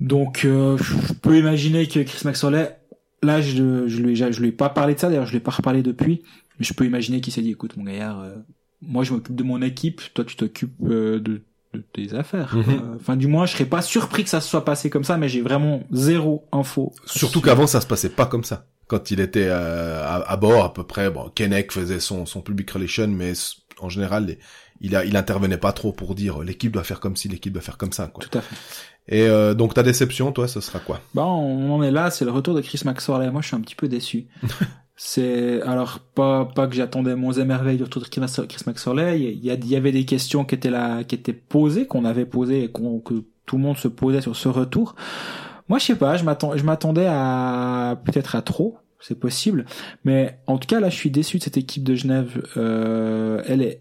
Donc 0.00 0.44
euh, 0.44 0.78
je 0.78 1.12
peux 1.12 1.36
imaginer 1.38 1.86
que 1.86 2.00
Chris 2.00 2.22
Maxwell 2.24 2.76
là 3.22 3.40
je 3.42 3.86
je 3.86 4.00
lui 4.00 4.12
ai- 4.22 4.32
je 4.32 4.40
lui 4.40 4.48
ai 4.48 4.52
pas 4.52 4.70
parlé 4.70 4.94
de 4.94 4.98
ça 5.00 5.08
d'ailleurs 5.08 5.26
je 5.26 5.32
lui 5.32 5.38
ai 5.38 5.42
pas 5.42 5.50
reparlé 5.50 5.82
depuis 5.82 6.22
mais 6.58 6.64
je 6.64 6.72
peux 6.72 6.86
imaginer 6.86 7.20
qu'il 7.20 7.32
s'est 7.34 7.42
dit 7.42 7.50
écoute 7.50 7.76
mon 7.76 7.84
gaillard 7.84 8.20
euh, 8.20 8.34
moi 8.80 9.04
je 9.04 9.12
m'occupe 9.12 9.36
de 9.36 9.42
mon 9.42 9.60
équipe 9.60 10.00
toi 10.14 10.24
tu 10.24 10.36
t'occupes 10.36 10.72
euh, 10.84 11.20
de, 11.20 11.42
de 11.74 11.84
tes 11.92 12.14
affaires 12.14 12.56
Mhm. 12.56 12.64
Euh, 12.70 12.96
enfin 12.96 13.16
du 13.16 13.26
moins 13.26 13.44
je 13.44 13.52
serais 13.52 13.66
pas 13.66 13.82
surpris 13.82 14.24
que 14.24 14.30
ça 14.30 14.40
se 14.40 14.48
soit 14.48 14.64
passé 14.64 14.88
comme 14.88 15.04
ça 15.04 15.18
mais 15.18 15.28
j'ai 15.28 15.42
vraiment 15.42 15.82
zéro 15.92 16.46
info 16.50 16.94
surtout 17.04 17.42
qu'avant 17.42 17.66
ça 17.66 17.82
se 17.82 17.86
passait 17.86 18.08
pas 18.10 18.24
comme 18.26 18.44
ça. 18.44 18.66
Quand 18.86 19.10
il 19.12 19.20
était 19.20 19.46
euh, 19.48 20.02
à, 20.02 20.16
à 20.32 20.36
bord 20.36 20.64
à 20.64 20.72
peu 20.72 20.82
près, 20.84 21.10
bon 21.10 21.28
Kennec 21.34 21.70
faisait 21.72 22.00
son 22.00 22.24
son 22.26 22.40
public 22.40 22.68
relation, 22.72 23.06
mais 23.06 23.34
en 23.84 23.88
général 23.88 24.26
les- 24.26 24.38
il 24.80 24.96
a 24.96 25.04
il 25.04 25.16
intervenait 25.16 25.58
pas 25.58 25.72
trop 25.72 25.92
pour 25.92 26.14
dire 26.14 26.40
l'équipe 26.40 26.72
doit 26.72 26.84
faire 26.84 27.00
comme 27.00 27.16
ci, 27.16 27.28
l'équipe 27.28 27.52
doit 27.52 27.62
faire 27.62 27.76
comme 27.78 27.92
ça 27.92 28.06
quoi. 28.06 28.24
tout 28.24 28.38
à 28.38 28.40
fait 28.40 28.54
Et 29.08 29.22
euh, 29.28 29.54
donc 29.54 29.74
ta 29.74 29.82
déception, 29.82 30.30
toi, 30.32 30.46
ce 30.48 30.60
sera 30.60 30.78
quoi? 30.78 31.00
Bon, 31.14 31.22
on 31.24 31.72
en 31.74 31.82
est 31.82 31.90
là, 31.90 32.10
c'est 32.10 32.24
le 32.24 32.30
retour 32.30 32.54
de 32.54 32.60
Chris 32.60 32.80
Maxwell. 32.84 33.30
Moi, 33.32 33.40
je 33.42 33.48
suis 33.48 33.56
un 33.56 33.60
petit 33.60 33.74
peu 33.74 33.88
déçu. 33.88 34.26
c'est 34.96 35.62
alors 35.62 35.98
pas 36.14 36.44
pas 36.44 36.66
que 36.68 36.74
j'attendais 36.74 37.16
mon 37.16 37.32
émerveil 37.32 37.76
du 37.76 37.82
retour 37.84 38.02
de 38.02 38.06
Chris 38.08 38.20
Max- 38.20 38.40
Chris 38.48 38.62
Maxwell. 38.66 39.18
Il 39.20 39.44
y, 39.44 39.50
a- 39.50 39.54
il 39.54 39.66
y 39.66 39.76
avait 39.76 39.92
des 39.92 40.04
questions 40.04 40.44
qui 40.44 40.54
étaient 40.54 40.70
là, 40.70 41.02
qui 41.04 41.14
étaient 41.14 41.32
posées, 41.32 41.86
qu'on 41.86 42.04
avait 42.04 42.26
posées 42.26 42.64
et 42.64 42.70
qu'on 42.70 43.00
que 43.00 43.24
tout 43.46 43.56
le 43.56 43.62
monde 43.62 43.78
se 43.78 43.88
posait 43.88 44.20
sur 44.20 44.36
ce 44.36 44.48
retour. 44.48 44.94
Moi, 45.68 45.78
je 45.78 45.86
sais 45.86 45.96
pas, 45.96 46.16
je 46.16 46.24
m'attends, 46.24 46.56
je 46.56 46.62
m'attendais 46.64 47.06
à 47.08 48.00
peut-être 48.04 48.34
à 48.36 48.42
trop. 48.42 48.78
C'est 49.00 49.18
possible, 49.18 49.64
mais 50.04 50.38
en 50.46 50.58
tout 50.58 50.66
cas 50.68 50.78
là, 50.80 50.90
je 50.90 50.94
suis 50.96 51.10
déçu 51.10 51.38
de 51.38 51.42
cette 51.42 51.56
équipe 51.56 51.82
de 51.84 51.94
Genève. 51.94 52.42
Euh, 52.56 53.42
elle 53.46 53.62
est, 53.62 53.80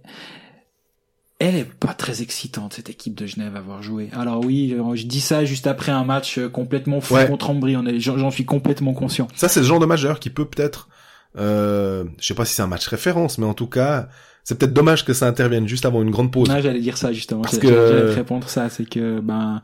elle 1.40 1.56
est 1.56 1.66
pas 1.80 1.94
très 1.94 2.22
excitante 2.22 2.74
cette 2.74 2.90
équipe 2.90 3.16
de 3.16 3.26
Genève 3.26 3.56
à 3.56 3.60
avoir 3.60 3.82
joué. 3.82 4.10
Alors 4.14 4.44
oui, 4.44 4.76
je 4.96 5.06
dis 5.06 5.22
ça 5.22 5.46
juste 5.46 5.68
après 5.68 5.92
un 5.92 6.04
match 6.04 6.38
euh, 6.38 6.50
complètement 6.50 7.00
fou 7.02 7.16
Ouais. 7.16 7.28
contre 7.28 7.50
Ambry. 7.50 7.76
J'en 8.00 8.32
suis 8.32 8.46
complètement 8.46 8.94
conscient. 8.94 9.28
Ça, 9.36 9.48
c'est 9.50 9.60
le 9.62 9.66
genre 9.66 9.80
de 9.80 9.86
majeur 9.86 10.20
qui 10.20 10.30
peut 10.30 10.46
peut-être, 10.46 10.90
euh, 11.38 12.06
je 12.20 12.26
sais 12.28 12.34
pas 12.34 12.46
si 12.46 12.54
c'est 12.56 12.62
un 12.62 12.68
match 12.68 12.88
référence, 12.88 13.38
mais 13.38 13.46
en 13.46 13.54
tout 13.54 13.68
cas, 13.68 14.10
c'est 14.44 14.58
peut-être 14.58 14.74
dommage 14.74 15.06
que 15.06 15.14
ça 15.14 15.28
intervienne 15.28 15.68
juste 15.68 15.86
avant 15.86 16.02
une 16.02 16.12
grande 16.12 16.32
pause. 16.32 16.50
Ouais, 16.50 16.62
j'allais 16.62 16.80
dire 16.82 16.98
ça 16.98 17.12
justement. 17.14 17.42
Parce 17.42 17.58
que- 17.58 17.68
J'allais 17.68 18.12
te 18.12 18.16
répondre 18.16 18.50
ça, 18.50 18.68
c'est 18.70 18.86
que 18.90 19.20
ben 19.20 19.62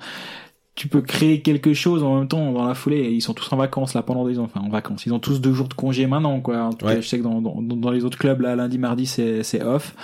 tu 0.76 0.88
peux 0.90 1.02
créer 1.02 1.42
quelque 1.42 1.74
chose 1.74 2.04
en 2.04 2.20
même 2.20 2.28
temps 2.28 2.52
dans 2.52 2.66
la 2.66 2.76
foulée. 2.76 3.10
Ils 3.12 3.22
sont 3.22 3.34
tous 3.34 3.52
en 3.54 3.58
vacances 3.58 3.94
là 3.94 4.04
pendant 4.04 4.28
des 4.28 4.40
ans, 4.40 4.44
enfin 4.44 4.60
en 4.60 4.70
vacances. 4.70 5.06
Ils 5.06 5.14
ont 5.14 5.20
tous 5.20 5.40
deux 5.40 5.54
jours 5.54 5.68
de 5.70 5.74
congé 5.74 6.06
maintenant 6.06 6.42
quoi. 6.42 6.64
En 6.64 6.74
tout 6.74 6.86
Ouais. 6.86 6.96
cas, 6.96 7.02
je 7.02 7.08
sais 7.08 7.18
que 7.18 7.24
dans, 7.24 7.42
dans, 7.42 7.62
dans 7.62 7.92
les 7.92 8.04
autres 8.04 8.18
clubs 8.18 8.42
là, 8.42 8.56
lundi, 8.56 8.78
mardi, 8.78 9.06
c'est 9.06 9.44
c'est 9.44 9.64
off. 9.64 9.96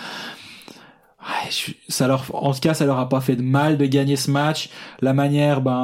Ouais, 1.21 1.51
ça 1.87 2.07
leur, 2.07 2.23
en 2.33 2.51
tout 2.51 2.59
cas, 2.61 2.73
ça 2.73 2.85
leur 2.87 2.97
a 2.97 3.07
pas 3.07 3.21
fait 3.21 3.35
de 3.35 3.43
mal 3.43 3.77
de 3.77 3.85
gagner 3.85 4.15
ce 4.15 4.31
match. 4.31 4.69
La 5.01 5.13
manière, 5.13 5.61
ben, 5.61 5.77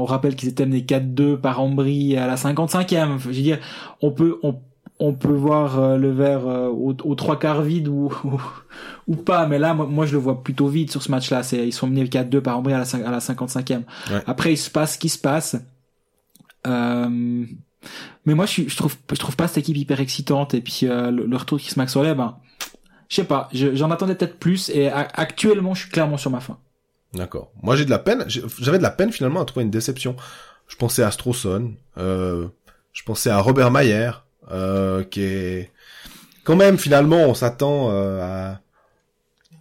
on 0.00 0.06
rappelle 0.06 0.36
qu'ils 0.36 0.48
étaient 0.48 0.64
menés 0.64 0.80
4-2 0.80 1.36
par 1.36 1.60
Ambry 1.60 2.16
à 2.16 2.26
la 2.26 2.36
55e. 2.36 3.18
Je 3.18 3.26
veux 3.26 3.32
dire, 3.34 3.58
on 4.00 4.10
peut, 4.10 4.38
on, 4.42 4.58
on 5.02 5.14
peut 5.14 5.32
voir 5.32 5.78
euh, 5.80 5.96
le 5.96 6.10
verre 6.12 6.46
euh, 6.46 6.68
aux, 6.68 6.94
aux 7.04 7.14
trois 7.14 7.38
quarts 7.38 7.62
vide 7.62 7.88
ou, 7.88 8.12
ou, 8.24 8.40
ou 9.08 9.16
pas. 9.16 9.46
Mais 9.46 9.58
là, 9.58 9.74
moi, 9.74 9.86
moi, 9.86 10.06
je 10.06 10.12
le 10.12 10.18
vois 10.18 10.42
plutôt 10.44 10.68
vide 10.68 10.90
sur 10.90 11.02
ce 11.02 11.10
match-là. 11.10 11.42
C'est, 11.42 11.66
ils 11.66 11.72
sont 11.72 11.86
menés 11.86 12.04
4-2 12.04 12.40
par 12.40 12.58
Ambry 12.58 12.72
à 12.74 12.78
la, 12.78 12.84
cin- 12.84 13.02
à 13.04 13.10
la 13.10 13.18
55e. 13.18 13.82
Ouais. 14.10 14.22
Après, 14.26 14.52
il 14.52 14.56
se 14.58 14.70
passe 14.70 14.94
ce 14.94 14.98
qui 14.98 15.08
se 15.08 15.18
passe. 15.18 15.56
Euh, 16.66 17.44
mais 18.26 18.34
moi, 18.34 18.46
je, 18.46 18.62
je 18.68 18.76
trouve, 18.76 18.94
je 19.10 19.16
trouve 19.16 19.36
pas 19.36 19.48
cette 19.48 19.58
équipe 19.58 19.76
hyper 19.76 20.00
excitante. 20.00 20.54
Et 20.54 20.60
puis, 20.60 20.80
euh, 20.84 21.10
le, 21.10 21.26
le 21.26 21.36
retour 21.36 21.58
de 21.58 21.62
Chris 21.62 21.74
Maxwell, 21.76 22.14
ben, 22.14 22.36
je 23.08 23.16
sais 23.16 23.24
pas. 23.24 23.48
je- 23.52 23.74
J'en 23.74 23.90
attendais 23.90 24.14
peut-être 24.14 24.38
plus. 24.38 24.68
Et 24.70 24.88
a- 24.88 25.08
actuellement, 25.14 25.74
je 25.74 25.82
suis 25.82 25.90
clairement 25.90 26.16
sur 26.18 26.30
ma 26.30 26.40
fin. 26.40 26.58
D'accord. 27.14 27.50
Moi, 27.62 27.74
j'ai 27.76 27.84
de 27.84 27.90
la 27.90 27.98
peine. 27.98 28.24
J'avais 28.28 28.78
de 28.78 28.82
la 28.82 28.90
peine 28.90 29.10
finalement 29.12 29.40
à 29.40 29.44
trouver 29.44 29.64
une 29.64 29.70
déception. 29.70 30.14
Je 30.68 30.76
pensais 30.76 31.02
à 31.02 31.10
Strauson. 31.10 31.72
Euh, 31.98 32.46
je 32.92 33.02
pensais 33.02 33.30
à 33.30 33.38
Robert 33.40 33.70
Mayer, 33.70 34.10
euh, 34.50 35.04
qui 35.04 35.66
quand 36.44 36.56
même 36.56 36.78
finalement, 36.78 37.24
on 37.24 37.34
s'attend 37.34 37.90
euh, 37.90 38.22
à. 38.22 38.60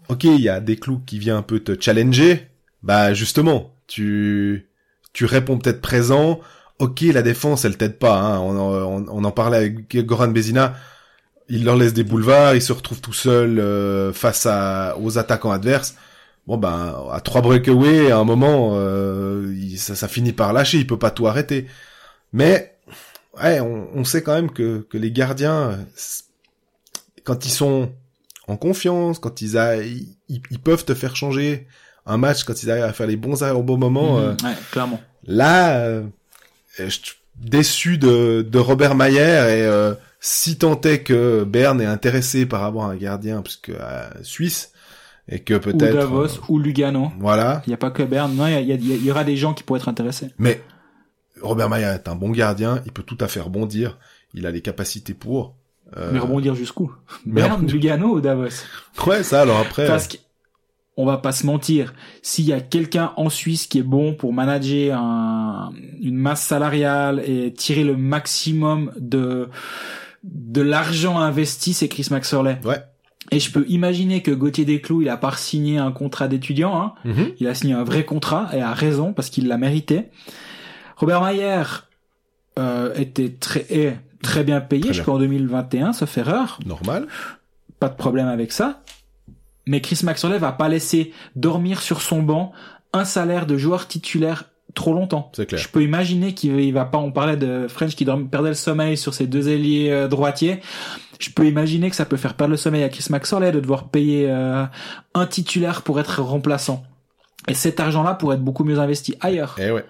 Ok, 0.07 0.23
il 0.23 0.41
y 0.41 0.49
a 0.49 0.59
des 0.59 0.75
clous 0.77 1.01
qui 1.05 1.19
vient 1.19 1.37
un 1.37 1.43
peu 1.43 1.59
te 1.59 1.79
challenger. 1.79 2.47
Bah 2.81 3.13
justement, 3.13 3.75
tu 3.87 4.67
tu 5.13 5.25
réponds 5.25 5.57
peut-être 5.57 5.81
présent. 5.81 6.39
Ok, 6.79 7.01
la 7.01 7.21
défense, 7.21 7.65
elle 7.65 7.77
t'aide 7.77 7.99
pas. 7.99 8.19
Hein. 8.19 8.39
On, 8.39 8.57
on, 8.57 9.05
on 9.09 9.23
en 9.23 9.31
parlait 9.31 9.57
avec 9.57 10.05
Goran 10.05 10.29
Bezina. 10.29 10.75
Il 11.49 11.65
leur 11.65 11.75
laisse 11.75 11.93
des 11.93 12.03
boulevards, 12.03 12.55
il 12.55 12.61
se 12.61 12.71
retrouve 12.71 13.01
tout 13.01 13.13
seul 13.13 13.59
euh, 13.59 14.13
face 14.13 14.45
à, 14.45 14.95
aux 14.99 15.17
attaquants 15.17 15.51
adverses. 15.51 15.95
Bon 16.47 16.57
ben, 16.57 16.95
à 17.11 17.21
trois 17.21 17.41
breakaways, 17.41 18.11
à 18.11 18.17
un 18.17 18.23
moment, 18.23 18.71
euh, 18.75 19.53
ça, 19.75 19.95
ça 19.95 20.07
finit 20.07 20.31
par 20.31 20.53
lâcher. 20.53 20.77
Il 20.77 20.87
peut 20.87 20.97
pas 20.97 21.11
tout 21.11 21.27
arrêter. 21.27 21.67
Mais 22.33 22.77
ouais, 23.43 23.59
on, 23.59 23.87
on 23.93 24.03
sait 24.03 24.21
quand 24.23 24.33
même 24.33 24.51
que, 24.51 24.85
que 24.89 24.97
les 24.97 25.11
gardiens, 25.11 25.79
c'est- 25.95 26.23
quand 27.23 27.45
ils 27.45 27.51
sont 27.51 27.91
en 28.47 28.57
confiance, 28.57 29.19
quand 29.19 29.41
ils, 29.41 29.57
a, 29.57 29.77
ils, 29.77 30.07
ils 30.29 30.59
peuvent 30.59 30.85
te 30.85 30.93
faire 30.93 31.15
changer 31.15 31.67
un 32.05 32.17
match, 32.17 32.43
quand 32.43 32.63
ils 32.63 32.71
arrivent 32.71 32.83
à 32.85 32.93
faire 32.93 33.07
les 33.07 33.17
bons 33.17 33.43
arrêts 33.43 33.51
au 33.51 33.61
bon 33.63 33.77
moment. 33.77 34.19
euh, 34.19 34.31
Mhm. 34.31 34.47
ouais, 34.47 34.55
clairement. 34.71 35.01
Là, 35.27 35.79
euh, 35.81 36.03
je 36.79 36.87
suis 36.89 37.15
déçu 37.35 37.97
de, 37.97 38.41
de 38.49 38.57
Robert 38.59 38.95
Mayer 38.95 39.19
et 39.19 39.63
euh, 39.65 39.93
si 40.19 40.57
tant 40.57 40.79
est 40.81 41.03
que 41.03 41.43
Berne 41.43 41.81
est 41.81 41.85
intéressé 41.85 42.45
par 42.45 42.63
avoir 42.63 42.89
un 42.89 42.95
gardien 42.95 43.41
parce 43.41 43.57
que 43.57 43.73
euh, 43.73 44.09
suisse 44.23 44.71
et 45.29 45.39
que 45.39 45.53
Ou 45.53 45.59
peut-être 45.59 45.93
Davos, 45.93 46.25
euh, 46.25 46.39
ou 46.49 46.57
Lugano. 46.59 47.11
voilà. 47.19 47.61
Il 47.67 47.69
n'y 47.69 47.73
a 47.75 47.77
pas 47.77 47.91
que 47.91 48.01
Berne. 48.03 48.33
Non, 48.35 48.47
il 48.47 48.59
y, 48.67 48.73
y, 48.73 49.05
y 49.05 49.11
aura 49.11 49.23
des 49.23 49.37
gens 49.37 49.53
qui 49.53 49.61
pourraient 49.63 49.79
être 49.79 49.87
intéressés. 49.89 50.29
Mais 50.39 50.61
Robert 51.41 51.69
Mayer 51.69 51.85
est 51.95 52.07
un 52.07 52.15
bon 52.15 52.29
gardien, 52.31 52.81
il 52.85 52.91
peut 52.91 53.03
tout 53.03 53.17
à 53.19 53.27
fait 53.27 53.39
rebondir, 53.39 53.97
il 54.33 54.45
a 54.45 54.51
les 54.51 54.61
capacités 54.61 55.13
pour. 55.13 55.55
Euh, 55.97 56.11
Mais 56.13 56.19
rebondir 56.19 56.55
jusqu'où? 56.55 56.91
Rebondir. 57.25 57.73
Lugano 57.75 58.15
ou 58.15 58.21
Davos? 58.21 58.63
Ouais, 59.07 59.23
ça 59.23 59.41
alors 59.41 59.59
après. 59.59 59.87
Parce 59.87 60.07
que 60.07 60.17
on 60.97 61.05
va 61.05 61.17
pas 61.17 61.31
se 61.31 61.45
mentir, 61.45 61.93
s'il 62.21 62.43
y 62.45 62.51
a 62.51 62.59
quelqu'un 62.59 63.13
en 63.15 63.29
Suisse 63.29 63.67
qui 63.67 63.79
est 63.79 63.83
bon 63.83 64.13
pour 64.13 64.33
manager 64.33 64.99
un, 64.99 65.71
une 66.01 66.17
masse 66.17 66.41
salariale 66.43 67.23
et 67.25 67.53
tirer 67.53 67.85
le 67.85 67.95
maximum 67.95 68.91
de 68.99 69.47
de 70.23 70.61
l'argent 70.61 71.17
investi, 71.17 71.71
c'est 71.73 71.87
Chris 71.87 72.07
Maxwell. 72.11 72.59
Ouais. 72.65 72.83
Et 73.31 73.39
je 73.39 73.51
peux 73.51 73.65
imaginer 73.69 74.21
que 74.21 74.31
Gauthier 74.31 74.65
Desclous, 74.65 75.01
il 75.01 75.07
a 75.09 75.15
pas 75.15 75.31
signé 75.37 75.77
un 75.77 75.91
contrat 75.93 76.27
d'étudiant, 76.27 76.75
hein. 76.81 76.93
Mhm. 77.05 77.31
il 77.39 77.47
a 77.47 77.55
signé 77.55 77.73
un 77.73 77.83
vrai 77.85 78.03
contrat 78.03 78.49
et 78.53 78.61
a 78.61 78.73
raison 78.73 79.13
parce 79.13 79.29
qu'il 79.29 79.47
l'a 79.47 79.57
mérité. 79.57 80.09
Robert 80.99 81.21
Mayer 81.23 81.63
euh, 82.59 82.93
était 82.95 83.29
très 83.29 83.65
est 83.69 83.97
très 84.21 84.43
bien 84.43 84.59
payé 84.61 84.83
jusqu'en 84.93 85.17
2021, 85.17 85.93
sauf 85.93 86.17
erreur 86.17 86.59
Normal. 86.65 87.07
pas 87.79 87.89
de 87.89 87.95
problème 87.95 88.27
avec 88.27 88.51
ça. 88.51 88.81
Mais 89.65 89.81
Chris 89.81 90.01
Maxwell 90.03 90.37
va 90.39 90.51
pas 90.51 90.67
laisser 90.69 91.13
dormir 91.35 91.81
sur 91.81 92.01
son 92.01 92.21
banc 92.21 92.51
un 92.91 93.05
salaire 93.05 93.45
de 93.45 93.57
joueur 93.57 93.87
titulaire 93.87 94.45
trop 94.75 94.93
longtemps. 94.93 95.31
C'est 95.35 95.45
clair. 95.45 95.59
Je 95.61 95.67
peux 95.69 95.83
imaginer 95.83 96.33
qu'il 96.33 96.59
il 96.59 96.71
va 96.73 96.85
pas, 96.85 96.97
on 96.97 97.11
parlait 97.11 97.37
de 97.37 97.67
French 97.67 97.95
qui 97.95 98.05
dorm- 98.05 98.29
perdait 98.29 98.49
le 98.49 98.55
sommeil 98.55 98.97
sur 98.97 99.13
ses 99.13 99.25
deux 99.27 99.47
ailiers 99.49 99.91
euh, 99.91 100.07
droitiers. 100.07 100.59
Je 101.19 101.29
peux 101.31 101.45
imaginer 101.47 101.89
que 101.89 101.95
ça 101.95 102.05
peut 102.05 102.17
faire 102.17 102.33
perdre 102.33 102.51
le 102.51 102.57
sommeil 102.57 102.83
à 102.83 102.89
Chris 102.89 103.05
Maxwell 103.09 103.53
de 103.53 103.59
devoir 103.59 103.89
payer 103.89 104.25
euh, 104.29 104.65
un 105.13 105.25
titulaire 105.27 105.81
pour 105.81 105.99
être 105.99 106.21
remplaçant. 106.21 106.83
Et 107.49 107.53
cet 107.55 107.79
argent-là 107.79 108.13
pourrait 108.13 108.35
être 108.35 108.43
beaucoup 108.43 108.63
mieux 108.63 108.79
investi 108.79 109.15
ailleurs. 109.19 109.55
Eh 109.59 109.71
ouais. 109.71 109.83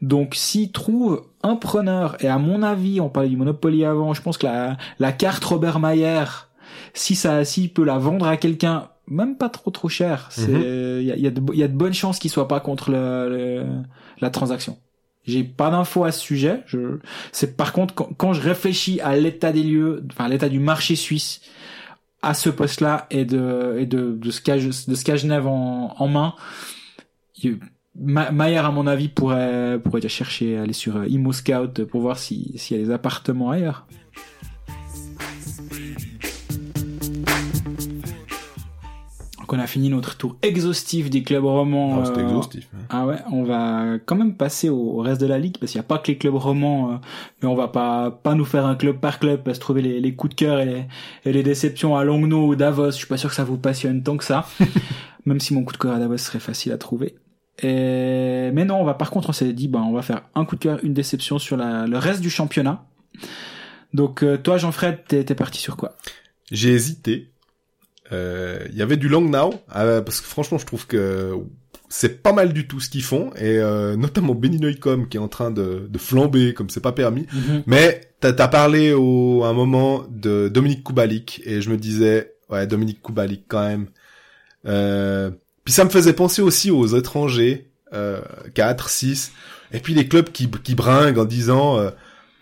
Donc 0.00 0.34
s'il 0.34 0.70
trouve 0.72 1.26
un 1.42 1.56
preneur, 1.56 2.16
et 2.24 2.28
à 2.28 2.38
mon 2.38 2.62
avis, 2.62 3.00
on 3.00 3.08
parlait 3.08 3.28
du 3.28 3.36
Monopoly 3.36 3.84
avant, 3.84 4.14
je 4.14 4.22
pense 4.22 4.38
que 4.38 4.46
la, 4.46 4.76
la 4.98 5.12
carte 5.12 5.44
Robert 5.44 5.80
Mayer, 5.80 6.24
si 6.94 7.14
ça, 7.16 7.44
s'il 7.44 7.72
peut 7.72 7.84
la 7.84 7.98
vendre 7.98 8.26
à 8.26 8.36
quelqu'un, 8.36 8.88
même 9.08 9.36
pas 9.36 9.48
trop 9.48 9.70
trop 9.72 9.88
cher, 9.88 10.28
c'est, 10.30 10.52
il 10.52 11.02
y, 11.06 11.12
a, 11.12 11.16
y 11.16 11.26
a 11.26 11.30
de, 11.30 11.54
y 11.54 11.62
a 11.64 11.68
de 11.68 11.74
bonnes 11.76 11.92
chances 11.94 12.18
qu'il 12.20 12.30
soit 12.30 12.46
pas 12.48 12.60
contre 12.60 12.90
le, 12.92 13.28
le- 13.28 13.66
la 14.20 14.30
transaction. 14.30 14.78
J'ai 15.26 15.44
pas 15.44 15.70
d'infos 15.70 16.04
à 16.04 16.12
ce 16.12 16.20
sujet. 16.20 16.62
Je, 16.66 16.98
c'est 17.32 17.56
par 17.56 17.72
contre 17.72 17.94
quand, 17.94 18.08
quand 18.16 18.32
je 18.32 18.40
réfléchis 18.40 19.00
à 19.00 19.16
l'état 19.16 19.52
des 19.52 19.62
lieux, 19.64 20.02
enfin 20.12 20.28
l'état 20.28 20.48
du 20.48 20.60
marché 20.60 20.94
suisse, 20.96 21.40
à 22.22 22.34
ce 22.34 22.50
poste-là 22.50 23.06
et 23.10 23.24
de 23.24 23.76
et 23.78 23.86
de 23.86 24.12
de 24.12 24.30
ce 24.30 24.40
qu'a 24.40 24.56
de 24.56 24.70
ce 24.70 25.04
qu'a 25.04 25.16
Genève 25.16 25.46
en, 25.46 25.94
en 25.98 26.08
main, 26.08 26.34
il- 27.42 27.58
Ma- 27.98 28.30
Mayer, 28.30 28.58
à 28.58 28.70
mon 28.70 28.86
avis, 28.86 29.08
pourrait, 29.08 29.78
pourrait 29.82 30.00
déjà 30.00 30.14
chercher, 30.14 30.56
aller 30.56 30.72
sur 30.72 30.96
euh, 30.96 31.06
Imo 31.08 31.32
Scout 31.32 31.84
pour 31.84 32.00
voir 32.00 32.18
si- 32.18 32.52
s'il 32.56 32.76
y 32.78 32.80
a 32.80 32.84
des 32.84 32.92
appartements 32.92 33.50
ailleurs. 33.50 33.86
Donc 39.38 39.52
on 39.54 39.58
a 39.58 39.66
fini 39.66 39.88
notre 39.88 40.16
tour 40.16 40.36
exhaustif 40.42 41.10
des 41.10 41.22
clubs 41.22 41.44
romans. 41.44 42.02
Ah, 42.04 42.08
euh, 42.10 42.24
exhaustif. 42.24 42.68
hein. 42.74 42.78
ah 42.90 43.06
ouais, 43.06 43.16
on 43.32 43.42
va 43.42 43.94
quand 44.04 44.14
même 44.14 44.34
passer 44.36 44.68
au, 44.68 44.76
au 44.76 44.98
reste 44.98 45.20
de 45.20 45.26
la 45.26 45.38
ligue 45.38 45.56
parce 45.58 45.72
qu'il 45.72 45.80
n'y 45.80 45.84
a 45.84 45.88
pas 45.88 45.98
que 45.98 46.08
les 46.12 46.18
clubs 46.18 46.34
romans, 46.36 46.92
euh, 46.92 46.96
mais 47.42 47.48
on 47.48 47.54
va 47.56 47.66
pas 47.68 48.10
pas 48.12 48.34
nous 48.34 48.44
faire 48.44 48.66
un 48.66 48.76
club 48.76 48.98
par 48.98 49.18
club 49.18 49.42
parce 49.42 49.58
que 49.58 49.62
trouver 49.62 49.82
les, 49.82 50.00
les 50.00 50.14
coups 50.14 50.36
de 50.36 50.38
cœur 50.38 50.60
et 50.60 50.66
les, 50.66 50.84
et 51.24 51.32
les 51.32 51.42
déceptions 51.42 51.96
à 51.96 52.04
Longno 52.04 52.46
ou 52.46 52.54
Davos. 52.54 52.92
Je 52.92 52.96
suis 52.96 53.06
pas 53.06 53.16
sûr 53.16 53.30
que 53.30 53.34
ça 53.34 53.44
vous 53.44 53.58
passionne 53.58 54.02
tant 54.04 54.16
que 54.16 54.24
ça, 54.24 54.46
même 55.26 55.40
si 55.40 55.52
mon 55.54 55.64
coup 55.64 55.72
de 55.72 55.78
cœur 55.78 55.94
à 55.94 55.98
Davos 55.98 56.18
serait 56.18 56.38
facile 56.38 56.70
à 56.72 56.78
trouver. 56.78 57.16
Et... 57.62 58.50
Mais 58.52 58.64
non, 58.64 58.76
on 58.80 58.84
va 58.84 58.94
par 58.94 59.10
contre 59.10 59.30
on 59.30 59.32
s'est 59.32 59.52
dit 59.52 59.68
ben 59.68 59.80
on 59.80 59.92
va 59.92 60.02
faire 60.02 60.22
un 60.34 60.44
coup 60.44 60.56
de 60.56 60.60
cœur, 60.60 60.78
une 60.82 60.94
déception 60.94 61.38
sur 61.38 61.56
la, 61.56 61.86
le 61.86 61.98
reste 61.98 62.20
du 62.20 62.30
championnat. 62.30 62.84
Donc 63.92 64.22
euh, 64.22 64.36
toi 64.38 64.56
Jean-Fred, 64.58 65.00
t'es 65.06 65.34
parti 65.34 65.60
sur 65.60 65.76
quoi? 65.76 65.96
J'ai 66.50 66.72
hésité. 66.72 67.30
Euh, 68.12 68.66
Il 68.70 68.76
y 68.76 68.82
avait 68.82 68.96
du 68.96 69.08
long 69.08 69.20
now 69.20 69.54
euh, 69.76 70.00
parce 70.02 70.20
que 70.20 70.26
franchement, 70.26 70.58
je 70.58 70.66
trouve 70.66 70.86
que 70.86 71.34
c'est 71.88 72.22
pas 72.22 72.32
mal 72.32 72.52
du 72.52 72.66
tout 72.66 72.80
ce 72.80 72.88
qu'ils 72.88 73.02
font 73.02 73.32
et 73.34 73.58
euh, 73.58 73.96
notamment 73.96 74.34
Benny 74.34 74.60
qui 75.10 75.16
est 75.16 75.20
en 75.20 75.28
train 75.28 75.50
de, 75.50 75.88
de 75.88 75.98
flamber 75.98 76.54
comme 76.54 76.70
c'est 76.70 76.80
pas 76.80 76.92
permis. 76.92 77.26
Mais 77.66 78.00
t'as 78.20 78.30
as 78.30 78.48
parlé 78.48 78.92
au 78.92 79.42
à 79.44 79.48
un 79.48 79.52
moment 79.52 80.04
de 80.08 80.48
Dominique 80.48 80.84
Kubalik 80.84 81.42
et 81.44 81.60
je 81.60 81.70
me 81.70 81.76
disais 81.76 82.34
ouais 82.48 82.66
Dominique 82.66 83.02
Kubalik 83.02 83.44
quand 83.48 83.66
même. 83.66 83.86
Euh, 84.66 85.30
puis 85.70 85.74
ça 85.76 85.84
me 85.84 85.90
faisait 85.90 86.14
penser 86.14 86.42
aussi 86.42 86.72
aux 86.72 86.84
étrangers 86.88 87.70
euh, 87.92 88.20
4, 88.54 88.88
6 88.88 89.30
et 89.72 89.78
puis 89.78 89.94
les 89.94 90.08
clubs 90.08 90.28
qui 90.30 90.50
qui 90.50 90.74
bringuent 90.74 91.18
en 91.20 91.24
disant 91.24 91.78
euh, 91.78 91.90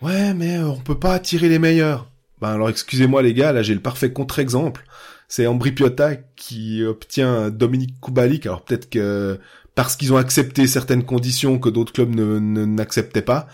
ouais 0.01 0.33
mais 0.33 0.57
on 0.57 0.77
peut 0.77 0.97
pas 0.97 1.13
attirer 1.13 1.47
les 1.47 1.59
meilleurs. 1.59 2.09
Ben 2.41 2.49
alors 2.49 2.69
excusez-moi 2.71 3.21
les 3.21 3.35
gars, 3.35 3.51
là 3.51 3.61
j'ai 3.61 3.75
le 3.75 3.81
parfait 3.81 4.11
contre-exemple. 4.11 4.83
C'est 5.27 5.45
Ambri 5.45 5.73
Piotta 5.73 6.15
qui 6.35 6.83
obtient 6.83 7.51
Dominique 7.51 8.01
Kubalik. 8.01 8.47
Alors 8.47 8.63
peut-être 8.65 8.89
que 8.89 9.39
parce 9.75 9.95
qu'ils 9.95 10.11
ont 10.11 10.17
accepté 10.17 10.65
certaines 10.65 11.03
conditions 11.05 11.59
que 11.59 11.69
d'autres 11.69 11.93
clubs 11.93 12.09
ne 12.15 12.39
ne- 12.39 12.65
n'acceptaient 12.65 13.21
pas, 13.21 13.45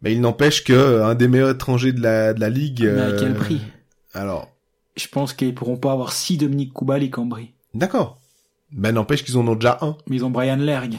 mais 0.00 0.12
il 0.12 0.20
n'empêche 0.20 0.62
que 0.62 1.02
un 1.02 1.16
des 1.16 1.26
meilleurs 1.26 1.50
étrangers 1.50 1.90
de 1.92 2.00
la 2.00 2.34
de 2.34 2.40
la 2.40 2.50
ligue. 2.50 2.84
Mais 2.84 3.00
à 3.02 3.12
quel 3.18 3.32
euh, 3.32 3.34
prix? 3.34 3.60
Alors 4.14 4.48
Je 4.96 5.08
pense 5.08 5.32
qu'ils 5.32 5.56
pourront 5.56 5.76
pas 5.76 5.90
avoir 5.90 6.12
six 6.12 6.36
Dominique 6.36 6.72
Koubalik 6.72 7.18
en 7.18 7.26
brie. 7.26 7.54
d'accord. 7.74 8.17
Mais 8.72 8.92
n'empêche 8.92 9.24
qu'ils 9.24 9.36
en 9.38 9.46
ont 9.48 9.54
déjà 9.54 9.78
un. 9.80 9.96
Mais 10.08 10.16
ils 10.16 10.24
ont 10.24 10.30
Brian 10.30 10.56
Lerg. 10.56 10.94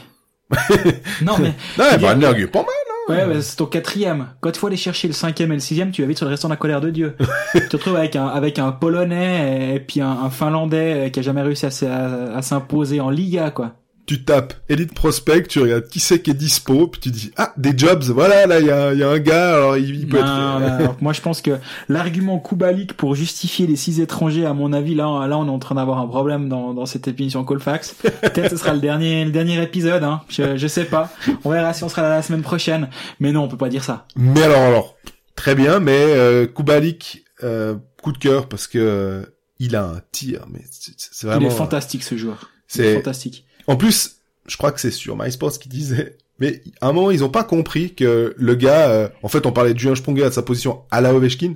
non 1.22 1.34
mais 1.38 1.54
Non, 1.78 1.84
bien. 1.98 2.14
Lerg 2.16 2.40
est 2.40 2.46
pas 2.48 2.60
mal. 2.62 2.68
Ouais, 3.08 3.26
bah, 3.26 3.40
c'est 3.42 3.56
ton 3.56 3.66
quatrième. 3.66 4.28
Quand 4.40 4.50
il 4.50 4.58
faut 4.58 4.66
aller 4.68 4.76
chercher 4.76 5.08
le 5.08 5.14
cinquième 5.14 5.50
et 5.50 5.54
le 5.54 5.60
sixième, 5.60 5.90
tu 5.90 6.02
vas 6.02 6.08
vite 6.08 6.18
sur 6.18 6.26
le 6.26 6.30
restant 6.30 6.48
de 6.48 6.52
la 6.52 6.56
colère 6.56 6.80
de 6.80 6.90
Dieu. 6.90 7.16
tu 7.52 7.66
te 7.68 7.76
retrouves 7.76 7.96
avec 7.96 8.14
un, 8.14 8.26
avec 8.26 8.58
un 8.60 8.70
Polonais 8.72 9.74
et 9.74 9.80
puis 9.80 10.00
un, 10.00 10.10
un 10.10 10.30
Finlandais 10.30 11.10
qui 11.12 11.18
a 11.18 11.22
jamais 11.22 11.42
réussi 11.42 11.64
à, 11.64 11.68
s- 11.68 11.82
à, 11.82 12.36
à 12.36 12.42
s'imposer 12.42 13.00
en 13.00 13.10
Liga, 13.10 13.50
quoi. 13.50 13.74
Tu 14.10 14.24
tapes 14.24 14.54
Elite 14.68 14.92
Prospect, 14.92 15.44
tu 15.44 15.60
regardes 15.60 15.86
qui 15.86 16.00
c'est 16.00 16.20
qui 16.20 16.32
est 16.32 16.34
dispo, 16.34 16.88
puis 16.88 17.00
tu 17.00 17.12
dis 17.12 17.30
ah 17.36 17.52
des 17.56 17.78
jobs, 17.78 18.02
voilà 18.02 18.44
là 18.44 18.58
il 18.58 18.66
y 18.66 18.70
a, 18.72 18.92
y 18.92 19.04
a 19.04 19.08
un 19.08 19.20
gars, 19.20 19.54
alors 19.54 19.76
il, 19.76 20.00
il 20.00 20.08
peut 20.08 20.18
Non, 20.18 20.24
être. 20.24 20.72
alors, 20.72 20.96
moi, 21.00 21.12
je 21.12 21.20
pense 21.20 21.40
que 21.40 21.52
l'argument 21.88 22.40
Koubalik 22.40 22.94
pour 22.94 23.14
justifier 23.14 23.68
les 23.68 23.76
six 23.76 24.00
étrangers, 24.00 24.46
à 24.46 24.52
mon 24.52 24.72
avis, 24.72 24.96
là, 24.96 25.28
là, 25.28 25.38
on 25.38 25.46
est 25.46 25.50
en 25.50 25.60
train 25.60 25.76
d'avoir 25.76 26.00
un 26.00 26.08
problème 26.08 26.48
dans, 26.48 26.74
dans 26.74 26.86
cette 26.86 27.06
émission 27.06 27.44
Colfax. 27.44 27.94
Peut-être 28.20 28.50
ce 28.50 28.56
sera 28.56 28.74
le 28.74 28.80
dernier, 28.80 29.24
le 29.24 29.30
dernier 29.30 29.62
épisode, 29.62 30.02
hein. 30.02 30.22
Je, 30.28 30.56
je 30.56 30.66
sais 30.66 30.86
pas. 30.86 31.12
On 31.44 31.50
verra 31.50 31.72
si 31.72 31.84
on 31.84 31.88
sera 31.88 32.02
là 32.02 32.08
la 32.08 32.22
semaine 32.22 32.42
prochaine. 32.42 32.88
Mais 33.20 33.30
non, 33.30 33.44
on 33.44 33.48
peut 33.48 33.56
pas 33.56 33.68
dire 33.68 33.84
ça. 33.84 34.06
Mais 34.16 34.42
alors 34.42 34.62
alors 34.62 34.96
très 35.36 35.54
bien, 35.54 35.78
mais 35.78 35.92
euh, 35.96 36.48
Kubalik 36.48 37.22
euh, 37.44 37.76
coup 38.02 38.10
de 38.10 38.18
cœur 38.18 38.48
parce 38.48 38.66
que 38.66 38.78
euh, 38.80 39.22
il 39.60 39.76
a 39.76 39.84
un 39.84 40.00
tir, 40.10 40.46
mais 40.52 40.62
c'est 40.68 40.94
c'est 40.98 41.26
Il 41.26 41.30
vraiment. 41.30 41.46
est 41.46 41.50
fantastique 41.50 42.02
ce 42.02 42.16
joueur. 42.16 42.50
C'est- 42.66 42.86
est 42.86 42.94
fantastique. 42.96 43.44
En 43.66 43.76
plus, 43.76 44.20
je 44.46 44.56
crois 44.56 44.72
que 44.72 44.80
c'est 44.80 44.90
sur 44.90 45.16
MySports 45.16 45.58
qui 45.58 45.68
disait, 45.68 46.16
mais 46.38 46.62
à 46.80 46.88
un 46.88 46.92
moment 46.92 47.10
ils 47.10 47.22
ont 47.24 47.30
pas 47.30 47.44
compris 47.44 47.94
que 47.94 48.34
le 48.36 48.54
gars, 48.54 48.90
euh, 48.90 49.08
en 49.22 49.28
fait 49.28 49.46
on 49.46 49.52
parlait 49.52 49.74
de 49.74 49.78
Julien 49.78 49.94
Sprunger 49.94 50.24
de 50.24 50.30
sa 50.30 50.42
position 50.42 50.82
à 50.90 51.00
la 51.00 51.14
Ovechkin, 51.14 51.54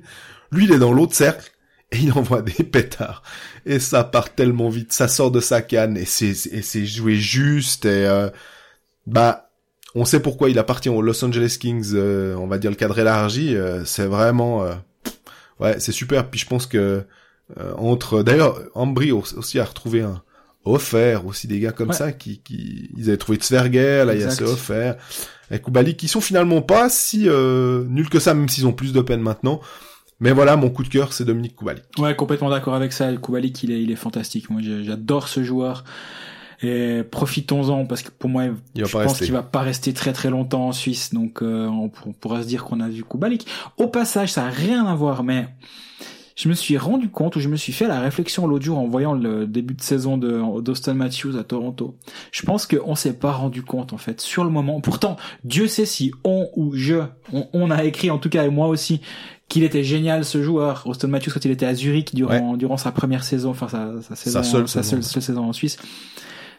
lui 0.52 0.64
il 0.64 0.72
est 0.72 0.78
dans 0.78 0.92
l'autre 0.92 1.14
cercle 1.14 1.52
et 1.90 1.98
il 1.98 2.12
envoie 2.12 2.42
des 2.42 2.52
pétards. 2.64 3.22
Et 3.66 3.78
ça 3.78 4.04
part 4.04 4.34
tellement 4.34 4.68
vite, 4.68 4.92
ça 4.92 5.08
sort 5.08 5.30
de 5.30 5.40
sa 5.40 5.62
canne 5.62 5.96
et 5.96 6.04
c'est 6.04 6.30
et 6.52 6.62
c'est 6.62 6.86
joué 6.86 7.16
juste 7.16 7.86
et 7.86 8.06
euh, 8.06 8.28
bah 9.06 9.50
on 9.94 10.04
sait 10.04 10.20
pourquoi 10.20 10.50
il 10.50 10.58
appartient 10.58 10.88
aux 10.88 11.02
Los 11.02 11.24
Angeles 11.24 11.56
Kings, 11.60 11.92
euh, 11.94 12.34
on 12.36 12.46
va 12.46 12.58
dire 12.58 12.70
le 12.70 12.76
cadre 12.76 12.98
élargi, 12.98 13.56
euh, 13.56 13.84
c'est 13.84 14.06
vraiment 14.06 14.64
euh, 14.64 14.74
ouais 15.60 15.78
c'est 15.80 15.92
super. 15.92 16.28
Puis 16.28 16.40
je 16.40 16.46
pense 16.46 16.66
que 16.66 17.04
euh, 17.58 17.74
entre 17.76 18.22
d'ailleurs 18.22 18.60
Ambry 18.74 19.12
aussi 19.12 19.58
a 19.58 19.64
retrouvé 19.64 20.02
un 20.02 20.22
offert 20.64 21.26
aussi 21.26 21.46
des 21.46 21.60
gars 21.60 21.72
comme 21.72 21.88
Ouais. 21.90 21.94
ça 21.94 22.12
qui, 22.12 22.40
qui 22.40 22.90
ils 22.96 23.08
avaient 23.08 23.16
trouvé 23.18 23.38
Tsverger 23.38 24.04
là 24.06 24.14
il 24.14 24.20
y 24.20 24.24
a 24.24 24.30
ce 24.30 24.44
offert 24.44 24.96
et 25.50 25.58
Kubalik 25.58 25.96
qui 25.96 26.08
sont 26.08 26.20
finalement 26.22 26.62
pas 26.62 26.88
si 26.88 27.28
euh, 27.28 27.84
nuls 27.88 28.08
que 28.08 28.18
ça 28.18 28.32
même 28.34 28.48
s'ils 28.48 28.66
ont 28.66 28.72
plus 28.72 28.92
de 28.92 29.00
peine 29.00 29.20
maintenant 29.20 29.60
mais 30.20 30.32
voilà 30.32 30.56
mon 30.56 30.70
coup 30.70 30.82
de 30.84 30.88
cœur 30.88 31.12
c'est 31.12 31.24
Dominique 31.24 31.56
Kubalik 31.56 31.84
Ouais, 31.98 32.14
complètement 32.16 32.48
d'accord 32.48 32.74
avec 32.74 32.92
ça. 32.92 33.12
Koubalik, 33.14 33.62
il 33.64 33.72
est, 33.72 33.82
il 33.82 33.90
est 33.90 33.96
fantastique. 33.96 34.48
Moi, 34.48 34.60
j'adore 34.62 35.26
ce 35.26 35.42
joueur. 35.42 35.82
Et 36.62 37.02
profitons-en 37.10 37.84
parce 37.84 38.02
que 38.02 38.10
pour 38.10 38.30
moi, 38.30 38.44
il 38.76 38.86
je 38.86 38.90
pense 38.90 39.18
qu'il 39.18 39.32
va 39.32 39.42
pas 39.42 39.60
rester 39.60 39.92
très 39.92 40.12
très 40.12 40.30
longtemps 40.30 40.68
en 40.68 40.72
Suisse. 40.72 41.12
Donc, 41.12 41.42
euh, 41.42 41.66
on, 41.66 41.90
on 42.06 42.12
pourra 42.12 42.42
se 42.42 42.46
dire 42.46 42.64
qu'on 42.64 42.78
a 42.80 42.88
vu 42.88 43.02
Koubalik. 43.02 43.46
Au 43.76 43.88
passage, 43.88 44.32
ça 44.32 44.46
a 44.46 44.50
rien 44.50 44.86
à 44.86 44.94
voir, 44.94 45.24
mais 45.24 45.48
je 46.36 46.48
me 46.48 46.54
suis 46.54 46.76
rendu 46.76 47.08
compte 47.08 47.36
ou 47.36 47.40
je 47.40 47.48
me 47.48 47.56
suis 47.56 47.72
fait 47.72 47.86
la 47.86 48.00
réflexion 48.00 48.46
l'autre 48.46 48.64
jour 48.64 48.78
en 48.78 48.88
voyant 48.88 49.12
le 49.12 49.46
début 49.46 49.74
de 49.74 49.82
saison 49.82 50.18
de 50.18 50.60
d'Austin 50.60 50.94
Matthews 50.94 51.36
à 51.36 51.44
Toronto. 51.44 51.96
Je 52.32 52.42
pense 52.42 52.66
qu'on 52.66 52.94
s'est 52.94 53.14
pas 53.14 53.32
rendu 53.32 53.62
compte 53.62 53.92
en 53.92 53.98
fait 53.98 54.20
sur 54.20 54.44
le 54.44 54.50
moment. 54.50 54.80
Pourtant, 54.80 55.16
Dieu 55.44 55.68
sait 55.68 55.86
si 55.86 56.12
on 56.24 56.48
ou 56.56 56.72
je, 56.74 57.02
on, 57.32 57.46
on 57.52 57.70
a 57.70 57.84
écrit 57.84 58.10
en 58.10 58.18
tout 58.18 58.30
cas 58.30 58.44
et 58.44 58.50
moi 58.50 58.66
aussi 58.66 59.00
qu'il 59.48 59.62
était 59.62 59.84
génial 59.84 60.24
ce 60.24 60.42
joueur, 60.42 60.82
Austin 60.86 61.08
Matthews 61.08 61.30
quand 61.32 61.44
il 61.44 61.50
était 61.50 61.66
à 61.66 61.74
Zurich 61.74 62.14
durant 62.14 62.56
durant 62.56 62.76
sa 62.76 62.90
première 62.90 63.22
saison, 63.22 63.50
enfin 63.50 63.68
sa, 63.68 64.02
sa 64.02 64.16
saison, 64.16 64.42
seule 64.42 64.68
sa 64.68 64.82
saison. 64.82 64.96
seule, 64.96 65.04
seule 65.04 65.22
saison 65.22 65.44
en 65.44 65.52
Suisse. 65.52 65.78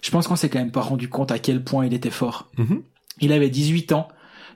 Je 0.01 0.11
pense 0.11 0.28
qu'on 0.28 0.36
s'est 0.36 0.49
quand 0.49 0.59
même 0.59 0.71
pas 0.71 0.82
rendu 0.82 1.09
compte 1.09 1.32
à 1.32 1.39
quel 1.39 1.63
point 1.63 1.86
il 1.86 1.93
était 1.93 2.11
fort. 2.11 2.49
Mhm. 2.57 2.84
Il 3.21 3.32
avait 3.32 3.49
18 3.49 3.91
ans. 3.91 4.07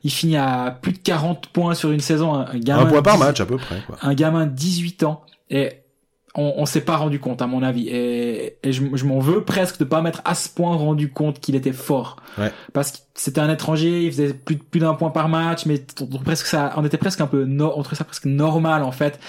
Il 0.04 0.12
finit 0.12 0.38
à 0.38 0.78
plus 0.82 0.94
de 0.94 0.98
40 1.00 1.48
points 1.48 1.74
sur 1.74 1.92
une 1.92 2.00
saison. 2.00 2.34
Un, 2.34 2.58
gamin 2.60 2.84
un 2.84 2.86
point 2.86 3.02
par 3.02 3.16
10 3.18 3.20
match 3.24 3.40
à 3.42 3.46
peu 3.46 3.58
près 3.58 3.82
quoi 3.86 3.98
un 4.02 4.14
gamin 4.14 4.46
de 4.46 4.52
18 4.52 5.04
ans 5.04 5.24
et 5.50 5.74
on, 6.36 6.54
on 6.58 6.66
s'est 6.68 6.82
pas 6.82 6.96
rendu 6.96 7.20
compte 7.20 7.42
à 7.42 7.48
mon 7.48 7.64
avis 7.64 7.88
et, 7.90 8.58
et 8.62 8.72
je, 8.72 8.84
je 8.94 9.04
m'en 9.06 9.18
veux 9.20 9.44
presque 9.44 9.80
de 9.80 9.84
pas 9.84 10.02
m'être 10.02 10.22
à 10.26 10.36
ce 10.36 10.48
point 10.48 10.76
rendu 10.76 11.12
compte 11.12 11.40
qu'il 11.40 11.56
était 11.56 11.74
fort 11.74 12.18
Ouais. 12.38 12.52
parce 12.72 12.92
que 12.92 12.98
c'était 13.16 13.42
un 13.42 13.50
étranger 13.52 14.06
il 14.06 14.12
faisait 14.12 14.34
plus, 14.36 14.58
plus 14.58 14.80
d'un 14.80 14.94
point 14.94 15.10
par 15.10 15.28
match 15.28 15.66
mais 15.66 15.84
on, 16.00 16.04
on- 16.14 16.20
presque 16.20 16.46
ça 16.46 16.72
on 16.78 16.86
était 16.86 16.98
presque 16.98 17.20
un 17.20 17.28
peu 17.28 17.46
no, 17.46 17.74
on 17.76 17.82
trouvait 17.82 17.98
ça 17.98 18.04
presque 18.04 18.26
normal 18.26 18.84
en 18.84 18.92
fait 18.92 19.20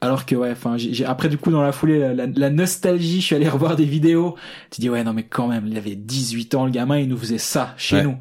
alors 0.00 0.24
que 0.24 0.34
ouais 0.36 0.52
enfin 0.52 0.76
j'ai 0.76 0.94
j'ai- 0.94 1.04
après 1.04 1.28
du 1.28 1.38
coup 1.38 1.50
dans 1.50 1.60
la 1.62 1.72
foulée 1.72 1.98
la, 1.98 2.14
la- 2.14 2.26
la 2.26 2.50
nostalgie 2.50 3.20
je 3.20 3.26
suis 3.26 3.34
allé 3.36 3.48
revoir 3.56 3.74
des 3.74 3.84
vidéos 3.84 4.36
tu 4.70 4.80
dis 4.80 4.88
ouais 4.88 5.02
non 5.04 5.12
mais 5.12 5.24
quand 5.24 5.48
même 5.48 5.66
il 5.66 5.76
avait 5.76 5.96
18 5.96 6.54
ans 6.54 6.64
le 6.66 6.70
gamin 6.70 6.98
il 6.98 7.08
nous 7.08 7.18
faisait 7.18 7.38
ça 7.38 7.74
chez 7.76 7.96
Ouais. 7.96 8.02
nous 8.04 8.16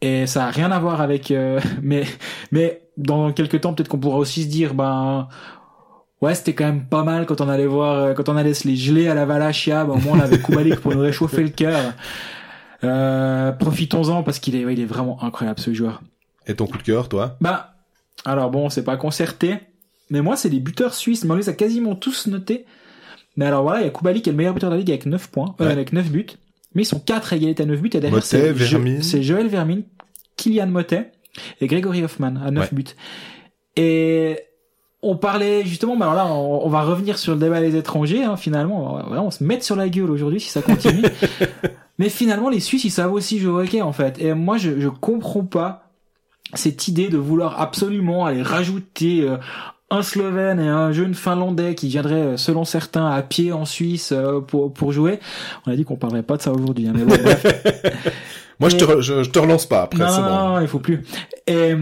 et 0.00 0.26
ça 0.26 0.46
a 0.46 0.50
rien 0.50 0.70
à 0.70 0.78
voir 0.78 1.00
avec 1.00 1.30
euh, 1.30 1.60
mais 1.82 2.04
mais 2.52 2.82
dans 2.96 3.32
quelques 3.32 3.60
temps 3.60 3.74
peut-être 3.74 3.88
qu'on 3.88 3.98
pourra 3.98 4.18
aussi 4.18 4.44
se 4.44 4.48
dire 4.48 4.74
ben 4.74 5.28
ouais 6.20 6.34
c'était 6.34 6.54
quand 6.54 6.64
même 6.66 6.84
pas 6.84 7.04
mal 7.04 7.26
quand 7.26 7.40
on 7.40 7.48
allait 7.48 7.66
voir 7.66 7.94
euh, 7.96 8.14
quand 8.14 8.28
on 8.28 8.36
allait 8.36 8.54
se 8.54 8.66
les 8.68 8.76
geler 8.76 9.08
à 9.08 9.14
la 9.14 9.26
Valachia 9.26 9.84
ben, 9.84 9.94
au 9.94 9.98
moins 9.98 10.18
on 10.18 10.20
avait 10.20 10.38
Kubalik 10.38 10.76
pour 10.80 10.94
nous 10.94 11.00
réchauffer 11.00 11.42
le 11.42 11.48
cœur. 11.50 11.94
Euh, 12.84 13.50
profitons-en 13.52 14.22
parce 14.22 14.38
qu'il 14.38 14.54
est 14.54 14.64
ouais, 14.64 14.72
il 14.74 14.80
est 14.80 14.84
vraiment 14.86 15.22
incroyable 15.24 15.58
ce 15.58 15.74
joueur. 15.74 16.00
Et 16.46 16.54
ton 16.54 16.66
coup 16.66 16.78
de 16.78 16.82
cœur 16.82 17.08
toi? 17.08 17.36
Bah 17.40 17.74
alors 18.24 18.50
bon 18.50 18.68
c'est 18.70 18.84
pas 18.84 18.96
concerté 18.96 19.56
mais 20.10 20.20
moi 20.22 20.36
c'est 20.36 20.48
les 20.48 20.60
buteurs 20.60 20.94
suisses. 20.94 21.24
Mais 21.24 21.32
on 21.32 21.36
les 21.36 21.48
a 21.48 21.52
quasiment 21.54 21.94
tous 21.96 22.26
notés 22.28 22.64
mais 23.36 23.46
alors 23.46 23.62
voilà 23.62 23.80
il 23.80 23.84
y 23.84 23.88
a 23.88 23.90
Kubalik 23.90 24.22
qui 24.22 24.30
est 24.30 24.32
le 24.32 24.36
meilleur 24.36 24.54
buteur 24.54 24.70
de 24.70 24.74
la 24.74 24.78
ligue 24.78 24.90
avec 24.90 25.06
9 25.06 25.28
points 25.30 25.54
euh, 25.60 25.66
Ouais. 25.66 25.72
avec 25.72 25.92
9 25.92 26.10
buts 26.10 26.26
mais 26.74 26.82
ils 26.82 26.86
sont 26.86 27.00
4 27.00 27.32
à 27.32 27.36
égalité 27.36 27.62
à 27.62 27.66
9 27.66 27.80
buts 27.80 27.90
et 27.94 28.00
derrière 28.00 28.22
c'est 28.22 28.54
Jo- 28.54 29.22
Joël 29.22 29.48
Vermin 29.48 29.80
Kylian 30.36 30.66
Motet 30.68 31.12
et 31.60 31.66
Gregory 31.66 32.04
Hoffman 32.04 32.34
à 32.44 32.50
9 32.50 32.64
Ouais. 32.64 32.68
buts 32.72 32.94
et 33.76 34.38
on 35.02 35.16
parlait 35.16 35.64
justement, 35.64 35.96
bah 35.96 36.10
alors 36.10 36.16
là, 36.16 36.26
on, 36.34 36.66
on 36.66 36.68
va 36.68 36.82
revenir 36.82 37.18
sur 37.18 37.32
le 37.32 37.38
débat 37.38 37.60
des 37.60 37.76
étrangers. 37.76 38.24
Hein, 38.24 38.36
finalement, 38.36 38.94
on 38.94 38.96
va 38.96 39.02
vraiment 39.04 39.30
se 39.30 39.44
mettre 39.44 39.62
sur 39.64 39.76
la 39.76 39.88
gueule 39.88 40.10
aujourd'hui 40.10 40.40
si 40.40 40.48
ça 40.48 40.60
continue. 40.60 41.04
Mais 42.00 42.08
finalement, 42.08 42.48
les 42.48 42.58
Suisses, 42.58 42.82
ils 42.84 42.90
savent 42.90 43.12
aussi 43.12 43.38
jouer 43.38 43.50
au 43.52 43.60
hockey 43.60 43.80
en 43.80 43.92
fait. 43.92 44.20
Et 44.20 44.34
moi, 44.34 44.56
je, 44.58 44.80
je 44.80 44.88
comprends 44.88 45.44
pas 45.44 45.88
cette 46.54 46.88
idée 46.88 47.08
de 47.10 47.16
vouloir 47.16 47.60
absolument 47.60 48.26
aller 48.26 48.42
rajouter 48.42 49.20
euh, 49.22 49.36
un 49.90 50.02
Slovène 50.02 50.60
et 50.60 50.68
un 50.68 50.92
jeune 50.92 51.14
Finlandais 51.14 51.74
qui 51.74 51.88
viendrait, 51.88 52.14
euh, 52.14 52.36
selon 52.36 52.64
certains, 52.64 53.06
à 53.06 53.22
pied 53.22 53.52
en 53.52 53.64
Suisse 53.64 54.12
euh, 54.12 54.40
pour 54.40 54.72
pour 54.72 54.92
jouer. 54.92 55.18
On 55.66 55.72
a 55.72 55.76
dit 55.76 55.84
qu'on 55.84 55.96
parlerait 55.96 56.22
pas 56.22 56.36
de 56.36 56.42
ça 56.42 56.52
aujourd'hui, 56.52 56.86
hein, 56.88 56.92
mais 56.94 57.04
bon, 57.04 57.16
bref. 57.22 57.46
moi 58.60 58.68
je 58.68 58.76
te 58.76 59.00
je, 59.00 59.22
je 59.22 59.30
te 59.30 59.38
relance 59.38 59.66
pas 59.66 59.82
après 59.82 59.98
non, 59.98 60.16
bon 60.16 60.22
non, 60.22 60.60
il 60.60 60.68
faut 60.68 60.80
plus. 60.80 61.04
Et, 61.46 61.74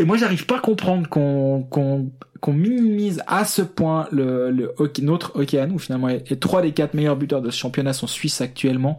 et 0.00 0.04
moi, 0.04 0.16
j'arrive 0.16 0.46
pas 0.46 0.56
à 0.56 0.60
comprendre 0.60 1.08
qu'on 1.08 1.62
qu'on 1.62 2.10
qu'on 2.40 2.52
minimise 2.52 3.22
à 3.26 3.44
ce 3.44 3.62
point 3.62 4.06
le, 4.12 4.50
le 4.50 4.72
hockey, 4.76 5.02
notre 5.02 5.34
hockey 5.34 5.58
à 5.58 5.66
nous 5.66 5.78
finalement. 5.78 6.08
Et, 6.08 6.22
et 6.28 6.38
trois 6.38 6.62
des 6.62 6.72
quatre 6.72 6.94
meilleurs 6.94 7.16
buteurs 7.16 7.42
de 7.42 7.50
ce 7.50 7.58
championnat 7.58 7.92
sont 7.92 8.06
suisses 8.06 8.40
actuellement 8.40 8.98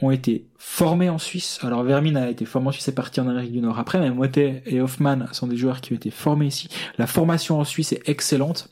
ont 0.00 0.10
été 0.10 0.46
formés 0.58 1.08
en 1.10 1.18
Suisse. 1.18 1.58
Alors 1.62 1.82
Vermin 1.82 2.16
a 2.16 2.28
été 2.30 2.44
formé 2.44 2.68
en 2.68 2.72
Suisse 2.72 2.88
et 2.88 2.94
parti 2.94 3.20
en 3.20 3.28
Amérique 3.28 3.52
du 3.52 3.60
Nord 3.60 3.78
après, 3.78 3.98
mais 3.98 4.10
Motet 4.10 4.62
et 4.66 4.80
Hoffman 4.80 5.26
sont 5.32 5.46
des 5.48 5.56
joueurs 5.56 5.80
qui 5.80 5.92
ont 5.92 5.96
été 5.96 6.10
formés 6.10 6.46
ici. 6.46 6.68
La 6.98 7.06
formation 7.06 7.58
en 7.58 7.64
Suisse 7.64 7.92
est 7.92 8.08
excellente. 8.08 8.70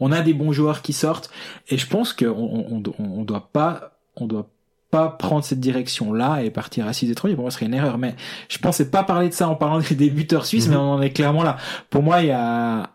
On 0.00 0.12
a 0.12 0.20
des 0.22 0.34
bons 0.34 0.52
joueurs 0.52 0.82
qui 0.82 0.92
sortent 0.92 1.30
et 1.68 1.76
je 1.78 1.86
pense 1.86 2.12
qu'on 2.12 2.26
on, 2.28 2.82
on, 2.98 3.02
on 3.02 3.24
doit 3.24 3.48
pas 3.52 3.98
on 4.16 4.26
doit 4.26 4.48
pas 4.90 5.08
prendre 5.10 5.44
cette 5.44 5.60
direction-là 5.60 6.42
et 6.42 6.50
partir 6.50 6.86
à 6.86 6.92
six 6.94 7.10
étrangers. 7.10 7.34
Pour 7.34 7.42
moi, 7.44 7.50
ce 7.50 7.56
serait 7.58 7.66
une 7.66 7.74
erreur. 7.74 7.98
Mais 7.98 8.16
je 8.48 8.56
pensais 8.58 8.90
pas 8.90 9.02
parler 9.02 9.28
de 9.28 9.34
ça 9.34 9.46
en 9.48 9.54
parlant 9.54 9.80
des 9.80 9.94
débuteurs 9.94 10.46
suisses, 10.46 10.66
Mhm. 10.66 10.70
mais 10.72 10.78
on 10.78 10.92
en 10.94 11.02
est 11.02 11.10
clairement 11.10 11.42
là. 11.42 11.58
Pour 11.90 12.02
moi, 12.02 12.22
il 12.22 12.28
y 12.28 12.30
a, 12.32 12.90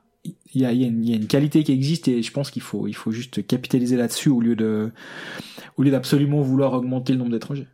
il 0.55 0.61
y 0.61 0.65
a, 0.65 0.71
y 0.71 0.83
a, 0.83 0.87
y 0.87 1.13
a 1.13 1.15
une 1.15 1.27
qualité 1.27 1.63
qui 1.63 1.71
existe 1.71 2.07
et 2.07 2.21
je 2.21 2.31
pense 2.31 2.51
qu'il 2.51 2.61
faut, 2.61 2.87
il 2.87 2.93
faut 2.95 3.11
juste 3.11 3.45
capitaliser 3.45 3.95
là-dessus 3.97 4.29
au 4.29 4.41
lieu 4.41 4.55
de, 4.55 4.91
au 5.77 5.83
lieu 5.83 5.91
d'absolument 5.91 6.41
vouloir 6.41 6.73
augmenter 6.73 7.13
le 7.13 7.19
nombre 7.19 7.31
d'étrangers. 7.31 7.67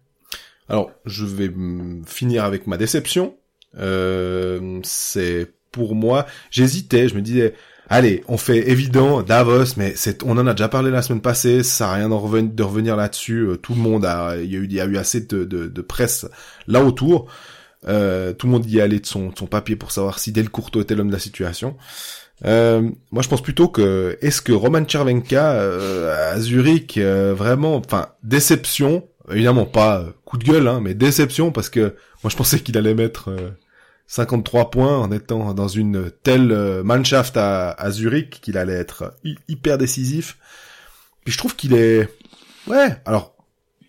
Alors, 0.67 0.91
je 1.05 1.25
vais 1.25 1.51
finir 2.05 2.43
avec 2.43 2.67
ma 2.67 2.77
déception. 2.77 3.35
Euh, 3.77 4.79
c'est 4.83 5.51
pour 5.71 5.95
moi, 5.95 6.25
j'hésitais, 6.51 7.07
je 7.09 7.15
me 7.15 7.21
disais, 7.21 7.53
allez, 7.89 8.23
on 8.27 8.37
fait 8.37 8.69
évident 8.69 9.21
Davos, 9.21 9.75
mais 9.77 9.93
c'est, 9.95 10.23
on 10.23 10.37
en 10.37 10.47
a 10.47 10.53
déjà 10.53 10.69
parlé 10.69 10.89
la 10.91 11.01
semaine 11.01 11.21
passée, 11.21 11.63
ça 11.63 11.91
à 11.91 11.95
rien 11.95 12.09
de 12.09 12.63
revenir 12.63 12.95
là-dessus. 12.95 13.41
euh, 13.47 13.57
Tout 13.57 13.73
le 13.73 13.81
monde 13.81 14.05
a, 14.05 14.37
il 14.37 14.51
y 14.51 14.55
a 14.55 14.59
eu, 14.59 14.65
il 14.65 14.73
y 14.73 14.81
a 14.81 14.85
eu 14.85 14.97
assez 14.97 15.21
de, 15.21 15.43
de, 15.43 15.67
de 15.67 15.81
presse 15.81 16.27
là 16.67 16.83
autour. 16.83 17.27
Euh, 17.87 18.33
tout 18.33 18.47
le 18.47 18.51
monde 18.51 18.65
y 18.69 18.81
allé 18.81 18.99
de 18.99 19.05
son, 19.05 19.29
de 19.29 19.37
son 19.37 19.47
papier 19.47 19.75
pour 19.75 19.91
savoir 19.91 20.19
si 20.19 20.31
Del 20.31 20.49
Courto 20.49 20.81
était 20.81 20.95
l'homme 20.95 21.07
de 21.07 21.13
la 21.13 21.19
situation. 21.19 21.77
Euh, 22.45 22.89
moi, 23.11 23.21
je 23.21 23.27
pense 23.27 23.41
plutôt 23.41 23.67
que 23.67 24.17
est-ce 24.21 24.41
que 24.41 24.51
Roman 24.53 24.87
Chervenka 24.87 25.51
euh, 25.53 26.33
à 26.33 26.39
Zurich 26.39 26.97
euh, 26.97 27.33
vraiment, 27.33 27.75
enfin 27.75 28.07
déception, 28.23 29.07
évidemment 29.31 29.65
pas 29.65 29.99
euh, 29.99 30.05
coup 30.25 30.37
de 30.37 30.45
gueule, 30.45 30.67
hein, 30.67 30.79
mais 30.81 30.93
déception 30.93 31.51
parce 31.51 31.69
que 31.69 31.95
moi 32.23 32.29
je 32.31 32.35
pensais 32.37 32.59
qu'il 32.59 32.77
allait 32.77 32.93
mettre 32.95 33.29
euh, 33.29 33.49
53 34.07 34.71
points 34.71 34.97
en 34.97 35.11
étant 35.11 35.53
dans 35.53 35.67
une 35.67 36.09
telle 36.23 36.51
euh, 36.51 36.81
Mannschaft 36.83 37.35
à, 37.37 37.71
à 37.71 37.91
Zurich 37.91 38.39
qu'il 38.41 38.57
allait 38.57 38.73
être 38.73 39.13
hy- 39.25 39.37
hyper 39.49 39.77
décisif. 39.77 40.37
Puis 41.25 41.33
je 41.33 41.37
trouve 41.37 41.55
qu'il 41.57 41.73
est, 41.75 42.07
ouais, 42.67 42.95
alors 43.05 43.35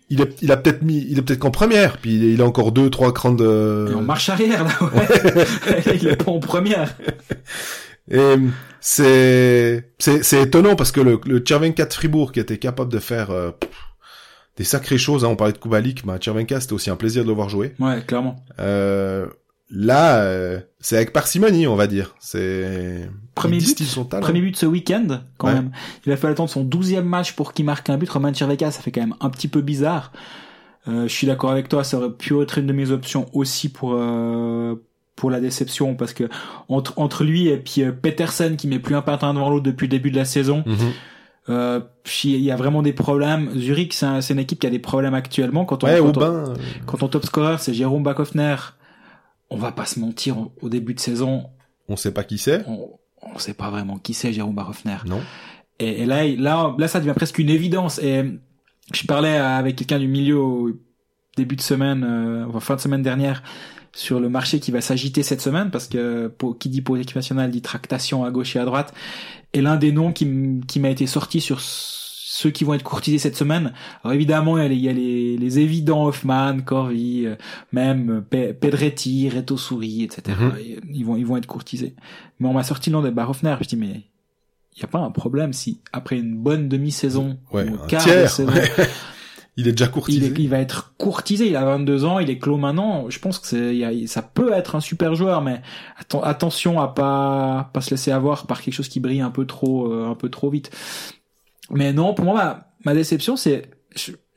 il 0.09 0.19
est, 0.21 0.41
il 0.41 0.51
a 0.51 0.57
peut-être 0.57 0.81
mis, 0.81 1.07
il 1.09 1.17
est 1.17 1.21
peut-être 1.21 1.39
qu'en 1.39 1.51
première, 1.51 1.97
puis 1.99 2.15
il, 2.15 2.25
est- 2.25 2.33
il 2.33 2.41
a 2.41 2.45
encore 2.45 2.73
deux, 2.73 2.89
trois 2.89 3.13
crans 3.13 3.31
de. 3.31 3.87
Et 3.89 3.95
en 3.95 4.01
marche 4.01 4.27
arrière, 4.27 4.65
là, 4.65 4.71
ouais. 4.93 5.95
il 6.01 6.07
est 6.09 6.17
pas 6.23 6.31
en 6.31 6.39
première. 6.39 6.97
Et 8.09 8.35
c'est 8.79 9.91
c'est 9.99 10.23
c'est 10.23 10.41
étonnant 10.41 10.75
parce 10.75 10.91
que 10.91 11.01
le 11.01 11.19
le 11.25 11.43
Chervenka 11.45 11.85
de 11.85 11.93
Fribourg 11.93 12.31
qui 12.31 12.39
était 12.39 12.57
capable 12.57 12.91
de 12.91 12.99
faire 12.99 13.29
euh, 13.31 13.51
des 14.57 14.63
sacrées 14.63 14.97
choses, 14.97 15.23
hein, 15.23 15.29
on 15.29 15.35
parlait 15.35 15.53
de 15.53 15.59
Kubalik, 15.59 16.05
bah 16.05 16.17
Chervenka 16.19 16.59
c'était 16.59 16.73
aussi 16.73 16.89
un 16.89 16.95
plaisir 16.95 17.23
de 17.23 17.29
le 17.29 17.35
voir 17.35 17.47
jouer. 17.49 17.73
Ouais, 17.79 18.03
clairement. 18.05 18.43
Euh, 18.59 19.27
là, 19.69 20.21
euh, 20.23 20.59
c'est 20.79 20.97
avec 20.97 21.13
parcimonie, 21.13 21.67
on 21.67 21.75
va 21.75 21.87
dire. 21.87 22.15
C'est 22.19 23.07
Premier 23.35 23.59
but, 23.59 23.83
son 23.83 24.03
talent. 24.05 24.23
Premier 24.23 24.41
but 24.41 24.57
ce 24.57 24.65
week-end, 24.65 25.21
quand 25.37 25.47
Ouais. 25.47 25.53
même. 25.53 25.71
Il 26.05 26.11
a 26.11 26.17
fallu 26.17 26.33
attendre 26.33 26.49
son 26.49 26.63
douzième 26.63 27.05
match 27.05 27.33
pour 27.33 27.53
qu'il 27.53 27.65
marque 27.65 27.89
un 27.89 27.97
but. 27.97 28.09
Roman 28.09 28.33
Cherveka, 28.33 28.71
ça 28.71 28.81
fait 28.81 28.91
quand 28.91 29.01
même 29.01 29.15
un 29.21 29.29
petit 29.29 29.47
peu 29.47 29.61
bizarre. 29.61 30.11
Euh, 30.87 31.03
je 31.03 31.13
suis 31.13 31.27
d'accord 31.27 31.51
avec 31.51 31.69
toi, 31.69 31.83
ça 31.83 31.97
aurait 31.97 32.11
pu 32.11 32.37
être 32.41 32.57
une 32.57 32.65
de 32.67 32.73
mes 32.73 32.89
options 32.91 33.27
aussi 33.33 33.69
pour 33.69 33.93
euh, 33.93 34.75
pour 35.15 35.29
la 35.29 35.39
déception 35.39 35.95
parce 35.95 36.13
que 36.13 36.29
entre 36.69 36.93
entre 36.97 37.23
lui 37.23 37.47
et 37.47 37.57
puis 37.57 37.83
euh, 37.83 37.91
Peterson 37.91 38.55
qui 38.57 38.67
met 38.67 38.79
plus 38.79 38.95
un 38.95 39.01
patin 39.01 39.33
devant 39.33 39.49
l'autre 39.49 39.63
depuis 39.65 39.85
le 39.85 39.91
début 39.91 40.11
de 40.11 40.15
la 40.17 40.25
saison. 40.25 40.63
Mhm. 40.65 40.75
Euh, 41.49 41.79
il 42.23 42.37
y 42.41 42.51
a 42.51 42.55
vraiment 42.55 42.81
des 42.83 42.93
problèmes. 42.93 43.49
Zurich, 43.57 43.93
c'est 43.93 44.05
un- 44.05 44.21
une 44.21 44.39
équipe 44.39 44.59
qui 44.59 44.67
a 44.67 44.69
des 44.69 44.79
problèmes 44.79 45.13
actuellement. 45.15 45.65
Quand 45.65 45.83
on, 45.83 45.87
Ouais, 45.87 45.97
quand, 45.99 46.05
on, 46.05 46.09
Aubin. 46.09 46.33
euh, 46.51 46.55
quand 46.85 46.97
ton 46.97 47.07
top 47.07 47.25
scorer 47.25 47.55
c'est 47.59 47.73
Jérôme 47.73 48.03
Backhoffner, 48.03 48.55
on 49.49 49.57
va 49.57 49.71
pas 49.71 49.85
se 49.85 49.99
mentir, 49.99 50.37
au- 50.37 50.53
au 50.61 50.69
début 50.69 50.93
de 50.93 50.99
saison, 50.99 51.45
On 51.89 51.95
sait 51.95 52.13
pas 52.13 52.23
qui 52.23 52.37
c'est. 52.37 52.63
on, 52.67 52.91
on 53.33 53.37
sait 53.39 53.53
pas 53.55 53.69
vraiment 53.69 53.97
qui 53.97 54.13
c'est 54.13 54.31
Jérôme 54.33 54.55
Backhoffner. 54.55 54.97
Non. 55.07 55.19
Et, 55.79 56.03
et 56.03 56.05
là, 56.05 56.25
là, 56.27 56.75
là, 56.77 56.87
ça 56.87 56.99
devient 56.99 57.13
presque 57.15 57.39
une 57.39 57.49
évidence. 57.49 57.99
Et 57.99 58.23
je 58.93 59.05
parlais 59.07 59.35
avec 59.35 59.75
quelqu'un 59.75 59.99
du 59.99 60.07
milieu 60.07 60.37
au 60.37 60.71
début 61.37 61.55
de 61.55 61.61
semaine, 61.61 62.03
euh, 62.07 62.45
enfin 62.47 62.59
fin 62.59 62.75
de 62.75 62.81
semaine 62.81 63.01
dernière, 63.01 63.41
sur 63.93 64.19
le 64.19 64.29
marché 64.29 64.59
qui 64.59 64.71
va 64.71 64.81
s'agiter 64.81 65.21
cette 65.23 65.41
semaine, 65.41 65.69
parce 65.71 65.87
que 65.87 66.27
pour, 66.27 66.57
qui 66.57 66.69
dit 66.69 66.83
l'équipe 66.95 67.15
nationale 67.15 67.51
dit 67.51 67.61
tractation 67.61 68.23
à 68.23 68.31
gauche 68.31 68.55
et 68.55 68.59
à 68.59 68.65
droite. 68.65 68.93
Et 69.53 69.61
l'un 69.61 69.75
des 69.75 69.91
noms 69.91 70.13
qui, 70.13 70.27
qui 70.67 70.79
m'a 70.79 70.89
été 70.89 71.07
sorti 71.07 71.41
sur 71.41 71.59
ceux 71.61 72.49
qui 72.51 72.63
vont 72.63 72.73
être 72.73 72.83
courtisés 72.83 73.17
cette 73.17 73.35
semaine. 73.35 73.73
Alors 74.03 74.13
évidemment, 74.13 74.57
il 74.57 74.61
y 74.63 74.65
a 74.65 74.69
les, 74.69 74.75
y 74.77 74.89
a 74.89 74.93
les, 74.93 75.37
les 75.37 75.59
évidents 75.59 76.05
Hoffman, 76.05 76.59
Corvi, 76.65 77.25
euh, 77.25 77.35
même 77.73 78.09
euh, 78.09 78.21
Pe- 78.21 78.53
Pedretti, 78.53 79.27
Reto 79.29 79.57
Souri, 79.57 80.03
etc. 80.03 80.37
Mhm. 80.39 80.53
Ils 80.93 81.05
vont, 81.05 81.17
ils 81.17 81.25
vont 81.25 81.35
être 81.35 81.45
courtisés. 81.47 81.93
Mais 82.39 82.47
on 82.47 82.53
m'a 82.53 82.63
sorti 82.63 82.89
le 82.89 82.95
nom 82.95 83.01
de 83.01 83.09
Barhoffner. 83.09 83.55
Je 83.61 83.67
dis 83.67 83.75
mais 83.75 84.03
il 84.77 84.81
y 84.81 84.85
a 84.85 84.87
pas 84.87 84.99
un 84.99 85.11
problème 85.11 85.51
si 85.51 85.81
après 85.91 86.17
une 86.17 86.37
bonne 86.37 86.69
demi-saison, 86.69 87.37
Ouais, 87.51 87.67
ou 87.69 87.73
un 87.83 87.87
quart 87.87 88.01
tiers. 88.05 88.23
de 88.23 88.27
saison, 88.29 88.53
Il 89.61 89.67
est 89.67 89.71
déjà 89.71 89.87
courtisé. 89.87 90.33
il 90.37 90.49
va 90.49 90.59
être 90.59 90.93
courtisé. 90.97 91.47
Il 91.47 91.55
a 91.55 91.63
22 91.65 92.05
ans, 92.05 92.19
il 92.19 92.29
est 92.29 92.37
clos 92.39 92.57
maintenant. 92.57 93.09
Je 93.09 93.19
pense 93.19 93.39
que 93.39 93.47
c'est, 93.47 94.07
ça 94.07 94.21
peut 94.21 94.53
être 94.53 94.75
un 94.75 94.79
super 94.79 95.15
joueur, 95.15 95.41
mais 95.41 95.61
atten- 95.99 96.23
attention 96.23 96.79
à 96.79 96.87
pas 96.87 97.69
pas 97.73 97.81
se 97.81 97.91
laisser 97.91 98.11
avoir 98.11 98.47
par 98.47 98.61
quelque 98.61 98.73
chose 98.73 98.89
qui 98.89 98.99
brille 98.99 99.21
un 99.21 99.31
peu 99.31 99.45
trop 99.45 99.91
euh, 99.91 100.09
un 100.09 100.15
peu 100.15 100.29
trop 100.29 100.49
vite. 100.49 100.71
Mais 101.69 101.93
non, 101.93 102.13
pour 102.13 102.25
moi, 102.25 102.35
ma, 102.35 102.67
ma 102.85 102.93
déception, 102.93 103.35
c'est 103.37 103.69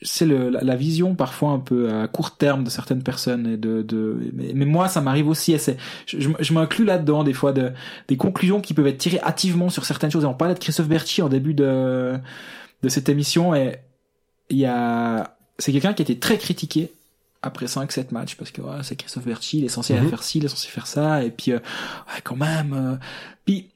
c'est 0.03 0.27
la, 0.27 0.61
la 0.63 0.77
vision 0.77 1.15
parfois 1.15 1.51
un 1.51 1.59
peu 1.61 1.91
à 1.91 2.09
court 2.09 2.37
terme 2.37 2.65
de 2.65 2.71
certaines 2.71 3.03
personnes 3.03 3.47
et 3.47 3.57
de, 3.57 3.83
de 3.83 4.19
mais, 4.35 4.65
moi 4.65 4.89
ça 4.89 5.01
m'arrive 5.01 5.29
aussi 5.29 5.57
je, 6.07 6.53
m'inclus 6.53 6.85
là-dedans 6.85 7.25
des 7.25 7.33
fois 7.33 7.53
de 7.53 7.73
des 8.09 8.17
conclusions 8.17 8.61
qui 8.61 8.75
peuvent 8.75 8.87
être 8.87 8.99
tirées 8.99 9.21
hâtivement 9.23 9.71
sur 9.71 9.85
certaines 9.85 10.11
choses 10.11 10.25
et 10.25 10.27
on 10.27 10.35
parlait 10.35 10.55
de 10.55 10.59
Christophe 10.59 10.89
Berchi 10.89 11.23
en 11.23 11.29
début 11.29 11.55
de 11.55 12.19
de 12.83 12.89
cette 12.89 13.09
émission 13.09 13.55
et 13.55 13.77
il 14.51 14.59
y 14.59 14.67
a 14.67 15.37
c'est 15.59 15.73
quelqu'un 15.73 15.93
qui 15.95 16.03
a 16.03 16.05
été 16.05 16.19
très 16.19 16.37
critiqué 16.39 16.91
après 17.43 17.67
5 17.67 17.93
7 17.93 18.13
matchs 18.13 18.37
parce 18.37 18.51
que 18.51 18.61
ouais, 18.63 18.77
c'est 18.83 18.97
Christophe 18.97 19.27
Berchi, 19.27 19.59
il 19.59 19.65
est 19.65 19.69
censé 19.69 19.95
Mhm. 19.95 20.09
faire 20.09 20.23
ci, 20.23 20.39
il 20.39 20.45
est 20.45 20.49
censé 20.49 20.69
faire 20.69 20.87
ça 20.87 21.23
et 21.25 21.31
puis 21.31 21.53
euh, 21.53 21.57
ouais, 21.57 22.21
quand 22.25 22.37
même 22.37 22.73
euh, 22.75 22.97
puis 23.45 23.69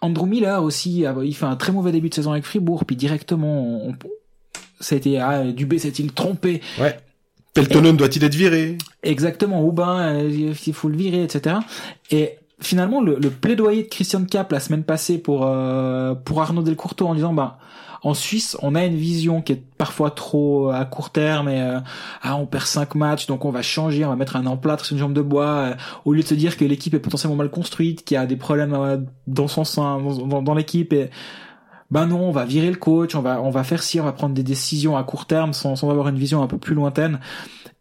Andrew 0.00 0.26
Miller 0.26 0.62
aussi, 0.62 1.06
ah 1.06 1.12
bah, 1.12 1.24
il 1.24 1.34
fait 1.34 1.46
un 1.46 1.54
très 1.56 1.70
mauvais 1.72 1.92
début 1.92 2.08
de 2.08 2.14
saison 2.14 2.32
avec 2.32 2.44
Fribourg, 2.44 2.84
puis 2.84 2.96
directement, 2.96 3.86
on, 3.86 3.94
ça 4.80 4.96
a 4.96 4.98
été, 4.98 5.20
ah, 5.20 5.44
Dubé 5.44 5.78
s'est-il 5.78 6.12
trompé? 6.12 6.60
Peltonen 7.54 7.96
doit-il 7.96 8.24
être 8.24 8.34
viré? 8.34 8.78
Exactement, 9.04 9.60
Aubin, 9.60 10.00
euh, 10.00 10.52
il 10.66 10.72
faut 10.74 10.88
le 10.88 10.96
virer, 10.96 11.22
etc. 11.22 11.56
Et 12.10 12.36
finalement, 12.60 13.00
le, 13.00 13.16
le 13.16 13.30
plaidoyer 13.30 13.84
de 13.84 13.88
Christian 13.88 14.24
Cap 14.24 14.50
la 14.50 14.58
semaine 14.58 14.82
passée 14.82 15.18
pour 15.18 15.46
euh, 15.46 16.14
pour 16.14 16.42
Arnaud 16.42 16.62
Delcourteau 16.62 17.06
en 17.06 17.14
disant, 17.14 17.32
bah, 17.32 17.58
en 18.04 18.14
Suisse, 18.14 18.56
on 18.62 18.74
a 18.74 18.84
une 18.84 18.96
vision 18.96 19.42
qui 19.42 19.52
est 19.52 19.62
parfois 19.78 20.10
trop 20.10 20.70
à 20.70 20.84
court 20.84 21.10
terme 21.10 21.48
et 21.48 21.60
euh, 21.60 21.78
ah 22.22 22.36
on 22.36 22.46
perd 22.46 22.66
cinq 22.66 22.96
matchs 22.96 23.26
donc 23.26 23.44
on 23.44 23.50
va 23.50 23.62
changer, 23.62 24.04
on 24.04 24.08
va 24.08 24.16
mettre 24.16 24.34
un 24.34 24.46
emplâtre 24.46 24.84
sur 24.84 24.94
une 24.94 25.00
jambe 25.00 25.12
de 25.12 25.22
bois 25.22 25.46
euh, 25.46 25.74
au 26.04 26.12
lieu 26.12 26.22
de 26.22 26.26
se 26.26 26.34
dire 26.34 26.56
que 26.56 26.64
l'équipe 26.64 26.94
est 26.94 26.98
potentiellement 26.98 27.36
mal 27.36 27.50
construite, 27.50 28.04
qu'il 28.04 28.16
y 28.16 28.18
a 28.18 28.26
des 28.26 28.36
problèmes 28.36 28.74
euh, 28.74 28.98
dans 29.28 29.46
son 29.46 29.64
sein, 29.64 30.00
dans, 30.00 30.54
l'équipe 30.54 30.92
et 30.92 31.10
ben 31.92 32.06
non, 32.06 32.28
on 32.28 32.32
va 32.32 32.44
virer 32.44 32.70
le 32.70 32.76
coach, 32.76 33.14
on 33.14 33.22
va 33.22 33.40
on 33.40 33.50
va 33.50 33.62
faire 33.62 33.82
ci, 33.82 34.00
on 34.00 34.04
va 34.04 34.12
prendre 34.12 34.34
des 34.34 34.42
décisions 34.42 34.96
à 34.96 35.04
court 35.04 35.26
terme 35.26 35.52
sans, 35.52 35.76
sans 35.76 35.88
avoir 35.90 36.08
une 36.08 36.18
vision 36.18 36.42
un 36.42 36.48
peu 36.48 36.58
plus 36.58 36.74
lointaine. 36.74 37.20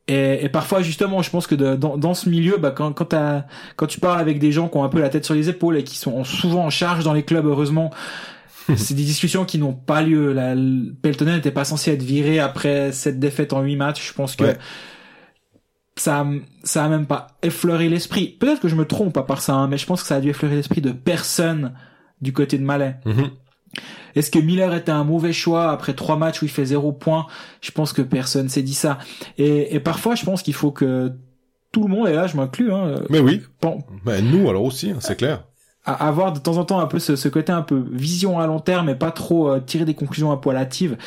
Et, 0.08 0.44
et 0.44 0.50
parfois 0.50 0.84
justement, 0.84 1.22
je 1.24 1.32
pense 1.32 1.48
que 1.48 1.56
dans, 1.56 1.98
dans 1.98 2.14
ce 2.14 2.30
milieu, 2.30 2.58
bah, 2.58 2.72
quand 2.72 2.92
quand, 2.92 3.16
quand 3.76 3.88
tu 3.88 4.00
parles 4.00 4.20
avec 4.20 4.38
des 4.38 4.52
gens 4.52 4.68
qui 4.68 4.78
ont 4.78 4.84
un 4.84 4.90
peu 4.90 5.00
la 5.00 5.10
tête 5.10 5.26
sur 5.26 5.34
les 5.34 5.50
épaules 5.50 5.78
et 5.78 5.84
qui 5.84 5.98
sont 5.98 6.24
souvent 6.24 6.66
en 6.66 6.70
charge 6.70 7.04
dans 7.04 7.14
les 7.14 7.24
clubs, 7.24 7.46
heureusement, 7.46 7.92
c'est 8.76 8.94
des 8.94 9.04
discussions 9.04 9.46
qui 9.46 9.58
n'ont 9.58 9.74
pas 9.74 10.02
lieu. 10.02 10.34
La, 10.34 10.56
Peltonen 11.02 11.36
n'était 11.36 11.52
pas 11.52 11.66
censé 11.66 11.92
être 11.92 12.04
viré 12.04 12.40
après 12.40 12.92
cette 12.92 13.20
défaite 13.20 13.54
en 13.54 13.62
huit 13.62 13.76
matchs. 13.76 14.08
Je 14.10 14.14
pense 14.14 14.36
que 14.36 14.44
Ouais. 14.44 14.58
ça, 15.98 16.26
ça 16.64 16.86
a 16.86 16.90
même 16.90 17.06
pas 17.06 17.28
effleuré 17.44 17.90
l'esprit. 17.90 18.28
Peut-être 18.40 18.62
que 18.62 18.68
je 18.68 18.76
me 18.76 18.86
trompe 18.86 19.18
à 19.18 19.24
part 19.24 19.42
ça, 19.42 19.54
hein, 19.54 19.68
mais 19.68 19.78
je 19.78 19.86
pense 19.86 20.02
que 20.02 20.08
ça 20.08 20.16
a 20.16 20.22
dû 20.22 20.30
effleurer 20.30 20.56
l'esprit 20.56 20.82
de 20.82 20.92
personne 20.92 21.74
du 22.22 22.34
côté 22.34 22.58
de 22.58 22.64
Malais. 22.64 22.98
Mhm. 23.06 23.30
Est-ce 24.16 24.30
que 24.30 24.40
Miller 24.40 24.74
était 24.74 24.92
un 24.92 25.06
mauvais 25.06 25.32
choix 25.32 25.72
après 25.72 25.94
trois 25.94 26.18
matchs 26.18 26.42
où 26.42 26.46
il 26.46 26.52
fait 26.52 26.66
zéro 26.66 26.92
point? 26.92 27.28
Je 27.62 27.72
pense 27.72 27.94
que 27.94 28.02
personne 28.02 28.50
s'est 28.50 28.62
dit 28.64 28.74
ça. 28.74 28.98
Et, 29.38 29.74
et 29.76 29.80
parfois, 29.80 30.16
je 30.16 30.26
pense 30.26 30.44
qu'il 30.44 30.54
faut 30.54 30.72
que 30.72 31.14
tout 31.72 31.84
le 31.84 31.90
monde, 31.90 32.10
et 32.10 32.14
là 32.14 32.28
je 32.28 32.36
m'inclus, 32.36 32.74
hein, 32.74 32.96
Mais 33.10 33.20
oui, 33.20 33.42
Ben, 34.04 34.22
nous 34.30 34.50
alors 34.50 34.66
aussi, 34.66 34.92
hein, 34.92 34.98
c'est 35.00 35.16
clair. 35.16 35.46
À- 35.86 36.08
avoir 36.08 36.34
de 36.34 36.40
temps 36.40 36.58
en 36.58 36.66
temps 36.66 36.80
un 36.80 36.88
peu 36.88 37.00
ce, 37.00 37.16
ce 37.16 37.28
côté 37.30 37.52
un 37.52 37.62
peu 37.62 37.84
vision 37.92 38.40
à 38.40 38.48
long 38.48 38.60
terme 38.60 38.90
et 38.90 38.96
pas 38.96 39.12
trop 39.12 39.50
euh, 39.50 39.60
tirer 39.60 39.86
des 39.86 39.94
conclusions 39.96 40.32
un 40.32 40.38
peu 40.38 40.50
hâtives. 40.56 40.98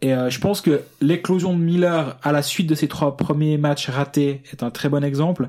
Et 0.00 0.12
euh, 0.14 0.30
je 0.30 0.40
pense 0.40 0.60
que 0.60 0.80
l'éclosion 1.00 1.52
de 1.56 1.62
Miller 1.62 2.16
à 2.22 2.32
la 2.32 2.42
suite 2.42 2.66
de 2.68 2.74
ses 2.74 2.88
trois 2.88 3.16
premiers 3.16 3.56
matchs 3.58 3.88
ratés 3.88 4.42
est 4.52 4.62
un 4.62 4.70
très 4.70 4.88
bon 4.88 5.04
exemple. 5.04 5.48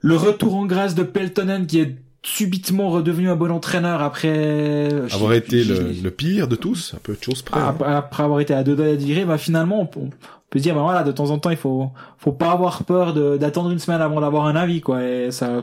Le 0.00 0.16
retour 0.16 0.56
en 0.56 0.66
grâce 0.66 0.94
de 0.94 1.02
Peltonen 1.02 1.66
qui 1.66 1.80
est 1.80 1.96
subitement 2.24 2.88
redevenu 2.90 3.28
un 3.30 3.34
bon 3.36 3.50
entraîneur 3.50 4.00
après 4.00 4.88
Avoir 5.12 5.32
été 5.32 5.64
le, 5.64 5.90
le 6.02 6.10
pire 6.12 6.46
de 6.46 6.54
tous, 6.54 6.94
un 6.94 7.00
peu 7.02 7.14
de 7.16 7.22
choses 7.22 7.42
près. 7.42 7.58
hein. 7.60 7.74
après, 7.84 8.22
avoir 8.22 8.38
été 8.38 8.54
à 8.54 8.62
deux 8.62 8.76
doigts 8.76 8.86
d'être 8.86 9.02
viré, 9.02 9.24
bah 9.24 9.38
finalement 9.38 9.90
on 9.96 10.10
peut, 10.52 10.58
se 10.58 10.62
dire 10.62 10.74
bah 10.74 10.82
voilà 10.82 11.02
de 11.02 11.10
temps 11.12 11.30
en 11.30 11.38
temps 11.38 11.50
il 11.50 11.56
faut 11.56 11.90
faut 12.18 12.30
pas 12.32 12.52
avoir 12.52 12.84
peur 12.84 13.14
de- 13.14 13.36
d'attendre 13.36 13.70
une 13.70 13.78
semaine 13.78 14.00
avant 14.00 14.20
d'avoir 14.20 14.46
un 14.46 14.54
avis 14.54 14.80
quoi. 14.80 15.02
Et 15.02 15.30
ça 15.30 15.62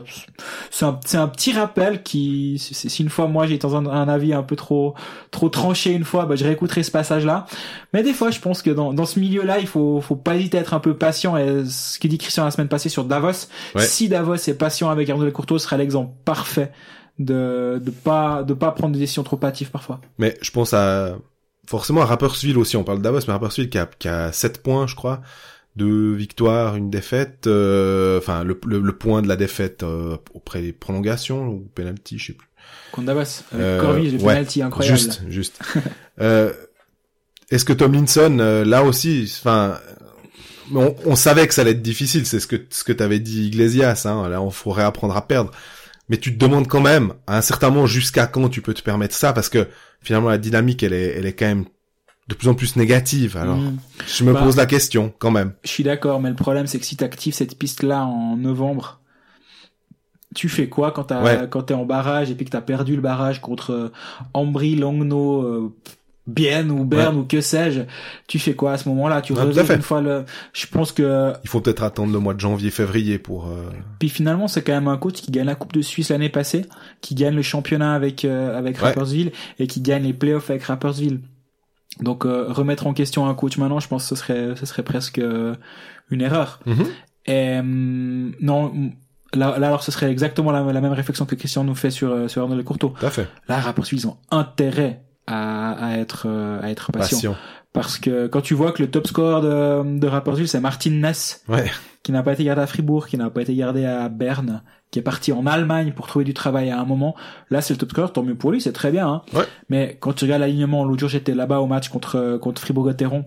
c'est 0.70 0.84
un 0.84 0.98
c'est 1.06 1.16
un 1.16 1.28
petit 1.28 1.52
rappel 1.52 2.02
qui 2.02 2.58
si 2.58 3.02
une 3.02 3.08
fois 3.08 3.26
moi 3.28 3.46
j'ai 3.46 3.56
dans 3.58 3.76
un, 3.76 3.86
un 3.86 4.08
avis 4.08 4.34
un 4.34 4.42
peu 4.42 4.56
trop 4.56 4.94
trop 5.30 5.48
tranché 5.48 5.92
une 5.92 6.04
fois 6.04 6.26
bah 6.26 6.36
je 6.36 6.44
réécouterai 6.44 6.82
ce 6.82 6.90
passage 6.90 7.24
là 7.24 7.46
mais 7.92 8.02
des 8.02 8.12
fois 8.12 8.30
je 8.30 8.40
pense 8.40 8.62
que 8.62 8.70
dans 8.70 8.92
dans 8.92 9.06
ce 9.06 9.18
milieu 9.20 9.42
là 9.44 9.58
il 9.58 9.66
faut 9.66 10.00
faut 10.00 10.16
pas 10.16 10.36
hésiter 10.36 10.58
à 10.58 10.60
être 10.62 10.74
un 10.74 10.80
peu 10.80 10.94
patient. 10.94 11.36
Et 11.36 11.64
ce 11.66 11.98
que 11.98 12.08
dit 12.08 12.18
Christian 12.18 12.44
la 12.44 12.50
semaine 12.50 12.68
passée 12.68 12.88
sur 12.88 13.04
Davos 13.04 13.30
Ouais. 13.74 13.82
si 13.82 14.08
Davos 14.08 14.34
est 14.34 14.58
patient 14.58 14.90
avec 14.90 15.08
Arnaud 15.08 15.30
Courteau 15.30 15.58
ce 15.58 15.64
serait 15.66 15.78
l'exemple 15.78 16.12
parfait 16.24 16.72
de 17.18 17.80
de 17.84 17.90
pas 17.90 18.42
de 18.42 18.54
pas 18.54 18.72
prendre 18.72 18.94
des 18.94 18.98
décisions 19.00 19.22
trop 19.22 19.38
hâtives 19.44 19.70
parfois. 19.70 20.00
Mais 20.18 20.36
je 20.42 20.50
pense 20.50 20.72
à 20.74 21.16
forcément 21.70 22.02
à 22.02 22.04
Rapperswil 22.06 22.58
aussi. 22.58 22.76
On 22.76 22.84
parle 22.84 22.98
de 22.98 23.02
Davos, 23.04 23.20
mais 23.26 23.32
Rapperswil 23.32 23.70
qui 23.70 23.78
a, 23.78 23.88
qui 23.98 24.08
a 24.08 24.32
7 24.32 24.62
points, 24.62 24.86
je 24.86 24.94
crois, 24.96 25.20
deux 25.76 26.14
victoires, 26.14 26.74
une 26.76 26.90
défaite. 26.90 27.46
euh, 27.46 28.18
Enfin, 28.18 28.42
le, 28.44 28.58
le, 28.66 28.80
le 28.80 28.92
point 28.96 29.22
de 29.22 29.28
la 29.28 29.36
défaite 29.36 29.82
euh, 29.82 30.16
auprès 30.34 30.60
des 30.62 30.72
prolongations 30.72 31.46
ou 31.46 31.68
penalty, 31.74 32.18
je 32.18 32.26
sais 32.26 32.32
plus. 32.32 32.48
contre 32.92 33.06
Davos 33.06 33.20
avec 33.20 33.54
Euh, 33.54 33.80
Corvi 33.80 34.10
le 34.10 34.18
ouais, 34.18 34.34
penalty 34.34 34.62
incroyable 34.62 34.98
Juste, 34.98 35.22
juste. 35.28 35.60
euh, 36.20 36.52
Est-ce 37.50 37.64
que 37.64 37.72
Tomlinson, 37.72 38.36
euh, 38.40 38.64
là 38.64 38.82
aussi, 38.84 39.32
enfin, 39.40 39.78
on, 40.74 40.94
on 41.06 41.16
savait 41.16 41.46
que 41.46 41.54
ça 41.54 41.62
allait 41.62 41.72
être 41.72 41.82
difficile. 41.82 42.26
C'est 42.26 42.40
ce 42.40 42.46
que 42.46 42.56
ce 42.70 42.84
que 42.84 42.92
t'avais 42.92 43.20
dit 43.20 43.46
Iglesias. 43.46 44.02
Hein, 44.06 44.28
là, 44.28 44.40
on 44.42 44.50
faudrait 44.50 44.84
apprendre 44.84 45.16
à 45.16 45.26
perdre. 45.26 45.50
Mais 46.10 46.18
tu 46.18 46.34
te 46.36 46.38
demandes 46.44 46.66
quand 46.68 46.80
même, 46.82 47.14
à 47.26 47.38
un 47.38 47.40
certain 47.40 47.70
moment, 47.70 47.86
jusqu'à 47.86 48.26
quand 48.26 48.48
tu 48.50 48.60
peux 48.60 48.74
te 48.74 48.82
permettre 48.82 49.14
ça, 49.14 49.32
parce 49.32 49.48
que 49.48 49.68
finalement 50.02 50.28
la 50.28 50.36
dynamique, 50.38 50.82
elle 50.82 50.92
est, 50.92 51.14
elle 51.16 51.24
est 51.24 51.32
quand 51.32 51.46
même 51.46 51.64
de 52.28 52.34
plus 52.34 52.48
en 52.48 52.54
plus 52.54 52.76
négative. 52.76 53.36
Alors, 53.36 53.56
Mm. 53.56 53.78
je 54.06 54.24
me 54.24 54.32
Bah. 54.32 54.42
pose 54.42 54.56
la 54.56 54.66
question 54.66 55.12
quand 55.18 55.30
même. 55.30 55.52
Je 55.64 55.70
suis 55.70 55.84
d'accord, 55.84 56.20
mais 56.20 56.28
le 56.28 56.34
problème 56.36 56.66
c'est 56.66 56.78
que 56.78 56.84
si 56.84 56.96
t'actives 56.96 57.34
cette 57.34 57.56
piste-là 57.58 58.04
en 58.04 58.36
novembre, 58.36 59.00
tu 60.34 60.48
fais 60.48 60.68
quoi 60.68 60.92
quand 60.92 61.04
t'as 61.04 61.22
Ouais. 61.22 61.48
quand 61.50 61.62
t'es 61.62 61.74
en 61.74 61.84
barrage 61.84 62.30
et 62.30 62.34
puis 62.34 62.44
que 62.44 62.50
t'as 62.50 62.60
perdu 62.60 62.94
le 62.94 63.02
barrage 63.02 63.40
contre 63.40 63.70
euh, 63.72 63.92
Ambry, 64.34 64.76
Langnau, 64.76 65.42
euh, 65.42 65.74
Bienne 66.30 66.70
ou 66.70 66.84
Berne 66.84 67.16
ou 67.16 67.24
que 67.24 67.40
sais-je 67.40 67.82
Tu 68.26 68.38
fais 68.38 68.54
quoi 68.54 68.72
à 68.72 68.78
ce 68.78 68.88
moment-là? 68.88 69.20
Tu 69.22 69.32
Ouais, 69.32 69.42
reviens 69.42 69.64
fait. 69.64 69.76
une 69.76 69.82
fois 69.82 70.00
le. 70.00 70.24
Je 70.52 70.66
pense 70.66 70.92
que 70.92 71.32
Il 71.44 71.48
faut 71.50 71.60
peut-être 71.60 71.82
attendre 71.82 72.12
le 72.12 72.18
mois 72.18 72.34
de 72.34 72.40
janvier, 72.40 72.70
février 72.70 73.18
pour. 73.18 73.46
euh, 73.48 73.70
puis 73.98 74.08
finalement 74.08 74.48
c'est 74.48 74.62
quand 74.62 74.72
même 74.72 74.88
un 74.88 74.96
coach 74.96 75.14
qui 75.20 75.30
gagne 75.30 75.46
la 75.46 75.54
Coupe 75.54 75.72
de 75.72 75.82
Suisse 75.82 76.10
l'année 76.10 76.28
passée, 76.28 76.64
qui 77.00 77.14
gagne 77.14 77.34
le 77.34 77.42
championnat 77.42 77.94
avec 77.94 78.24
euh, 78.24 78.56
avec 78.58 78.76
Ouais. 78.76 78.88
Rapperswil 78.88 79.32
et 79.58 79.66
qui 79.66 79.80
gagne 79.80 80.04
les 80.04 80.12
playoffs 80.14 80.50
avec 80.50 80.62
Rapperswil. 80.64 81.20
Donc 82.00 82.24
euh, 82.24 82.46
remettre 82.48 82.86
en 82.86 82.94
question 82.94 83.28
un 83.28 83.34
coach 83.34 83.58
maintenant, 83.58 83.80
je 83.80 83.88
pense 83.88 84.04
que 84.08 84.08
ce 84.08 84.14
serait 84.22 84.54
ce 84.56 84.64
serait 84.66 84.84
presque 84.84 85.18
euh, 85.18 85.54
une 86.10 86.20
erreur. 86.22 86.60
mhm. 86.66 86.86
Et 87.26 87.58
hum, 87.58 88.32
non, 88.40 88.66
hum, 88.66 88.92
là, 89.34 89.58
là 89.58 89.66
alors 89.66 89.82
ce 89.82 89.92
serait 89.92 90.10
exactement 90.10 90.50
la, 90.52 90.62
la 90.72 90.80
même 90.80 90.92
réflexion 90.92 91.26
que 91.26 91.34
Christian 91.34 91.64
nous 91.64 91.74
fait 91.74 91.90
sur 91.90 92.10
euh, 92.10 92.28
sur 92.28 92.42
Arnaud 92.42 92.62
Courteau. 92.62 92.94
Tout 92.98 93.06
à 93.06 93.10
fait. 93.10 93.28
Là, 93.48 93.58
Rapperswil, 93.60 93.98
ils 94.00 94.06
ont 94.06 94.16
intérêt 94.30 95.02
à, 95.26 95.72
à 95.72 95.96
être 95.98 96.24
euh, 96.26 96.60
à 96.62 96.70
être 96.70 96.92
patient 96.92 97.16
Patient. 97.16 97.36
parce 97.72 97.98
que 97.98 98.26
quand 98.26 98.40
tu 98.40 98.54
vois 98.54 98.72
que 98.72 98.82
le 98.82 98.90
top 98.90 99.06
score 99.06 99.40
de 99.42 99.98
de 99.98 100.06
Rapperswil 100.06 100.48
c'est 100.48 100.60
Martin 100.60 100.90
Ness 100.90 101.42
Ouais. 101.48 101.70
qui 102.02 102.12
n'a 102.12 102.22
pas 102.22 102.32
été 102.32 102.44
gardé 102.44 102.62
à 102.62 102.66
Fribourg, 102.66 103.06
qui 103.06 103.16
n'a 103.16 103.30
pas 103.30 103.42
été 103.42 103.54
gardé 103.54 103.84
à 103.84 104.08
Berne, 104.08 104.62
qui 104.90 104.98
est 104.98 105.02
parti 105.02 105.32
en 105.32 105.46
Allemagne 105.46 105.92
pour 105.92 106.06
trouver 106.08 106.24
du 106.24 106.34
travail 106.34 106.70
à 106.70 106.80
un 106.80 106.84
moment. 106.84 107.14
Là, 107.50 107.60
c'est 107.60 107.74
le 107.74 107.78
top 107.78 107.90
score, 107.90 108.12
tant 108.12 108.22
mieux 108.24 108.34
pour 108.34 108.50
lui, 108.50 108.60
c'est 108.60 108.72
très 108.72 108.90
bien. 108.90 109.06
Hein. 109.06 109.22
Ouais. 109.34 109.44
Mais 109.68 109.96
quand 110.00 110.12
tu 110.14 110.24
regardes 110.24 110.40
l'alignement, 110.40 110.84
l'autre 110.84 110.98
jour, 111.00 111.08
j'étais 111.08 111.34
là-bas 111.34 111.60
au 111.60 111.66
match 111.66 111.90
contre 111.90 112.38
contre 112.42 112.60
Fribourg-Gotteron. 112.62 113.24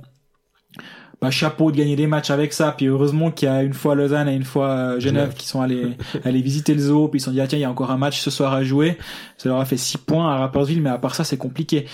Bah, 1.24 1.32
chapeau 1.32 1.72
de 1.72 1.78
gagner 1.78 1.96
des 1.96 2.06
matchs 2.06 2.32
avec 2.32 2.52
ça. 2.52 2.74
Puis 2.74 2.88
heureusement 2.88 3.32
qu'il 3.32 3.48
y 3.48 3.50
a 3.50 3.64
une 3.64 3.74
fois 3.74 3.96
Lausanne 3.96 4.28
et 4.28 4.36
une 4.36 4.44
fois 4.44 4.68
euh, 4.68 5.00
Genève 5.00 5.34
qui 5.34 5.48
sont 5.48 5.62
allés 5.62 5.96
aller 6.26 6.42
visiter 6.42 6.74
le 6.74 6.82
zoo. 6.82 7.08
Puis 7.08 7.20
ils 7.20 7.22
se 7.22 7.28
sont 7.28 7.32
dit 7.32 7.40
ah 7.40 7.48
tiens 7.48 7.58
il 7.58 7.62
y 7.62 7.64
a 7.64 7.72
encore 7.72 7.92
un 7.92 7.98
match 7.98 8.20
ce 8.20 8.30
soir 8.30 8.52
à 8.52 8.62
jouer. 8.66 8.98
Ça 9.38 9.48
leur 9.48 9.58
a 9.62 9.64
fait 9.64 9.78
6 9.78 10.00
points 10.00 10.30
à 10.30 10.40
Rapperswil, 10.40 10.82
mais 10.82 10.90
à 10.90 10.98
part 10.98 11.16
ça 11.16 11.24
c'est 11.24 11.38
compliqué. 11.38 11.86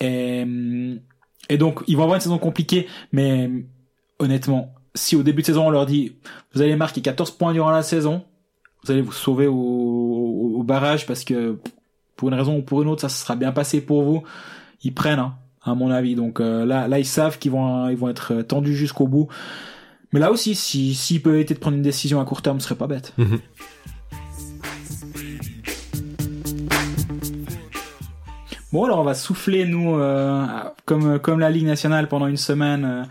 Et, 0.00 0.44
et 1.48 1.56
donc 1.56 1.84
ils 1.86 1.96
vont 1.96 2.02
avoir 2.02 2.16
une 2.16 2.20
saison 2.20 2.38
compliquée, 2.38 2.88
mais 3.12 3.44
hum, 3.44 3.62
honnêtement, 4.18 4.74
si 4.96 5.14
au 5.14 5.22
début 5.22 5.42
de 5.42 5.46
saison 5.46 5.68
on 5.68 5.70
leur 5.70 5.86
dit 5.86 6.16
vous 6.52 6.60
allez 6.60 6.74
marquer 6.74 7.00
14 7.00 7.30
points 7.30 7.52
durant 7.52 7.70
la 7.70 7.84
saison, 7.84 8.24
vous 8.82 8.90
allez 8.90 9.02
vous 9.02 9.12
sauver 9.12 9.46
au, 9.46 9.54
au, 9.54 10.52
au 10.58 10.62
barrage 10.64 11.06
parce 11.06 11.22
que 11.22 11.60
pour 12.16 12.26
une 12.26 12.34
raison 12.34 12.56
ou 12.56 12.62
pour 12.62 12.82
une 12.82 12.88
autre 12.88 13.02
ça 13.02 13.08
se 13.08 13.22
sera 13.22 13.36
bien 13.36 13.52
passé 13.52 13.80
pour 13.80 14.02
vous. 14.02 14.24
Ils 14.82 14.92
prennent. 14.92 15.20
Hein 15.20 15.36
à 15.64 15.74
mon 15.74 15.90
avis. 15.90 16.14
Donc 16.14 16.40
euh, 16.40 16.64
là, 16.66 16.88
là, 16.88 16.98
ils 16.98 17.04
savent 17.06 17.38
qu'ils 17.38 17.52
vont, 17.52 17.88
ils 17.88 17.96
vont 17.96 18.08
être 18.08 18.42
tendus 18.42 18.74
jusqu'au 18.76 19.06
bout. 19.06 19.28
Mais 20.12 20.20
là 20.20 20.30
aussi, 20.30 20.54
si 20.54 20.94
s'ils 20.94 21.20
peuvent 21.22 21.34
éviter 21.34 21.54
de 21.54 21.58
prendre 21.58 21.76
une 21.76 21.82
décision 21.82 22.20
à 22.20 22.24
court 22.24 22.42
terme, 22.42 22.60
ce 22.60 22.66
serait 22.68 22.76
pas 22.78 22.86
bête. 22.86 23.12
Mhm. 23.18 23.40
Bon, 28.72 28.84
alors 28.84 28.98
on 28.98 29.04
va 29.04 29.14
souffler 29.14 29.66
nous, 29.66 29.94
euh, 29.96 30.44
comme 30.84 31.18
comme 31.20 31.38
la 31.38 31.50
Ligue 31.50 31.66
nationale 31.66 32.08
pendant 32.08 32.26
une 32.26 32.36
semaine. 32.36 32.84
euh, 32.84 33.04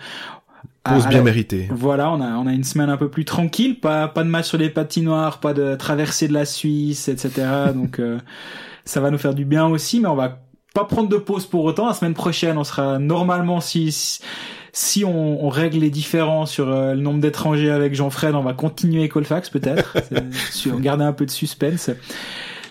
Pause 0.84 1.08
bien 1.08 1.22
méritée. 1.24 1.70
Voilà, 1.72 2.12
on 2.12 2.20
a 2.20 2.32
on 2.32 2.46
a 2.46 2.52
une 2.52 2.66
semaine 2.66 2.90
un 2.90 2.98
peu 2.98 3.08
plus 3.10 3.24
tranquille, 3.24 3.80
pas 3.80 4.10
pas 4.10 4.24
de 4.26 4.30
match 4.30 4.48
sur 4.50 4.58
les 4.58 4.70
patinoires, 4.70 5.40
pas 5.40 5.54
de 5.54 5.76
traversée 5.76 6.28
de 6.28 6.34
la 6.34 6.44
Suisse, 6.44 7.08
etc. 7.08 7.48
Donc 7.74 8.00
euh, 8.00 8.20
ça 8.84 9.00
va 9.00 9.10
nous 9.10 9.18
faire 9.18 9.34
du 9.34 9.46
bien 9.46 9.66
aussi, 9.66 10.02
mais 10.02 10.10
on 10.10 10.16
va 10.16 10.40
pas 10.74 10.86
prendre 10.86 11.10
de 11.10 11.18
pause 11.18 11.46
pour 11.46 11.64
autant. 11.66 11.88
La 11.88 11.94
semaine 11.94 12.14
prochaine, 12.14 12.58
on 12.58 12.64
sera 12.64 13.00
normalement 13.00 13.62
si 13.62 13.92
si- 14.72 15.06
on, 15.06 15.46
on 15.46 15.50
règle 15.50 15.78
les 15.80 15.90
différends 15.92 16.46
sur 16.48 16.70
euh, 16.70 16.96
le 16.96 17.02
nombre 17.02 17.20
d'étrangers 17.20 17.70
avec 17.70 17.94
Jean-Fred, 17.94 18.34
on 18.34 18.42
va 18.42 18.54
continuer 18.54 19.08
Colfax 19.08 19.50
peut-être, 19.50 19.98
sur 20.52 20.80
garder 20.80 21.04
un 21.04 21.14
peu 21.14 21.26
de 21.26 21.32
suspense. 21.32 21.92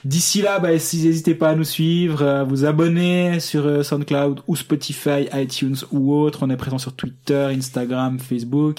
D'ici 0.05 0.43
là, 0.43 0.59
bah, 0.59 0.77
si 0.81 1.05
n'hésitez 1.05 1.37
pas 1.37 1.51
à 1.51 1.55
nous 1.55 1.63
suivre, 1.63 2.25
à 2.27 2.43
vous 2.43 2.65
abonner 2.65 3.39
sur 3.39 3.65
euh, 3.67 3.85
SoundCloud 3.85 4.41
ou 4.49 4.57
Spotify, 4.57 5.29
iTunes 5.33 5.77
ou 5.93 6.13
autre. 6.13 6.41
On 6.43 6.51
est 6.51 6.57
présent 6.57 6.79
sur 6.79 6.93
Twitter, 6.95 7.51
Instagram, 7.57 8.19
Facebook. 8.19 8.79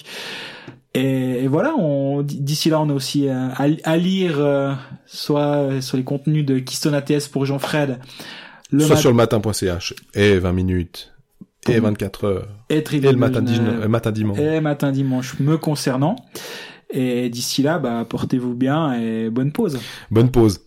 Et, 0.93 1.43
et 1.43 1.47
voilà, 1.47 1.73
on, 1.77 2.23
d'ici 2.23 2.69
là, 2.69 2.81
on 2.81 2.89
est 2.89 2.93
aussi 2.93 3.29
euh, 3.29 3.47
à, 3.55 3.67
à 3.85 3.95
lire 3.97 4.35
euh, 4.39 4.73
soit 5.05 5.79
sur 5.81 5.95
les 5.95 6.03
contenus 6.03 6.45
de 6.45 6.59
Keystone 6.59 6.93
ATS 6.93 7.29
pour 7.31 7.45
Jean-Fred, 7.45 7.99
le 8.73 8.79
Soit 8.81 8.95
mat- 8.95 9.01
sur 9.01 9.09
le 9.11 9.15
matin.ch. 9.15 9.93
Et 10.15 10.37
20 10.39 10.51
minutes. 10.51 11.13
Et 11.69 11.79
24 11.79 12.25
heures. 12.25 12.47
et, 12.69 12.83
le 12.91 13.13
matin, 13.13 13.41
dimanche- 13.41 13.59
euh, 13.83 13.87
matin 13.87 14.11
dimanche. 14.11 14.37
et 14.39 14.59
matin 14.59 14.91
dimanche 14.91 15.39
me 15.39 15.57
concernant. 15.57 16.17
Et 16.89 17.29
d'ici 17.29 17.63
là, 17.63 17.79
bah, 17.79 18.05
portez-vous 18.07 18.53
bien 18.53 18.93
et 18.99 19.29
bonne 19.29 19.51
pause. 19.53 19.79
Bonne 20.11 20.29
pause. 20.29 20.59